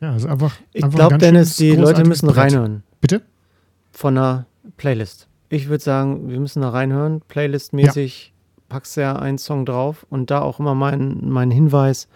ja, 0.00 0.14
es 0.14 0.24
ist 0.24 0.28
einfach. 0.28 0.56
Ich 0.72 0.88
glaube, 0.88 1.18
Dennis, 1.18 1.56
die 1.56 1.72
Leute 1.72 2.04
müssen 2.04 2.26
Brett. 2.26 2.36
reinhören. 2.36 2.82
Bitte? 3.00 3.22
Von 3.90 4.16
einer 4.16 4.46
Playlist. 4.76 5.28
Ich 5.48 5.68
würde 5.68 5.82
sagen, 5.82 6.28
wir 6.28 6.40
müssen 6.40 6.62
da 6.62 6.70
reinhören. 6.70 7.22
Playlist-mäßig 7.28 8.26
ja. 8.26 8.32
packst 8.68 8.96
du 8.96 9.00
ja 9.02 9.16
einen 9.16 9.38
Song 9.38 9.64
drauf 9.64 10.06
und 10.10 10.30
da 10.30 10.40
auch 10.40 10.60
immer 10.60 10.74
mein, 10.74 11.28
mein 11.28 11.50
Hinweis: 11.50 12.08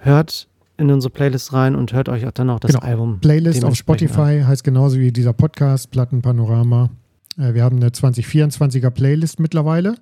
hört 0.00 0.48
in 0.76 0.90
unsere 0.90 1.10
Playlist 1.10 1.52
rein 1.52 1.74
und 1.74 1.92
hört 1.92 2.08
euch 2.08 2.26
auch 2.26 2.32
dann 2.32 2.50
auch 2.50 2.60
das 2.60 2.72
genau. 2.72 2.84
Album. 2.84 3.20
Playlist 3.20 3.64
auf 3.64 3.74
Spotify 3.74 4.40
an. 4.40 4.48
heißt 4.48 4.64
genauso 4.64 4.98
wie 4.98 5.12
dieser 5.12 5.32
Podcast, 5.32 5.90
Plattenpanorama. 5.90 6.90
Äh, 7.38 7.54
wir 7.54 7.64
haben 7.64 7.76
eine 7.76 7.88
2024er 7.88 8.90
Playlist 8.90 9.40
mittlerweile. 9.40 9.96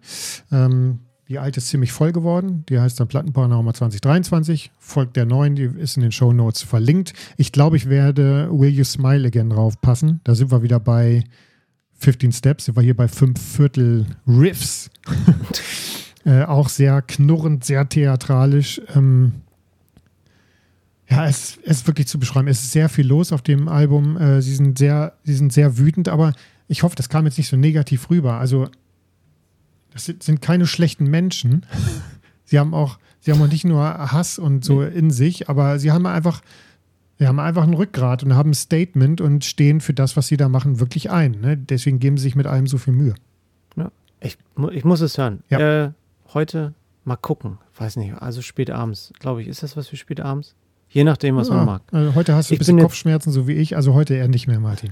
Ähm, 0.51 1.01
die 1.31 1.39
alte 1.39 1.59
ist 1.59 1.69
ziemlich 1.69 1.93
voll 1.93 2.11
geworden. 2.11 2.65
Die 2.69 2.81
heißt 2.81 2.99
dann 2.99 3.07
Plattenpanorama 3.07 3.73
2023. 3.73 4.73
Folgt 4.81 5.17
der 5.17 5.27
neuen, 5.27 5.55
die 5.55 5.63
ist 5.63 5.97
in 5.97 6.03
den 6.03 6.11
Show 6.11 6.33
Notes 6.33 6.63
verlinkt. 6.63 7.13
Ich 7.37 7.53
glaube, 7.53 7.77
ich 7.77 7.89
werde 7.89 8.49
Will 8.51 8.71
You 8.71 8.83
Smile 8.83 9.29
Again 9.29 9.51
draufpassen. 9.51 10.21
Da 10.25 10.35
sind 10.35 10.51
wir 10.51 10.65
wieder 10.65 10.81
bei 10.81 11.23
15 12.01 12.33
Steps. 12.33 12.65
Sind 12.65 12.77
wir 12.77 12.83
hier 12.83 12.97
bei 12.97 13.07
5 13.07 13.41
Viertel 13.41 14.07
Riffs. 14.27 14.91
äh, 16.25 16.43
auch 16.43 16.69
sehr 16.69 17.01
knurrend, 17.01 17.65
sehr 17.65 17.89
theatralisch. 17.89 18.83
Ähm, 18.97 19.35
ja, 21.09 21.29
es, 21.29 21.59
es, 21.65 21.79
ist 21.79 21.87
wirklich 21.87 22.09
zu 22.09 22.19
beschreiben. 22.19 22.49
Es 22.49 22.61
ist 22.61 22.73
sehr 22.73 22.89
viel 22.89 23.07
los 23.07 23.33
auf 23.33 23.43
dem 23.43 23.69
Album. 23.69 24.17
Äh, 24.17 24.43
sie, 24.43 24.57
sind 24.57 24.79
sehr, 24.79 25.13
sie 25.23 25.35
sind 25.35 25.53
sehr 25.53 25.79
wütend, 25.79 26.09
aber 26.09 26.33
ich 26.67 26.83
hoffe, 26.83 26.97
das 26.97 27.09
kam 27.09 27.25
jetzt 27.27 27.39
nicht 27.39 27.49
so 27.49 27.57
negativ 27.57 28.11
rüber. 28.11 28.41
Also, 28.41 28.69
das 29.93 30.07
sind 30.07 30.41
keine 30.41 30.67
schlechten 30.67 31.05
Menschen. 31.05 31.67
Sie 32.45 32.59
haben 32.59 32.75
auch, 32.75 32.99
sie 33.21 33.31
haben 33.31 33.41
auch 33.41 33.47
nicht 33.47 33.65
nur 33.65 33.85
Hass 33.85 34.41
und 34.41 34.65
so 34.65 34.83
in 34.83 35.13
sich, 35.13 35.49
aber 35.49 35.79
sie 35.79 35.93
haben 35.93 36.05
einfach, 36.05 36.43
sie 37.17 37.29
haben 37.29 37.39
einfach 37.39 37.63
ein 37.63 37.75
Rückgrat 37.75 38.25
und 38.25 38.35
haben 38.35 38.51
ein 38.51 38.55
Statement 38.55 39.21
und 39.21 39.45
stehen 39.45 39.81
für 39.81 39.95
das, 39.95 40.17
was 40.17 40.27
sie 40.27 40.37
da 40.37 40.49
machen, 40.49 40.81
wirklich 40.81 41.13
ein. 41.13 41.41
Ne? 41.41 41.57
Deswegen 41.57 42.01
geben 42.01 42.17
sie 42.17 42.25
sich 42.25 42.35
mit 42.35 42.49
allem 42.49 42.67
so 42.67 42.77
viel 42.77 42.93
Mühe. 42.93 43.15
Ja, 43.77 43.93
ich, 44.19 44.37
ich 44.73 44.85
muss 44.85 45.01
es 45.01 45.17
hören. 45.17 45.45
Ja. 45.49 45.85
Äh, 45.85 45.93
heute 46.35 46.75
mal 47.05 47.15
gucken. 47.15 47.59
Weiß 47.77 47.95
nicht, 47.95 48.15
also 48.15 48.43
spät 48.43 48.71
abends, 48.71 49.13
glaube 49.21 49.43
ich. 49.43 49.47
Ist 49.47 49.63
das 49.63 49.77
was 49.77 49.87
für 49.87 49.97
spät 49.97 50.21
abends? 50.21 50.57
Je 50.89 51.05
nachdem, 51.05 51.37
was 51.37 51.51
ja, 51.51 51.55
man 51.55 51.67
mag. 51.67 51.83
Also 51.93 52.17
heute 52.17 52.35
hast 52.35 52.51
du 52.51 52.57
ein 52.57 52.59
bisschen 52.59 52.81
Kopfschmerzen, 52.81 53.31
so 53.31 53.47
wie 53.47 53.53
ich. 53.53 53.77
Also 53.77 53.95
heute 53.95 54.15
eher 54.15 54.27
nicht 54.27 54.49
mehr, 54.49 54.59
Martin. 54.59 54.91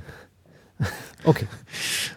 Okay. 1.24 1.46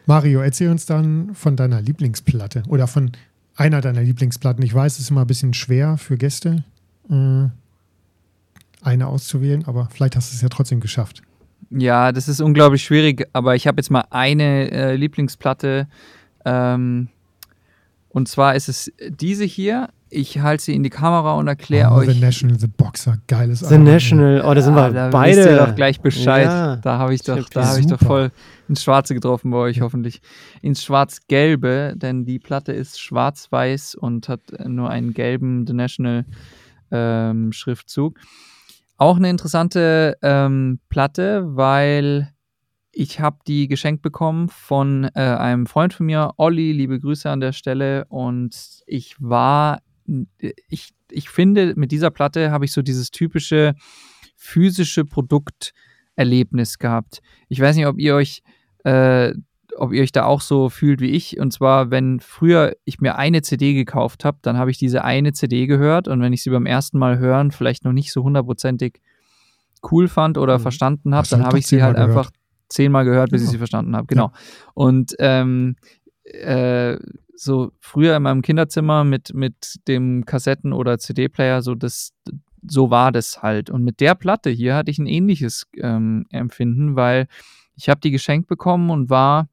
Mario, 0.06 0.42
erzähl 0.42 0.70
uns 0.70 0.86
dann 0.86 1.34
von 1.34 1.56
deiner 1.56 1.82
Lieblingsplatte 1.82 2.64
oder 2.68 2.88
von 2.88 3.12
einer 3.56 3.82
deiner 3.82 4.02
Lieblingsplatten. 4.02 4.64
Ich 4.64 4.74
weiß, 4.74 4.94
es 4.94 5.00
ist 5.02 5.10
immer 5.12 5.22
ein 5.22 5.28
bisschen 5.28 5.54
schwer 5.54 5.98
für 5.98 6.18
Gäste, 6.18 6.64
äh, 7.10 7.46
eine 8.82 9.08
auszuwählen, 9.08 9.66
aber 9.66 9.90
vielleicht 9.92 10.16
hast 10.16 10.32
du 10.32 10.36
es 10.36 10.42
ja 10.42 10.50
trotzdem 10.50 10.80
geschafft. 10.80 11.22
Ja, 11.70 12.12
das 12.12 12.28
ist 12.28 12.42
unglaublich 12.42 12.84
schwierig, 12.84 13.28
aber 13.34 13.56
ich 13.56 13.68
habe 13.68 13.80
jetzt 13.80 13.90
mal 13.90 14.06
eine 14.10 14.72
äh, 14.72 14.96
Lieblingsplatte. 14.96 15.88
Ähm, 16.44 17.08
und 18.10 18.28
zwar 18.28 18.56
ist 18.56 18.68
es 18.68 18.92
diese 19.10 19.46
hier. 19.46 19.90
Ich 20.14 20.40
halte 20.40 20.66
sie 20.66 20.76
in 20.76 20.84
die 20.84 20.90
Kamera 20.90 21.36
und 21.36 21.48
erkläre 21.48 21.90
oh, 21.92 21.96
euch. 21.96 22.10
The 22.10 22.20
National, 22.20 22.60
The 22.60 22.68
Boxer, 22.68 23.18
geiles 23.28 23.60
The 23.60 23.68
Album. 23.68 23.84
National, 23.86 24.42
oh, 24.46 24.54
da 24.54 24.62
sind 24.62 24.76
ja, 24.76 24.88
wir 24.88 24.94
da 24.94 25.10
beide. 25.10 25.38
Wisst 25.38 25.50
ihr 25.50 25.58
doch 25.58 25.76
gleich 25.76 26.02
Bescheid. 26.02 26.46
Ja, 26.46 26.76
da 26.76 26.98
habe 26.98 27.14
ich, 27.14 27.22
doch, 27.22 27.38
hab 27.38 27.78
ich 27.78 27.88
doch 27.88 28.00
voll 28.00 28.32
ins 28.68 28.84
Schwarze 28.84 29.14
getroffen 29.14 29.52
bei 29.52 29.58
euch, 29.58 29.80
hoffentlich. 29.80 30.22
Ins 30.62 30.84
Schwarz-Gelbe, 30.84 31.94
denn 31.96 32.26
die 32.26 32.40
Platte 32.40 32.74
ist 32.74 33.00
schwarz-weiß 33.00 33.96
und 33.96 34.28
hat 34.28 34.42
nur 34.66 34.90
einen 34.90 35.14
gelben 35.14 35.66
The 35.66 35.74
National 35.74 36.26
ähm, 36.92 37.54
Schriftzug. 37.54 38.20
Auch 38.98 39.16
eine 39.16 39.30
interessante 39.30 40.18
ähm, 40.22 40.80
Platte, 40.90 41.44
weil 41.56 42.34
ich 42.92 43.22
habe 43.22 43.38
die 43.48 43.70
geschenkt 43.70 44.02
bekommen 44.02 44.50
von 44.50 45.10
äh, 45.16 45.22
einem 45.22 45.68
Freund 45.68 45.94
von 45.94 46.06
mir, 46.06 46.34
Olli, 46.36 46.74
liebe 46.74 47.00
Grüße 47.00 47.30
an 47.30 47.40
der 47.40 47.54
Stelle. 47.54 48.06
Und 48.10 48.84
ich 48.86 49.16
war 49.20 49.80
ich, 50.68 50.92
ich 51.10 51.30
finde, 51.30 51.74
mit 51.76 51.92
dieser 51.92 52.12
Platte 52.12 52.52
habe 52.52 52.66
ich 52.66 52.72
so 52.72 52.82
dieses 52.82 53.12
typische 53.12 53.76
physische 54.36 55.06
Produkterlebnis 55.06 56.80
gehabt. 56.80 57.22
Ich 57.48 57.60
weiß 57.60 57.76
nicht, 57.76 57.86
ob 57.86 58.00
ihr 58.00 58.16
euch, 58.16 58.42
äh, 58.84 59.34
ob 59.78 59.94
ihr 59.94 60.02
euch 60.02 60.12
da 60.12 60.26
auch 60.26 60.42
so 60.42 60.70
fühlt 60.70 61.00
wie 61.00 61.12
ich. 61.12 61.40
Und 61.40 61.54
zwar, 61.54 61.92
wenn 61.92 62.20
früher 62.20 62.76
ich 62.84 63.00
mir 63.00 63.18
eine 63.18 63.44
CD 63.44 63.74
gekauft 63.74 64.26
habe, 64.26 64.40
dann 64.42 64.58
habe 64.58 64.72
ich 64.72 64.78
diese 64.78 65.04
eine 65.04 65.34
CD 65.34 65.68
gehört 65.68 66.08
und 66.08 66.22
wenn 66.22 66.34
ich 66.34 66.44
sie 66.44 66.50
beim 66.50 66.66
ersten 66.66 66.98
Mal 66.98 67.20
hören 67.20 67.52
vielleicht 67.52 67.86
noch 67.86 67.94
nicht 67.94 68.12
so 68.12 68.24
hundertprozentig 68.24 69.00
cool 69.92 70.08
fand 70.08 70.38
oder 70.38 70.58
mhm. 70.58 70.64
verstanden 70.64 71.16
habe, 71.16 71.28
dann 71.28 71.44
habe 71.44 71.60
ich 71.60 71.68
sie 71.68 71.84
halt 71.84 71.96
gehört. 71.96 72.10
einfach 72.10 72.32
zehnmal 72.70 73.06
gehört, 73.06 73.30
bis 73.30 73.42
genau. 73.42 73.48
ich 73.48 73.52
sie 73.52 73.58
verstanden 73.58 73.96
habe. 73.96 74.08
Genau. 74.08 74.28
Ja. 74.28 74.34
Und 74.74 75.16
ähm, 75.20 75.76
äh, 76.24 76.98
so 77.42 77.72
früher 77.80 78.16
in 78.16 78.24
meinem 78.24 78.44
Kinderzimmer 78.44 79.04
mit, 79.04 79.34
mit 79.34 79.80
dem 79.88 80.26
Kassetten- 80.26 80.74
oder 80.74 81.00
CD-Player, 81.00 81.64
so 81.64 81.74
das, 81.74 82.14
so 82.68 82.92
war 82.92 83.12
das 83.12 83.42
halt. 83.42 83.72
Und 83.72 83.84
mit 83.84 84.00
der 84.00 84.14
Platte 84.14 84.52
hier 84.52 84.76
hatte 84.76 84.92
ich 84.92 85.00
ein 85.00 85.08
ähnliches 85.08 85.66
ähm, 85.78 86.28
Empfinden, 86.30 86.96
weil 86.96 87.28
ich 87.76 87.90
habe 87.90 88.00
die 88.00 88.12
geschenkt 88.12 88.48
bekommen 88.48 88.92
und 88.92 89.10
war 89.10 89.50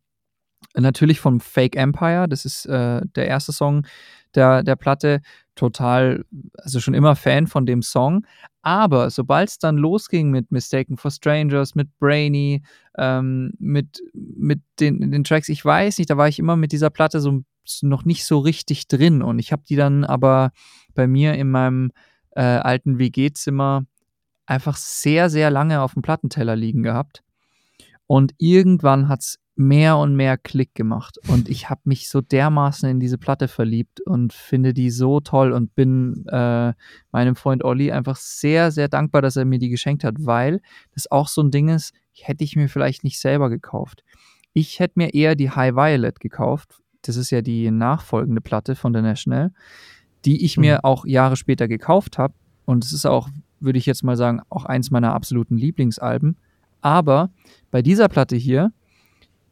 natürlich 0.76 1.18
vom 1.18 1.40
Fake 1.40 1.76
Empire, 1.76 2.28
das 2.28 2.44
ist 2.44 2.66
äh, 2.66 3.00
der 3.16 3.26
erste 3.26 3.52
Song 3.52 3.86
der, 4.34 4.62
der 4.62 4.76
Platte, 4.76 5.22
total, 5.54 6.26
also 6.58 6.80
schon 6.80 6.92
immer 6.92 7.16
Fan 7.16 7.46
von 7.46 7.64
dem 7.64 7.80
Song. 7.80 8.26
Aber 8.60 9.08
sobald 9.08 9.48
es 9.48 9.58
dann 9.58 9.78
losging 9.78 10.30
mit 10.30 10.52
Mistaken 10.52 10.98
for 10.98 11.10
Strangers, 11.10 11.74
mit 11.74 11.88
Brainy, 11.98 12.62
ähm, 12.98 13.52
mit, 13.58 14.02
mit 14.12 14.60
den, 14.78 15.10
den 15.10 15.24
Tracks, 15.24 15.48
ich 15.48 15.64
weiß 15.64 15.96
nicht, 15.96 16.10
da 16.10 16.18
war 16.18 16.28
ich 16.28 16.38
immer 16.38 16.56
mit 16.56 16.72
dieser 16.72 16.90
Platte 16.90 17.20
so 17.20 17.42
noch 17.82 18.04
nicht 18.04 18.24
so 18.24 18.38
richtig 18.38 18.88
drin. 18.88 19.22
Und 19.22 19.38
ich 19.38 19.52
habe 19.52 19.62
die 19.68 19.76
dann 19.76 20.04
aber 20.04 20.52
bei 20.94 21.06
mir 21.06 21.34
in 21.34 21.50
meinem 21.50 21.92
äh, 22.32 22.42
alten 22.42 22.98
WG-Zimmer 22.98 23.84
einfach 24.46 24.76
sehr, 24.76 25.30
sehr 25.30 25.50
lange 25.50 25.82
auf 25.82 25.94
dem 25.94 26.02
Plattenteller 26.02 26.56
liegen 26.56 26.82
gehabt. 26.82 27.22
Und 28.06 28.34
irgendwann 28.38 29.08
hat 29.08 29.20
es 29.20 29.38
mehr 29.58 29.98
und 29.98 30.14
mehr 30.14 30.38
Klick 30.38 30.74
gemacht. 30.74 31.18
Und 31.28 31.48
ich 31.48 31.68
habe 31.68 31.80
mich 31.84 32.08
so 32.08 32.20
dermaßen 32.20 32.88
in 32.88 33.00
diese 33.00 33.18
Platte 33.18 33.48
verliebt 33.48 34.00
und 34.00 34.32
finde 34.32 34.72
die 34.72 34.90
so 34.90 35.18
toll 35.18 35.52
und 35.52 35.74
bin 35.74 36.24
äh, 36.28 36.72
meinem 37.10 37.34
Freund 37.34 37.64
Olli 37.64 37.90
einfach 37.90 38.16
sehr, 38.16 38.70
sehr 38.70 38.88
dankbar, 38.88 39.20
dass 39.20 39.36
er 39.36 39.44
mir 39.44 39.58
die 39.58 39.68
geschenkt 39.68 40.04
hat, 40.04 40.14
weil 40.20 40.60
das 40.94 41.10
auch 41.10 41.26
so 41.26 41.42
ein 41.42 41.50
Ding 41.50 41.68
ist, 41.68 41.92
hätte 42.12 42.44
ich 42.44 42.54
mir 42.54 42.68
vielleicht 42.68 43.02
nicht 43.02 43.18
selber 43.18 43.50
gekauft. 43.50 44.04
Ich 44.52 44.78
hätte 44.78 44.94
mir 44.96 45.12
eher 45.12 45.34
die 45.34 45.50
High 45.50 45.74
Violet 45.74 46.20
gekauft. 46.20 46.80
Das 47.02 47.16
ist 47.16 47.30
ja 47.30 47.42
die 47.42 47.70
nachfolgende 47.70 48.40
Platte 48.40 48.74
von 48.74 48.92
The 48.92 49.00
National, 49.00 49.52
die 50.24 50.44
ich 50.44 50.56
mhm. 50.56 50.62
mir 50.62 50.84
auch 50.84 51.04
Jahre 51.06 51.36
später 51.36 51.68
gekauft 51.68 52.18
habe. 52.18 52.34
Und 52.64 52.84
es 52.84 52.92
ist 52.92 53.06
auch, 53.06 53.28
würde 53.60 53.78
ich 53.78 53.86
jetzt 53.86 54.04
mal 54.04 54.16
sagen, 54.16 54.40
auch 54.50 54.64
eins 54.64 54.90
meiner 54.90 55.14
absoluten 55.14 55.56
Lieblingsalben. 55.56 56.36
Aber 56.80 57.30
bei 57.70 57.82
dieser 57.82 58.08
Platte 58.08 58.36
hier, 58.36 58.72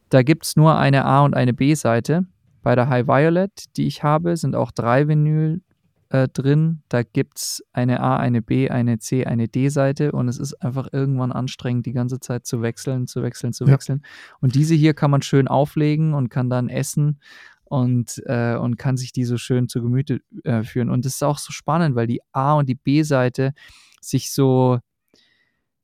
da 0.09 0.23
gibt 0.23 0.45
es 0.45 0.55
nur 0.55 0.77
eine 0.77 1.05
A- 1.05 1.25
und 1.25 1.33
eine 1.33 1.53
B-Seite. 1.53 2.25
Bei 2.63 2.75
der 2.75 2.89
High 2.89 3.07
Violet, 3.07 3.65
die 3.75 3.87
ich 3.87 4.03
habe, 4.03 4.37
sind 4.37 4.55
auch 4.55 4.71
drei 4.71 5.07
Vinyl 5.07 5.61
äh, 6.09 6.27
drin. 6.27 6.83
Da 6.89 7.03
gibt 7.03 7.37
es 7.37 7.63
eine 7.73 7.99
A, 8.01 8.17
eine 8.17 8.41
B, 8.41 8.69
eine 8.69 8.99
C, 8.99 9.25
eine 9.25 9.47
D-Seite 9.47 10.11
und 10.11 10.27
es 10.27 10.37
ist 10.37 10.53
einfach 10.55 10.87
irgendwann 10.91 11.31
anstrengend, 11.31 11.85
die 11.85 11.93
ganze 11.93 12.19
Zeit 12.19 12.45
zu 12.45 12.61
wechseln, 12.61 13.07
zu 13.07 13.23
wechseln, 13.23 13.53
zu 13.53 13.65
ja. 13.65 13.73
wechseln. 13.73 14.03
Und 14.39 14.55
diese 14.55 14.75
hier 14.75 14.93
kann 14.93 15.11
man 15.11 15.21
schön 15.21 15.47
auflegen 15.47 16.13
und 16.13 16.29
kann 16.29 16.49
dann 16.49 16.69
essen 16.69 17.19
und, 17.65 18.21
äh, 18.25 18.55
und 18.55 18.77
kann 18.77 18.97
sich 18.97 19.11
die 19.11 19.25
so 19.25 19.37
schön 19.37 19.67
zu 19.67 19.81
Gemüte 19.81 20.21
äh, 20.43 20.63
führen. 20.63 20.89
Und 20.89 21.05
das 21.05 21.15
ist 21.15 21.23
auch 21.23 21.37
so 21.37 21.51
spannend, 21.51 21.95
weil 21.95 22.07
die 22.07 22.21
A- 22.31 22.53
und 22.53 22.69
die 22.69 22.75
B-Seite 22.75 23.53
sich 24.01 24.31
so, 24.31 24.79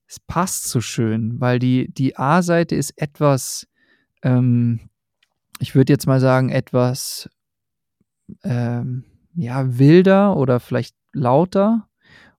es 0.08 0.20
passt 0.20 0.70
so 0.70 0.82
schön, 0.82 1.40
weil 1.42 1.60
die, 1.60 1.92
die 1.92 2.16
A-Seite 2.16 2.76
ist 2.76 2.94
etwas 2.98 3.68
ähm, 4.24 4.80
ich 5.60 5.76
würde 5.76 5.94
jetzt 5.94 6.08
mal 6.08 6.20
sagen, 6.20 6.50
etwas 6.50 7.30
ähm, 8.44 9.04
ja, 9.36 9.78
wilder 9.78 10.36
oder 10.38 10.60
vielleicht 10.60 10.96
lauter. 11.12 11.88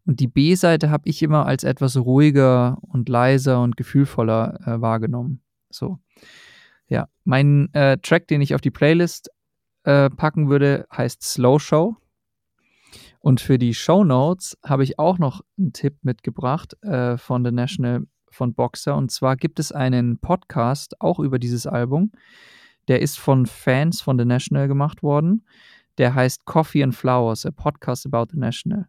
Und 0.06 0.20
die 0.20 0.26
B-Seite 0.26 0.90
habe 0.90 1.08
ich 1.08 1.22
immer 1.22 1.46
als 1.46 1.64
etwas 1.64 1.96
ruhiger 1.96 2.78
und 2.82 3.08
leiser 3.08 3.62
und 3.62 3.76
gefühlvoller 3.76 4.60
äh, 4.66 4.80
wahrgenommen. 4.80 5.40
So. 5.70 5.98
Ja, 6.88 7.08
mein 7.24 7.72
äh, 7.72 7.96
Track, 7.98 8.28
den 8.28 8.42
ich 8.42 8.54
auf 8.54 8.60
die 8.60 8.70
Playlist 8.70 9.30
äh, 9.84 10.10
packen 10.10 10.50
würde, 10.50 10.86
heißt 10.94 11.22
Slow 11.22 11.58
Show. 11.58 11.96
Und 13.20 13.40
für 13.40 13.56
die 13.56 13.72
Show 13.72 14.04
Notes 14.04 14.58
habe 14.62 14.84
ich 14.84 14.98
auch 14.98 15.18
noch 15.18 15.40
einen 15.58 15.72
Tipp 15.72 15.96
mitgebracht 16.02 16.76
äh, 16.82 17.16
von 17.16 17.42
The 17.42 17.52
National 17.52 18.06
von 18.28 18.52
Boxer. 18.52 18.94
Und 18.96 19.10
zwar 19.10 19.36
gibt 19.36 19.58
es 19.58 19.72
einen 19.72 20.18
Podcast 20.18 21.00
auch 21.00 21.18
über 21.18 21.38
dieses 21.38 21.66
Album. 21.66 22.12
Der 22.88 23.00
ist 23.00 23.18
von 23.18 23.46
Fans 23.46 24.02
von 24.02 24.18
The 24.18 24.26
National 24.26 24.68
gemacht 24.68 25.02
worden. 25.02 25.46
Der 25.98 26.14
heißt 26.14 26.44
Coffee 26.44 26.82
and 26.82 26.94
Flowers, 26.94 27.46
a 27.46 27.50
Podcast 27.50 28.06
about 28.06 28.32
The 28.32 28.38
National. 28.38 28.86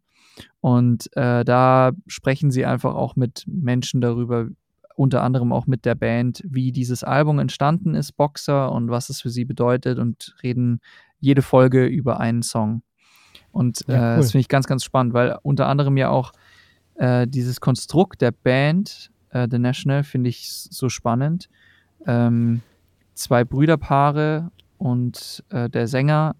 Und 0.61 1.15
äh, 1.15 1.45
da 1.45 1.91
sprechen 2.07 2.51
sie 2.51 2.65
einfach 2.65 2.95
auch 2.95 3.15
mit 3.15 3.43
Menschen 3.47 4.01
darüber, 4.01 4.47
unter 4.95 5.23
anderem 5.23 5.51
auch 5.51 5.67
mit 5.67 5.85
der 5.85 5.95
Band, 5.95 6.41
wie 6.45 6.71
dieses 6.71 7.03
Album 7.03 7.39
entstanden 7.39 7.95
ist, 7.95 8.13
Boxer, 8.13 8.71
und 8.71 8.89
was 8.89 9.09
es 9.09 9.21
für 9.21 9.29
sie 9.29 9.45
bedeutet 9.45 9.99
und 9.99 10.35
reden 10.41 10.79
jede 11.19 11.41
Folge 11.41 11.85
über 11.85 12.19
einen 12.19 12.43
Song. 12.43 12.81
Und 13.51 13.85
ja, 13.87 14.15
äh, 14.15 14.17
das 14.17 14.31
finde 14.31 14.41
ich 14.41 14.47
ganz, 14.49 14.67
ganz 14.67 14.83
spannend, 14.83 15.13
weil 15.13 15.37
unter 15.43 15.67
anderem 15.67 15.97
ja 15.97 16.09
auch 16.09 16.31
äh, 16.95 17.27
dieses 17.27 17.61
Konstrukt 17.61 18.21
der 18.21 18.31
Band, 18.31 19.11
äh, 19.29 19.47
The 19.49 19.59
National, 19.59 20.03
finde 20.03 20.29
ich 20.29 20.49
so 20.49 20.89
spannend. 20.89 21.49
Ähm, 22.05 22.61
zwei 23.13 23.43
Brüderpaare 23.43 24.51
und 24.77 25.43
äh, 25.49 25.69
der 25.69 25.87
Sänger 25.87 26.35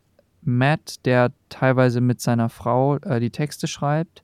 Matt, 0.46 1.06
der 1.06 1.32
teilweise 1.50 2.02
mit 2.02 2.22
seiner 2.22 2.50
Frau 2.50 2.98
äh, 2.98 3.20
die 3.20 3.32
Texte 3.32 3.68
schreibt. 3.68 4.24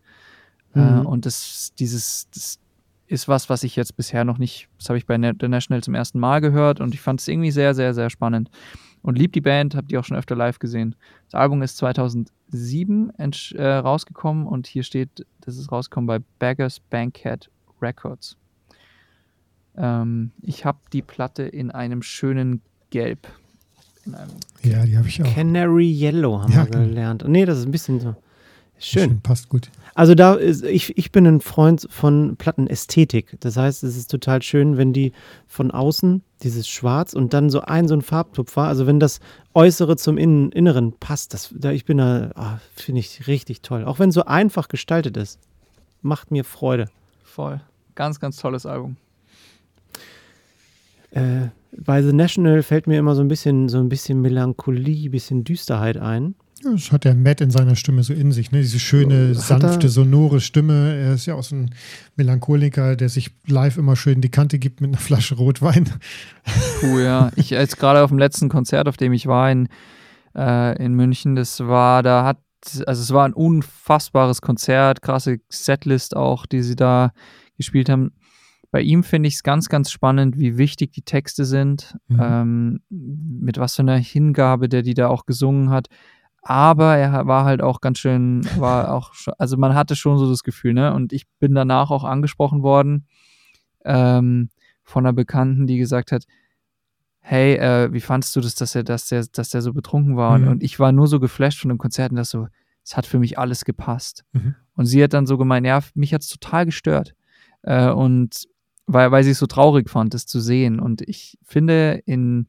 Äh, 0.76 0.80
mhm. 0.80 1.06
und 1.06 1.26
das, 1.26 1.74
dieses, 1.78 2.30
das 2.34 2.60
ist 3.08 3.28
was, 3.28 3.50
was 3.50 3.64
ich 3.64 3.76
jetzt 3.76 3.98
bisher 3.98 4.24
noch 4.24 4.38
nicht, 4.38 4.70
das 4.78 4.90
habe 4.90 4.98
ich 4.98 5.06
bei 5.06 5.18
The 5.18 5.48
National 5.50 5.84
zum 5.84 5.96
ersten 5.96 6.20
Mal 6.20 6.40
gehört 6.40 6.80
und 6.80 6.94
ich 6.94 7.02
fand 7.02 7.20
es 7.20 7.28
irgendwie 7.28 7.52
sehr, 7.52 7.74
sehr, 7.74 7.94
sehr 7.94 8.10
spannend 8.10 8.50
und 9.02 9.18
lieb 9.18 9.34
die 9.34 9.42
Band, 9.42 9.76
hab 9.76 9.88
die 9.88 9.98
auch 9.98 10.06
schon 10.06 10.16
öfter 10.16 10.36
live 10.36 10.60
gesehen. 10.60 10.96
Das 11.26 11.40
Album 11.40 11.62
ist 11.62 11.78
2007 11.78 13.12
äh, 13.18 13.66
rausgekommen 13.66 14.48
und 14.48 14.68
hier 14.68 14.84
steht, 14.84 15.26
das 15.42 15.58
ist 15.58 15.72
rausgekommen 15.72 16.08
bei 16.08 16.20
Beggars 16.40 16.80
Bankhead 16.80 17.50
Records. 17.82 18.38
Ähm, 19.76 20.32
ich 20.42 20.66
habe 20.66 20.80
die 20.94 21.02
Platte 21.02 21.44
in 21.44 21.72
einem 21.72 22.02
schönen 22.02 22.62
Gelb. 22.90 23.28
Ja, 24.64 24.86
die 24.86 24.98
habe 24.98 25.08
ich 25.08 25.22
auch. 25.22 25.34
Canary 25.34 25.92
Yellow 25.92 26.42
haben 26.42 26.52
ja, 26.52 26.66
wir 26.66 26.72
gelernt. 26.72 27.24
Nee, 27.28 27.46
das 27.46 27.60
ist 27.60 27.66
ein 27.66 27.72
bisschen 27.72 28.00
so. 28.00 28.16
Schön. 28.80 29.10
Schön. 29.10 29.22
Passt 29.22 29.48
gut. 29.48 29.70
Also 29.94 30.16
da 30.16 30.34
ist, 30.34 30.64
ich, 30.64 30.98
ich 30.98 31.12
bin 31.12 31.28
ein 31.28 31.42
Freund 31.42 31.88
von 31.90 32.36
Plattenästhetik. 32.38 33.38
Das 33.40 33.56
heißt, 33.58 33.84
es 33.84 33.96
ist 33.96 34.10
total 34.10 34.42
schön, 34.42 34.78
wenn 34.78 34.92
die 34.92 35.12
von 35.48 35.70
außen 35.70 36.24
dieses 36.42 36.68
Schwarz 36.68 37.14
und 37.14 37.34
dann 37.34 37.52
so 37.52 37.62
ein 37.62 37.88
so 37.88 37.94
ein 37.94 38.02
Farbtupfer, 38.02 38.64
also 38.64 38.88
wenn 38.88 39.00
das 39.00 39.20
Äußere 39.54 39.98
zum 39.98 40.18
Innen, 40.18 40.52
Inneren 40.52 40.94
passt, 40.94 41.36
das, 41.36 41.54
da 41.56 41.72
ich 41.72 41.86
bin 41.86 41.98
da, 41.98 42.32
ah, 42.36 42.60
finde 42.74 43.02
ich 43.02 43.28
richtig 43.28 43.62
toll. 43.62 43.86
Auch 43.86 44.00
wenn 44.00 44.12
so 44.12 44.26
einfach 44.26 44.68
gestaltet 44.68 45.16
ist, 45.18 45.40
macht 46.02 46.32
mir 46.32 46.44
Freude. 46.44 46.90
Voll. 47.24 47.62
Ganz, 47.94 48.20
ganz 48.20 48.38
tolles 48.38 48.66
Album. 48.66 48.96
Äh, 51.12 51.50
bei 51.78 52.02
The 52.04 52.14
National 52.14 52.64
fällt 52.64 52.88
mir 52.88 53.00
immer 53.00 53.16
so 53.16 53.22
ein 53.22 53.28
bisschen, 53.28 53.70
so 53.70 53.80
ein 53.80 53.90
bisschen 53.90 54.22
Melancholie, 54.22 55.10
ein 55.10 55.12
bisschen 55.12 55.44
Düsterheit 55.44 55.98
ein. 55.98 56.36
Das 56.64 56.92
hat 56.92 57.06
der 57.06 57.16
Matt 57.16 57.42
in 57.42 57.50
seiner 57.50 57.76
Stimme 57.76 58.04
so 58.04 58.14
in 58.14 58.32
sich, 58.32 58.52
ne? 58.52 58.62
Diese 58.62 58.80
schöne, 58.80 59.34
sanfte, 59.34 59.90
sonore 59.90 60.40
Stimme. 60.42 60.96
Er 60.96 61.14
ist 61.16 61.26
ja 61.26 61.34
auch 61.34 61.44
so 61.44 61.56
ein 61.56 61.72
Melancholiker, 62.18 62.96
der 62.96 63.10
sich 63.10 63.32
live 63.48 63.78
immer 63.78 63.96
schön 63.96 64.22
die 64.22 64.30
Kante 64.30 64.60
gibt 64.60 64.80
mit 64.80 64.90
einer 64.90 65.00
Flasche 65.00 65.36
Rotwein. 65.36 65.90
Puh, 66.80 67.00
ja. 67.00 67.32
Ich 67.36 67.50
jetzt 67.50 67.80
gerade 67.80 68.04
auf 68.04 68.12
dem 68.12 68.20
letzten 68.20 68.48
Konzert, 68.48 68.88
auf 68.88 68.98
dem 68.98 69.12
ich 69.12 69.26
war 69.26 69.52
in, 69.52 69.70
äh, 70.36 70.84
in 70.84 70.94
München, 70.94 71.36
das 71.36 71.62
war, 71.62 72.04
da 72.04 72.26
hat, 72.26 72.38
also 72.86 73.02
es 73.02 73.12
war 73.12 73.28
ein 73.28 73.34
unfassbares 73.34 74.42
Konzert, 74.42 75.02
krasse 75.02 75.40
Setlist 75.50 76.16
auch, 76.16 76.46
die 76.46 76.62
sie 76.62 76.76
da 76.76 77.12
gespielt 77.58 77.90
haben. 77.90 78.12
Bei 78.72 78.82
ihm 78.82 79.04
finde 79.04 79.28
ich 79.28 79.36
es 79.36 79.44
ganz, 79.44 79.68
ganz 79.68 79.92
spannend, 79.92 80.40
wie 80.40 80.58
wichtig 80.58 80.94
die 80.94 81.02
Texte 81.02 81.46
sind, 81.46 81.98
mhm. 82.08 82.20
ähm, 82.22 82.82
mit 82.90 83.58
was 83.58 83.76
für 83.76 83.82
einer 83.82 83.98
Hingabe 83.98 84.70
der 84.70 84.82
die 84.82 84.94
da 84.94 85.10
auch 85.10 85.26
gesungen 85.26 85.70
hat 85.70 85.88
aber 86.42 86.98
er 86.98 87.28
war 87.28 87.46
halt 87.46 87.62
auch 87.62 87.82
ganz 87.82 88.00
schön, 88.00 88.42
war 88.58 88.92
auch, 88.94 89.14
also 89.38 89.58
man 89.58 89.76
hatte 89.76 89.96
schon 89.96 90.18
so 90.18 90.30
das 90.30 90.44
Gefühl, 90.44 90.74
ne? 90.74 90.94
Und 90.94 91.14
ich 91.14 91.28
bin 91.40 91.54
danach 91.54 91.92
auch 91.92 92.04
angesprochen 92.04 92.64
worden 92.64 93.06
ähm, 93.86 94.50
von 94.84 95.06
einer 95.06 95.14
Bekannten, 95.14 95.68
die 95.68 95.78
gesagt 95.78 96.12
hat, 96.12 96.26
hey, 97.20 97.56
äh, 97.56 97.94
wie 97.94 98.02
fandest 98.02 98.36
du 98.36 98.42
das, 98.42 98.56
dass 98.56 98.74
er, 98.74 98.84
dass 98.84 99.08
der, 99.08 99.26
dass 99.32 99.50
der 99.52 99.62
so 99.62 99.74
betrunken 99.74 100.18
war? 100.18 100.38
Mhm. 100.38 100.44
Und, 100.44 100.52
und, 100.54 100.64
ich 100.64 100.80
war 100.80 100.92
nur 100.92 101.08
so 101.08 101.20
geflasht 101.20 101.60
von 101.60 101.70
dem 101.70 101.78
Konzert 101.78 102.12
und 102.12 102.18
das 102.18 102.32
so, 102.32 102.48
es 102.84 102.98
hat 102.98 103.06
für 103.06 103.20
mich 103.20 103.38
alles 103.38 103.64
gepasst. 103.64 104.26
Mhm. 104.32 104.56
Und 104.76 104.88
sie 104.88 105.04
hat 105.04 105.14
dann 105.14 105.28
so 105.28 105.38
gemeint, 105.38 105.68
ja, 105.68 105.80
mich 105.94 106.14
hat 106.16 106.24
es 106.24 106.30
total 106.30 106.66
gestört. 106.66 107.14
Äh, 107.62 107.92
und 107.92 108.48
weil, 108.94 109.12
weil 109.12 109.24
sie 109.24 109.32
es 109.32 109.40
so 109.40 109.48
traurig 109.48 109.90
fand, 109.90 110.14
das 110.14 110.26
zu 110.26 110.40
sehen. 110.40 110.80
Und 110.80 111.02
ich 111.02 111.38
finde, 111.44 112.02
in 112.06 112.48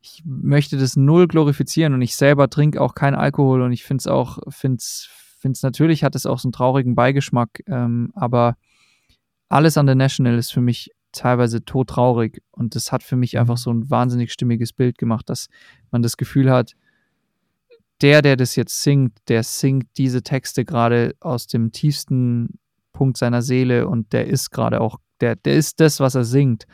ich 0.00 0.22
möchte 0.24 0.78
das 0.78 0.96
null 0.96 1.26
glorifizieren 1.26 1.92
und 1.92 2.02
ich 2.02 2.16
selber 2.16 2.48
trinke 2.48 2.80
auch 2.80 2.94
keinen 2.94 3.16
Alkohol 3.16 3.62
und 3.62 3.72
ich 3.72 3.84
finde 3.84 4.02
es 4.02 4.06
auch, 4.06 4.38
finde 4.48 4.78
es 4.78 5.62
natürlich 5.62 6.04
hat 6.04 6.14
es 6.14 6.24
auch 6.24 6.38
so 6.38 6.48
einen 6.48 6.52
traurigen 6.52 6.94
Beigeschmack, 6.94 7.62
ähm, 7.66 8.12
aber 8.14 8.56
alles 9.48 9.76
an 9.76 9.86
der 9.86 9.96
National 9.96 10.38
ist 10.38 10.52
für 10.52 10.60
mich 10.60 10.92
teilweise 11.12 11.64
todtraurig 11.64 12.42
und 12.50 12.74
das 12.74 12.92
hat 12.92 13.02
für 13.02 13.16
mich 13.16 13.38
einfach 13.38 13.54
mhm. 13.54 13.60
so 13.60 13.72
ein 13.72 13.90
wahnsinnig 13.90 14.32
stimmiges 14.32 14.72
Bild 14.72 14.98
gemacht, 14.98 15.28
dass 15.28 15.48
man 15.90 16.02
das 16.02 16.16
Gefühl 16.16 16.50
hat, 16.50 16.74
der, 18.00 18.22
der 18.22 18.36
das 18.36 18.54
jetzt 18.56 18.82
singt, 18.82 19.18
der 19.28 19.42
singt 19.42 19.88
diese 19.96 20.22
Texte 20.22 20.64
gerade 20.64 21.16
aus 21.20 21.46
dem 21.48 21.72
tiefsten 21.72 22.58
Punkt 22.92 23.16
seiner 23.16 23.42
Seele 23.42 23.88
und 23.88 24.12
der 24.12 24.26
ist 24.28 24.50
gerade 24.50 24.80
auch, 24.80 24.98
der, 25.20 25.36
der 25.36 25.54
ist 25.54 25.80
das, 25.80 26.00
was 26.00 26.14
er 26.14 26.24
singt. 26.24 26.66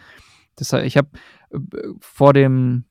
Das, 0.57 0.73
ich 0.73 0.97
habe 0.97 1.09
äh, 1.51 1.59
vor 2.01 2.33
dem, 2.33 2.85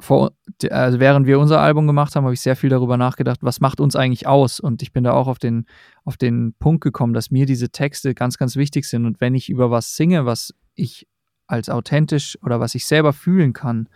vor, 0.00 0.32
also 0.70 0.98
während 0.98 1.26
wir 1.26 1.38
unser 1.38 1.60
Album 1.60 1.86
gemacht 1.86 2.16
haben, 2.16 2.24
habe 2.24 2.34
ich 2.34 2.40
sehr 2.40 2.56
viel 2.56 2.70
darüber 2.70 2.96
nachgedacht, 2.96 3.40
was 3.42 3.60
macht 3.60 3.80
uns 3.80 3.96
eigentlich 3.96 4.26
aus? 4.26 4.60
Und 4.60 4.82
ich 4.82 4.92
bin 4.92 5.04
da 5.04 5.12
auch 5.12 5.28
auf 5.28 5.38
den, 5.38 5.66
auf 6.04 6.16
den 6.16 6.54
Punkt 6.58 6.82
gekommen, 6.82 7.12
dass 7.12 7.30
mir 7.30 7.46
diese 7.46 7.70
Texte 7.70 8.14
ganz, 8.14 8.38
ganz 8.38 8.56
wichtig 8.56 8.86
sind. 8.86 9.04
Und 9.06 9.20
wenn 9.20 9.34
ich 9.34 9.50
über 9.50 9.70
was 9.70 9.96
singe, 9.96 10.24
was 10.26 10.54
ich 10.74 11.06
als 11.46 11.68
authentisch 11.68 12.38
oder 12.42 12.60
was 12.60 12.74
ich 12.74 12.86
selber 12.86 13.12
fühlen 13.12 13.52
kann 13.52 13.88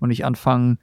und 0.00 0.10
ich 0.10 0.24
anfange 0.24 0.78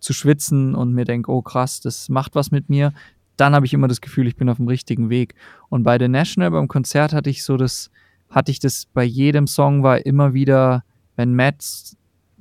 zu 0.00 0.12
schwitzen 0.12 0.74
und 0.74 0.92
mir 0.92 1.04
denke, 1.04 1.30
oh 1.30 1.42
krass, 1.42 1.80
das 1.80 2.08
macht 2.08 2.34
was 2.34 2.50
mit 2.50 2.68
mir, 2.68 2.92
dann 3.36 3.54
habe 3.54 3.66
ich 3.66 3.74
immer 3.74 3.88
das 3.88 4.00
Gefühl, 4.00 4.26
ich 4.26 4.36
bin 4.36 4.48
auf 4.48 4.58
dem 4.58 4.68
richtigen 4.68 5.10
Weg. 5.10 5.34
Und 5.68 5.82
bei 5.82 5.98
The 5.98 6.08
National, 6.08 6.50
beim 6.50 6.68
Konzert 6.68 7.12
hatte 7.12 7.30
ich 7.30 7.44
so 7.44 7.56
das, 7.56 7.90
hatte 8.30 8.50
ich 8.50 8.58
das 8.58 8.86
bei 8.92 9.04
jedem 9.04 9.46
Song 9.46 9.82
war 9.82 10.04
immer 10.04 10.34
wieder, 10.34 10.84
wenn 11.16 11.34
Matt 11.34 11.64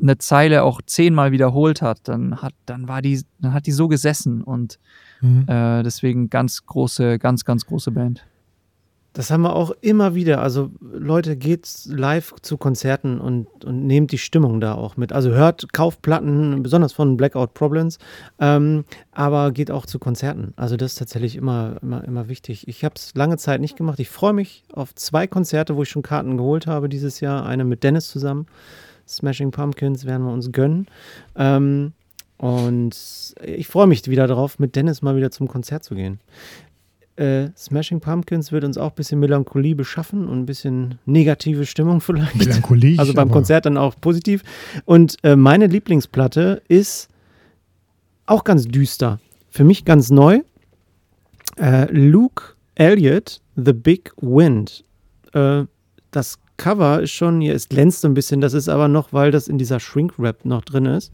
eine 0.01 0.17
Zeile 0.17 0.63
auch 0.63 0.81
zehnmal 0.85 1.31
wiederholt 1.31 1.81
hat, 1.81 1.99
dann 2.07 2.41
hat, 2.41 2.53
dann 2.65 2.87
war 2.87 3.01
die, 3.01 3.21
dann 3.39 3.53
hat 3.53 3.67
die 3.67 3.71
so 3.71 3.87
gesessen 3.87 4.41
und 4.41 4.79
mhm. 5.21 5.45
äh, 5.47 5.83
deswegen 5.83 6.29
ganz 6.29 6.65
große, 6.65 7.19
ganz, 7.19 7.45
ganz 7.45 7.65
große 7.65 7.91
Band. 7.91 8.25
Das 9.13 9.29
haben 9.29 9.43
wir 9.43 9.55
auch 9.55 9.71
immer 9.81 10.15
wieder. 10.15 10.41
Also 10.41 10.71
Leute, 10.81 11.37
geht 11.37 11.69
live 11.85 12.33
zu 12.41 12.57
Konzerten 12.57 13.21
und, 13.21 13.47
und 13.63 13.85
nehmt 13.85 14.11
die 14.11 14.17
Stimmung 14.17 14.59
da 14.59 14.73
auch 14.73 14.97
mit. 14.97 15.13
Also 15.13 15.29
hört, 15.29 15.71
kauft 15.71 16.01
Platten, 16.01 16.63
besonders 16.63 16.93
von 16.93 17.15
Blackout 17.15 17.53
Problems, 17.53 17.99
ähm, 18.39 18.85
aber 19.11 19.51
geht 19.51 19.69
auch 19.69 19.85
zu 19.85 19.99
Konzerten. 19.99 20.53
Also 20.55 20.77
das 20.77 20.93
ist 20.93 20.99
tatsächlich 20.99 21.35
immer, 21.35 21.77
immer, 21.81 22.03
immer 22.03 22.27
wichtig. 22.27 22.67
Ich 22.67 22.83
habe 22.83 22.95
es 22.95 23.13
lange 23.13 23.37
Zeit 23.37 23.61
nicht 23.61 23.77
gemacht. 23.77 23.99
Ich 23.99 24.09
freue 24.09 24.33
mich 24.33 24.63
auf 24.73 24.95
zwei 24.95 25.27
Konzerte, 25.27 25.75
wo 25.75 25.83
ich 25.83 25.89
schon 25.89 26.01
Karten 26.01 26.37
geholt 26.37 26.65
habe 26.65 26.89
dieses 26.89 27.19
Jahr. 27.19 27.45
Eine 27.45 27.65
mit 27.65 27.83
Dennis 27.83 28.09
zusammen 28.09 28.47
Smashing 29.07 29.51
Pumpkins 29.51 30.05
werden 30.05 30.25
wir 30.25 30.33
uns 30.33 30.51
gönnen. 30.51 30.87
Ähm, 31.35 31.93
und 32.37 33.35
ich 33.45 33.67
freue 33.67 33.87
mich 33.87 34.07
wieder 34.09 34.27
darauf, 34.27 34.59
mit 34.59 34.75
Dennis 34.75 35.01
mal 35.01 35.15
wieder 35.15 35.31
zum 35.31 35.47
Konzert 35.47 35.83
zu 35.83 35.95
gehen. 35.95 36.19
Äh, 37.15 37.49
Smashing 37.55 37.99
Pumpkins 37.99 38.51
wird 38.51 38.63
uns 38.63 38.77
auch 38.77 38.89
ein 38.89 38.95
bisschen 38.95 39.19
Melancholie 39.19 39.75
beschaffen 39.75 40.27
und 40.27 40.39
ein 40.39 40.45
bisschen 40.45 40.99
negative 41.05 41.65
Stimmung 41.65 42.01
vielleicht. 42.01 42.35
Melancholie. 42.35 42.97
Also 42.99 43.13
beim 43.13 43.29
Konzert 43.29 43.65
dann 43.65 43.77
auch 43.77 43.95
positiv. 43.99 44.43
Und 44.85 45.17
äh, 45.23 45.35
meine 45.35 45.67
Lieblingsplatte 45.67 46.61
ist 46.67 47.09
auch 48.25 48.43
ganz 48.43 48.65
düster. 48.65 49.19
Für 49.49 49.63
mich 49.63 49.85
ganz 49.85 50.09
neu. 50.09 50.39
Äh, 51.57 51.91
Luke 51.91 52.55
Elliott, 52.75 53.41
The 53.55 53.73
Big 53.73 54.11
Wind. 54.19 54.83
Äh, 55.33 55.65
das 56.11 56.39
Cover 56.57 57.01
ist 57.01 57.11
schon, 57.11 57.41
hier, 57.41 57.55
es 57.55 57.69
glänzt 57.69 58.01
so 58.01 58.07
ein 58.07 58.13
bisschen, 58.13 58.41
das 58.41 58.53
ist 58.53 58.69
aber 58.69 58.87
noch, 58.87 59.13
weil 59.13 59.31
das 59.31 59.47
in 59.47 59.57
dieser 59.57 59.79
Shrink-Wrap 59.79 60.45
noch 60.45 60.63
drin 60.63 60.85
ist. 60.85 61.11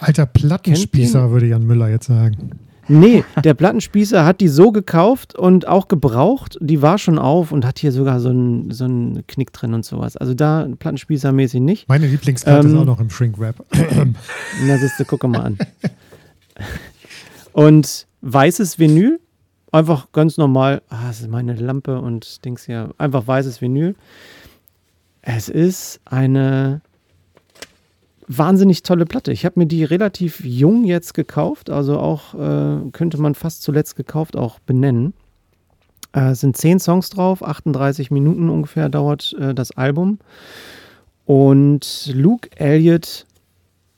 Alter 0.00 0.26
Plattenspießer, 0.26 1.30
würde 1.30 1.46
Jan 1.46 1.64
Müller 1.64 1.88
jetzt 1.88 2.06
sagen. 2.06 2.50
Nee, 2.88 3.24
der 3.42 3.54
Plattenspießer 3.54 4.24
hat 4.24 4.40
die 4.40 4.48
so 4.48 4.72
gekauft 4.72 5.34
und 5.34 5.66
auch 5.66 5.88
gebraucht. 5.88 6.56
Die 6.60 6.82
war 6.82 6.98
schon 6.98 7.18
auf 7.18 7.52
und 7.52 7.64
hat 7.64 7.78
hier 7.78 7.92
sogar 7.92 8.20
so 8.20 8.28
einen 8.28 8.70
so 8.70 8.86
Knick 9.26 9.52
drin 9.52 9.74
und 9.74 9.84
sowas. 9.84 10.16
Also 10.16 10.34
da 10.34 10.68
Plattenspießermäßig 10.78 11.60
nicht. 11.60 11.88
Meine 11.88 12.06
Lieblingskarte 12.06 12.66
ähm, 12.66 12.74
ist 12.74 12.80
auch 12.80 12.84
noch 12.84 13.00
im 13.00 13.10
Shrinkwrap. 13.10 13.56
Na, 14.66 14.78
siehst 14.78 15.00
du, 15.00 15.04
guck 15.04 15.24
mal 15.24 15.40
an. 15.40 15.58
Und 17.52 18.06
weißes 18.20 18.78
Vinyl, 18.78 19.18
einfach 19.72 20.12
ganz 20.12 20.36
normal. 20.36 20.82
Ah, 20.90 21.06
das 21.06 21.20
ist 21.20 21.30
meine 21.30 21.54
Lampe 21.54 22.00
und 22.02 22.44
Dings 22.44 22.64
hier. 22.64 22.90
Einfach 22.98 23.26
weißes 23.26 23.62
Vinyl. 23.62 23.94
Es 25.22 25.48
ist 25.48 26.00
eine 26.04 26.82
wahnsinnig 28.28 28.82
tolle 28.82 29.06
Platte. 29.06 29.32
Ich 29.32 29.44
habe 29.44 29.60
mir 29.60 29.66
die 29.66 29.84
relativ 29.84 30.44
jung 30.44 30.84
jetzt 30.84 31.14
gekauft, 31.14 31.70
also 31.70 31.98
auch 31.98 32.34
äh, 32.34 32.90
könnte 32.92 33.18
man 33.18 33.34
fast 33.34 33.62
zuletzt 33.62 33.96
gekauft 33.96 34.36
auch 34.36 34.58
benennen. 34.58 35.14
Äh, 36.12 36.30
es 36.30 36.40
sind 36.40 36.56
zehn 36.56 36.78
Songs 36.80 37.10
drauf, 37.10 37.42
38 37.42 38.10
Minuten 38.10 38.48
ungefähr 38.48 38.88
dauert 38.88 39.34
äh, 39.38 39.54
das 39.54 39.70
Album. 39.72 40.18
Und 41.24 42.12
Luke 42.14 42.50
Elliott 42.56 43.26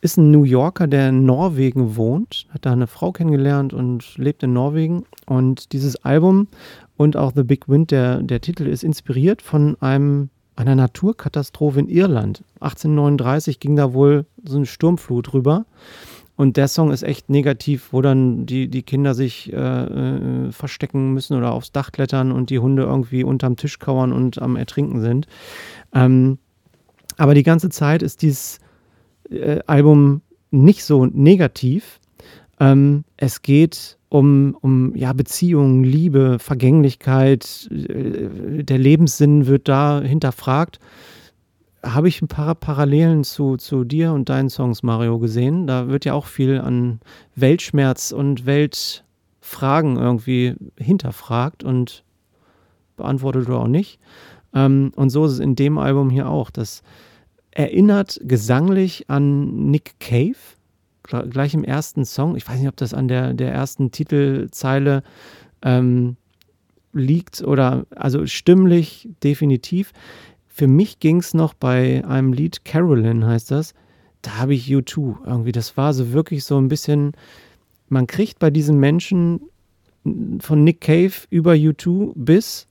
ist 0.01 0.17
ein 0.17 0.31
New 0.31 0.45
Yorker, 0.45 0.87
der 0.87 1.09
in 1.09 1.25
Norwegen 1.25 1.97
wohnt, 1.97 2.47
hat 2.51 2.65
da 2.67 2.73
eine 2.73 2.87
Frau 2.87 3.13
kennengelernt 3.13 3.73
und 3.73 4.17
lebt 4.17 4.43
in 4.43 4.53
Norwegen. 4.53 5.05
Und 5.27 5.73
dieses 5.73 5.97
Album 6.05 6.49
und 6.97 7.17
auch 7.17 7.33
The 7.35 7.43
Big 7.43 7.69
Wind, 7.69 7.91
der, 7.91 8.23
der 8.23 8.41
Titel, 8.41 8.67
ist 8.67 8.85
inspiriert 8.85 9.43
von 9.43 9.77
einem 9.81 10.31
einer 10.59 10.75
Naturkatastrophe 10.75 11.81
in 11.81 11.89
Irland. 11.89 12.43
1839 12.61 13.61
ging 13.61 13.77
da 13.77 13.93
wohl 13.93 14.27
so 14.45 14.57
eine 14.57 14.67
Sturmflut 14.67 15.33
rüber. 15.33 15.67
Und 16.37 16.57
der 16.57 16.69
Song 16.69 16.93
ist 16.93 17.03
echt 17.03 17.31
negativ, 17.31 17.89
wo 17.93 18.01
dann 18.01 18.47
die, 18.47 18.69
die 18.69 18.83
Kinder 18.83 19.15
sich 19.15 19.53
äh, 19.53 19.57
äh, 19.57 20.53
verstecken 20.53 21.13
müssen 21.13 21.37
oder 21.37 21.53
aufs 21.53 21.73
Dach 21.73 21.91
klettern 21.91 22.31
und 22.31 22.51
die 22.51 22.61
Hunde 22.61 22.85
irgendwie 22.85 23.25
unterm 23.25 23.57
Tisch 23.57 23.81
kauern 23.81 24.13
und 24.13 24.41
am 24.41 24.55
Ertrinken 24.55 25.01
sind. 25.01 25.27
Ähm, 25.93 26.39
aber 27.17 27.35
die 27.35 27.43
ganze 27.43 27.71
Zeit 27.71 28.03
ist 28.03 28.23
dieses 28.23 28.61
äh, 29.31 29.59
Album 29.67 30.23
nicht 30.53 30.85
so 30.85 31.07
negativ. 31.07 31.99
Ähm, 32.61 33.05
es 33.17 33.43
geht 33.43 33.98
um, 34.09 34.57
um 34.61 34.95
ja, 34.97 35.13
Beziehungen, 35.13 35.85
Liebe, 35.85 36.39
Vergänglichkeit, 36.39 37.69
äh, 37.71 38.65
der 38.65 38.79
Lebenssinn 38.79 39.47
wird 39.47 39.69
da 39.69 40.01
hinterfragt. 40.01 40.79
Habe 41.83 42.09
ich 42.09 42.21
ein 42.23 42.29
paar 42.29 42.55
Parallelen 42.55 43.23
zu, 43.23 43.57
zu 43.57 43.85
dir 43.85 44.13
und 44.13 44.29
deinen 44.29 44.51
Songs, 44.51 44.83
Mario, 44.83 45.19
gesehen. 45.19 45.67
Da 45.67 45.89
wird 45.89 46.05
ja 46.05 46.15
auch 46.15 46.27
viel 46.27 46.61
an 46.61 47.01
Weltschmerz 47.37 48.11
und 48.11 48.47
Weltfragen 48.47 49.97
irgendwie 49.97 50.55
hinterfragt 50.79 51.63
und 51.63 52.03
beantwortet 52.97 53.49
oder 53.49 53.61
auch 53.61 53.69
nicht. 53.69 54.01
Ähm, 54.55 54.93
und 54.97 55.11
so 55.11 55.27
ist 55.27 55.33
es 55.33 55.39
in 55.39 55.55
dem 55.55 55.79
Album 55.79 56.11
hier 56.11 56.29
auch. 56.29 56.51
Das 56.51 56.83
erinnert 57.51 58.21
gesanglich 58.23 59.09
an 59.09 59.71
Nick 59.71 60.01
Cave 60.01 60.37
gleich 61.09 61.55
im 61.55 61.65
ersten 61.65 62.05
Song, 62.05 62.37
ich 62.37 62.47
weiß 62.47 62.59
nicht, 62.59 62.69
ob 62.69 62.77
das 62.77 62.95
an 62.95 63.09
der, 63.09 63.35
der 63.35 63.53
ersten 63.53 63.91
Titelzeile 63.91 65.03
ähm, 65.63 66.17
liegt 66.93 67.43
oder 67.43 67.87
also 67.95 68.27
stimmlich 68.27 69.09
definitiv. 69.23 69.93
Für 70.49 70.67
mich 70.67 71.01
ging 71.01 71.19
es 71.19 71.35
noch 71.35 71.55
bei 71.55 72.05
einem 72.05 72.33
Lied, 72.33 72.65
Carolyn 72.65 73.25
heißt 73.25 73.51
das, 73.51 73.75
da 74.23 74.37
habe 74.39 74.55
ich 74.55 74.69
U2 74.69 75.27
irgendwie. 75.27 75.53
Das 75.53 75.77
war 75.77 75.95
so 75.95 76.13
wirklich 76.13 76.45
so 76.45 76.59
ein 76.59 76.69
bisschen, 76.69 77.13
man 77.89 78.07
kriegt 78.07 78.39
bei 78.39 78.51
diesen 78.51 78.79
Menschen 78.79 79.41
von 80.41 80.65
Nick 80.65 80.81
Cave 80.81 81.13
über 81.31 81.53
U2 81.53 82.13
bis 82.17 82.67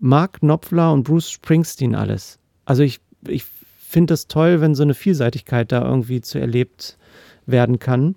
Mark 0.00 0.40
Knopfler 0.40 0.92
und 0.92 1.04
Bruce 1.04 1.30
Springsteen 1.30 1.94
alles. 1.94 2.38
Also 2.64 2.82
ich, 2.82 3.00
ich 3.26 3.44
finde 3.44 4.12
das 4.12 4.26
toll, 4.26 4.60
wenn 4.60 4.74
so 4.74 4.82
eine 4.82 4.94
Vielseitigkeit 4.94 5.72
da 5.72 5.84
irgendwie 5.84 6.20
zu 6.20 6.38
erlebt 6.38 6.97
werden 7.48 7.78
kann 7.78 8.14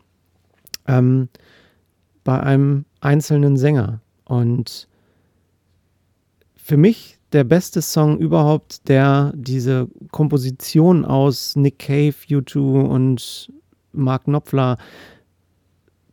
ähm, 0.88 1.30
bei 2.24 2.40
einem 2.40 2.86
einzelnen 2.99 3.58
Sänger. 3.58 4.02
Und 4.26 4.88
für 6.56 6.78
mich 6.78 7.18
der 7.32 7.44
beste 7.44 7.82
Song 7.82 8.18
überhaupt, 8.20 8.88
der 8.88 9.34
diese 9.36 9.88
Komposition 10.12 11.06
aus 11.06 11.56
Nick 11.56 11.80
Cave, 11.80 12.14
U2 12.28 12.82
und 12.82 13.52
Mark 13.94 14.26
Knopfler 14.26 14.78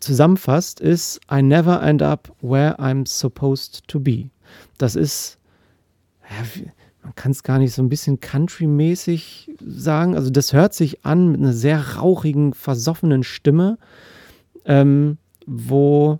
zusammenfasst, 0.00 0.80
ist 0.80 1.20
I 1.30 1.42
never 1.42 1.82
end 1.82 2.02
up 2.02 2.32
where 2.40 2.78
I'm 2.78 3.06
supposed 3.06 3.86
to 3.88 3.98
be. 4.00 4.30
Das 4.78 4.94
ist, 4.94 5.38
man 7.02 7.14
kann 7.14 7.32
es 7.32 7.42
gar 7.42 7.58
nicht 7.58 7.74
so 7.74 7.82
ein 7.82 7.88
bisschen 7.88 8.20
country-mäßig 8.20 9.56
sagen. 9.64 10.14
Also 10.14 10.30
das 10.30 10.52
hört 10.52 10.74
sich 10.74 11.04
an 11.04 11.30
mit 11.32 11.40
einer 11.40 11.52
sehr 11.52 11.96
rauchigen, 11.96 12.54
versoffenen 12.54 13.22
Stimme, 13.22 13.78
ähm, 14.64 15.18
wo 15.46 16.18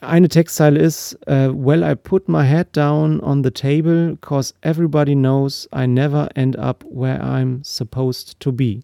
eine 0.00 0.28
Textzeile 0.28 0.80
ist, 0.80 1.18
uh, 1.26 1.50
Well, 1.54 1.82
I 1.82 1.94
put 1.94 2.28
my 2.28 2.44
head 2.44 2.76
down 2.76 3.20
on 3.20 3.42
the 3.42 3.50
table, 3.50 4.16
cause 4.20 4.54
everybody 4.62 5.14
knows 5.14 5.68
I 5.74 5.86
never 5.86 6.28
end 6.34 6.58
up 6.58 6.84
where 6.90 7.20
I'm 7.22 7.64
supposed 7.64 8.38
to 8.40 8.52
be. 8.52 8.80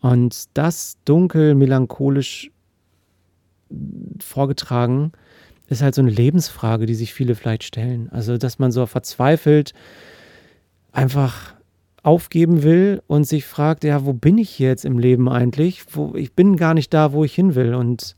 Und 0.00 0.44
das 0.54 0.98
dunkel, 1.06 1.54
melancholisch 1.54 2.50
vorgetragen, 4.20 5.12
ist 5.68 5.82
halt 5.82 5.94
so 5.94 6.02
eine 6.02 6.10
Lebensfrage, 6.10 6.86
die 6.86 6.94
sich 6.94 7.14
viele 7.14 7.34
vielleicht 7.34 7.64
stellen. 7.64 8.08
Also, 8.10 8.36
dass 8.36 8.58
man 8.58 8.72
so 8.72 8.84
verzweifelt 8.86 9.72
einfach 10.92 11.54
aufgeben 12.02 12.62
will 12.62 13.02
und 13.06 13.24
sich 13.24 13.46
fragt, 13.46 13.82
ja, 13.82 14.04
wo 14.04 14.12
bin 14.12 14.36
ich 14.36 14.58
jetzt 14.58 14.84
im 14.84 14.98
Leben 14.98 15.28
eigentlich? 15.28 15.84
Wo, 15.90 16.14
ich 16.14 16.34
bin 16.34 16.56
gar 16.56 16.74
nicht 16.74 16.92
da, 16.92 17.12
wo 17.12 17.24
ich 17.24 17.34
hin 17.34 17.54
will. 17.54 17.74
Und 17.74 18.14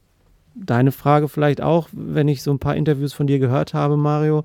deine 0.54 0.90
Frage 0.90 1.28
vielleicht 1.28 1.60
auch, 1.60 1.88
wenn 1.92 2.28
ich 2.28 2.42
so 2.42 2.50
ein 2.50 2.58
paar 2.58 2.74
Interviews 2.74 3.12
von 3.12 3.28
dir 3.28 3.38
gehört 3.38 3.74
habe, 3.74 3.96
Mario, 3.96 4.44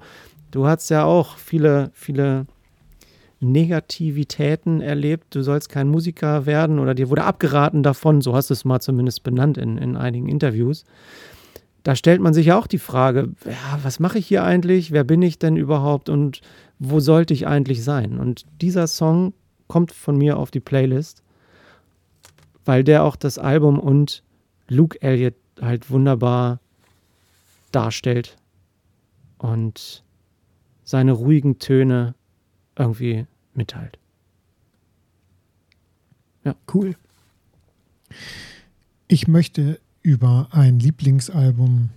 du 0.51 0.67
hast 0.67 0.89
ja 0.89 1.05
auch 1.05 1.37
viele, 1.37 1.89
viele 1.93 2.45
Negativitäten 3.39 4.79
erlebt. 4.79 5.33
Du 5.33 5.41
sollst 5.41 5.69
kein 5.69 5.87
Musiker 5.87 6.45
werden 6.45 6.77
oder 6.77 6.93
dir 6.93 7.09
wurde 7.09 7.23
abgeraten 7.23 7.81
davon, 7.81 8.21
so 8.21 8.35
hast 8.35 8.51
du 8.51 8.53
es 8.53 8.63
mal 8.63 8.79
zumindest 8.79 9.23
benannt 9.23 9.57
in, 9.57 9.79
in 9.79 9.97
einigen 9.97 10.27
Interviews 10.27 10.85
da 11.83 11.95
stellt 11.95 12.21
man 12.21 12.33
sich 12.33 12.47
ja 12.47 12.57
auch 12.57 12.67
die 12.67 12.77
Frage, 12.77 13.33
ja, 13.45 13.79
was 13.83 13.99
mache 13.99 14.19
ich 14.19 14.27
hier 14.27 14.43
eigentlich? 14.43 14.91
Wer 14.91 15.03
bin 15.03 15.21
ich 15.21 15.39
denn 15.39 15.57
überhaupt 15.57 16.09
und 16.09 16.41
wo 16.79 16.99
sollte 16.99 17.33
ich 17.33 17.47
eigentlich 17.47 17.83
sein? 17.83 18.19
Und 18.19 18.45
dieser 18.61 18.87
Song 18.87 19.33
kommt 19.67 19.91
von 19.91 20.17
mir 20.17 20.37
auf 20.37 20.51
die 20.51 20.59
Playlist, 20.59 21.23
weil 22.65 22.83
der 22.83 23.03
auch 23.03 23.15
das 23.15 23.37
Album 23.37 23.79
und 23.79 24.23
Luke 24.67 25.01
Elliott 25.01 25.35
halt 25.59 25.89
wunderbar 25.89 26.59
darstellt 27.71 28.37
und 29.37 30.03
seine 30.83 31.13
ruhigen 31.13 31.59
Töne 31.59 32.15
irgendwie 32.77 33.25
mitteilt. 33.53 33.97
Ja. 36.43 36.55
Cool. 36.73 36.95
Ich 39.07 39.27
möchte 39.27 39.79
über 40.01 40.47
ein 40.51 40.79
Lieblingsalbum 40.79 41.89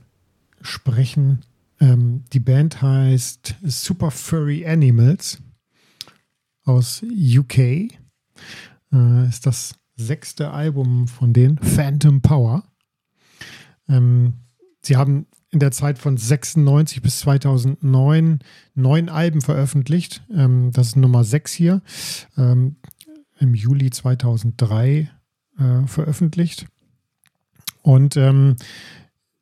sprechen. 0.61 1.43
Ähm, 1.81 2.25
die 2.33 2.41
Band 2.41 2.83
heißt 2.83 3.57
Super 3.63 4.11
Furry 4.11 4.67
Animals 4.67 5.39
aus 6.65 7.03
UK. 7.03 7.59
Äh, 7.59 9.29
ist 9.29 9.47
das 9.47 9.75
sechste 9.97 10.51
Album 10.51 11.09
von 11.09 11.33
denen, 11.33 11.59
Phantom 11.59 12.21
Power. 12.21 12.65
Ähm, 13.89 14.35
sie 14.83 14.97
haben 14.97 15.27
in 15.51 15.61
der 15.61 15.71
Zeit 15.71 15.99
von 15.99 16.17
96 16.17 17.01
bis 17.01 17.21
2009 17.21 18.41
neun 18.75 19.09
Alben 19.09 19.41
veröffentlicht. 19.41 20.25
Ähm, 20.33 20.71
das 20.73 20.89
ist 20.89 20.97
Nummer 20.97 21.23
6 21.23 21.53
hier. 21.53 21.83
Ähm, 22.37 22.77
Im 23.39 23.55
Juli 23.55 23.91
2003 23.91 25.11
äh, 25.59 25.87
veröffentlicht. 25.87 26.67
Und 27.85 28.17
ähm, 28.17 28.57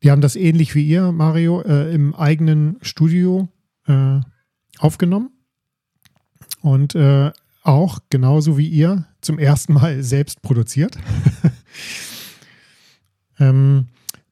wir 0.01 0.10
haben 0.10 0.20
das 0.20 0.35
ähnlich 0.35 0.74
wie 0.74 0.85
ihr, 0.85 1.12
Mario, 1.12 1.62
äh, 1.62 1.94
im 1.94 2.12
eigenen 2.12 2.77
Studio 2.82 3.48
äh, 3.86 4.19
aufgenommen. 4.78 5.31
Und 6.60 6.97
äh, 6.97 7.31
auch 7.62 8.01
genauso 8.10 8.59
wie 8.59 8.66
ihr 8.66 9.06
zum 9.20 9.39
ersten 9.39 9.74
Mal 9.74 10.02
selbst 10.02 10.43
produziert. 10.43 10.98
ähm, 13.39 13.86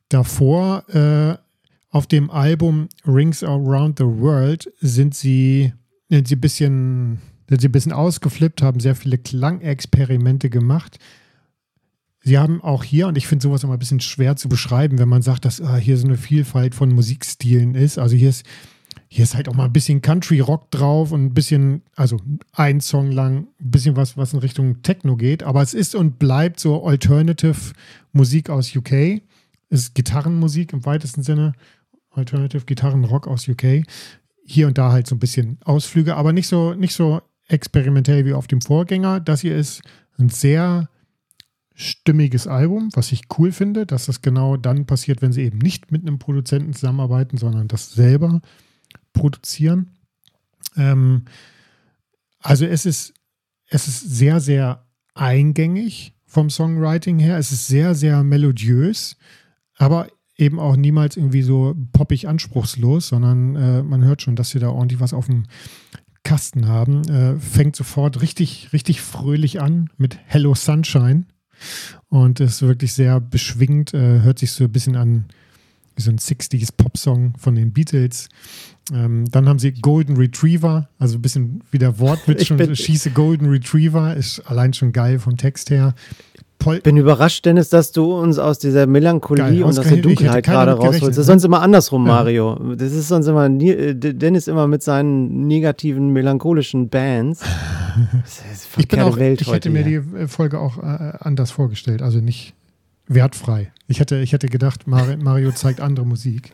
davor 0.08 0.88
äh, 0.88 1.36
auf 1.90 2.08
dem 2.08 2.30
Album 2.30 2.88
Rings 3.06 3.44
Around 3.44 3.98
the 3.98 4.04
World 4.04 4.72
sind 4.80 5.14
sie, 5.14 5.72
sind 6.08 6.26
sie 6.26 6.34
ein 6.34 6.40
bisschen, 6.40 7.20
sind 7.48 7.60
sie 7.60 7.68
ein 7.68 7.72
bisschen 7.72 7.92
ausgeflippt, 7.92 8.60
haben 8.60 8.80
sehr 8.80 8.96
viele 8.96 9.18
Klangexperimente 9.18 10.50
gemacht 10.50 10.98
Sie 12.22 12.38
haben 12.38 12.60
auch 12.60 12.84
hier, 12.84 13.08
und 13.08 13.16
ich 13.16 13.26
finde 13.26 13.42
sowas 13.42 13.64
immer 13.64 13.74
ein 13.74 13.78
bisschen 13.78 14.00
schwer 14.00 14.36
zu 14.36 14.48
beschreiben, 14.48 14.98
wenn 14.98 15.08
man 15.08 15.22
sagt, 15.22 15.44
dass 15.44 15.60
ah, 15.60 15.76
hier 15.76 15.96
so 15.96 16.06
eine 16.06 16.18
Vielfalt 16.18 16.74
von 16.74 16.92
Musikstilen 16.92 17.74
ist. 17.74 17.98
Also 17.98 18.14
hier 18.14 18.28
ist, 18.28 18.44
hier 19.08 19.24
ist 19.24 19.34
halt 19.34 19.48
auch 19.48 19.54
mal 19.54 19.64
ein 19.64 19.72
bisschen 19.72 20.02
Country-Rock 20.02 20.70
drauf 20.70 21.12
und 21.12 21.24
ein 21.24 21.34
bisschen, 21.34 21.82
also 21.96 22.18
ein 22.52 22.80
Song 22.80 23.10
lang, 23.10 23.46
ein 23.58 23.70
bisschen 23.70 23.96
was, 23.96 24.18
was 24.18 24.34
in 24.34 24.40
Richtung 24.40 24.82
Techno 24.82 25.16
geht. 25.16 25.42
Aber 25.42 25.62
es 25.62 25.72
ist 25.72 25.94
und 25.94 26.18
bleibt 26.18 26.60
so 26.60 26.84
Alternative 26.84 27.72
Musik 28.12 28.50
aus 28.50 28.76
UK. 28.76 29.22
Es 29.70 29.84
ist 29.84 29.94
Gitarrenmusik 29.94 30.74
im 30.74 30.84
weitesten 30.84 31.22
Sinne. 31.22 31.54
Alternative 32.10 32.66
Gitarrenrock 32.66 33.28
aus 33.28 33.48
UK. 33.48 33.84
Hier 34.44 34.66
und 34.66 34.76
da 34.76 34.92
halt 34.92 35.06
so 35.06 35.14
ein 35.14 35.20
bisschen 35.20 35.58
Ausflüge, 35.64 36.16
aber 36.16 36.34
nicht 36.34 36.48
so, 36.48 36.74
nicht 36.74 36.94
so 36.94 37.22
experimentell 37.48 38.26
wie 38.26 38.34
auf 38.34 38.46
dem 38.46 38.60
Vorgänger. 38.60 39.20
Das 39.20 39.40
hier 39.40 39.56
ist 39.56 39.80
ein 40.18 40.28
sehr 40.28 40.89
stimmiges 41.80 42.46
Album, 42.46 42.90
was 42.94 43.12
ich 43.12 43.22
cool 43.38 43.52
finde, 43.52 43.86
dass 43.86 44.06
das 44.06 44.20
genau 44.22 44.56
dann 44.56 44.86
passiert, 44.86 45.22
wenn 45.22 45.32
sie 45.32 45.42
eben 45.42 45.58
nicht 45.58 45.90
mit 45.90 46.02
einem 46.02 46.18
Produzenten 46.18 46.74
zusammenarbeiten, 46.74 47.38
sondern 47.38 47.68
das 47.68 47.92
selber 47.92 48.40
produzieren. 49.12 49.90
Ähm, 50.76 51.24
also 52.38 52.66
es 52.66 52.86
ist, 52.86 53.14
es 53.68 53.88
ist 53.88 54.00
sehr, 54.00 54.40
sehr 54.40 54.84
eingängig 55.14 56.14
vom 56.26 56.50
Songwriting 56.50 57.18
her. 57.18 57.38
Es 57.38 57.50
ist 57.50 57.66
sehr, 57.66 57.94
sehr 57.94 58.22
melodiös, 58.22 59.16
aber 59.76 60.08
eben 60.36 60.58
auch 60.58 60.76
niemals 60.76 61.16
irgendwie 61.16 61.42
so 61.42 61.74
poppig 61.92 62.28
anspruchslos, 62.28 63.08
sondern 63.08 63.56
äh, 63.56 63.82
man 63.82 64.04
hört 64.04 64.22
schon, 64.22 64.36
dass 64.36 64.50
sie 64.50 64.58
da 64.58 64.70
ordentlich 64.70 65.00
was 65.00 65.12
auf 65.12 65.26
dem 65.26 65.44
Kasten 66.24 66.68
haben. 66.68 67.08
Äh, 67.08 67.36
fängt 67.38 67.74
sofort 67.74 68.20
richtig, 68.20 68.72
richtig 68.72 69.00
fröhlich 69.00 69.60
an 69.60 69.88
mit 69.96 70.18
Hello 70.26 70.54
Sunshine 70.54 71.24
und 72.08 72.40
ist 72.40 72.62
wirklich 72.62 72.92
sehr 72.92 73.20
beschwingt, 73.20 73.94
äh, 73.94 74.20
hört 74.20 74.38
sich 74.38 74.52
so 74.52 74.64
ein 74.64 74.72
bisschen 74.72 74.96
an 74.96 75.24
wie 75.96 76.02
so 76.02 76.10
ein 76.10 76.18
60s 76.18 76.70
Popsong 76.76 77.34
von 77.38 77.54
den 77.54 77.72
Beatles. 77.72 78.28
Ähm, 78.92 79.30
dann 79.30 79.48
haben 79.48 79.58
sie 79.58 79.72
Golden 79.72 80.16
Retriever, 80.16 80.88
also 80.98 81.18
ein 81.18 81.22
bisschen 81.22 81.62
wie 81.70 81.78
der 81.78 81.98
Wortwitz 81.98 82.46
schon, 82.46 82.74
schieße 82.74 83.10
Golden 83.10 83.48
Retriever, 83.48 84.16
ist 84.16 84.40
allein 84.40 84.72
schon 84.72 84.92
geil 84.92 85.18
vom 85.18 85.36
Text 85.36 85.70
her. 85.70 85.94
Ich 86.74 86.82
bin 86.82 86.96
überrascht, 86.96 87.44
Dennis, 87.46 87.70
dass 87.70 87.92
du 87.92 88.12
uns 88.12 88.38
aus 88.38 88.58
dieser 88.58 88.86
Melancholie 88.86 89.44
Geil, 89.44 89.62
und 89.62 89.78
aus 89.78 89.86
der 89.86 89.96
Dunkelheit 89.96 90.44
gerade 90.44 90.72
rausholst. 90.72 91.08
Das 91.08 91.18
ist 91.18 91.26
sonst 91.26 91.44
immer 91.44 91.62
andersrum, 91.62 92.06
ja. 92.06 92.12
Mario. 92.12 92.74
Das 92.76 92.92
ist 92.92 93.08
sonst 93.08 93.26
immer 93.26 93.46
äh, 93.46 93.94
Dennis 93.94 94.46
immer 94.46 94.66
mit 94.66 94.82
seinen 94.82 95.46
negativen, 95.46 96.10
melancholischen 96.10 96.88
Bands. 96.88 97.40
ich 98.76 98.88
bin 98.88 99.00
auch, 99.00 99.16
Welt 99.16 99.40
ich 99.40 99.50
hätte 99.50 99.70
mir 99.70 99.84
die 99.84 99.94
äh, 99.94 100.28
Folge 100.28 100.58
auch 100.58 100.78
äh, 100.78 101.12
anders 101.20 101.50
vorgestellt, 101.50 102.02
also 102.02 102.20
nicht 102.20 102.54
wertfrei. 103.06 103.72
Ich 103.88 104.00
hätte, 104.00 104.18
ich 104.20 104.32
hätte 104.32 104.48
gedacht, 104.48 104.86
Mario 104.86 105.52
zeigt 105.52 105.80
andere 105.80 106.06
Musik. 106.06 106.52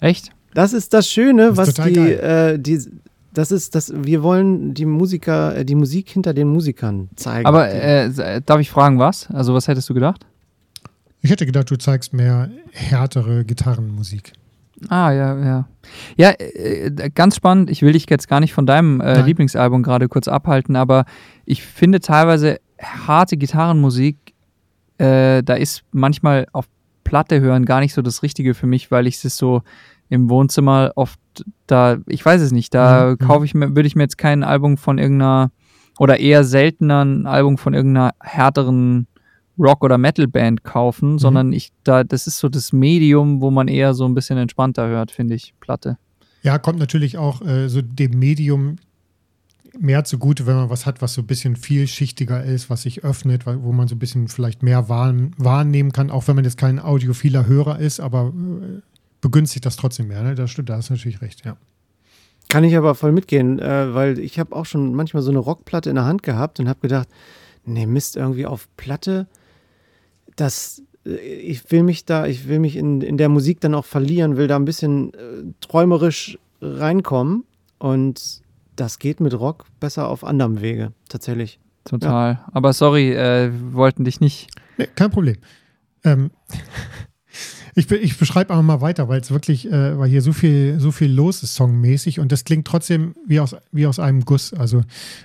Echt? 0.00 0.30
Das 0.54 0.72
ist 0.72 0.94
das 0.94 1.08
Schöne, 1.10 1.52
das 1.52 1.56
was 1.56 1.74
die, 1.74 1.98
äh, 1.98 2.58
die, 2.58 2.80
das 3.34 3.52
ist, 3.52 3.74
das, 3.74 3.92
wir 3.94 4.22
wollen 4.22 4.74
die 4.74 4.86
Musiker, 4.86 5.56
äh, 5.56 5.64
die 5.64 5.74
Musik 5.74 6.08
hinter 6.10 6.32
den 6.32 6.48
Musikern 6.48 7.10
zeigen. 7.16 7.46
Aber 7.46 7.70
äh, 7.70 8.40
darf 8.44 8.60
ich 8.60 8.70
fragen, 8.70 8.98
was? 8.98 9.30
Also, 9.30 9.54
was 9.54 9.68
hättest 9.68 9.88
du 9.90 9.94
gedacht? 9.94 10.26
Ich 11.20 11.30
hätte 11.30 11.46
gedacht, 11.46 11.70
du 11.70 11.76
zeigst 11.76 12.12
mehr 12.12 12.50
härtere 12.72 13.44
Gitarrenmusik. 13.44 14.32
Ah, 14.88 15.10
ja, 15.12 15.38
ja. 15.38 15.68
Ja, 16.16 16.30
äh, 16.38 17.10
ganz 17.14 17.36
spannend. 17.36 17.70
Ich 17.70 17.82
will 17.82 17.92
dich 17.92 18.06
jetzt 18.08 18.28
gar 18.28 18.40
nicht 18.40 18.52
von 18.52 18.66
deinem 18.66 19.00
äh, 19.00 19.22
Lieblingsalbum 19.22 19.82
gerade 19.82 20.08
kurz 20.08 20.28
abhalten, 20.28 20.76
aber 20.76 21.04
ich 21.44 21.62
finde 21.62 22.00
teilweise 22.00 22.60
harte 22.78 23.36
Gitarrenmusik, 23.36 24.16
äh, 24.98 25.42
da 25.42 25.54
ist 25.54 25.82
manchmal 25.92 26.46
auf 26.52 26.66
Platte 27.04 27.40
hören 27.40 27.64
gar 27.64 27.80
nicht 27.80 27.94
so 27.94 28.02
das 28.02 28.22
Richtige 28.22 28.54
für 28.54 28.66
mich, 28.66 28.90
weil 28.90 29.06
ich 29.06 29.24
es 29.24 29.36
so 29.36 29.62
im 30.08 30.28
Wohnzimmer 30.28 30.92
oft 30.94 31.18
da, 31.66 31.98
ich 32.06 32.24
weiß 32.24 32.40
es 32.40 32.52
nicht, 32.52 32.74
da 32.74 33.10
mhm. 33.10 33.18
kaufe 33.18 33.44
ich 33.44 33.54
mir, 33.54 33.74
würde 33.74 33.86
ich 33.86 33.96
mir 33.96 34.02
jetzt 34.02 34.18
kein 34.18 34.42
Album 34.42 34.76
von 34.76 34.98
irgendeiner 34.98 35.50
oder 35.98 36.18
eher 36.18 36.44
seltener 36.44 37.04
ein 37.04 37.26
Album 37.26 37.58
von 37.58 37.74
irgendeiner 37.74 38.12
härteren 38.20 39.06
Rock- 39.58 39.84
oder 39.84 39.98
Metal-Band 39.98 40.64
kaufen, 40.64 41.12
mhm. 41.12 41.18
sondern 41.18 41.52
ich, 41.52 41.70
da, 41.84 42.04
das 42.04 42.26
ist 42.26 42.38
so 42.38 42.48
das 42.48 42.72
Medium, 42.72 43.40
wo 43.40 43.50
man 43.50 43.68
eher 43.68 43.94
so 43.94 44.04
ein 44.04 44.14
bisschen 44.14 44.38
entspannter 44.38 44.88
hört, 44.88 45.10
finde 45.10 45.34
ich, 45.34 45.54
Platte. 45.60 45.96
Ja, 46.42 46.58
kommt 46.58 46.78
natürlich 46.78 47.16
auch 47.16 47.40
äh, 47.42 47.68
so 47.68 47.80
dem 47.80 48.18
Medium 48.18 48.76
mehr 49.78 50.04
zugute, 50.04 50.46
wenn 50.46 50.56
man 50.56 50.70
was 50.70 50.86
hat, 50.86 51.02
was 51.02 51.14
so 51.14 51.22
ein 51.22 51.26
bisschen 51.26 51.56
vielschichtiger 51.56 52.44
ist, 52.44 52.70
was 52.70 52.82
sich 52.82 53.02
öffnet, 53.02 53.46
wo 53.46 53.72
man 53.72 53.88
so 53.88 53.96
ein 53.96 53.98
bisschen 53.98 54.28
vielleicht 54.28 54.62
mehr 54.62 54.88
wahrnehmen 54.88 55.92
kann, 55.92 56.10
auch 56.10 56.28
wenn 56.28 56.36
man 56.36 56.44
jetzt 56.44 56.58
kein 56.58 56.78
audiophiler 56.78 57.46
Hörer 57.46 57.78
ist, 57.78 58.00
aber 58.00 58.32
äh, 58.34 58.80
begünstigt 59.24 59.64
das 59.64 59.76
trotzdem 59.76 60.08
mehr. 60.08 60.22
Ne? 60.22 60.34
Das 60.34 60.50
stimmt, 60.50 60.68
da 60.68 60.76
hast 60.76 60.90
du 60.90 60.92
natürlich 60.92 61.22
recht, 61.22 61.46
ja. 61.46 61.56
Kann 62.50 62.62
ich 62.62 62.76
aber 62.76 62.94
voll 62.94 63.10
mitgehen, 63.10 63.58
äh, 63.58 63.94
weil 63.94 64.18
ich 64.18 64.38
habe 64.38 64.54
auch 64.54 64.66
schon 64.66 64.94
manchmal 64.94 65.22
so 65.22 65.30
eine 65.30 65.38
Rockplatte 65.38 65.88
in 65.88 65.96
der 65.96 66.04
Hand 66.04 66.22
gehabt 66.22 66.60
und 66.60 66.68
habe 66.68 66.80
gedacht, 66.80 67.08
nee, 67.64 67.86
Mist, 67.86 68.16
irgendwie 68.16 68.44
auf 68.44 68.68
Platte, 68.76 69.26
das, 70.36 70.82
äh, 71.06 71.16
ich 71.16 71.70
will 71.72 71.84
mich 71.84 72.04
da, 72.04 72.26
ich 72.26 72.46
will 72.46 72.58
mich 72.58 72.76
in, 72.76 73.00
in 73.00 73.16
der 73.16 73.30
Musik 73.30 73.60
dann 73.60 73.74
auch 73.74 73.86
verlieren, 73.86 74.36
will 74.36 74.46
da 74.46 74.56
ein 74.56 74.66
bisschen 74.66 75.14
äh, 75.14 75.18
träumerisch 75.62 76.38
reinkommen 76.60 77.44
und 77.78 78.42
das 78.76 78.98
geht 78.98 79.20
mit 79.20 79.32
Rock 79.32 79.64
besser 79.80 80.08
auf 80.08 80.22
anderem 80.22 80.60
Wege, 80.60 80.92
tatsächlich. 81.08 81.58
Total. 81.84 82.32
Ja. 82.32 82.44
Aber 82.52 82.74
sorry, 82.74 83.14
äh, 83.14 83.50
wollten 83.72 84.04
dich 84.04 84.20
nicht. 84.20 84.48
Nee, 84.76 84.88
kein 84.94 85.10
Problem. 85.10 85.36
Ähm, 86.04 86.30
ich, 87.74 87.90
ich 87.90 88.18
beschreibe 88.18 88.52
aber 88.52 88.62
mal 88.62 88.80
weiter, 88.80 89.08
weil 89.08 89.20
es 89.20 89.30
wirklich, 89.30 89.70
äh, 89.70 89.98
weil 89.98 90.08
hier 90.08 90.22
so 90.22 90.32
viel, 90.32 90.78
so 90.78 90.92
viel 90.92 91.10
los 91.10 91.42
ist 91.42 91.54
songmäßig 91.54 92.20
und 92.20 92.30
das 92.30 92.44
klingt 92.44 92.66
trotzdem 92.66 93.14
wie 93.26 93.40
aus, 93.40 93.56
wie 93.72 93.86
aus 93.86 93.98
einem 93.98 94.24
Guss. 94.24 94.52
Also 94.52 94.82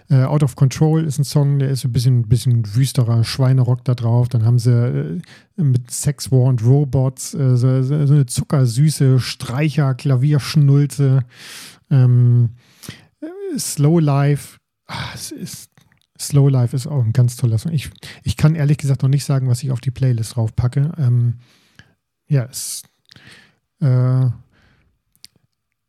äh, 0.09 0.23
Out 0.23 0.43
of 0.43 0.55
Control 0.55 1.05
ist 1.05 1.19
ein 1.19 1.23
Song, 1.23 1.59
der 1.59 1.69
ist 1.69 1.85
ein 1.85 1.91
bisschen, 1.91 2.27
bisschen 2.27 2.75
wüsterer 2.75 3.23
Schweinerock 3.23 3.85
da 3.85 3.93
drauf. 3.93 4.29
Dann 4.29 4.45
haben 4.45 4.59
sie 4.59 4.71
äh, 4.71 5.21
mit 5.61 5.91
Sex 5.91 6.31
War 6.31 6.43
und 6.43 6.63
Robots 6.63 7.33
äh, 7.33 7.55
so, 7.55 7.83
so, 7.83 7.93
eine 7.95 8.25
zuckersüße 8.25 9.19
Streicher, 9.19 9.93
Klavierschnulze. 9.93 11.23
Ähm, 11.91 12.49
Slow 13.57 13.99
Life. 13.99 14.57
Ah, 14.87 15.09
es 15.13 15.31
ist 15.31 15.69
Slow 16.19 16.49
Life 16.49 16.75
ist 16.75 16.87
auch 16.87 17.03
ein 17.03 17.13
ganz 17.13 17.37
toller 17.37 17.57
Song. 17.57 17.71
Ich, 17.71 17.89
ich 18.23 18.35
kann 18.35 18.55
ehrlich 18.55 18.77
gesagt 18.77 19.03
noch 19.03 19.09
nicht 19.09 19.23
sagen, 19.23 19.47
was 19.47 19.63
ich 19.63 19.71
auf 19.71 19.79
die 19.79 19.91
Playlist 19.91 20.35
drauf 20.35 20.55
packe. 20.55 20.91
Ähm, 20.97 21.35
ja, 22.29 22.45
es 22.45 22.83
äh, 23.81 24.27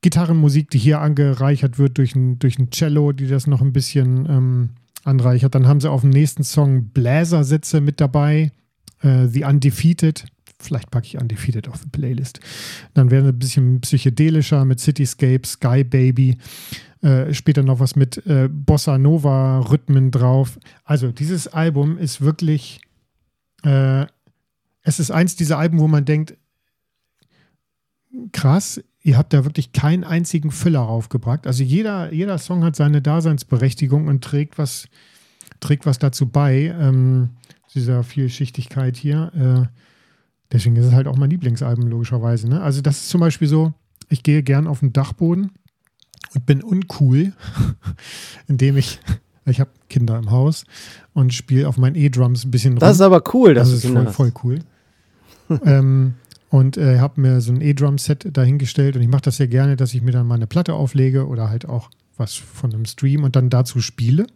Gitarrenmusik, 0.03 0.71
die 0.71 0.79
hier 0.79 1.01
angereichert 1.01 1.79
wird 1.79 1.99
durch 1.99 2.15
ein, 2.15 2.39
durch 2.39 2.59
ein 2.59 2.71
Cello, 2.71 3.13
die 3.13 3.27
das 3.27 3.47
noch 3.47 3.61
ein 3.61 3.73
bisschen 3.73 4.27
ähm, 4.29 4.71
anreichert. 5.05 5.55
Dann 5.55 5.67
haben 5.67 5.81
sie 5.81 5.91
auf 5.91 6.01
dem 6.01 6.11
nächsten 6.11 6.43
Song 6.43 6.87
Bläsersätze 6.87 7.81
mit 7.81 8.01
dabei. 8.01 8.53
Äh, 9.03 9.27
The 9.27 9.45
Undefeated. 9.45 10.25
Vielleicht 10.59 10.91
packe 10.91 11.07
ich 11.07 11.19
Undefeated 11.19 11.69
auf 11.69 11.83
die 11.83 11.89
Playlist. 11.89 12.41
Dann 12.95 13.11
werden 13.11 13.27
sie 13.27 13.33
ein 13.33 13.39
bisschen 13.39 13.81
psychedelischer 13.81 14.65
mit 14.65 14.81
Cityscape, 14.81 15.47
Sky 15.47 15.85
Baby. 15.85 16.39
Äh, 17.03 17.33
später 17.33 17.63
noch 17.63 17.81
was 17.81 17.97
mit 17.97 18.27
äh, 18.27 18.49
Bossa 18.51 18.99
Nova-Rhythmen 18.99 20.11
drauf. 20.11 20.59
Also, 20.85 21.13
dieses 21.13 21.49
Album 21.49 21.97
ist 21.97 22.21
wirklich 22.21 22.81
äh, 23.65 24.07
es 24.83 25.01
ist 25.01 25.11
eins 25.11 25.37
dieser 25.37 25.59
Alben, 25.59 25.79
wo 25.79 25.89
man 25.89 26.05
denkt, 26.05 26.37
krass, 28.33 28.83
ihr 29.03 29.17
habt 29.17 29.33
da 29.33 29.45
wirklich 29.45 29.73
keinen 29.73 30.05
einzigen 30.05 30.51
Füller 30.51 30.81
raufgebracht. 30.81 31.47
Also 31.47 31.63
jeder, 31.63 32.13
jeder 32.13 32.39
Song 32.39 32.65
hat 32.65 32.77
seine 32.77 33.03
Daseinsberechtigung 33.03 34.09
und 34.09 34.23
trägt 34.23 34.59
was, 34.59 34.89
trägt 35.61 35.87
was 35.87 35.99
dazu 35.99 36.27
bei, 36.27 36.75
ähm, 36.79 37.31
dieser 37.75 38.03
Vielschichtigkeit 38.03 38.97
hier. 38.97 39.33
Äh, 39.35 39.77
deswegen 40.53 40.77
ist 40.77 40.87
es 40.87 40.93
halt 40.93 41.07
auch 41.07 41.17
mein 41.17 41.31
Lieblingsalbum, 41.31 41.87
logischerweise. 41.87 42.49
Ne? 42.49 42.61
Also 42.61 42.81
das 42.81 42.99
ist 43.03 43.11
zum 43.11 43.21
Beispiel 43.21 43.49
so, 43.49 43.73
ich 44.09 44.23
gehe 44.23 44.43
gern 44.43 44.67
auf 44.67 44.81
den 44.81 44.93
Dachboden 44.93 45.53
und 46.35 46.47
bin 46.47 46.63
uncool, 46.63 47.33
indem 48.49 48.77
ich 48.77 49.01
ich 49.47 49.61
habe 49.61 49.71
Kinder 49.89 50.19
im 50.19 50.31
Haus 50.31 50.65
und 51.15 51.35
spiele 51.35 51.69
auf 51.69 51.77
meinen 51.77 51.97
E-Drums 51.97 52.45
ein 52.45 52.51
bisschen 52.51 52.75
rum. 52.75 52.81
Das 52.81 52.97
ist 52.97 53.01
aber 53.01 53.23
cool. 53.35 53.55
Das 53.55 53.73
ist 53.73 53.87
voll, 53.87 54.07
voll 54.09 54.33
cool. 54.45 54.59
ähm, 55.65 56.15
und 56.51 56.77
äh, 56.77 56.99
habe 56.99 57.21
mir 57.21 57.41
so 57.41 57.53
ein 57.53 57.61
E-Drum-Set 57.61 58.37
dahingestellt 58.37 58.97
und 58.97 59.03
ich 59.03 59.09
mache 59.09 59.23
das 59.23 59.37
sehr 59.37 59.49
gerne, 59.49 59.77
dass 59.77 59.95
ich 59.95 60.03
mir 60.03 60.13
dann 60.13 60.27
mal 60.27 60.35
eine 60.35 60.47
Platte 60.47 60.75
auflege 60.75 61.27
oder 61.27 61.49
halt 61.49 61.69
auch 61.69 61.91
was 62.17 62.35
von 62.35 62.73
einem 62.73 62.85
Stream 62.85 63.25
und 63.25 63.37
dann 63.37 63.51
dazu 63.51 63.81
spiele. 63.81 64.27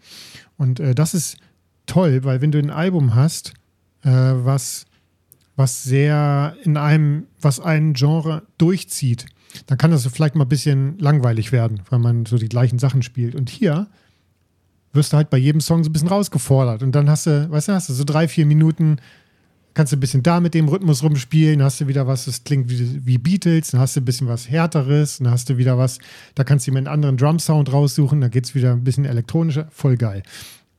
Und 0.57 0.81
äh, 0.81 0.95
das 0.95 1.15
ist 1.15 1.37
toll, 1.87 2.25
weil 2.25 2.41
wenn 2.41 2.53
du 2.53 2.59
ein 2.59 2.71
Album 2.71 3.15
hast, 3.15 3.53
äh, 4.03 4.11
was, 4.11 4.87
was 5.57 5.83
sehr 5.83 6.57
in 6.63 6.77
einem, 6.77 7.27
was 7.41 7.61
ein 7.61 7.95
Genre 7.95 8.43
durchzieht, 8.59 9.27
dann 9.67 9.79
kann 9.79 9.91
das 9.91 10.07
vielleicht 10.07 10.35
mal 10.35 10.45
ein 10.45 10.49
bisschen 10.49 10.99
langweilig 10.99 11.53
werden, 11.53 11.81
weil 11.91 11.99
man 11.99 12.27
so 12.27 12.39
die 12.39 12.49
gleichen 12.49 12.79
Sachen 12.79 13.03
spielt. 13.03 13.35
Und 13.35 13.51
hier 13.51 13.89
wirst 14.95 15.13
du 15.13 15.17
halt 15.17 15.31
bei 15.31 15.39
jedem 15.39 15.61
Song 15.61 15.85
so 15.85 15.91
ein 15.91 15.93
bisschen 15.93 16.09
rausgefordert. 16.09 16.83
Und 16.83 16.93
dann 16.93 17.09
hast 17.11 17.27
du, 17.27 17.51
weißt 17.51 17.69
du, 17.69 17.73
hast 17.73 17.89
du 17.89 17.93
so 17.93 18.05
drei, 18.05 18.29
vier 18.29 18.47
Minuten 18.47 18.99
kannst 19.75 19.93
du 19.93 19.97
ein 19.97 20.01
bisschen 20.01 20.23
da 20.23 20.41
mit 20.41 20.55
dem 20.55 20.69
Rhythmus 20.69 21.03
rumspielen, 21.03 21.63
hast 21.63 21.81
du 21.81 21.89
wieder 21.89 22.07
was, 22.07 22.27
das 22.27 22.45
klingt 22.45 22.71
wie, 22.71 23.05
wie 23.05 23.19
Beatles, 23.19 23.73
dann 23.73 23.81
hast 23.81 23.97
du 23.97 24.01
ein 24.01 24.05
bisschen 24.05 24.29
was 24.29 24.49
Härteres, 24.49 25.19
dann 25.19 25.31
hast 25.31 25.51
du 25.51 25.59
wieder 25.59 25.77
was, 25.77 25.99
da 26.37 26.45
kannst 26.45 26.67
du 26.67 26.71
ihm 26.71 26.77
einen 26.77 26.87
anderen 26.87 27.17
Drum-Sound 27.17 27.73
raussuchen, 27.73 28.21
dann 28.21 28.31
geht 28.31 28.45
es 28.45 28.55
wieder 28.55 28.73
ein 28.73 28.85
bisschen 28.85 29.05
elektronischer, 29.05 29.67
voll 29.71 29.97
geil. 29.97 30.23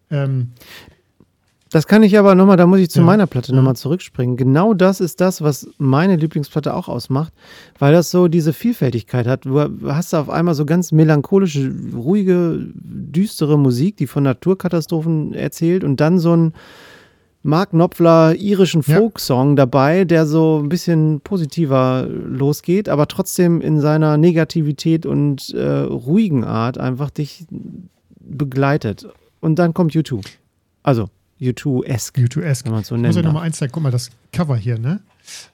Ähm, 0.09 0.51
das 1.71 1.87
kann 1.87 2.03
ich 2.03 2.17
aber 2.17 2.35
nochmal, 2.35 2.57
da 2.57 2.67
muss 2.67 2.79
ich 2.79 2.89
zu 2.89 2.99
ja. 2.99 3.05
meiner 3.05 3.25
Platte 3.25 3.51
ja. 3.51 3.55
nochmal 3.55 3.75
zurückspringen. 3.75 4.37
Genau 4.37 4.73
das 4.73 4.99
ist 4.99 5.19
das, 5.19 5.41
was 5.41 5.67
meine 5.77 6.15
Lieblingsplatte 6.15 6.73
auch 6.73 6.87
ausmacht, 6.87 7.33
weil 7.79 7.91
das 7.91 8.11
so 8.11 8.27
diese 8.27 8.53
Vielfältigkeit 8.53 9.25
hat. 9.25 9.45
Du 9.45 9.59
hast 9.89 10.13
da 10.13 10.21
auf 10.21 10.29
einmal 10.29 10.53
so 10.53 10.65
ganz 10.65 10.91
melancholische, 10.91 11.73
ruhige, 11.93 12.59
düstere 12.73 13.57
Musik, 13.57 13.97
die 13.97 14.07
von 14.07 14.23
Naturkatastrophen 14.23 15.33
erzählt 15.33 15.83
und 15.83 15.99
dann 15.99 16.19
so 16.19 16.35
ein 16.35 16.53
Mark 17.41 17.71
Knopfler 17.71 18.35
irischen 18.35 18.81
Folksong 18.81 19.49
ja. 19.49 19.55
dabei, 19.55 20.03
der 20.05 20.25
so 20.25 20.61
ein 20.63 20.69
bisschen 20.69 21.21
positiver 21.21 22.07
losgeht, 22.07 22.89
aber 22.89 23.07
trotzdem 23.07 23.61
in 23.61 23.79
seiner 23.81 24.17
Negativität 24.17 25.05
und 25.05 25.53
äh, 25.53 25.81
ruhigen 25.81 26.43
Art 26.43 26.77
einfach 26.77 27.09
dich 27.09 27.45
begleitet. 28.19 29.07
Und 29.41 29.59
dann 29.59 29.75
kommt 29.75 29.93
YouTube. 29.93 30.25
Also 30.81 31.09
U2-esque. 31.39 32.17
U2-esque. 32.17 32.65
Wenn 32.65 32.71
man 32.71 32.83
so 32.83 32.95
nennt. 32.95 33.07
Muss 33.07 33.17
ich 33.17 33.23
nochmal 33.23 33.43
eins 33.43 33.57
zeigen. 33.57 33.71
Guck 33.71 33.83
mal, 33.83 33.91
das 33.91 34.09
Cover 34.31 34.55
hier, 34.57 34.79
ne? 34.79 35.01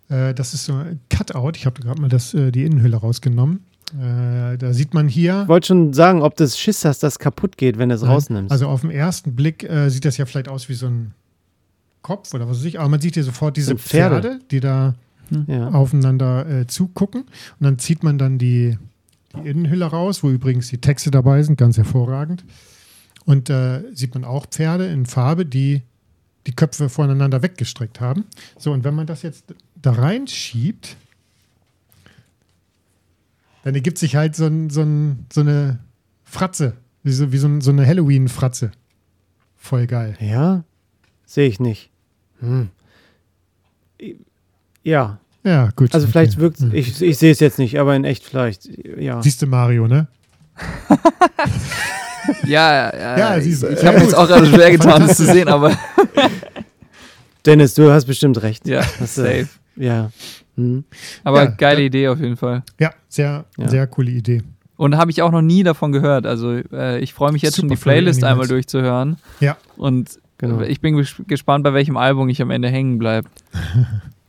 Äh, 0.10 0.34
das 0.34 0.54
ist 0.54 0.66
so 0.66 0.74
ein 0.74 1.00
Cutout. 1.10 1.54
Ich 1.56 1.66
habe 1.66 1.82
gerade 1.82 2.02
mal 2.02 2.10
das, 2.10 2.34
äh, 2.34 2.52
die 2.52 2.64
Innenhülle 2.64 2.98
rausgenommen. 2.98 3.66
Äh, 3.94 4.58
da 4.58 4.74
sieht 4.74 4.94
man 4.94 5.08
hier. 5.08 5.42
Ich 5.44 5.48
wollte 5.48 5.68
schon 5.68 5.94
sagen, 5.94 6.22
ob 6.22 6.36
das 6.36 6.58
Schiss 6.58 6.86
hast, 6.86 7.04
das 7.04 7.20
kaputt 7.20 7.58
geht, 7.58 7.78
wenn 7.78 7.90
du 7.90 7.96
es 7.96 8.06
rausnimmst. 8.06 8.52
Also 8.52 8.68
auf 8.68 8.82
den 8.82 8.92
ersten 8.92 9.36
Blick 9.36 9.68
sieht 9.88 10.06
das 10.06 10.18
ja 10.18 10.26
vielleicht 10.26 10.48
aus 10.48 10.70
wie 10.70 10.76
so 10.76 10.88
ein 10.88 11.14
Kopf 12.02 12.34
oder 12.34 12.48
was 12.48 12.60
weiß 12.60 12.66
ich, 12.66 12.80
aber 12.80 12.90
man 12.90 13.02
sieht 13.02 13.14
hier 13.14 13.24
sofort 13.24 13.58
diese 13.58 13.78
Pferde. 13.78 14.22
Pferde. 14.22 14.40
die 14.50 14.60
da 14.60 14.96
hm. 15.30 15.46
ja. 15.48 15.70
aufeinander 15.70 16.48
äh, 16.48 16.68
zugucken. 16.68 17.22
Und 17.24 17.64
dann 17.64 17.80
zieht 17.80 18.04
man 18.04 18.18
dann 18.18 18.38
die, 18.38 18.78
die 19.36 19.48
Innenhülle 19.48 19.86
raus, 19.86 20.24
wo 20.24 20.30
übrigens 20.30 20.70
die 20.70 20.80
Texte 20.80 21.12
dabei 21.12 21.44
sind, 21.44 21.58
ganz 21.58 21.78
hervorragend. 21.78 22.44
Und 23.26 23.50
äh, 23.50 23.84
sieht 23.94 24.14
man 24.14 24.24
auch 24.24 24.48
Pferde 24.48 24.88
in 24.88 25.06
Farbe, 25.06 25.46
die 25.46 25.84
die 26.48 26.54
Köpfe 26.54 26.90
voneinander 26.90 27.42
weggestreckt 27.42 28.02
haben. 28.02 28.26
So, 28.58 28.72
und 28.72 28.84
wenn 28.84 28.96
man 28.96 29.06
das 29.08 29.22
jetzt 29.22 29.54
da 29.76 29.92
reinschiebt, 29.92 30.98
dann 33.64 33.76
ergibt 33.76 34.00
sich 34.00 34.16
halt 34.16 34.36
so, 34.36 34.46
ein, 34.46 34.70
so, 34.70 34.82
ein, 34.82 35.26
so 35.32 35.42
eine 35.42 35.80
Fratze, 36.24 36.78
wie 37.04 37.12
so, 37.12 37.32
wie 37.32 37.38
so, 37.38 37.48
ein, 37.48 37.62
so 37.62 37.72
eine 37.72 37.86
Halloween-Fratze. 37.86 38.72
Voll 39.56 39.86
geil. 39.86 40.18
Ja, 40.20 40.64
sehe 41.26 41.48
ich 41.48 41.60
nicht. 41.60 41.92
Hm. 42.40 42.70
Ja. 44.84 45.20
Ja, 45.44 45.70
gut. 45.76 45.94
Also 45.94 46.08
vielleicht 46.08 46.34
okay. 46.34 46.42
wirkt 46.42 46.60
hm. 46.60 46.74
ich, 46.74 47.02
ich 47.02 47.18
sehe 47.18 47.32
es 47.32 47.40
jetzt 47.40 47.60
nicht, 47.60 47.80
aber 47.80 47.96
in 47.96 48.04
echt 48.04 48.24
vielleicht, 48.24 48.68
ja. 48.98 49.22
Siehst 49.22 49.42
du 49.42 49.48
Mario, 49.48 49.88
ne? 49.88 50.08
ja, 52.46 52.92
ja, 52.94 53.18
ja 53.18 53.38
ich, 53.38 53.48
ich 53.48 53.86
habe 53.86 53.98
mir 53.98 54.04
jetzt 54.04 54.16
auch 54.16 54.28
gerade 54.28 54.46
schwer 54.46 54.72
getan, 54.72 55.08
das 55.08 55.18
zu 55.18 55.26
sehen, 55.26 55.48
aber. 55.48 55.78
Dennis, 57.46 57.74
du 57.74 57.92
hast 57.92 58.06
bestimmt 58.06 58.42
recht. 58.44 58.68
Ja, 58.68 58.84
safe. 58.84 59.48
Ja. 59.76 60.12
Hm. 60.56 60.84
Aber 61.24 61.44
ja, 61.44 61.50
geile 61.50 61.82
Idee 61.82 62.08
auf 62.08 62.20
jeden 62.20 62.38
Fall. 62.38 62.64
Ja, 62.80 62.92
sehr, 63.08 63.46
ja. 63.58 63.68
sehr 63.68 63.88
coole 63.88 64.12
Idee. 64.12 64.44
Und 64.78 64.98
habe 64.98 65.12
ich 65.12 65.22
auch 65.22 65.32
noch 65.32 65.42
nie 65.42 65.64
davon 65.64 65.92
gehört. 65.92 66.26
Also 66.26 66.54
äh, 66.72 67.00
ich 67.00 67.14
freue 67.14 67.32
mich 67.32 67.42
jetzt 67.42 67.56
Super 67.56 67.70
schon, 67.70 67.78
die 67.78 67.82
Playlist 67.82 68.24
einmal 68.24 68.48
durchzuhören. 68.48 69.18
Ja. 69.40 69.58
Und 69.78 70.20
genau. 70.38 70.62
ich 70.62 70.82
bin 70.82 71.06
gespannt, 71.28 71.64
bei 71.64 71.74
welchem 71.74 71.98
Album 71.98 72.30
ich 72.30 72.42
am 72.42 72.52
Ende 72.52 72.70
hängen 72.70 72.98
bleibe. 72.98 73.30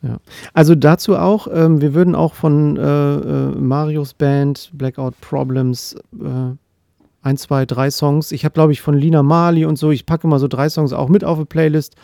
Ja. 0.05 0.17
Also 0.53 0.75
dazu 0.75 1.15
auch, 1.15 1.47
ähm, 1.49 1.79
wir 1.79 1.93
würden 1.93 2.13
auch 2.13 2.33
von 2.33 2.75
äh, 2.75 2.81
äh, 2.81 3.55
Marios 3.55 4.13
Band 4.13 4.69
Blackout 4.73 5.13
Problems 5.21 5.95
äh, 6.13 6.57
ein, 7.23 7.37
zwei, 7.37 7.65
drei 7.65 7.89
Songs. 7.89 8.31
Ich 8.31 8.43
habe, 8.45 8.53
glaube 8.53 8.73
ich, 8.73 8.81
von 8.81 8.95
Lina 8.95 9.23
Mali 9.23 9.65
und 9.65 9.77
so, 9.77 9.91
ich 9.91 10.05
packe 10.05 10.27
immer 10.27 10.39
so 10.39 10.47
drei 10.47 10.69
Songs 10.69 10.93
auch 10.93 11.09
mit 11.09 11.23
auf 11.23 11.39
die 11.39 11.45
Playlist. 11.45 11.95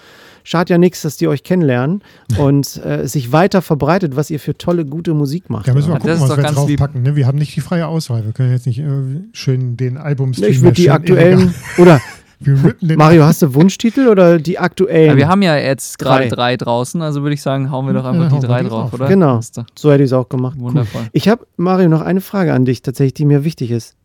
Schadet 0.43 0.69
ja 0.69 0.77
nichts, 0.77 1.01
dass 1.01 1.17
die 1.17 1.27
euch 1.27 1.43
kennenlernen 1.43 2.01
und 2.37 2.77
äh, 2.85 3.05
sich 3.05 3.31
weiter 3.33 3.61
verbreitet, 3.61 4.15
was 4.15 4.29
ihr 4.29 4.39
für 4.39 4.57
tolle, 4.57 4.85
gute 4.85 5.13
Musik 5.13 5.49
macht. 5.49 5.67
Da 5.67 5.73
müssen 5.73 5.89
wir 5.89 5.95
mal 5.95 5.99
gucken, 5.99 6.21
was 6.21 6.37
wir 6.37 6.43
draufpacken. 6.43 7.03
Ne? 7.03 7.15
Wir 7.17 7.27
haben 7.27 7.37
nicht 7.37 7.55
die 7.55 7.61
freie 7.61 7.87
Auswahl. 7.87 8.25
Wir 8.25 8.31
können 8.31 8.51
jetzt 8.51 8.65
nicht 8.65 8.79
äh, 8.79 8.85
schön 9.33 9.75
den 9.75 9.97
Albumstream 9.97 10.49
Ich 10.49 10.61
würde 10.61 10.75
die 10.75 10.89
aktuellen, 10.89 11.53
oder 11.77 11.99
Mario, 12.95 13.25
hast 13.25 13.41
du 13.41 13.53
Wunschtitel 13.53 14.07
oder 14.07 14.39
die 14.39 14.57
aktuellen? 14.57 15.09
Ja, 15.09 15.17
wir 15.17 15.27
haben 15.27 15.41
ja 15.41 15.57
jetzt 15.57 15.99
gerade 15.99 16.29
drei. 16.29 16.55
drei. 16.55 16.57
draußen, 16.57 17.01
also 17.01 17.21
würde 17.21 17.33
ich 17.33 17.41
sagen, 17.41 17.69
hauen 17.69 17.85
wir 17.85 17.93
doch 17.93 18.05
einfach 18.05 18.31
ja, 18.31 18.39
die 18.39 18.47
drei 18.47 18.63
drauf, 18.63 18.93
oder? 18.93 19.07
Genau, 19.07 19.41
so 19.75 19.91
hätte 19.91 20.03
ich 20.03 20.09
es 20.09 20.13
auch 20.13 20.29
gemacht. 20.29 20.57
Wundervoll. 20.57 21.01
Cool. 21.01 21.09
Ich 21.11 21.27
habe, 21.27 21.45
Mario, 21.57 21.89
noch 21.89 22.01
eine 22.01 22.21
Frage 22.21 22.53
an 22.53 22.63
dich 22.63 22.81
tatsächlich, 22.81 23.15
die 23.15 23.25
mir 23.25 23.43
wichtig 23.43 23.71
ist 23.71 23.97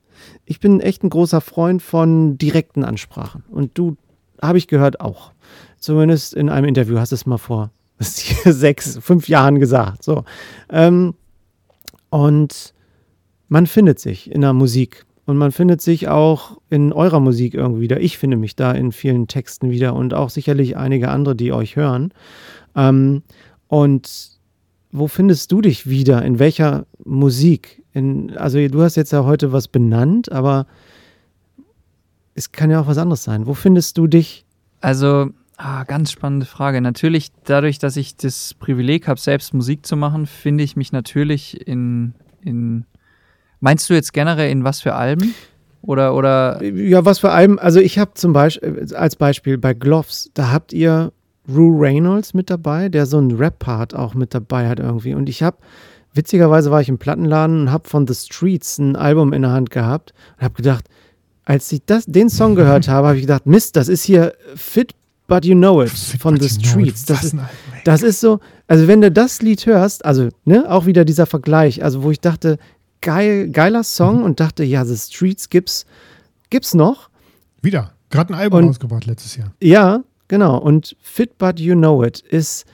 ich 0.44 0.60
bin 0.60 0.80
echt 0.80 1.02
ein 1.02 1.10
großer 1.10 1.40
Freund 1.40 1.82
von 1.82 2.38
direkten 2.38 2.84
Ansprachen. 2.84 3.44
Und 3.50 3.76
du, 3.78 3.96
habe 4.40 4.58
ich 4.58 4.66
gehört, 4.66 5.00
auch. 5.00 5.32
Zumindest 5.78 6.34
in 6.34 6.48
einem 6.48 6.66
Interview 6.66 6.98
hast 6.98 7.12
du 7.12 7.16
es 7.16 7.26
mal 7.26 7.38
vor 7.38 7.70
sechs, 7.98 8.98
fünf 9.00 9.28
Jahren 9.28 9.58
gesagt. 9.58 10.02
So. 10.02 10.24
Ähm, 10.70 11.14
und 12.10 12.74
man 13.48 13.66
findet 13.66 13.98
sich 13.98 14.30
in 14.30 14.40
der 14.40 14.52
Musik. 14.52 15.04
Und 15.26 15.38
man 15.38 15.52
findet 15.52 15.80
sich 15.80 16.08
auch 16.08 16.58
in 16.68 16.92
eurer 16.92 17.20
Musik 17.20 17.54
irgendwie 17.54 17.82
wieder. 17.82 18.00
Ich 18.00 18.18
finde 18.18 18.36
mich 18.36 18.56
da 18.56 18.72
in 18.72 18.92
vielen 18.92 19.26
Texten 19.26 19.70
wieder 19.70 19.94
und 19.94 20.12
auch 20.12 20.28
sicherlich 20.28 20.76
einige 20.76 21.08
andere, 21.08 21.34
die 21.34 21.52
euch 21.52 21.76
hören. 21.76 22.12
Ähm, 22.76 23.22
und 23.68 24.38
wo 24.92 25.08
findest 25.08 25.50
du 25.50 25.60
dich 25.60 25.88
wieder? 25.88 26.22
In 26.22 26.38
welcher 26.38 26.86
Musik? 27.04 27.82
In, 27.94 28.36
also 28.36 28.58
du 28.68 28.82
hast 28.82 28.96
jetzt 28.96 29.12
ja 29.12 29.24
heute 29.24 29.52
was 29.52 29.68
benannt, 29.68 30.30
aber 30.30 30.66
es 32.34 32.50
kann 32.50 32.70
ja 32.70 32.80
auch 32.80 32.88
was 32.88 32.98
anderes 32.98 33.22
sein. 33.22 33.46
Wo 33.46 33.54
findest 33.54 33.96
du 33.96 34.08
dich? 34.08 34.44
Also, 34.80 35.30
ah, 35.56 35.84
ganz 35.84 36.10
spannende 36.10 36.44
Frage. 36.44 36.80
Natürlich, 36.80 37.30
dadurch, 37.44 37.78
dass 37.78 37.96
ich 37.96 38.16
das 38.16 38.52
Privileg 38.54 39.06
habe, 39.06 39.20
selbst 39.20 39.54
Musik 39.54 39.86
zu 39.86 39.96
machen, 39.96 40.26
finde 40.26 40.64
ich 40.64 40.76
mich 40.76 40.90
natürlich 40.90 41.66
in, 41.66 42.14
in. 42.40 42.84
Meinst 43.60 43.88
du 43.88 43.94
jetzt 43.94 44.12
generell 44.12 44.50
in 44.50 44.64
was 44.64 44.82
für 44.82 44.94
Alben? 44.94 45.32
Oder, 45.80 46.14
oder? 46.14 46.62
Ja, 46.64 47.04
was 47.04 47.20
für 47.20 47.30
Alben? 47.30 47.58
Also 47.60 47.78
ich 47.78 47.98
habe 47.98 48.14
zum 48.14 48.32
Beispiel, 48.32 48.92
als 48.94 49.16
Beispiel 49.16 49.56
bei 49.56 49.72
Gloves, 49.72 50.30
da 50.34 50.50
habt 50.50 50.72
ihr 50.72 51.12
Rue 51.48 51.78
Reynolds 51.78 52.34
mit 52.34 52.50
dabei, 52.50 52.88
der 52.88 53.06
so 53.06 53.18
einen 53.18 53.36
Rap-Part 53.36 53.94
auch 53.94 54.14
mit 54.14 54.34
dabei 54.34 54.68
hat 54.68 54.80
irgendwie. 54.80 55.14
Und 55.14 55.28
ich 55.28 55.42
habe, 55.42 55.58
witzigerweise 56.14 56.70
war 56.70 56.80
ich 56.80 56.88
im 56.88 56.98
Plattenladen 56.98 57.62
und 57.62 57.72
habe 57.72 57.88
von 57.88 58.06
The 58.06 58.14
Streets 58.14 58.78
ein 58.78 58.96
Album 58.96 59.32
in 59.32 59.42
der 59.42 59.50
Hand 59.50 59.70
gehabt 59.70 60.14
und 60.36 60.44
habe 60.44 60.54
gedacht, 60.54 60.86
als 61.44 61.70
ich 61.72 61.82
das, 61.84 62.06
den 62.06 62.30
Song 62.30 62.54
gehört 62.56 62.88
habe, 62.88 63.08
habe 63.08 63.16
ich 63.16 63.22
gedacht, 63.22 63.46
Mist, 63.46 63.76
das 63.76 63.88
ist 63.88 64.04
hier 64.04 64.34
Fit 64.54 64.94
But 65.26 65.44
You 65.44 65.54
Know 65.54 65.82
It 65.82 65.90
Fit 65.90 66.20
von 66.20 66.38
The 66.38 66.48
Streets. 66.48 67.04
Das 67.04 67.24
ist, 67.24 67.36
das 67.84 68.02
ist 68.02 68.20
so, 68.20 68.40
also 68.66 68.88
wenn 68.88 69.00
du 69.00 69.10
das 69.10 69.42
Lied 69.42 69.66
hörst, 69.66 70.04
also 70.04 70.28
ne, 70.44 70.70
auch 70.70 70.86
wieder 70.86 71.04
dieser 71.04 71.26
Vergleich, 71.26 71.82
also 71.82 72.02
wo 72.02 72.10
ich 72.10 72.20
dachte, 72.20 72.58
geil, 73.00 73.50
geiler 73.50 73.84
Song 73.84 74.22
und 74.22 74.40
dachte, 74.40 74.64
ja, 74.64 74.84
The 74.84 74.96
Streets 74.96 75.50
gibt's, 75.50 75.86
gibt's 76.50 76.74
noch. 76.74 77.10
Wieder, 77.62 77.92
gerade 78.10 78.34
ein 78.34 78.38
Album 78.38 78.60
und, 78.60 78.68
rausgebracht 78.68 79.06
letztes 79.06 79.36
Jahr. 79.36 79.52
Ja, 79.60 80.02
Genau, 80.28 80.56
und 80.58 80.96
Fit 81.00 81.36
But 81.38 81.60
You 81.60 81.74
Know 81.74 82.02
It 82.02 82.20
ist 82.20 82.64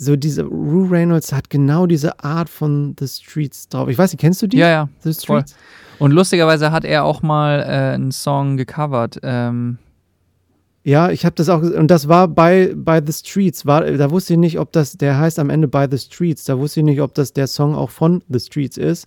so 0.00 0.16
diese, 0.16 0.44
Rue 0.44 0.90
Reynolds 0.90 1.30
hat 1.30 1.50
genau 1.50 1.86
diese 1.86 2.24
Art 2.24 2.48
von 2.48 2.96
The 2.98 3.06
Streets 3.06 3.68
drauf. 3.68 3.90
Ich 3.90 3.98
weiß 3.98 4.12
nicht, 4.12 4.20
kennst 4.20 4.40
du 4.40 4.46
die? 4.46 4.56
Ja, 4.56 4.68
ja. 4.68 4.88
The 5.00 5.12
Streets? 5.12 5.52
Voll. 5.52 5.60
Und 5.98 6.12
lustigerweise 6.12 6.72
hat 6.72 6.86
er 6.86 7.04
auch 7.04 7.20
mal 7.20 7.60
äh, 7.60 7.94
einen 7.94 8.10
Song 8.10 8.56
gecovert. 8.56 9.20
Ähm. 9.22 9.76
Ja, 10.84 11.10
ich 11.10 11.26
habe 11.26 11.34
das 11.34 11.50
auch, 11.50 11.60
und 11.60 11.90
das 11.90 12.08
war 12.08 12.28
bei, 12.28 12.72
bei 12.74 13.04
The 13.04 13.12
Streets. 13.12 13.66
War, 13.66 13.82
da 13.82 14.10
wusste 14.10 14.32
ich 14.32 14.38
nicht, 14.38 14.58
ob 14.58 14.72
das, 14.72 14.94
der 14.94 15.18
heißt 15.18 15.38
am 15.38 15.50
Ende 15.50 15.68
By 15.68 15.86
The 15.90 15.98
Streets. 15.98 16.44
Da 16.44 16.58
wusste 16.58 16.80
ich 16.80 16.86
nicht, 16.86 17.02
ob 17.02 17.12
das 17.12 17.34
der 17.34 17.46
Song 17.46 17.74
auch 17.74 17.90
von 17.90 18.24
The 18.30 18.40
Streets 18.40 18.78
ist. 18.78 19.06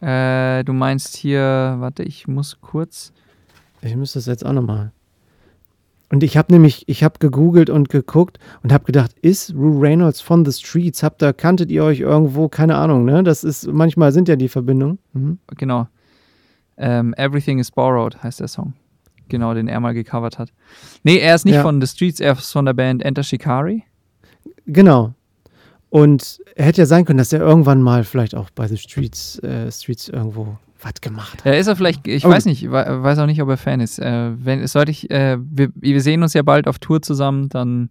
Äh, 0.00 0.62
du 0.62 0.72
meinst 0.72 1.16
hier, 1.16 1.76
warte, 1.80 2.04
ich 2.04 2.28
muss 2.28 2.58
kurz. 2.60 3.12
Ich 3.80 3.96
müsste 3.96 4.20
das 4.20 4.26
jetzt 4.26 4.46
auch 4.46 4.52
nochmal. 4.52 4.92
Und 6.12 6.22
ich 6.22 6.36
habe 6.36 6.52
nämlich, 6.52 6.86
ich 6.88 7.02
habe 7.02 7.18
gegoogelt 7.20 7.70
und 7.70 7.88
geguckt 7.88 8.38
und 8.62 8.70
habe 8.70 8.84
gedacht, 8.84 9.12
ist 9.22 9.54
Rue 9.54 9.80
Reynolds 9.80 10.20
von 10.20 10.44
The 10.44 10.52
Streets? 10.52 11.02
Habt 11.02 11.22
ihr, 11.22 11.32
kanntet 11.32 11.70
ihr 11.70 11.82
euch 11.82 12.00
irgendwo? 12.00 12.50
Keine 12.50 12.76
Ahnung, 12.76 13.06
ne? 13.06 13.22
Das 13.22 13.44
ist, 13.44 13.66
manchmal 13.66 14.12
sind 14.12 14.28
ja 14.28 14.36
die 14.36 14.50
Verbindungen. 14.50 14.98
Mhm. 15.14 15.38
Genau. 15.56 15.88
Ähm, 16.76 17.14
Everything 17.16 17.58
is 17.60 17.70
Borrowed 17.70 18.22
heißt 18.22 18.40
der 18.40 18.48
Song. 18.48 18.74
Genau, 19.30 19.54
den 19.54 19.68
er 19.68 19.80
mal 19.80 19.94
gecovert 19.94 20.38
hat. 20.38 20.52
Nee, 21.02 21.16
er 21.16 21.34
ist 21.34 21.46
nicht 21.46 21.54
ja. 21.54 21.62
von 21.62 21.80
The 21.80 21.86
Streets, 21.86 22.20
er 22.20 22.34
ist 22.34 22.52
von 22.52 22.66
der 22.66 22.74
Band 22.74 23.02
Enter 23.02 23.22
Shikari. 23.22 23.84
Genau. 24.66 25.14
Und 25.88 26.40
er 26.56 26.66
hätte 26.66 26.82
ja 26.82 26.86
sein 26.86 27.06
können, 27.06 27.18
dass 27.20 27.32
er 27.32 27.40
irgendwann 27.40 27.80
mal 27.80 28.04
vielleicht 28.04 28.34
auch 28.34 28.50
bei 28.50 28.68
The 28.68 28.76
Streets, 28.76 29.38
äh, 29.38 29.72
Streets 29.72 30.10
irgendwo 30.10 30.58
was 30.82 31.00
gemacht 31.00 31.44
hat. 31.44 31.46
Ja, 31.46 31.58
ist 31.58 31.66
er 31.66 31.76
vielleicht, 31.76 32.06
ich 32.06 32.24
oh. 32.26 32.30
weiß 32.30 32.44
nicht, 32.46 32.70
weiß 32.70 33.18
auch 33.18 33.26
nicht, 33.26 33.42
ob 33.42 33.48
er 33.48 33.56
Fan 33.56 33.80
ist. 33.80 33.98
Äh, 33.98 34.30
wenn, 34.36 34.66
sollte 34.66 34.90
ich, 34.90 35.10
äh, 35.10 35.38
wir, 35.40 35.70
wir, 35.74 36.00
sehen 36.00 36.22
uns 36.22 36.34
ja 36.34 36.42
bald 36.42 36.66
auf 36.66 36.78
Tour 36.78 37.02
zusammen, 37.02 37.48
dann 37.48 37.90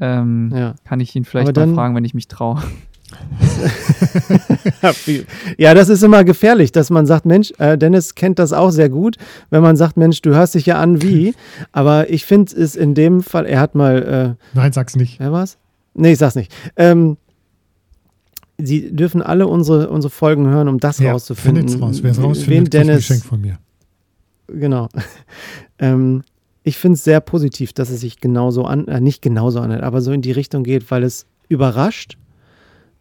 ähm, 0.00 0.52
ja. 0.54 0.74
kann 0.84 1.00
ich 1.00 1.14
ihn 1.14 1.24
vielleicht 1.24 1.56
dann, 1.56 1.70
mal 1.70 1.76
fragen, 1.76 1.94
wenn 1.94 2.04
ich 2.04 2.14
mich 2.14 2.28
traue. 2.28 2.62
ja, 5.58 5.74
das 5.74 5.88
ist 5.88 6.02
immer 6.02 6.22
gefährlich, 6.24 6.72
dass 6.72 6.90
man 6.90 7.06
sagt, 7.06 7.26
Mensch, 7.26 7.52
äh, 7.58 7.76
Dennis 7.76 8.14
kennt 8.14 8.38
das 8.38 8.52
auch 8.52 8.70
sehr 8.70 8.88
gut, 8.88 9.16
wenn 9.50 9.62
man 9.62 9.76
sagt, 9.76 9.96
Mensch, 9.96 10.22
du 10.22 10.34
hörst 10.34 10.54
dich 10.54 10.66
ja 10.66 10.78
an 10.78 11.02
wie. 11.02 11.34
Aber 11.72 12.08
ich 12.10 12.24
finde 12.24 12.54
es 12.54 12.76
in 12.76 12.94
dem 12.94 13.22
Fall, 13.22 13.46
er 13.46 13.60
hat 13.60 13.74
mal. 13.74 14.36
Äh, 14.36 14.56
Nein, 14.56 14.72
sag's 14.72 14.96
nicht. 14.96 15.18
Wer 15.18 15.32
war's? 15.32 15.58
Nee, 15.94 16.12
ich 16.12 16.18
sag's 16.18 16.36
nicht. 16.36 16.54
Ähm, 16.76 17.16
Sie 18.64 18.94
dürfen 18.94 19.22
alle 19.22 19.46
unsere, 19.46 19.90
unsere 19.90 20.10
Folgen 20.10 20.48
hören, 20.48 20.68
um 20.68 20.78
das 20.78 20.98
ja, 20.98 21.12
rauszufinden. 21.12 21.68
Findet's 21.68 21.82
raus. 21.82 22.02
Wer 22.02 22.10
es 22.12 22.22
rausfindet, 22.22 22.72
Dennis, 22.72 22.90
ein 22.90 22.96
Geschenk 22.96 23.24
von 23.24 23.40
mir. 23.40 23.58
Genau. 24.48 24.88
ähm, 25.78 26.22
ich 26.62 26.76
finde 26.76 26.94
es 26.94 27.04
sehr 27.04 27.20
positiv, 27.20 27.72
dass 27.72 27.90
es 27.90 28.00
sich 28.00 28.20
genauso 28.20 28.64
an, 28.64 28.86
äh, 28.88 29.00
nicht 29.00 29.22
genauso 29.22 29.60
anhört, 29.60 29.82
aber 29.82 30.00
so 30.00 30.12
in 30.12 30.22
die 30.22 30.32
Richtung 30.32 30.62
geht, 30.62 30.90
weil 30.90 31.02
es 31.02 31.26
überrascht 31.48 32.18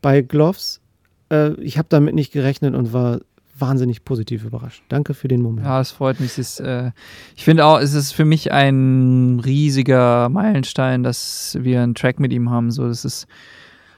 bei 0.02 0.22
Gloves. 0.22 0.82
Äh, 1.30 1.54
ich 1.62 1.78
habe 1.78 1.88
damit 1.90 2.16
nicht 2.16 2.32
gerechnet 2.32 2.76
und 2.76 2.94
war 2.94 3.20
wahnsinnig 3.60 4.06
positiv 4.06 4.46
überrascht. 4.46 4.84
Danke 4.90 5.14
für 5.14 5.28
den 5.28 5.42
Moment. 5.42 5.68
Ja, 5.68 5.82
es 5.82 5.92
freut 5.92 6.20
mich. 6.20 6.32
Es 6.32 6.38
ist, 6.38 6.60
äh, 6.62 6.92
ich 7.36 7.44
finde 7.44 7.66
auch, 7.66 7.80
es 7.80 7.94
ist 7.94 8.14
für 8.14 8.26
mich 8.26 8.52
ein 8.52 9.42
riesiger 9.44 10.30
Meilenstein, 10.30 11.04
dass 11.04 11.58
wir 11.60 11.82
einen 11.82 11.96
Track 11.96 12.20
mit 12.20 12.32
ihm 12.32 12.50
haben. 12.50 12.72
So, 12.72 12.88
das 12.88 13.06
ist 13.06 13.28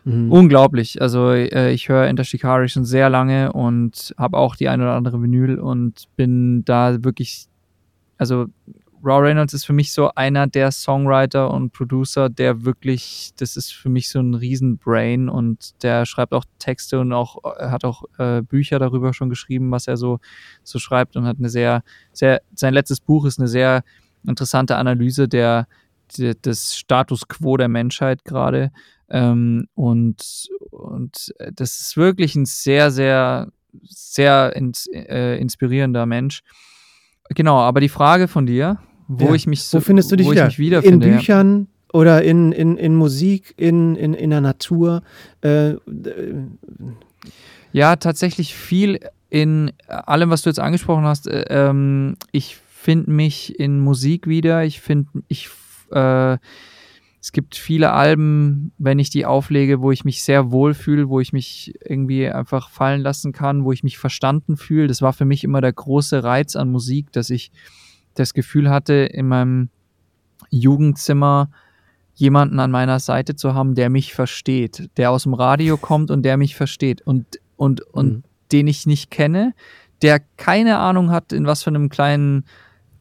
mhm. 0.03 0.31
unglaublich. 0.31 1.01
Also 1.01 1.31
äh, 1.31 1.71
ich 1.71 1.89
höre 1.89 2.07
Enter 2.07 2.23
Shikari 2.23 2.69
schon 2.69 2.85
sehr 2.85 3.09
lange 3.09 3.53
und 3.53 4.13
habe 4.17 4.37
auch 4.37 4.55
die 4.55 4.69
ein 4.69 4.81
oder 4.81 4.93
andere 4.93 5.21
Vinyl 5.21 5.59
und 5.59 6.05
bin 6.15 6.63
da 6.65 7.03
wirklich, 7.03 7.47
also 8.17 8.47
Raw 9.03 9.19
Reynolds 9.19 9.53
ist 9.53 9.65
für 9.65 9.73
mich 9.73 9.93
so 9.93 10.11
einer 10.13 10.45
der 10.45 10.71
Songwriter 10.71 11.51
und 11.51 11.71
Producer, 11.71 12.29
der 12.29 12.65
wirklich, 12.65 13.31
das 13.37 13.57
ist 13.57 13.73
für 13.73 13.89
mich 13.89 14.09
so 14.09 14.19
ein 14.19 14.35
Riesenbrain 14.35 15.27
und 15.27 15.81
der 15.83 16.05
schreibt 16.05 16.33
auch 16.33 16.45
Texte 16.59 16.99
und 16.99 17.11
auch 17.11 17.37
hat 17.43 17.83
auch 17.83 18.03
äh, 18.19 18.41
Bücher 18.43 18.77
darüber 18.77 19.13
schon 19.13 19.29
geschrieben, 19.29 19.71
was 19.71 19.87
er 19.87 19.97
so, 19.97 20.19
so 20.63 20.77
schreibt 20.77 21.15
und 21.15 21.25
hat 21.25 21.37
eine 21.39 21.49
sehr, 21.49 21.83
sehr, 22.13 22.41
sein 22.53 22.73
letztes 22.73 22.99
Buch 22.99 23.25
ist 23.25 23.39
eine 23.39 23.47
sehr 23.47 23.83
interessante 24.23 24.75
Analyse 24.75 25.27
der, 25.27 25.67
der 26.17 26.35
des 26.35 26.75
Status 26.75 27.27
quo 27.27 27.57
der 27.57 27.69
Menschheit 27.69 28.23
gerade. 28.23 28.71
Ähm, 29.11 29.67
und, 29.75 30.47
und 30.71 31.33
das 31.53 31.79
ist 31.79 31.97
wirklich 31.97 32.35
ein 32.35 32.45
sehr, 32.45 32.91
sehr, 32.91 33.51
sehr 33.83 34.55
ins, 34.55 34.87
äh, 34.87 35.37
inspirierender 35.39 36.05
Mensch. 36.05 36.41
Genau, 37.29 37.59
aber 37.59 37.81
die 37.81 37.89
Frage 37.89 38.27
von 38.27 38.45
dir, 38.45 38.79
wo 39.07 39.27
ja. 39.27 39.35
ich 39.35 39.47
mich 39.47 39.63
so, 39.63 39.77
wo 39.77 39.81
findest 39.81 40.11
du 40.11 40.15
dich 40.15 40.29
wieder? 40.57 40.83
In 40.83 40.99
Büchern 40.99 41.67
ja. 41.67 41.99
oder 41.99 42.23
in, 42.23 42.51
in, 42.53 42.77
in 42.77 42.95
Musik, 42.95 43.53
in, 43.57 43.95
in, 43.95 44.13
in 44.13 44.29
der 44.29 44.41
Natur? 44.41 45.03
Äh, 45.41 45.75
ja, 47.73 47.95
tatsächlich 47.97 48.55
viel 48.55 48.99
in 49.29 49.71
allem, 49.87 50.29
was 50.29 50.41
du 50.41 50.49
jetzt 50.49 50.59
angesprochen 50.59 51.05
hast. 51.05 51.27
Äh, 51.27 51.45
ähm, 51.49 52.15
ich 52.31 52.55
finde 52.55 53.11
mich 53.11 53.59
in 53.59 53.79
Musik 53.79 54.27
wieder. 54.27 54.63
Ich 54.63 54.81
finde, 54.81 55.09
ich 55.27 55.49
äh, 55.91 56.37
es 57.21 57.31
gibt 57.31 57.55
viele 57.55 57.91
Alben, 57.91 58.71
wenn 58.79 58.97
ich 58.97 59.11
die 59.11 59.27
auflege, 59.27 59.79
wo 59.79 59.91
ich 59.91 60.03
mich 60.03 60.23
sehr 60.23 60.51
wohl 60.51 60.73
fühle, 60.73 61.07
wo 61.07 61.19
ich 61.19 61.33
mich 61.33 61.75
irgendwie 61.85 62.27
einfach 62.27 62.71
fallen 62.71 63.01
lassen 63.01 63.31
kann, 63.31 63.63
wo 63.63 63.71
ich 63.71 63.83
mich 63.83 63.99
verstanden 63.99 64.57
fühle. 64.57 64.87
Das 64.87 65.03
war 65.03 65.13
für 65.13 65.25
mich 65.25 65.43
immer 65.43 65.61
der 65.61 65.71
große 65.71 66.23
Reiz 66.23 66.55
an 66.55 66.71
Musik, 66.71 67.11
dass 67.11 67.29
ich 67.29 67.51
das 68.15 68.33
Gefühl 68.33 68.71
hatte, 68.71 68.93
in 68.93 69.27
meinem 69.27 69.69
Jugendzimmer 70.49 71.51
jemanden 72.15 72.59
an 72.59 72.71
meiner 72.71 72.99
Seite 72.99 73.35
zu 73.35 73.53
haben, 73.53 73.75
der 73.75 73.91
mich 73.91 74.15
versteht, 74.15 74.89
der 74.97 75.11
aus 75.11 75.23
dem 75.23 75.35
Radio 75.35 75.77
kommt 75.77 76.09
und 76.09 76.23
der 76.23 76.37
mich 76.37 76.55
versteht 76.55 77.03
und, 77.03 77.39
und, 77.55 77.81
und 77.81 78.11
mhm. 78.11 78.23
den 78.51 78.65
ich 78.65 78.87
nicht 78.87 79.11
kenne, 79.11 79.53
der 80.01 80.19
keine 80.37 80.79
Ahnung 80.79 81.11
hat, 81.11 81.33
in 81.33 81.45
was 81.45 81.61
für 81.61 81.69
einem 81.69 81.89
kleinen 81.89 82.45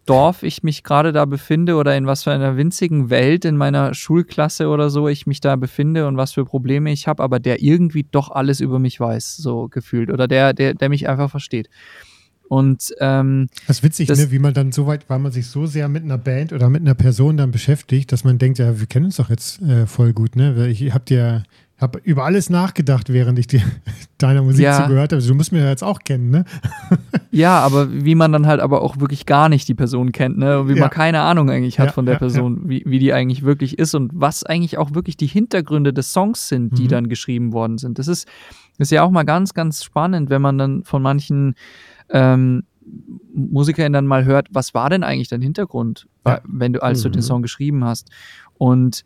Dorf 0.06 0.42
ich 0.42 0.62
mich 0.62 0.82
gerade 0.82 1.12
da 1.12 1.24
befinde 1.24 1.76
oder 1.76 1.96
in 1.96 2.06
was 2.06 2.24
für 2.24 2.32
einer 2.32 2.56
winzigen 2.56 3.10
Welt 3.10 3.44
in 3.44 3.56
meiner 3.56 3.94
Schulklasse 3.94 4.68
oder 4.68 4.90
so 4.90 5.08
ich 5.08 5.26
mich 5.26 5.40
da 5.40 5.56
befinde 5.56 6.06
und 6.06 6.16
was 6.16 6.32
für 6.32 6.44
Probleme 6.44 6.90
ich 6.92 7.06
habe, 7.06 7.22
aber 7.22 7.38
der 7.38 7.62
irgendwie 7.62 8.06
doch 8.10 8.30
alles 8.30 8.60
über 8.60 8.78
mich 8.78 8.98
weiß, 8.98 9.36
so 9.36 9.68
gefühlt. 9.68 10.10
Oder 10.10 10.26
der, 10.26 10.52
der, 10.52 10.74
der 10.74 10.88
mich 10.88 11.08
einfach 11.08 11.30
versteht. 11.30 11.68
Und 12.50 12.92
ähm, 12.98 13.46
das 13.68 13.76
ist 13.76 13.82
witzig, 13.84 14.08
das, 14.08 14.18
ne? 14.18 14.32
wie 14.32 14.40
man 14.40 14.52
dann 14.52 14.72
so 14.72 14.88
weit, 14.88 15.08
weil 15.08 15.20
man 15.20 15.30
sich 15.30 15.46
so 15.46 15.66
sehr 15.66 15.88
mit 15.88 16.02
einer 16.02 16.18
Band 16.18 16.52
oder 16.52 16.68
mit 16.68 16.80
einer 16.80 16.96
Person 16.96 17.36
dann 17.36 17.52
beschäftigt, 17.52 18.10
dass 18.10 18.24
man 18.24 18.38
denkt, 18.38 18.58
ja, 18.58 18.80
wir 18.80 18.88
kennen 18.88 19.04
uns 19.04 19.18
doch 19.18 19.30
jetzt 19.30 19.62
äh, 19.62 19.86
voll 19.86 20.12
gut, 20.12 20.34
ne? 20.34 20.66
Ich 20.66 20.92
hab 20.92 21.06
dir 21.06 21.44
habe 21.80 21.98
über 22.04 22.24
alles 22.24 22.50
nachgedacht, 22.50 23.10
während 23.10 23.38
ich 23.38 23.46
dir, 23.46 23.62
deiner 24.18 24.42
Musik 24.42 24.64
ja. 24.64 24.82
zugehört 24.82 25.12
habe. 25.12 25.22
Du 25.22 25.34
musst 25.34 25.50
mich 25.50 25.62
ja 25.62 25.68
jetzt 25.68 25.82
auch 25.82 26.00
kennen, 26.00 26.30
ne? 26.30 26.44
ja, 27.30 27.58
aber 27.58 27.90
wie 27.90 28.14
man 28.14 28.32
dann 28.32 28.46
halt 28.46 28.60
aber 28.60 28.82
auch 28.82 29.00
wirklich 29.00 29.24
gar 29.24 29.48
nicht 29.48 29.66
die 29.66 29.74
Person 29.74 30.12
kennt, 30.12 30.36
ne? 30.38 30.60
Und 30.60 30.68
wie 30.68 30.74
ja. 30.74 30.80
man 30.80 30.90
keine 30.90 31.20
Ahnung 31.20 31.50
eigentlich 31.50 31.78
hat 31.78 31.86
ja, 31.86 31.92
von 31.92 32.06
der 32.06 32.16
Person, 32.16 32.68
Wie, 32.68 32.82
wie 32.86 32.98
die 32.98 33.12
eigentlich 33.12 33.42
wirklich 33.42 33.78
ist 33.78 33.94
und 33.94 34.12
was 34.14 34.44
eigentlich 34.44 34.76
auch 34.76 34.94
wirklich 34.94 35.16
die 35.16 35.26
Hintergründe 35.26 35.92
des 35.92 36.12
Songs 36.12 36.48
sind, 36.48 36.76
die 36.78 36.84
mhm. 36.84 36.88
dann 36.88 37.08
geschrieben 37.08 37.52
worden 37.52 37.78
sind. 37.78 37.98
Das 37.98 38.08
ist, 38.08 38.28
ist 38.78 38.92
ja 38.92 39.02
auch 39.02 39.10
mal 39.10 39.24
ganz, 39.24 39.54
ganz 39.54 39.82
spannend, 39.82 40.28
wenn 40.28 40.42
man 40.42 40.58
dann 40.58 40.84
von 40.84 41.02
manchen 41.02 41.54
ähm, 42.10 42.64
Musikerin 43.34 43.92
dann 43.92 44.06
mal 44.06 44.24
hört, 44.24 44.48
was 44.50 44.74
war 44.74 44.90
denn 44.90 45.02
eigentlich 45.02 45.28
dein 45.28 45.42
Hintergrund, 45.42 46.08
ja. 46.26 46.40
wenn 46.46 46.72
du, 46.72 46.82
als 46.82 47.02
du 47.02 47.08
den 47.08 47.20
mhm. 47.20 47.24
Song 47.24 47.42
geschrieben 47.42 47.84
hast. 47.84 48.10
Und 48.58 49.04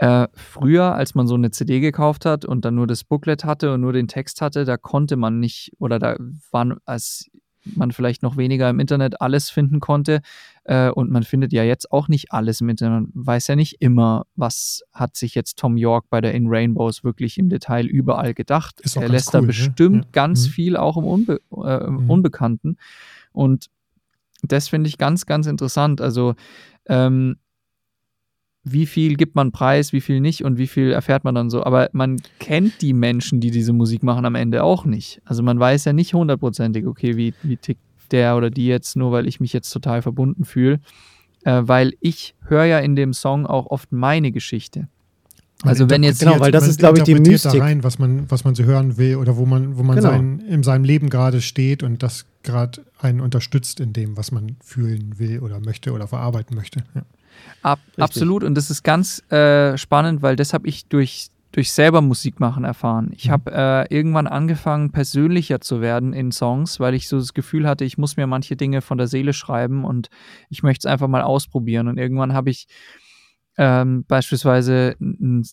äh, 0.00 0.28
früher, 0.32 0.94
als 0.94 1.14
man 1.14 1.26
so 1.26 1.34
eine 1.34 1.50
CD 1.50 1.80
gekauft 1.80 2.24
hat 2.24 2.46
und 2.46 2.64
dann 2.64 2.74
nur 2.74 2.86
das 2.86 3.04
Booklet 3.04 3.44
hatte 3.44 3.74
und 3.74 3.82
nur 3.82 3.92
den 3.92 4.08
Text 4.08 4.40
hatte, 4.40 4.64
da 4.64 4.78
konnte 4.78 5.16
man 5.16 5.40
nicht, 5.40 5.72
oder 5.78 5.98
da 5.98 6.16
waren 6.50 6.78
als 6.86 7.30
man 7.64 7.92
vielleicht 7.92 8.22
noch 8.22 8.38
weniger 8.38 8.70
im 8.70 8.80
Internet 8.80 9.20
alles 9.20 9.50
finden 9.50 9.78
konnte. 9.78 10.22
Äh, 10.64 10.88
und 10.88 11.10
man 11.10 11.22
findet 11.22 11.52
ja 11.52 11.64
jetzt 11.64 11.92
auch 11.92 12.08
nicht 12.08 12.32
alles 12.32 12.62
im 12.62 12.70
Internet. 12.70 13.14
Man 13.14 13.26
weiß 13.26 13.48
ja 13.48 13.56
nicht 13.56 13.82
immer, 13.82 14.24
was 14.36 14.80
hat 14.90 15.16
sich 15.16 15.34
jetzt 15.34 15.58
Tom 15.58 15.76
York 15.76 16.06
bei 16.08 16.22
der 16.22 16.32
In 16.32 16.46
Rainbows 16.48 17.04
wirklich 17.04 17.36
im 17.36 17.50
Detail 17.50 17.84
überall 17.84 18.32
gedacht. 18.32 18.80
Er 18.96 19.06
lässt 19.06 19.28
cool, 19.28 19.32
da 19.32 19.40
ne? 19.42 19.46
bestimmt 19.48 19.96
ne? 19.96 20.02
ja. 20.04 20.08
ganz 20.12 20.46
mhm. 20.46 20.50
viel 20.52 20.76
auch 20.78 20.96
im, 20.96 21.04
Unbe 21.04 21.42
äh, 21.62 21.84
im 21.84 22.04
mhm. 22.04 22.10
Unbekannten. 22.10 22.78
Und 23.32 23.66
das 24.42 24.68
finde 24.68 24.88
ich 24.88 24.96
ganz, 24.96 25.26
ganz 25.26 25.46
interessant. 25.46 26.00
Also 26.00 26.36
ähm, 26.86 27.36
wie 28.62 28.86
viel 28.86 29.16
gibt 29.16 29.34
man 29.34 29.52
preis, 29.52 29.92
wie 29.92 30.00
viel 30.00 30.20
nicht 30.20 30.44
und 30.44 30.58
wie 30.58 30.66
viel 30.66 30.92
erfährt 30.92 31.24
man 31.24 31.34
dann 31.34 31.50
so. 31.50 31.64
Aber 31.64 31.88
man 31.92 32.20
kennt 32.38 32.82
die 32.82 32.92
Menschen, 32.92 33.40
die 33.40 33.50
diese 33.50 33.72
Musik 33.72 34.02
machen, 34.02 34.26
am 34.26 34.34
Ende 34.34 34.62
auch 34.62 34.84
nicht. 34.84 35.22
Also 35.24 35.42
man 35.42 35.58
weiß 35.58 35.86
ja 35.86 35.92
nicht 35.92 36.14
hundertprozentig, 36.14 36.86
okay, 36.86 37.16
wie, 37.16 37.34
wie 37.42 37.56
tickt 37.56 37.80
der 38.10 38.36
oder 38.36 38.50
die 38.50 38.66
jetzt, 38.66 38.96
nur 38.96 39.12
weil 39.12 39.26
ich 39.26 39.40
mich 39.40 39.52
jetzt 39.52 39.70
total 39.70 40.02
verbunden 40.02 40.44
fühle. 40.44 40.80
Äh, 41.44 41.62
weil 41.64 41.94
ich 42.00 42.34
höre 42.46 42.64
ja 42.64 42.78
in 42.80 42.96
dem 42.96 43.14
Song 43.14 43.46
auch 43.46 43.66
oft 43.66 43.92
meine 43.92 44.30
Geschichte. 44.30 44.88
Also 45.62 45.90
wenn 45.90 46.02
jetzt 46.02 46.20
genau, 46.20 46.40
weil 46.40 46.52
das 46.52 46.66
ist 46.66 46.78
glaube 46.78 46.98
ich 46.98 47.04
die 47.04 47.14
Mystik 47.14 47.52
da 47.52 47.58
rein, 47.58 47.84
was 47.84 47.98
man 47.98 48.30
was 48.30 48.44
man 48.44 48.54
so 48.54 48.64
hören 48.64 48.96
will 48.96 49.16
oder 49.16 49.36
wo 49.36 49.44
man 49.44 49.76
wo 49.76 49.82
man 49.82 49.96
genau. 49.96 50.08
sein, 50.08 50.40
in 50.40 50.62
seinem 50.62 50.84
Leben 50.84 51.10
gerade 51.10 51.42
steht 51.42 51.82
und 51.82 52.02
das 52.02 52.24
gerade 52.42 52.82
einen 52.98 53.20
unterstützt 53.20 53.78
in 53.78 53.92
dem, 53.92 54.16
was 54.16 54.32
man 54.32 54.56
fühlen 54.64 55.18
will 55.18 55.40
oder 55.40 55.60
möchte 55.60 55.92
oder 55.92 56.06
verarbeiten 56.06 56.56
möchte. 56.56 56.84
Ja. 56.94 57.02
Ab, 57.62 57.78
absolut. 57.98 58.44
Und 58.44 58.54
das 58.54 58.70
ist 58.70 58.82
ganz 58.82 59.22
äh, 59.30 59.76
spannend, 59.76 60.22
weil 60.22 60.36
das 60.36 60.52
habe 60.52 60.68
ich 60.68 60.86
durch, 60.86 61.28
durch 61.52 61.72
selber 61.72 62.00
Musik 62.00 62.40
machen 62.40 62.64
erfahren. 62.64 63.10
Ich 63.14 63.28
mhm. 63.28 63.32
habe 63.32 63.52
äh, 63.52 63.94
irgendwann 63.94 64.26
angefangen, 64.26 64.92
persönlicher 64.92 65.60
zu 65.60 65.80
werden 65.80 66.12
in 66.12 66.32
Songs, 66.32 66.80
weil 66.80 66.94
ich 66.94 67.08
so 67.08 67.18
das 67.18 67.34
Gefühl 67.34 67.68
hatte, 67.68 67.84
ich 67.84 67.98
muss 67.98 68.16
mir 68.16 68.26
manche 68.26 68.56
Dinge 68.56 68.80
von 68.80 68.98
der 68.98 69.06
Seele 69.06 69.32
schreiben 69.32 69.84
und 69.84 70.08
ich 70.48 70.62
möchte 70.62 70.86
es 70.86 70.92
einfach 70.92 71.08
mal 71.08 71.22
ausprobieren. 71.22 71.88
Und 71.88 71.98
irgendwann 71.98 72.32
habe 72.32 72.50
ich 72.50 72.66
ähm, 73.60 74.04
beispielsweise 74.06 74.96
einen 75.00 75.44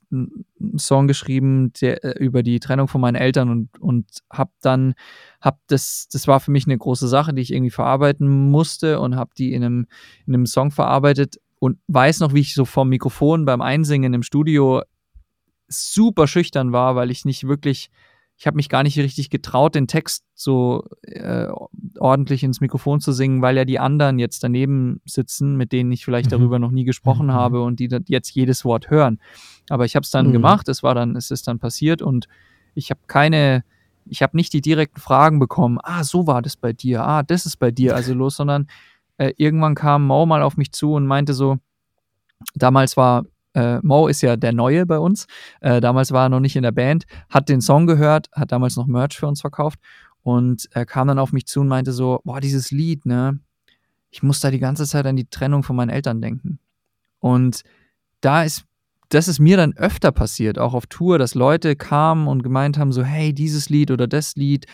Song 0.77 1.07
geschrieben 1.07 1.73
der, 1.81 2.05
äh, 2.05 2.23
über 2.23 2.41
die 2.41 2.61
Trennung 2.61 2.87
von 2.87 3.01
meinen 3.01 3.15
Eltern 3.15 3.49
und, 3.49 3.81
und 3.81 4.05
habe 4.31 4.51
dann, 4.61 4.93
hab 5.41 5.59
das, 5.67 6.07
das 6.09 6.25
war 6.25 6.39
für 6.39 6.51
mich 6.51 6.67
eine 6.67 6.77
große 6.77 7.09
Sache, 7.09 7.33
die 7.33 7.41
ich 7.41 7.51
irgendwie 7.51 7.71
verarbeiten 7.71 8.49
musste 8.49 9.01
und 9.01 9.17
habe 9.17 9.31
die 9.37 9.51
in 9.51 9.61
einem, 9.61 9.87
in 10.25 10.35
einem 10.35 10.45
Song 10.45 10.71
verarbeitet 10.71 11.35
und 11.59 11.79
weiß 11.87 12.19
noch, 12.19 12.33
wie 12.33 12.41
ich 12.41 12.53
so 12.53 12.65
vom 12.65 12.89
Mikrofon 12.89 13.45
beim 13.45 13.61
Einsingen 13.61 14.13
im 14.13 14.23
Studio 14.23 14.83
super 15.67 16.27
schüchtern 16.27 16.71
war, 16.71 16.95
weil 16.95 17.11
ich 17.11 17.25
nicht 17.25 17.47
wirklich, 17.47 17.89
ich 18.37 18.47
habe 18.47 18.55
mich 18.55 18.69
gar 18.69 18.83
nicht 18.83 18.97
richtig 18.97 19.29
getraut, 19.29 19.75
den 19.75 19.87
Text 19.87 20.23
so 20.35 20.85
äh, 21.01 21.47
ordentlich 21.99 22.43
ins 22.43 22.61
Mikrofon 22.61 23.01
zu 23.01 23.11
singen, 23.11 23.41
weil 23.41 23.57
ja 23.57 23.65
die 23.65 23.79
anderen 23.79 24.19
jetzt 24.19 24.43
daneben 24.43 25.01
sitzen, 25.05 25.57
mit 25.57 25.71
denen 25.71 25.91
ich 25.91 26.05
vielleicht 26.05 26.27
mhm. 26.27 26.37
darüber 26.37 26.59
noch 26.59 26.71
nie 26.71 26.85
gesprochen 26.85 27.27
mhm. 27.27 27.33
habe 27.33 27.61
und 27.63 27.79
die 27.79 27.89
jetzt 28.07 28.29
jedes 28.29 28.63
Wort 28.63 28.89
hören. 28.89 29.19
Aber 29.69 29.85
ich 29.85 29.95
habe 29.95 30.03
es 30.03 30.11
dann 30.11 30.27
mhm. 30.27 30.33
gemacht, 30.33 30.69
es 30.69 30.83
war 30.83 30.95
dann, 30.95 31.15
es 31.15 31.31
ist 31.31 31.47
dann 31.47 31.59
passiert 31.59 32.01
und 32.01 32.27
ich 32.75 32.91
habe 32.91 33.01
keine, 33.07 33.63
ich 34.05 34.21
habe 34.21 34.37
nicht 34.37 34.53
die 34.53 34.61
direkten 34.61 35.01
Fragen 35.01 35.39
bekommen, 35.39 35.79
ah, 35.81 36.03
so 36.03 36.27
war 36.27 36.41
das 36.41 36.55
bei 36.55 36.71
dir, 36.71 37.03
ah, 37.03 37.23
das 37.23 37.45
ist 37.45 37.57
bei 37.57 37.71
dir, 37.71 37.95
also 37.95 38.13
los, 38.13 38.35
sondern 38.35 38.67
äh, 39.17 39.33
irgendwann 39.37 39.75
kam 39.75 40.05
Mo 40.05 40.25
mal 40.25 40.41
auf 40.41 40.57
mich 40.57 40.71
zu 40.71 40.93
und 40.93 41.05
meinte 41.07 41.33
so, 41.33 41.57
damals 42.55 42.97
war 42.97 43.25
äh, 43.53 43.79
Mo 43.81 44.07
ist 44.07 44.21
ja 44.21 44.35
der 44.35 44.53
Neue 44.53 44.85
bei 44.85 44.99
uns. 44.99 45.25
Äh, 45.61 45.81
damals 45.81 46.11
war 46.11 46.25
er 46.25 46.29
noch 46.29 46.39
nicht 46.39 46.55
in 46.55 46.63
der 46.63 46.71
Band, 46.71 47.05
hat 47.29 47.49
den 47.49 47.61
Song 47.61 47.87
gehört, 47.87 48.29
hat 48.31 48.51
damals 48.51 48.75
noch 48.75 48.85
Merch 48.85 49.17
für 49.17 49.27
uns 49.27 49.41
verkauft 49.41 49.79
und 50.21 50.67
er 50.71 50.85
kam 50.85 51.07
dann 51.07 51.19
auf 51.19 51.31
mich 51.31 51.47
zu 51.47 51.61
und 51.61 51.67
meinte 51.67 51.93
so, 51.93 52.19
boah, 52.23 52.41
dieses 52.41 52.71
Lied, 52.71 53.05
ne, 53.05 53.39
ich 54.09 54.23
muss 54.23 54.39
da 54.39 54.51
die 54.51 54.59
ganze 54.59 54.85
Zeit 54.85 55.05
an 55.05 55.15
die 55.15 55.29
Trennung 55.29 55.63
von 55.63 55.75
meinen 55.75 55.89
Eltern 55.89 56.21
denken. 56.21 56.59
Und 57.19 57.63
da 58.21 58.43
ist, 58.43 58.65
das 59.09 59.27
ist 59.27 59.39
mir 59.39 59.57
dann 59.57 59.75
öfter 59.77 60.11
passiert, 60.11 60.59
auch 60.59 60.73
auf 60.73 60.85
Tour, 60.87 61.17
dass 61.17 61.33
Leute 61.33 61.75
kamen 61.75 62.27
und 62.27 62.43
gemeint 62.43 62.77
haben 62.77 62.91
so, 62.91 63.03
hey, 63.03 63.33
dieses 63.33 63.69
Lied 63.69 63.89
oder 63.89 64.05
das 64.05 64.35
Lied, 64.35 64.65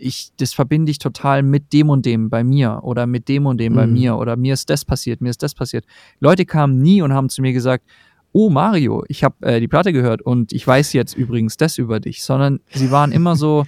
ich, 0.00 0.32
das 0.36 0.52
verbinde 0.52 0.90
ich 0.90 0.98
total 0.98 1.42
mit 1.42 1.72
dem 1.72 1.90
und 1.90 2.06
dem 2.06 2.30
bei 2.30 2.42
mir 2.42 2.80
oder 2.82 3.06
mit 3.06 3.28
dem 3.28 3.46
und 3.46 3.58
dem 3.58 3.72
mhm. 3.72 3.76
bei 3.76 3.86
mir 3.86 4.16
oder 4.16 4.36
mir 4.36 4.54
ist 4.54 4.70
das 4.70 4.84
passiert, 4.84 5.20
mir 5.20 5.30
ist 5.30 5.42
das 5.42 5.54
passiert. 5.54 5.84
Leute 6.20 6.46
kamen 6.46 6.80
nie 6.80 7.02
und 7.02 7.12
haben 7.12 7.28
zu 7.28 7.42
mir 7.42 7.52
gesagt, 7.52 7.84
oh 8.32 8.48
Mario, 8.50 9.04
ich 9.08 9.24
habe 9.24 9.46
äh, 9.46 9.60
die 9.60 9.68
Platte 9.68 9.92
gehört 9.92 10.22
und 10.22 10.52
ich 10.52 10.66
weiß 10.66 10.92
jetzt 10.92 11.14
übrigens 11.14 11.56
das 11.56 11.78
über 11.78 12.00
dich, 12.00 12.22
sondern 12.22 12.60
sie 12.70 12.90
waren 12.90 13.12
immer 13.12 13.36
so, 13.36 13.66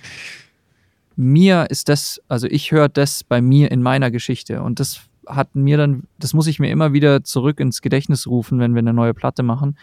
mir 1.16 1.66
ist 1.70 1.88
das, 1.88 2.20
also 2.28 2.46
ich 2.46 2.72
höre 2.72 2.88
das 2.88 3.24
bei 3.24 3.42
mir 3.42 3.70
in 3.70 3.82
meiner 3.82 4.10
Geschichte 4.10 4.62
und 4.62 4.80
das 4.80 5.02
hat 5.26 5.54
mir 5.54 5.76
dann, 5.76 6.04
das 6.18 6.34
muss 6.34 6.46
ich 6.46 6.58
mir 6.58 6.70
immer 6.70 6.92
wieder 6.92 7.22
zurück 7.22 7.60
ins 7.60 7.82
Gedächtnis 7.82 8.26
rufen, 8.26 8.58
wenn 8.58 8.74
wir 8.74 8.80
eine 8.80 8.92
neue 8.92 9.14
Platte 9.14 9.42
machen. 9.42 9.76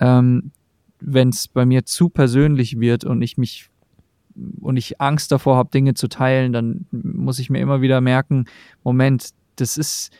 Ähm, 0.00 0.50
wenn 1.00 1.28
es 1.28 1.48
bei 1.48 1.66
mir 1.66 1.84
zu 1.84 2.08
persönlich 2.08 2.80
wird 2.80 3.04
und 3.04 3.22
ich 3.22 3.36
mich 3.36 3.68
und 4.60 4.76
ich 4.76 5.00
Angst 5.00 5.32
davor 5.32 5.56
habe, 5.56 5.70
Dinge 5.70 5.94
zu 5.94 6.08
teilen, 6.08 6.52
dann 6.52 6.86
muss 6.90 7.38
ich 7.38 7.50
mir 7.50 7.60
immer 7.60 7.80
wieder 7.80 8.00
merken, 8.00 8.46
Moment, 8.84 9.30
das 9.56 9.76
ist, 9.76 10.10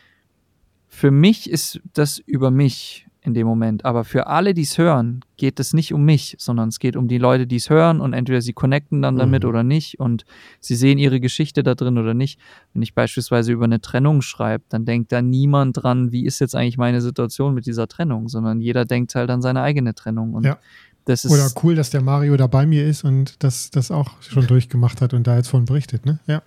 für 0.89 1.11
mich 1.11 1.51
ist 1.51 1.81
das 1.93 2.19
über 2.19 2.51
mich 2.51 3.07
in 3.27 3.35
dem 3.35 3.47
Moment. 3.47 3.85
Aber 3.85 4.05
für 4.05 4.29
alle, 4.29 4.55
die 4.55 4.63
es 4.63 4.79
hören, 4.79 5.21
geht 5.37 5.59
es 5.59 5.75
nicht 5.75 5.93
um 5.93 6.05
mich, 6.05 6.37
sondern 6.39 6.69
es 6.69 6.79
geht 6.79 6.97
um 6.97 7.09
die 7.09 7.19
Leute, 7.19 7.49
die 7.49 7.57
es 7.57 7.69
hören 7.69 8.01
und 8.01 8.13
entweder 8.13 8.41
sie 8.41 8.53
connecten 8.53 9.03
dann 9.03 9.17
damit 9.17 9.43
mhm. 9.43 9.49
oder 9.49 9.65
nicht 9.65 9.99
und 9.99 10.25
sie 10.61 10.77
sehen 10.77 10.97
ihre 10.97 11.19
Geschichte 11.19 11.65
da 11.65 11.75
drin 11.75 11.99
oder 11.99 12.15
nicht. 12.15 12.39
Wenn 12.73 12.83
ich 12.83 12.95
beispielsweise 12.95 13.51
über 13.53 13.65
eine 13.65 13.81
Trennung 13.81 14.23
schreibe, 14.23 14.65
dann 14.69 14.85
denkt 14.85 15.11
da 15.11 15.23
niemand 15.23 15.83
dran, 15.83 16.13
wie 16.13 16.25
ist 16.25 16.39
jetzt 16.39 16.55
eigentlich 16.55 16.79
meine 16.79 17.01
Situation 17.01 17.53
mit 17.53 17.67
dieser 17.67 17.89
Trennung, 17.89 18.29
sondern 18.29 18.61
jeder 18.61 18.85
denkt 18.85 19.15
halt 19.17 19.29
an 19.29 19.43
seine 19.43 19.61
eigene 19.61 19.95
Trennung. 19.97 20.33
Und 20.35 20.45
ja. 20.45 20.59
Das 21.07 21.25
ist 21.25 21.31
Oder 21.31 21.49
cool, 21.63 21.77
dass 21.77 21.91
der 21.91 22.03
Mario 22.03 22.37
da 22.37 22.49
bei 22.49 22.67
mir 22.67 22.85
ist 22.85 23.05
und 23.05 23.43
das, 23.43 23.71
das 23.71 23.93
auch 23.93 24.21
schon 24.21 24.47
durchgemacht 24.47 25.01
hat 25.01 25.15
und 25.15 25.27
da 25.27 25.37
jetzt 25.37 25.49
von 25.49 25.65
berichtet, 25.65 26.05
ne? 26.05 26.19
Ja. 26.27 26.43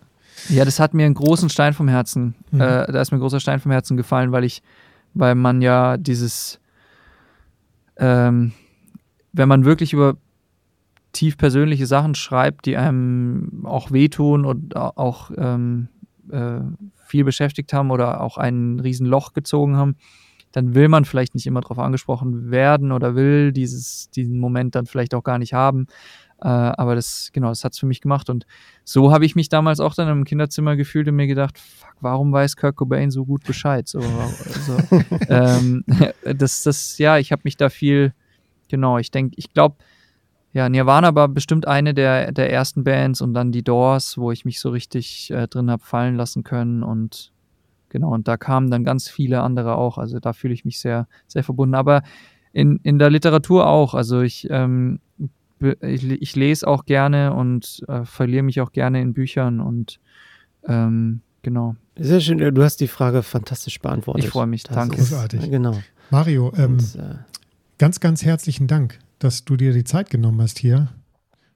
Ja, 0.49 0.65
das 0.65 0.79
hat 0.79 0.93
mir 0.93 1.05
einen 1.05 1.15
großen 1.15 1.49
Stein 1.49 1.73
vom 1.73 1.87
Herzen, 1.87 2.35
mhm. 2.51 2.61
äh, 2.61 2.91
da 2.91 3.01
ist 3.01 3.11
mir 3.11 3.17
ein 3.17 3.21
großer 3.21 3.39
Stein 3.39 3.59
vom 3.59 3.71
Herzen 3.71 3.97
gefallen, 3.97 4.31
weil 4.31 4.43
ich, 4.43 4.61
weil 5.13 5.35
man 5.35 5.61
ja 5.61 5.97
dieses, 5.97 6.59
ähm, 7.97 8.51
wenn 9.31 9.49
man 9.49 9.65
wirklich 9.65 9.93
über 9.93 10.17
tief 11.13 11.37
persönliche 11.37 11.87
Sachen 11.87 12.13
schreibt, 12.15 12.65
die 12.65 12.77
einem 12.77 13.65
auch 13.65 13.91
wehtun 13.91 14.45
und 14.45 14.75
auch 14.75 15.31
ähm, 15.37 15.87
äh, 16.31 16.59
viel 17.05 17.23
beschäftigt 17.23 17.71
haben 17.73 17.91
oder 17.91 18.21
auch 18.21 18.37
ein 18.37 18.79
Riesenloch 18.79 19.33
gezogen 19.33 19.77
haben, 19.77 19.95
dann 20.51 20.75
will 20.75 20.87
man 20.87 21.05
vielleicht 21.05 21.35
nicht 21.35 21.45
immer 21.45 21.61
darauf 21.61 21.79
angesprochen 21.79 22.51
werden 22.51 22.91
oder 22.91 23.15
will 23.15 23.51
dieses, 23.51 24.09
diesen 24.11 24.39
Moment 24.39 24.75
dann 24.75 24.85
vielleicht 24.85 25.13
auch 25.13 25.23
gar 25.23 25.37
nicht 25.37 25.53
haben. 25.53 25.87
Äh, 26.41 26.47
aber 26.47 26.95
das, 26.95 27.31
genau, 27.33 27.49
das 27.49 27.63
hat 27.63 27.73
es 27.73 27.79
für 27.79 27.85
mich 27.85 28.01
gemacht. 28.01 28.29
Und 28.29 28.45
so 28.83 29.11
habe 29.11 29.25
ich 29.25 29.35
mich 29.35 29.49
damals 29.49 29.79
auch 29.79 29.93
dann 29.93 30.07
im 30.07 30.23
Kinderzimmer 30.23 30.75
gefühlt 30.75 31.07
und 31.07 31.15
mir 31.15 31.27
gedacht, 31.27 31.57
fuck, 31.57 31.95
warum 31.99 32.31
weiß 32.31 32.55
Kirk 32.55 32.77
Cobain 32.77 33.11
so 33.11 33.25
gut 33.25 33.43
Bescheid? 33.43 33.87
So, 33.87 34.01
so 34.01 34.77
ähm, 35.29 35.83
das, 36.23 36.63
das, 36.63 36.97
ja, 36.97 37.17
ich 37.17 37.31
habe 37.31 37.41
mich 37.43 37.57
da 37.57 37.69
viel, 37.69 38.13
genau, 38.69 38.97
ich 38.97 39.11
denke, 39.11 39.35
ich 39.37 39.53
glaube, 39.53 39.75
ja, 40.51 40.67
Nirvana 40.67 41.13
war 41.13 41.27
bestimmt 41.27 41.67
eine 41.67 41.93
der, 41.93 42.31
der 42.31 42.51
ersten 42.51 42.83
Bands 42.83 43.21
und 43.21 43.33
dann 43.35 43.51
die 43.51 43.63
Doors, 43.63 44.17
wo 44.17 44.31
ich 44.31 44.45
mich 44.45 44.59
so 44.59 44.69
richtig 44.71 45.29
äh, 45.29 45.47
drin 45.47 45.69
habe 45.69 45.83
fallen 45.83 46.15
lassen 46.15 46.43
können 46.43 46.81
und 46.81 47.31
Genau, 47.89 48.13
und 48.13 48.27
da 48.27 48.37
kamen 48.37 48.69
dann 48.69 48.83
ganz 48.83 49.09
viele 49.09 49.41
andere 49.41 49.75
auch. 49.75 49.97
Also 49.97 50.19
da 50.19 50.33
fühle 50.33 50.53
ich 50.53 50.65
mich 50.65 50.79
sehr, 50.79 51.07
sehr 51.27 51.43
verbunden. 51.43 51.75
Aber 51.75 52.03
in, 52.51 52.79
in 52.83 52.99
der 52.99 53.09
Literatur 53.09 53.67
auch. 53.67 53.93
Also 53.93 54.21
ich, 54.21 54.47
ähm, 54.49 54.99
ich, 55.81 56.09
ich, 56.09 56.35
lese 56.35 56.67
auch 56.67 56.85
gerne 56.85 57.33
und 57.33 57.83
äh, 57.87 58.05
verliere 58.05 58.43
mich 58.43 58.61
auch 58.61 58.71
gerne 58.71 59.01
in 59.01 59.13
Büchern 59.13 59.59
und 59.59 59.99
ähm, 60.67 61.21
genau. 61.41 61.75
Sehr 61.97 62.21
schön, 62.21 62.37
du 62.37 62.63
hast 62.63 62.77
die 62.77 62.87
Frage 62.87 63.23
fantastisch 63.23 63.79
beantwortet. 63.79 64.23
Ich 64.23 64.29
freue 64.29 64.47
mich, 64.47 64.63
das 64.63 64.75
danke. 64.75 64.97
Großartig. 64.97 65.49
Genau. 65.49 65.77
Mario, 66.11 66.53
ähm, 66.55 66.73
und, 66.73 66.95
äh, 66.95 67.15
ganz, 67.77 67.99
ganz 67.99 68.23
herzlichen 68.23 68.67
Dank, 68.67 68.99
dass 69.19 69.45
du 69.45 69.57
dir 69.57 69.73
die 69.73 69.83
Zeit 69.83 70.09
genommen 70.09 70.41
hast 70.41 70.59
hier 70.59 70.89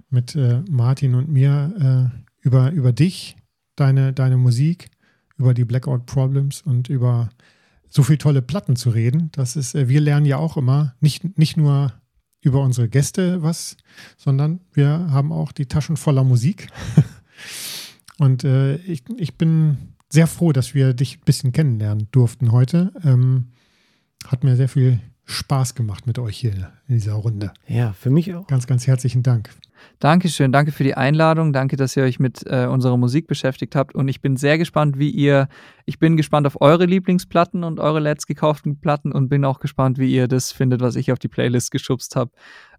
mit 0.10 0.36
äh, 0.36 0.62
Martin 0.70 1.16
und 1.16 1.30
mir 1.30 2.12
äh, 2.14 2.46
über, 2.46 2.72
über 2.72 2.92
dich, 2.92 3.36
deine, 3.76 4.14
deine 4.14 4.38
Musik 4.38 4.90
über 5.38 5.54
die 5.54 5.66
Blackout 5.66 6.06
Problems 6.06 6.62
und 6.62 6.90
über 6.90 7.30
so 7.90 8.04
viele 8.04 8.18
tolle 8.18 8.42
Platten 8.42 8.76
zu 8.76 8.90
reden. 8.90 9.30
Das 9.34 9.56
ist, 9.56 9.76
äh, 9.76 9.88
wir 9.88 10.02
lernen 10.02 10.26
ja 10.26 10.38
auch 10.38 10.58
immer 10.58 10.96
nicht, 11.00 11.38
nicht 11.38 11.58
nur 11.58 11.94
über 12.42 12.62
unsere 12.62 12.90
Gäste 12.90 13.42
was, 13.42 13.78
sondern 14.18 14.62
wir 14.74 14.88
haben 15.12 15.32
auch 15.32 15.52
die 15.52 15.68
Taschen 15.68 15.96
voller 15.96 16.24
Musik. 16.24 16.68
und 18.18 18.44
äh, 18.44 18.76
ich, 18.78 19.04
ich 19.18 19.38
bin 19.38 19.94
sehr 20.10 20.28
froh, 20.28 20.52
dass 20.52 20.74
wir 20.74 20.94
dich 20.94 21.18
ein 21.18 21.26
bisschen 21.26 21.52
kennenlernen 21.52 22.08
durften 22.12 22.52
heute. 22.52 22.92
Ähm, 23.04 23.50
hat 24.28 24.44
mir 24.44 24.56
sehr 24.56 24.70
viel 24.70 25.00
Spaß 25.26 25.76
gemacht 25.76 26.06
mit 26.08 26.20
euch 26.20 26.38
hier 26.38 26.52
in 26.88 26.96
dieser 26.96 27.14
Runde. 27.14 27.54
Ja, 27.68 27.94
für 27.94 28.10
mich 28.10 28.34
auch. 28.36 28.48
Ganz, 28.48 28.68
ganz 28.68 28.88
herzlichen 28.88 29.24
Dank. 29.24 29.50
Dankeschön, 30.00 30.52
danke 30.52 30.72
für 30.72 30.84
die 30.84 30.96
Einladung, 30.96 31.54
danke, 31.54 31.76
dass 31.76 31.96
ihr 31.96 32.04
euch 32.04 32.20
mit 32.20 32.44
äh, 32.46 32.68
unserer 32.68 32.98
Musik 32.98 33.28
beschäftigt 33.28 33.76
habt 33.76 33.96
und 33.96 34.08
ich 34.08 34.22
bin 34.22 34.38
sehr 34.38 34.58
gespannt, 34.58 34.98
wie 34.98 35.10
ihr, 35.10 35.48
ich 35.86 36.00
bin 36.00 36.18
gespannt 36.18 36.48
auf 36.48 36.62
eure 36.62 36.86
Lieblingsplatten 36.86 37.64
und 37.64 37.80
eure 37.80 38.00
letzt 38.00 38.28
gekauften 38.28 38.80
Platten 38.80 39.12
und 39.12 39.30
bin 39.30 39.46
auch 39.46 39.60
gespannt, 39.60 39.98
wie 39.98 40.14
ihr 40.14 40.28
das 40.28 40.52
findet, 40.52 40.82
was 40.82 40.96
ich 40.96 41.12
auf 41.12 41.20
die 41.20 41.28
Playlist 41.28 41.72
geschubst 41.72 42.16
habe. 42.16 42.32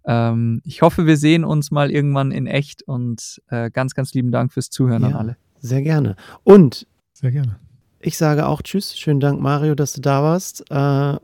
Ähm, 0.05 0.61
ich 0.63 0.81
hoffe, 0.81 1.05
wir 1.05 1.17
sehen 1.17 1.43
uns 1.43 1.71
mal 1.71 1.91
irgendwann 1.91 2.31
in 2.31 2.47
echt 2.47 2.83
und 2.83 3.41
äh, 3.49 3.69
ganz, 3.71 3.93
ganz 3.93 4.13
lieben 4.13 4.31
Dank 4.31 4.53
fürs 4.53 4.69
Zuhören 4.69 5.03
ja, 5.03 5.09
an 5.09 5.15
alle. 5.15 5.37
Sehr 5.59 5.81
gerne. 5.81 6.15
Und 6.43 6.87
sehr 7.13 7.31
gerne. 7.31 7.59
Ich 8.05 8.19
sage 8.19 8.45
auch 8.45 8.61
Tschüss. 8.61 8.95
Schönen 8.95 9.19
Dank, 9.19 9.41
Mario, 9.41 9.73
dass 9.73 9.93
du 9.93 9.99
da 9.99 10.21
warst. 10.21 10.69
Äh, 10.69 11.17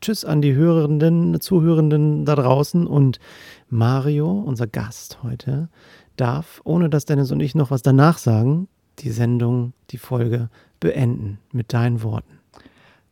tschüss 0.00 0.24
an 0.24 0.40
die 0.40 0.54
Hörenden, 0.54 1.40
Zuhörenden 1.40 2.24
da 2.24 2.36
draußen. 2.36 2.86
Und 2.86 3.18
Mario, 3.70 4.30
unser 4.30 4.68
Gast 4.68 5.18
heute, 5.24 5.68
darf, 6.16 6.60
ohne 6.62 6.88
dass 6.88 7.06
Dennis 7.06 7.32
und 7.32 7.40
ich 7.40 7.56
noch 7.56 7.72
was 7.72 7.82
danach 7.82 8.18
sagen, 8.18 8.68
die 9.00 9.10
Sendung, 9.10 9.72
die 9.90 9.98
Folge 9.98 10.48
beenden 10.78 11.40
mit 11.50 11.72
deinen 11.72 12.04
Worten. 12.04 12.38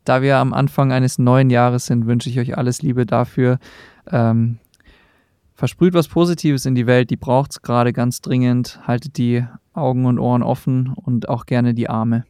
Da 0.04 0.22
wir 0.22 0.36
am 0.36 0.52
Anfang 0.52 0.92
eines 0.92 1.18
neuen 1.18 1.50
Jahres 1.50 1.86
sind, 1.86 2.06
wünsche 2.06 2.30
ich 2.30 2.38
euch 2.38 2.56
alles 2.56 2.80
Liebe 2.80 3.06
dafür. 3.06 3.58
Ähm, 4.08 4.60
versprüht 5.56 5.94
was 5.94 6.06
Positives 6.06 6.64
in 6.64 6.76
die 6.76 6.86
Welt, 6.86 7.10
die 7.10 7.16
braucht 7.16 7.50
es 7.50 7.62
gerade 7.62 7.92
ganz 7.92 8.20
dringend. 8.20 8.78
Haltet 8.86 9.18
die 9.18 9.44
Augen 9.72 10.06
und 10.06 10.20
Ohren 10.20 10.44
offen 10.44 10.92
und 10.94 11.28
auch 11.28 11.46
gerne 11.46 11.74
die 11.74 11.88
Arme. 11.88 12.22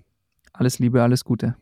Alles 0.61 0.79
Liebe, 0.79 1.03
alles 1.03 1.25
Gute. 1.25 1.55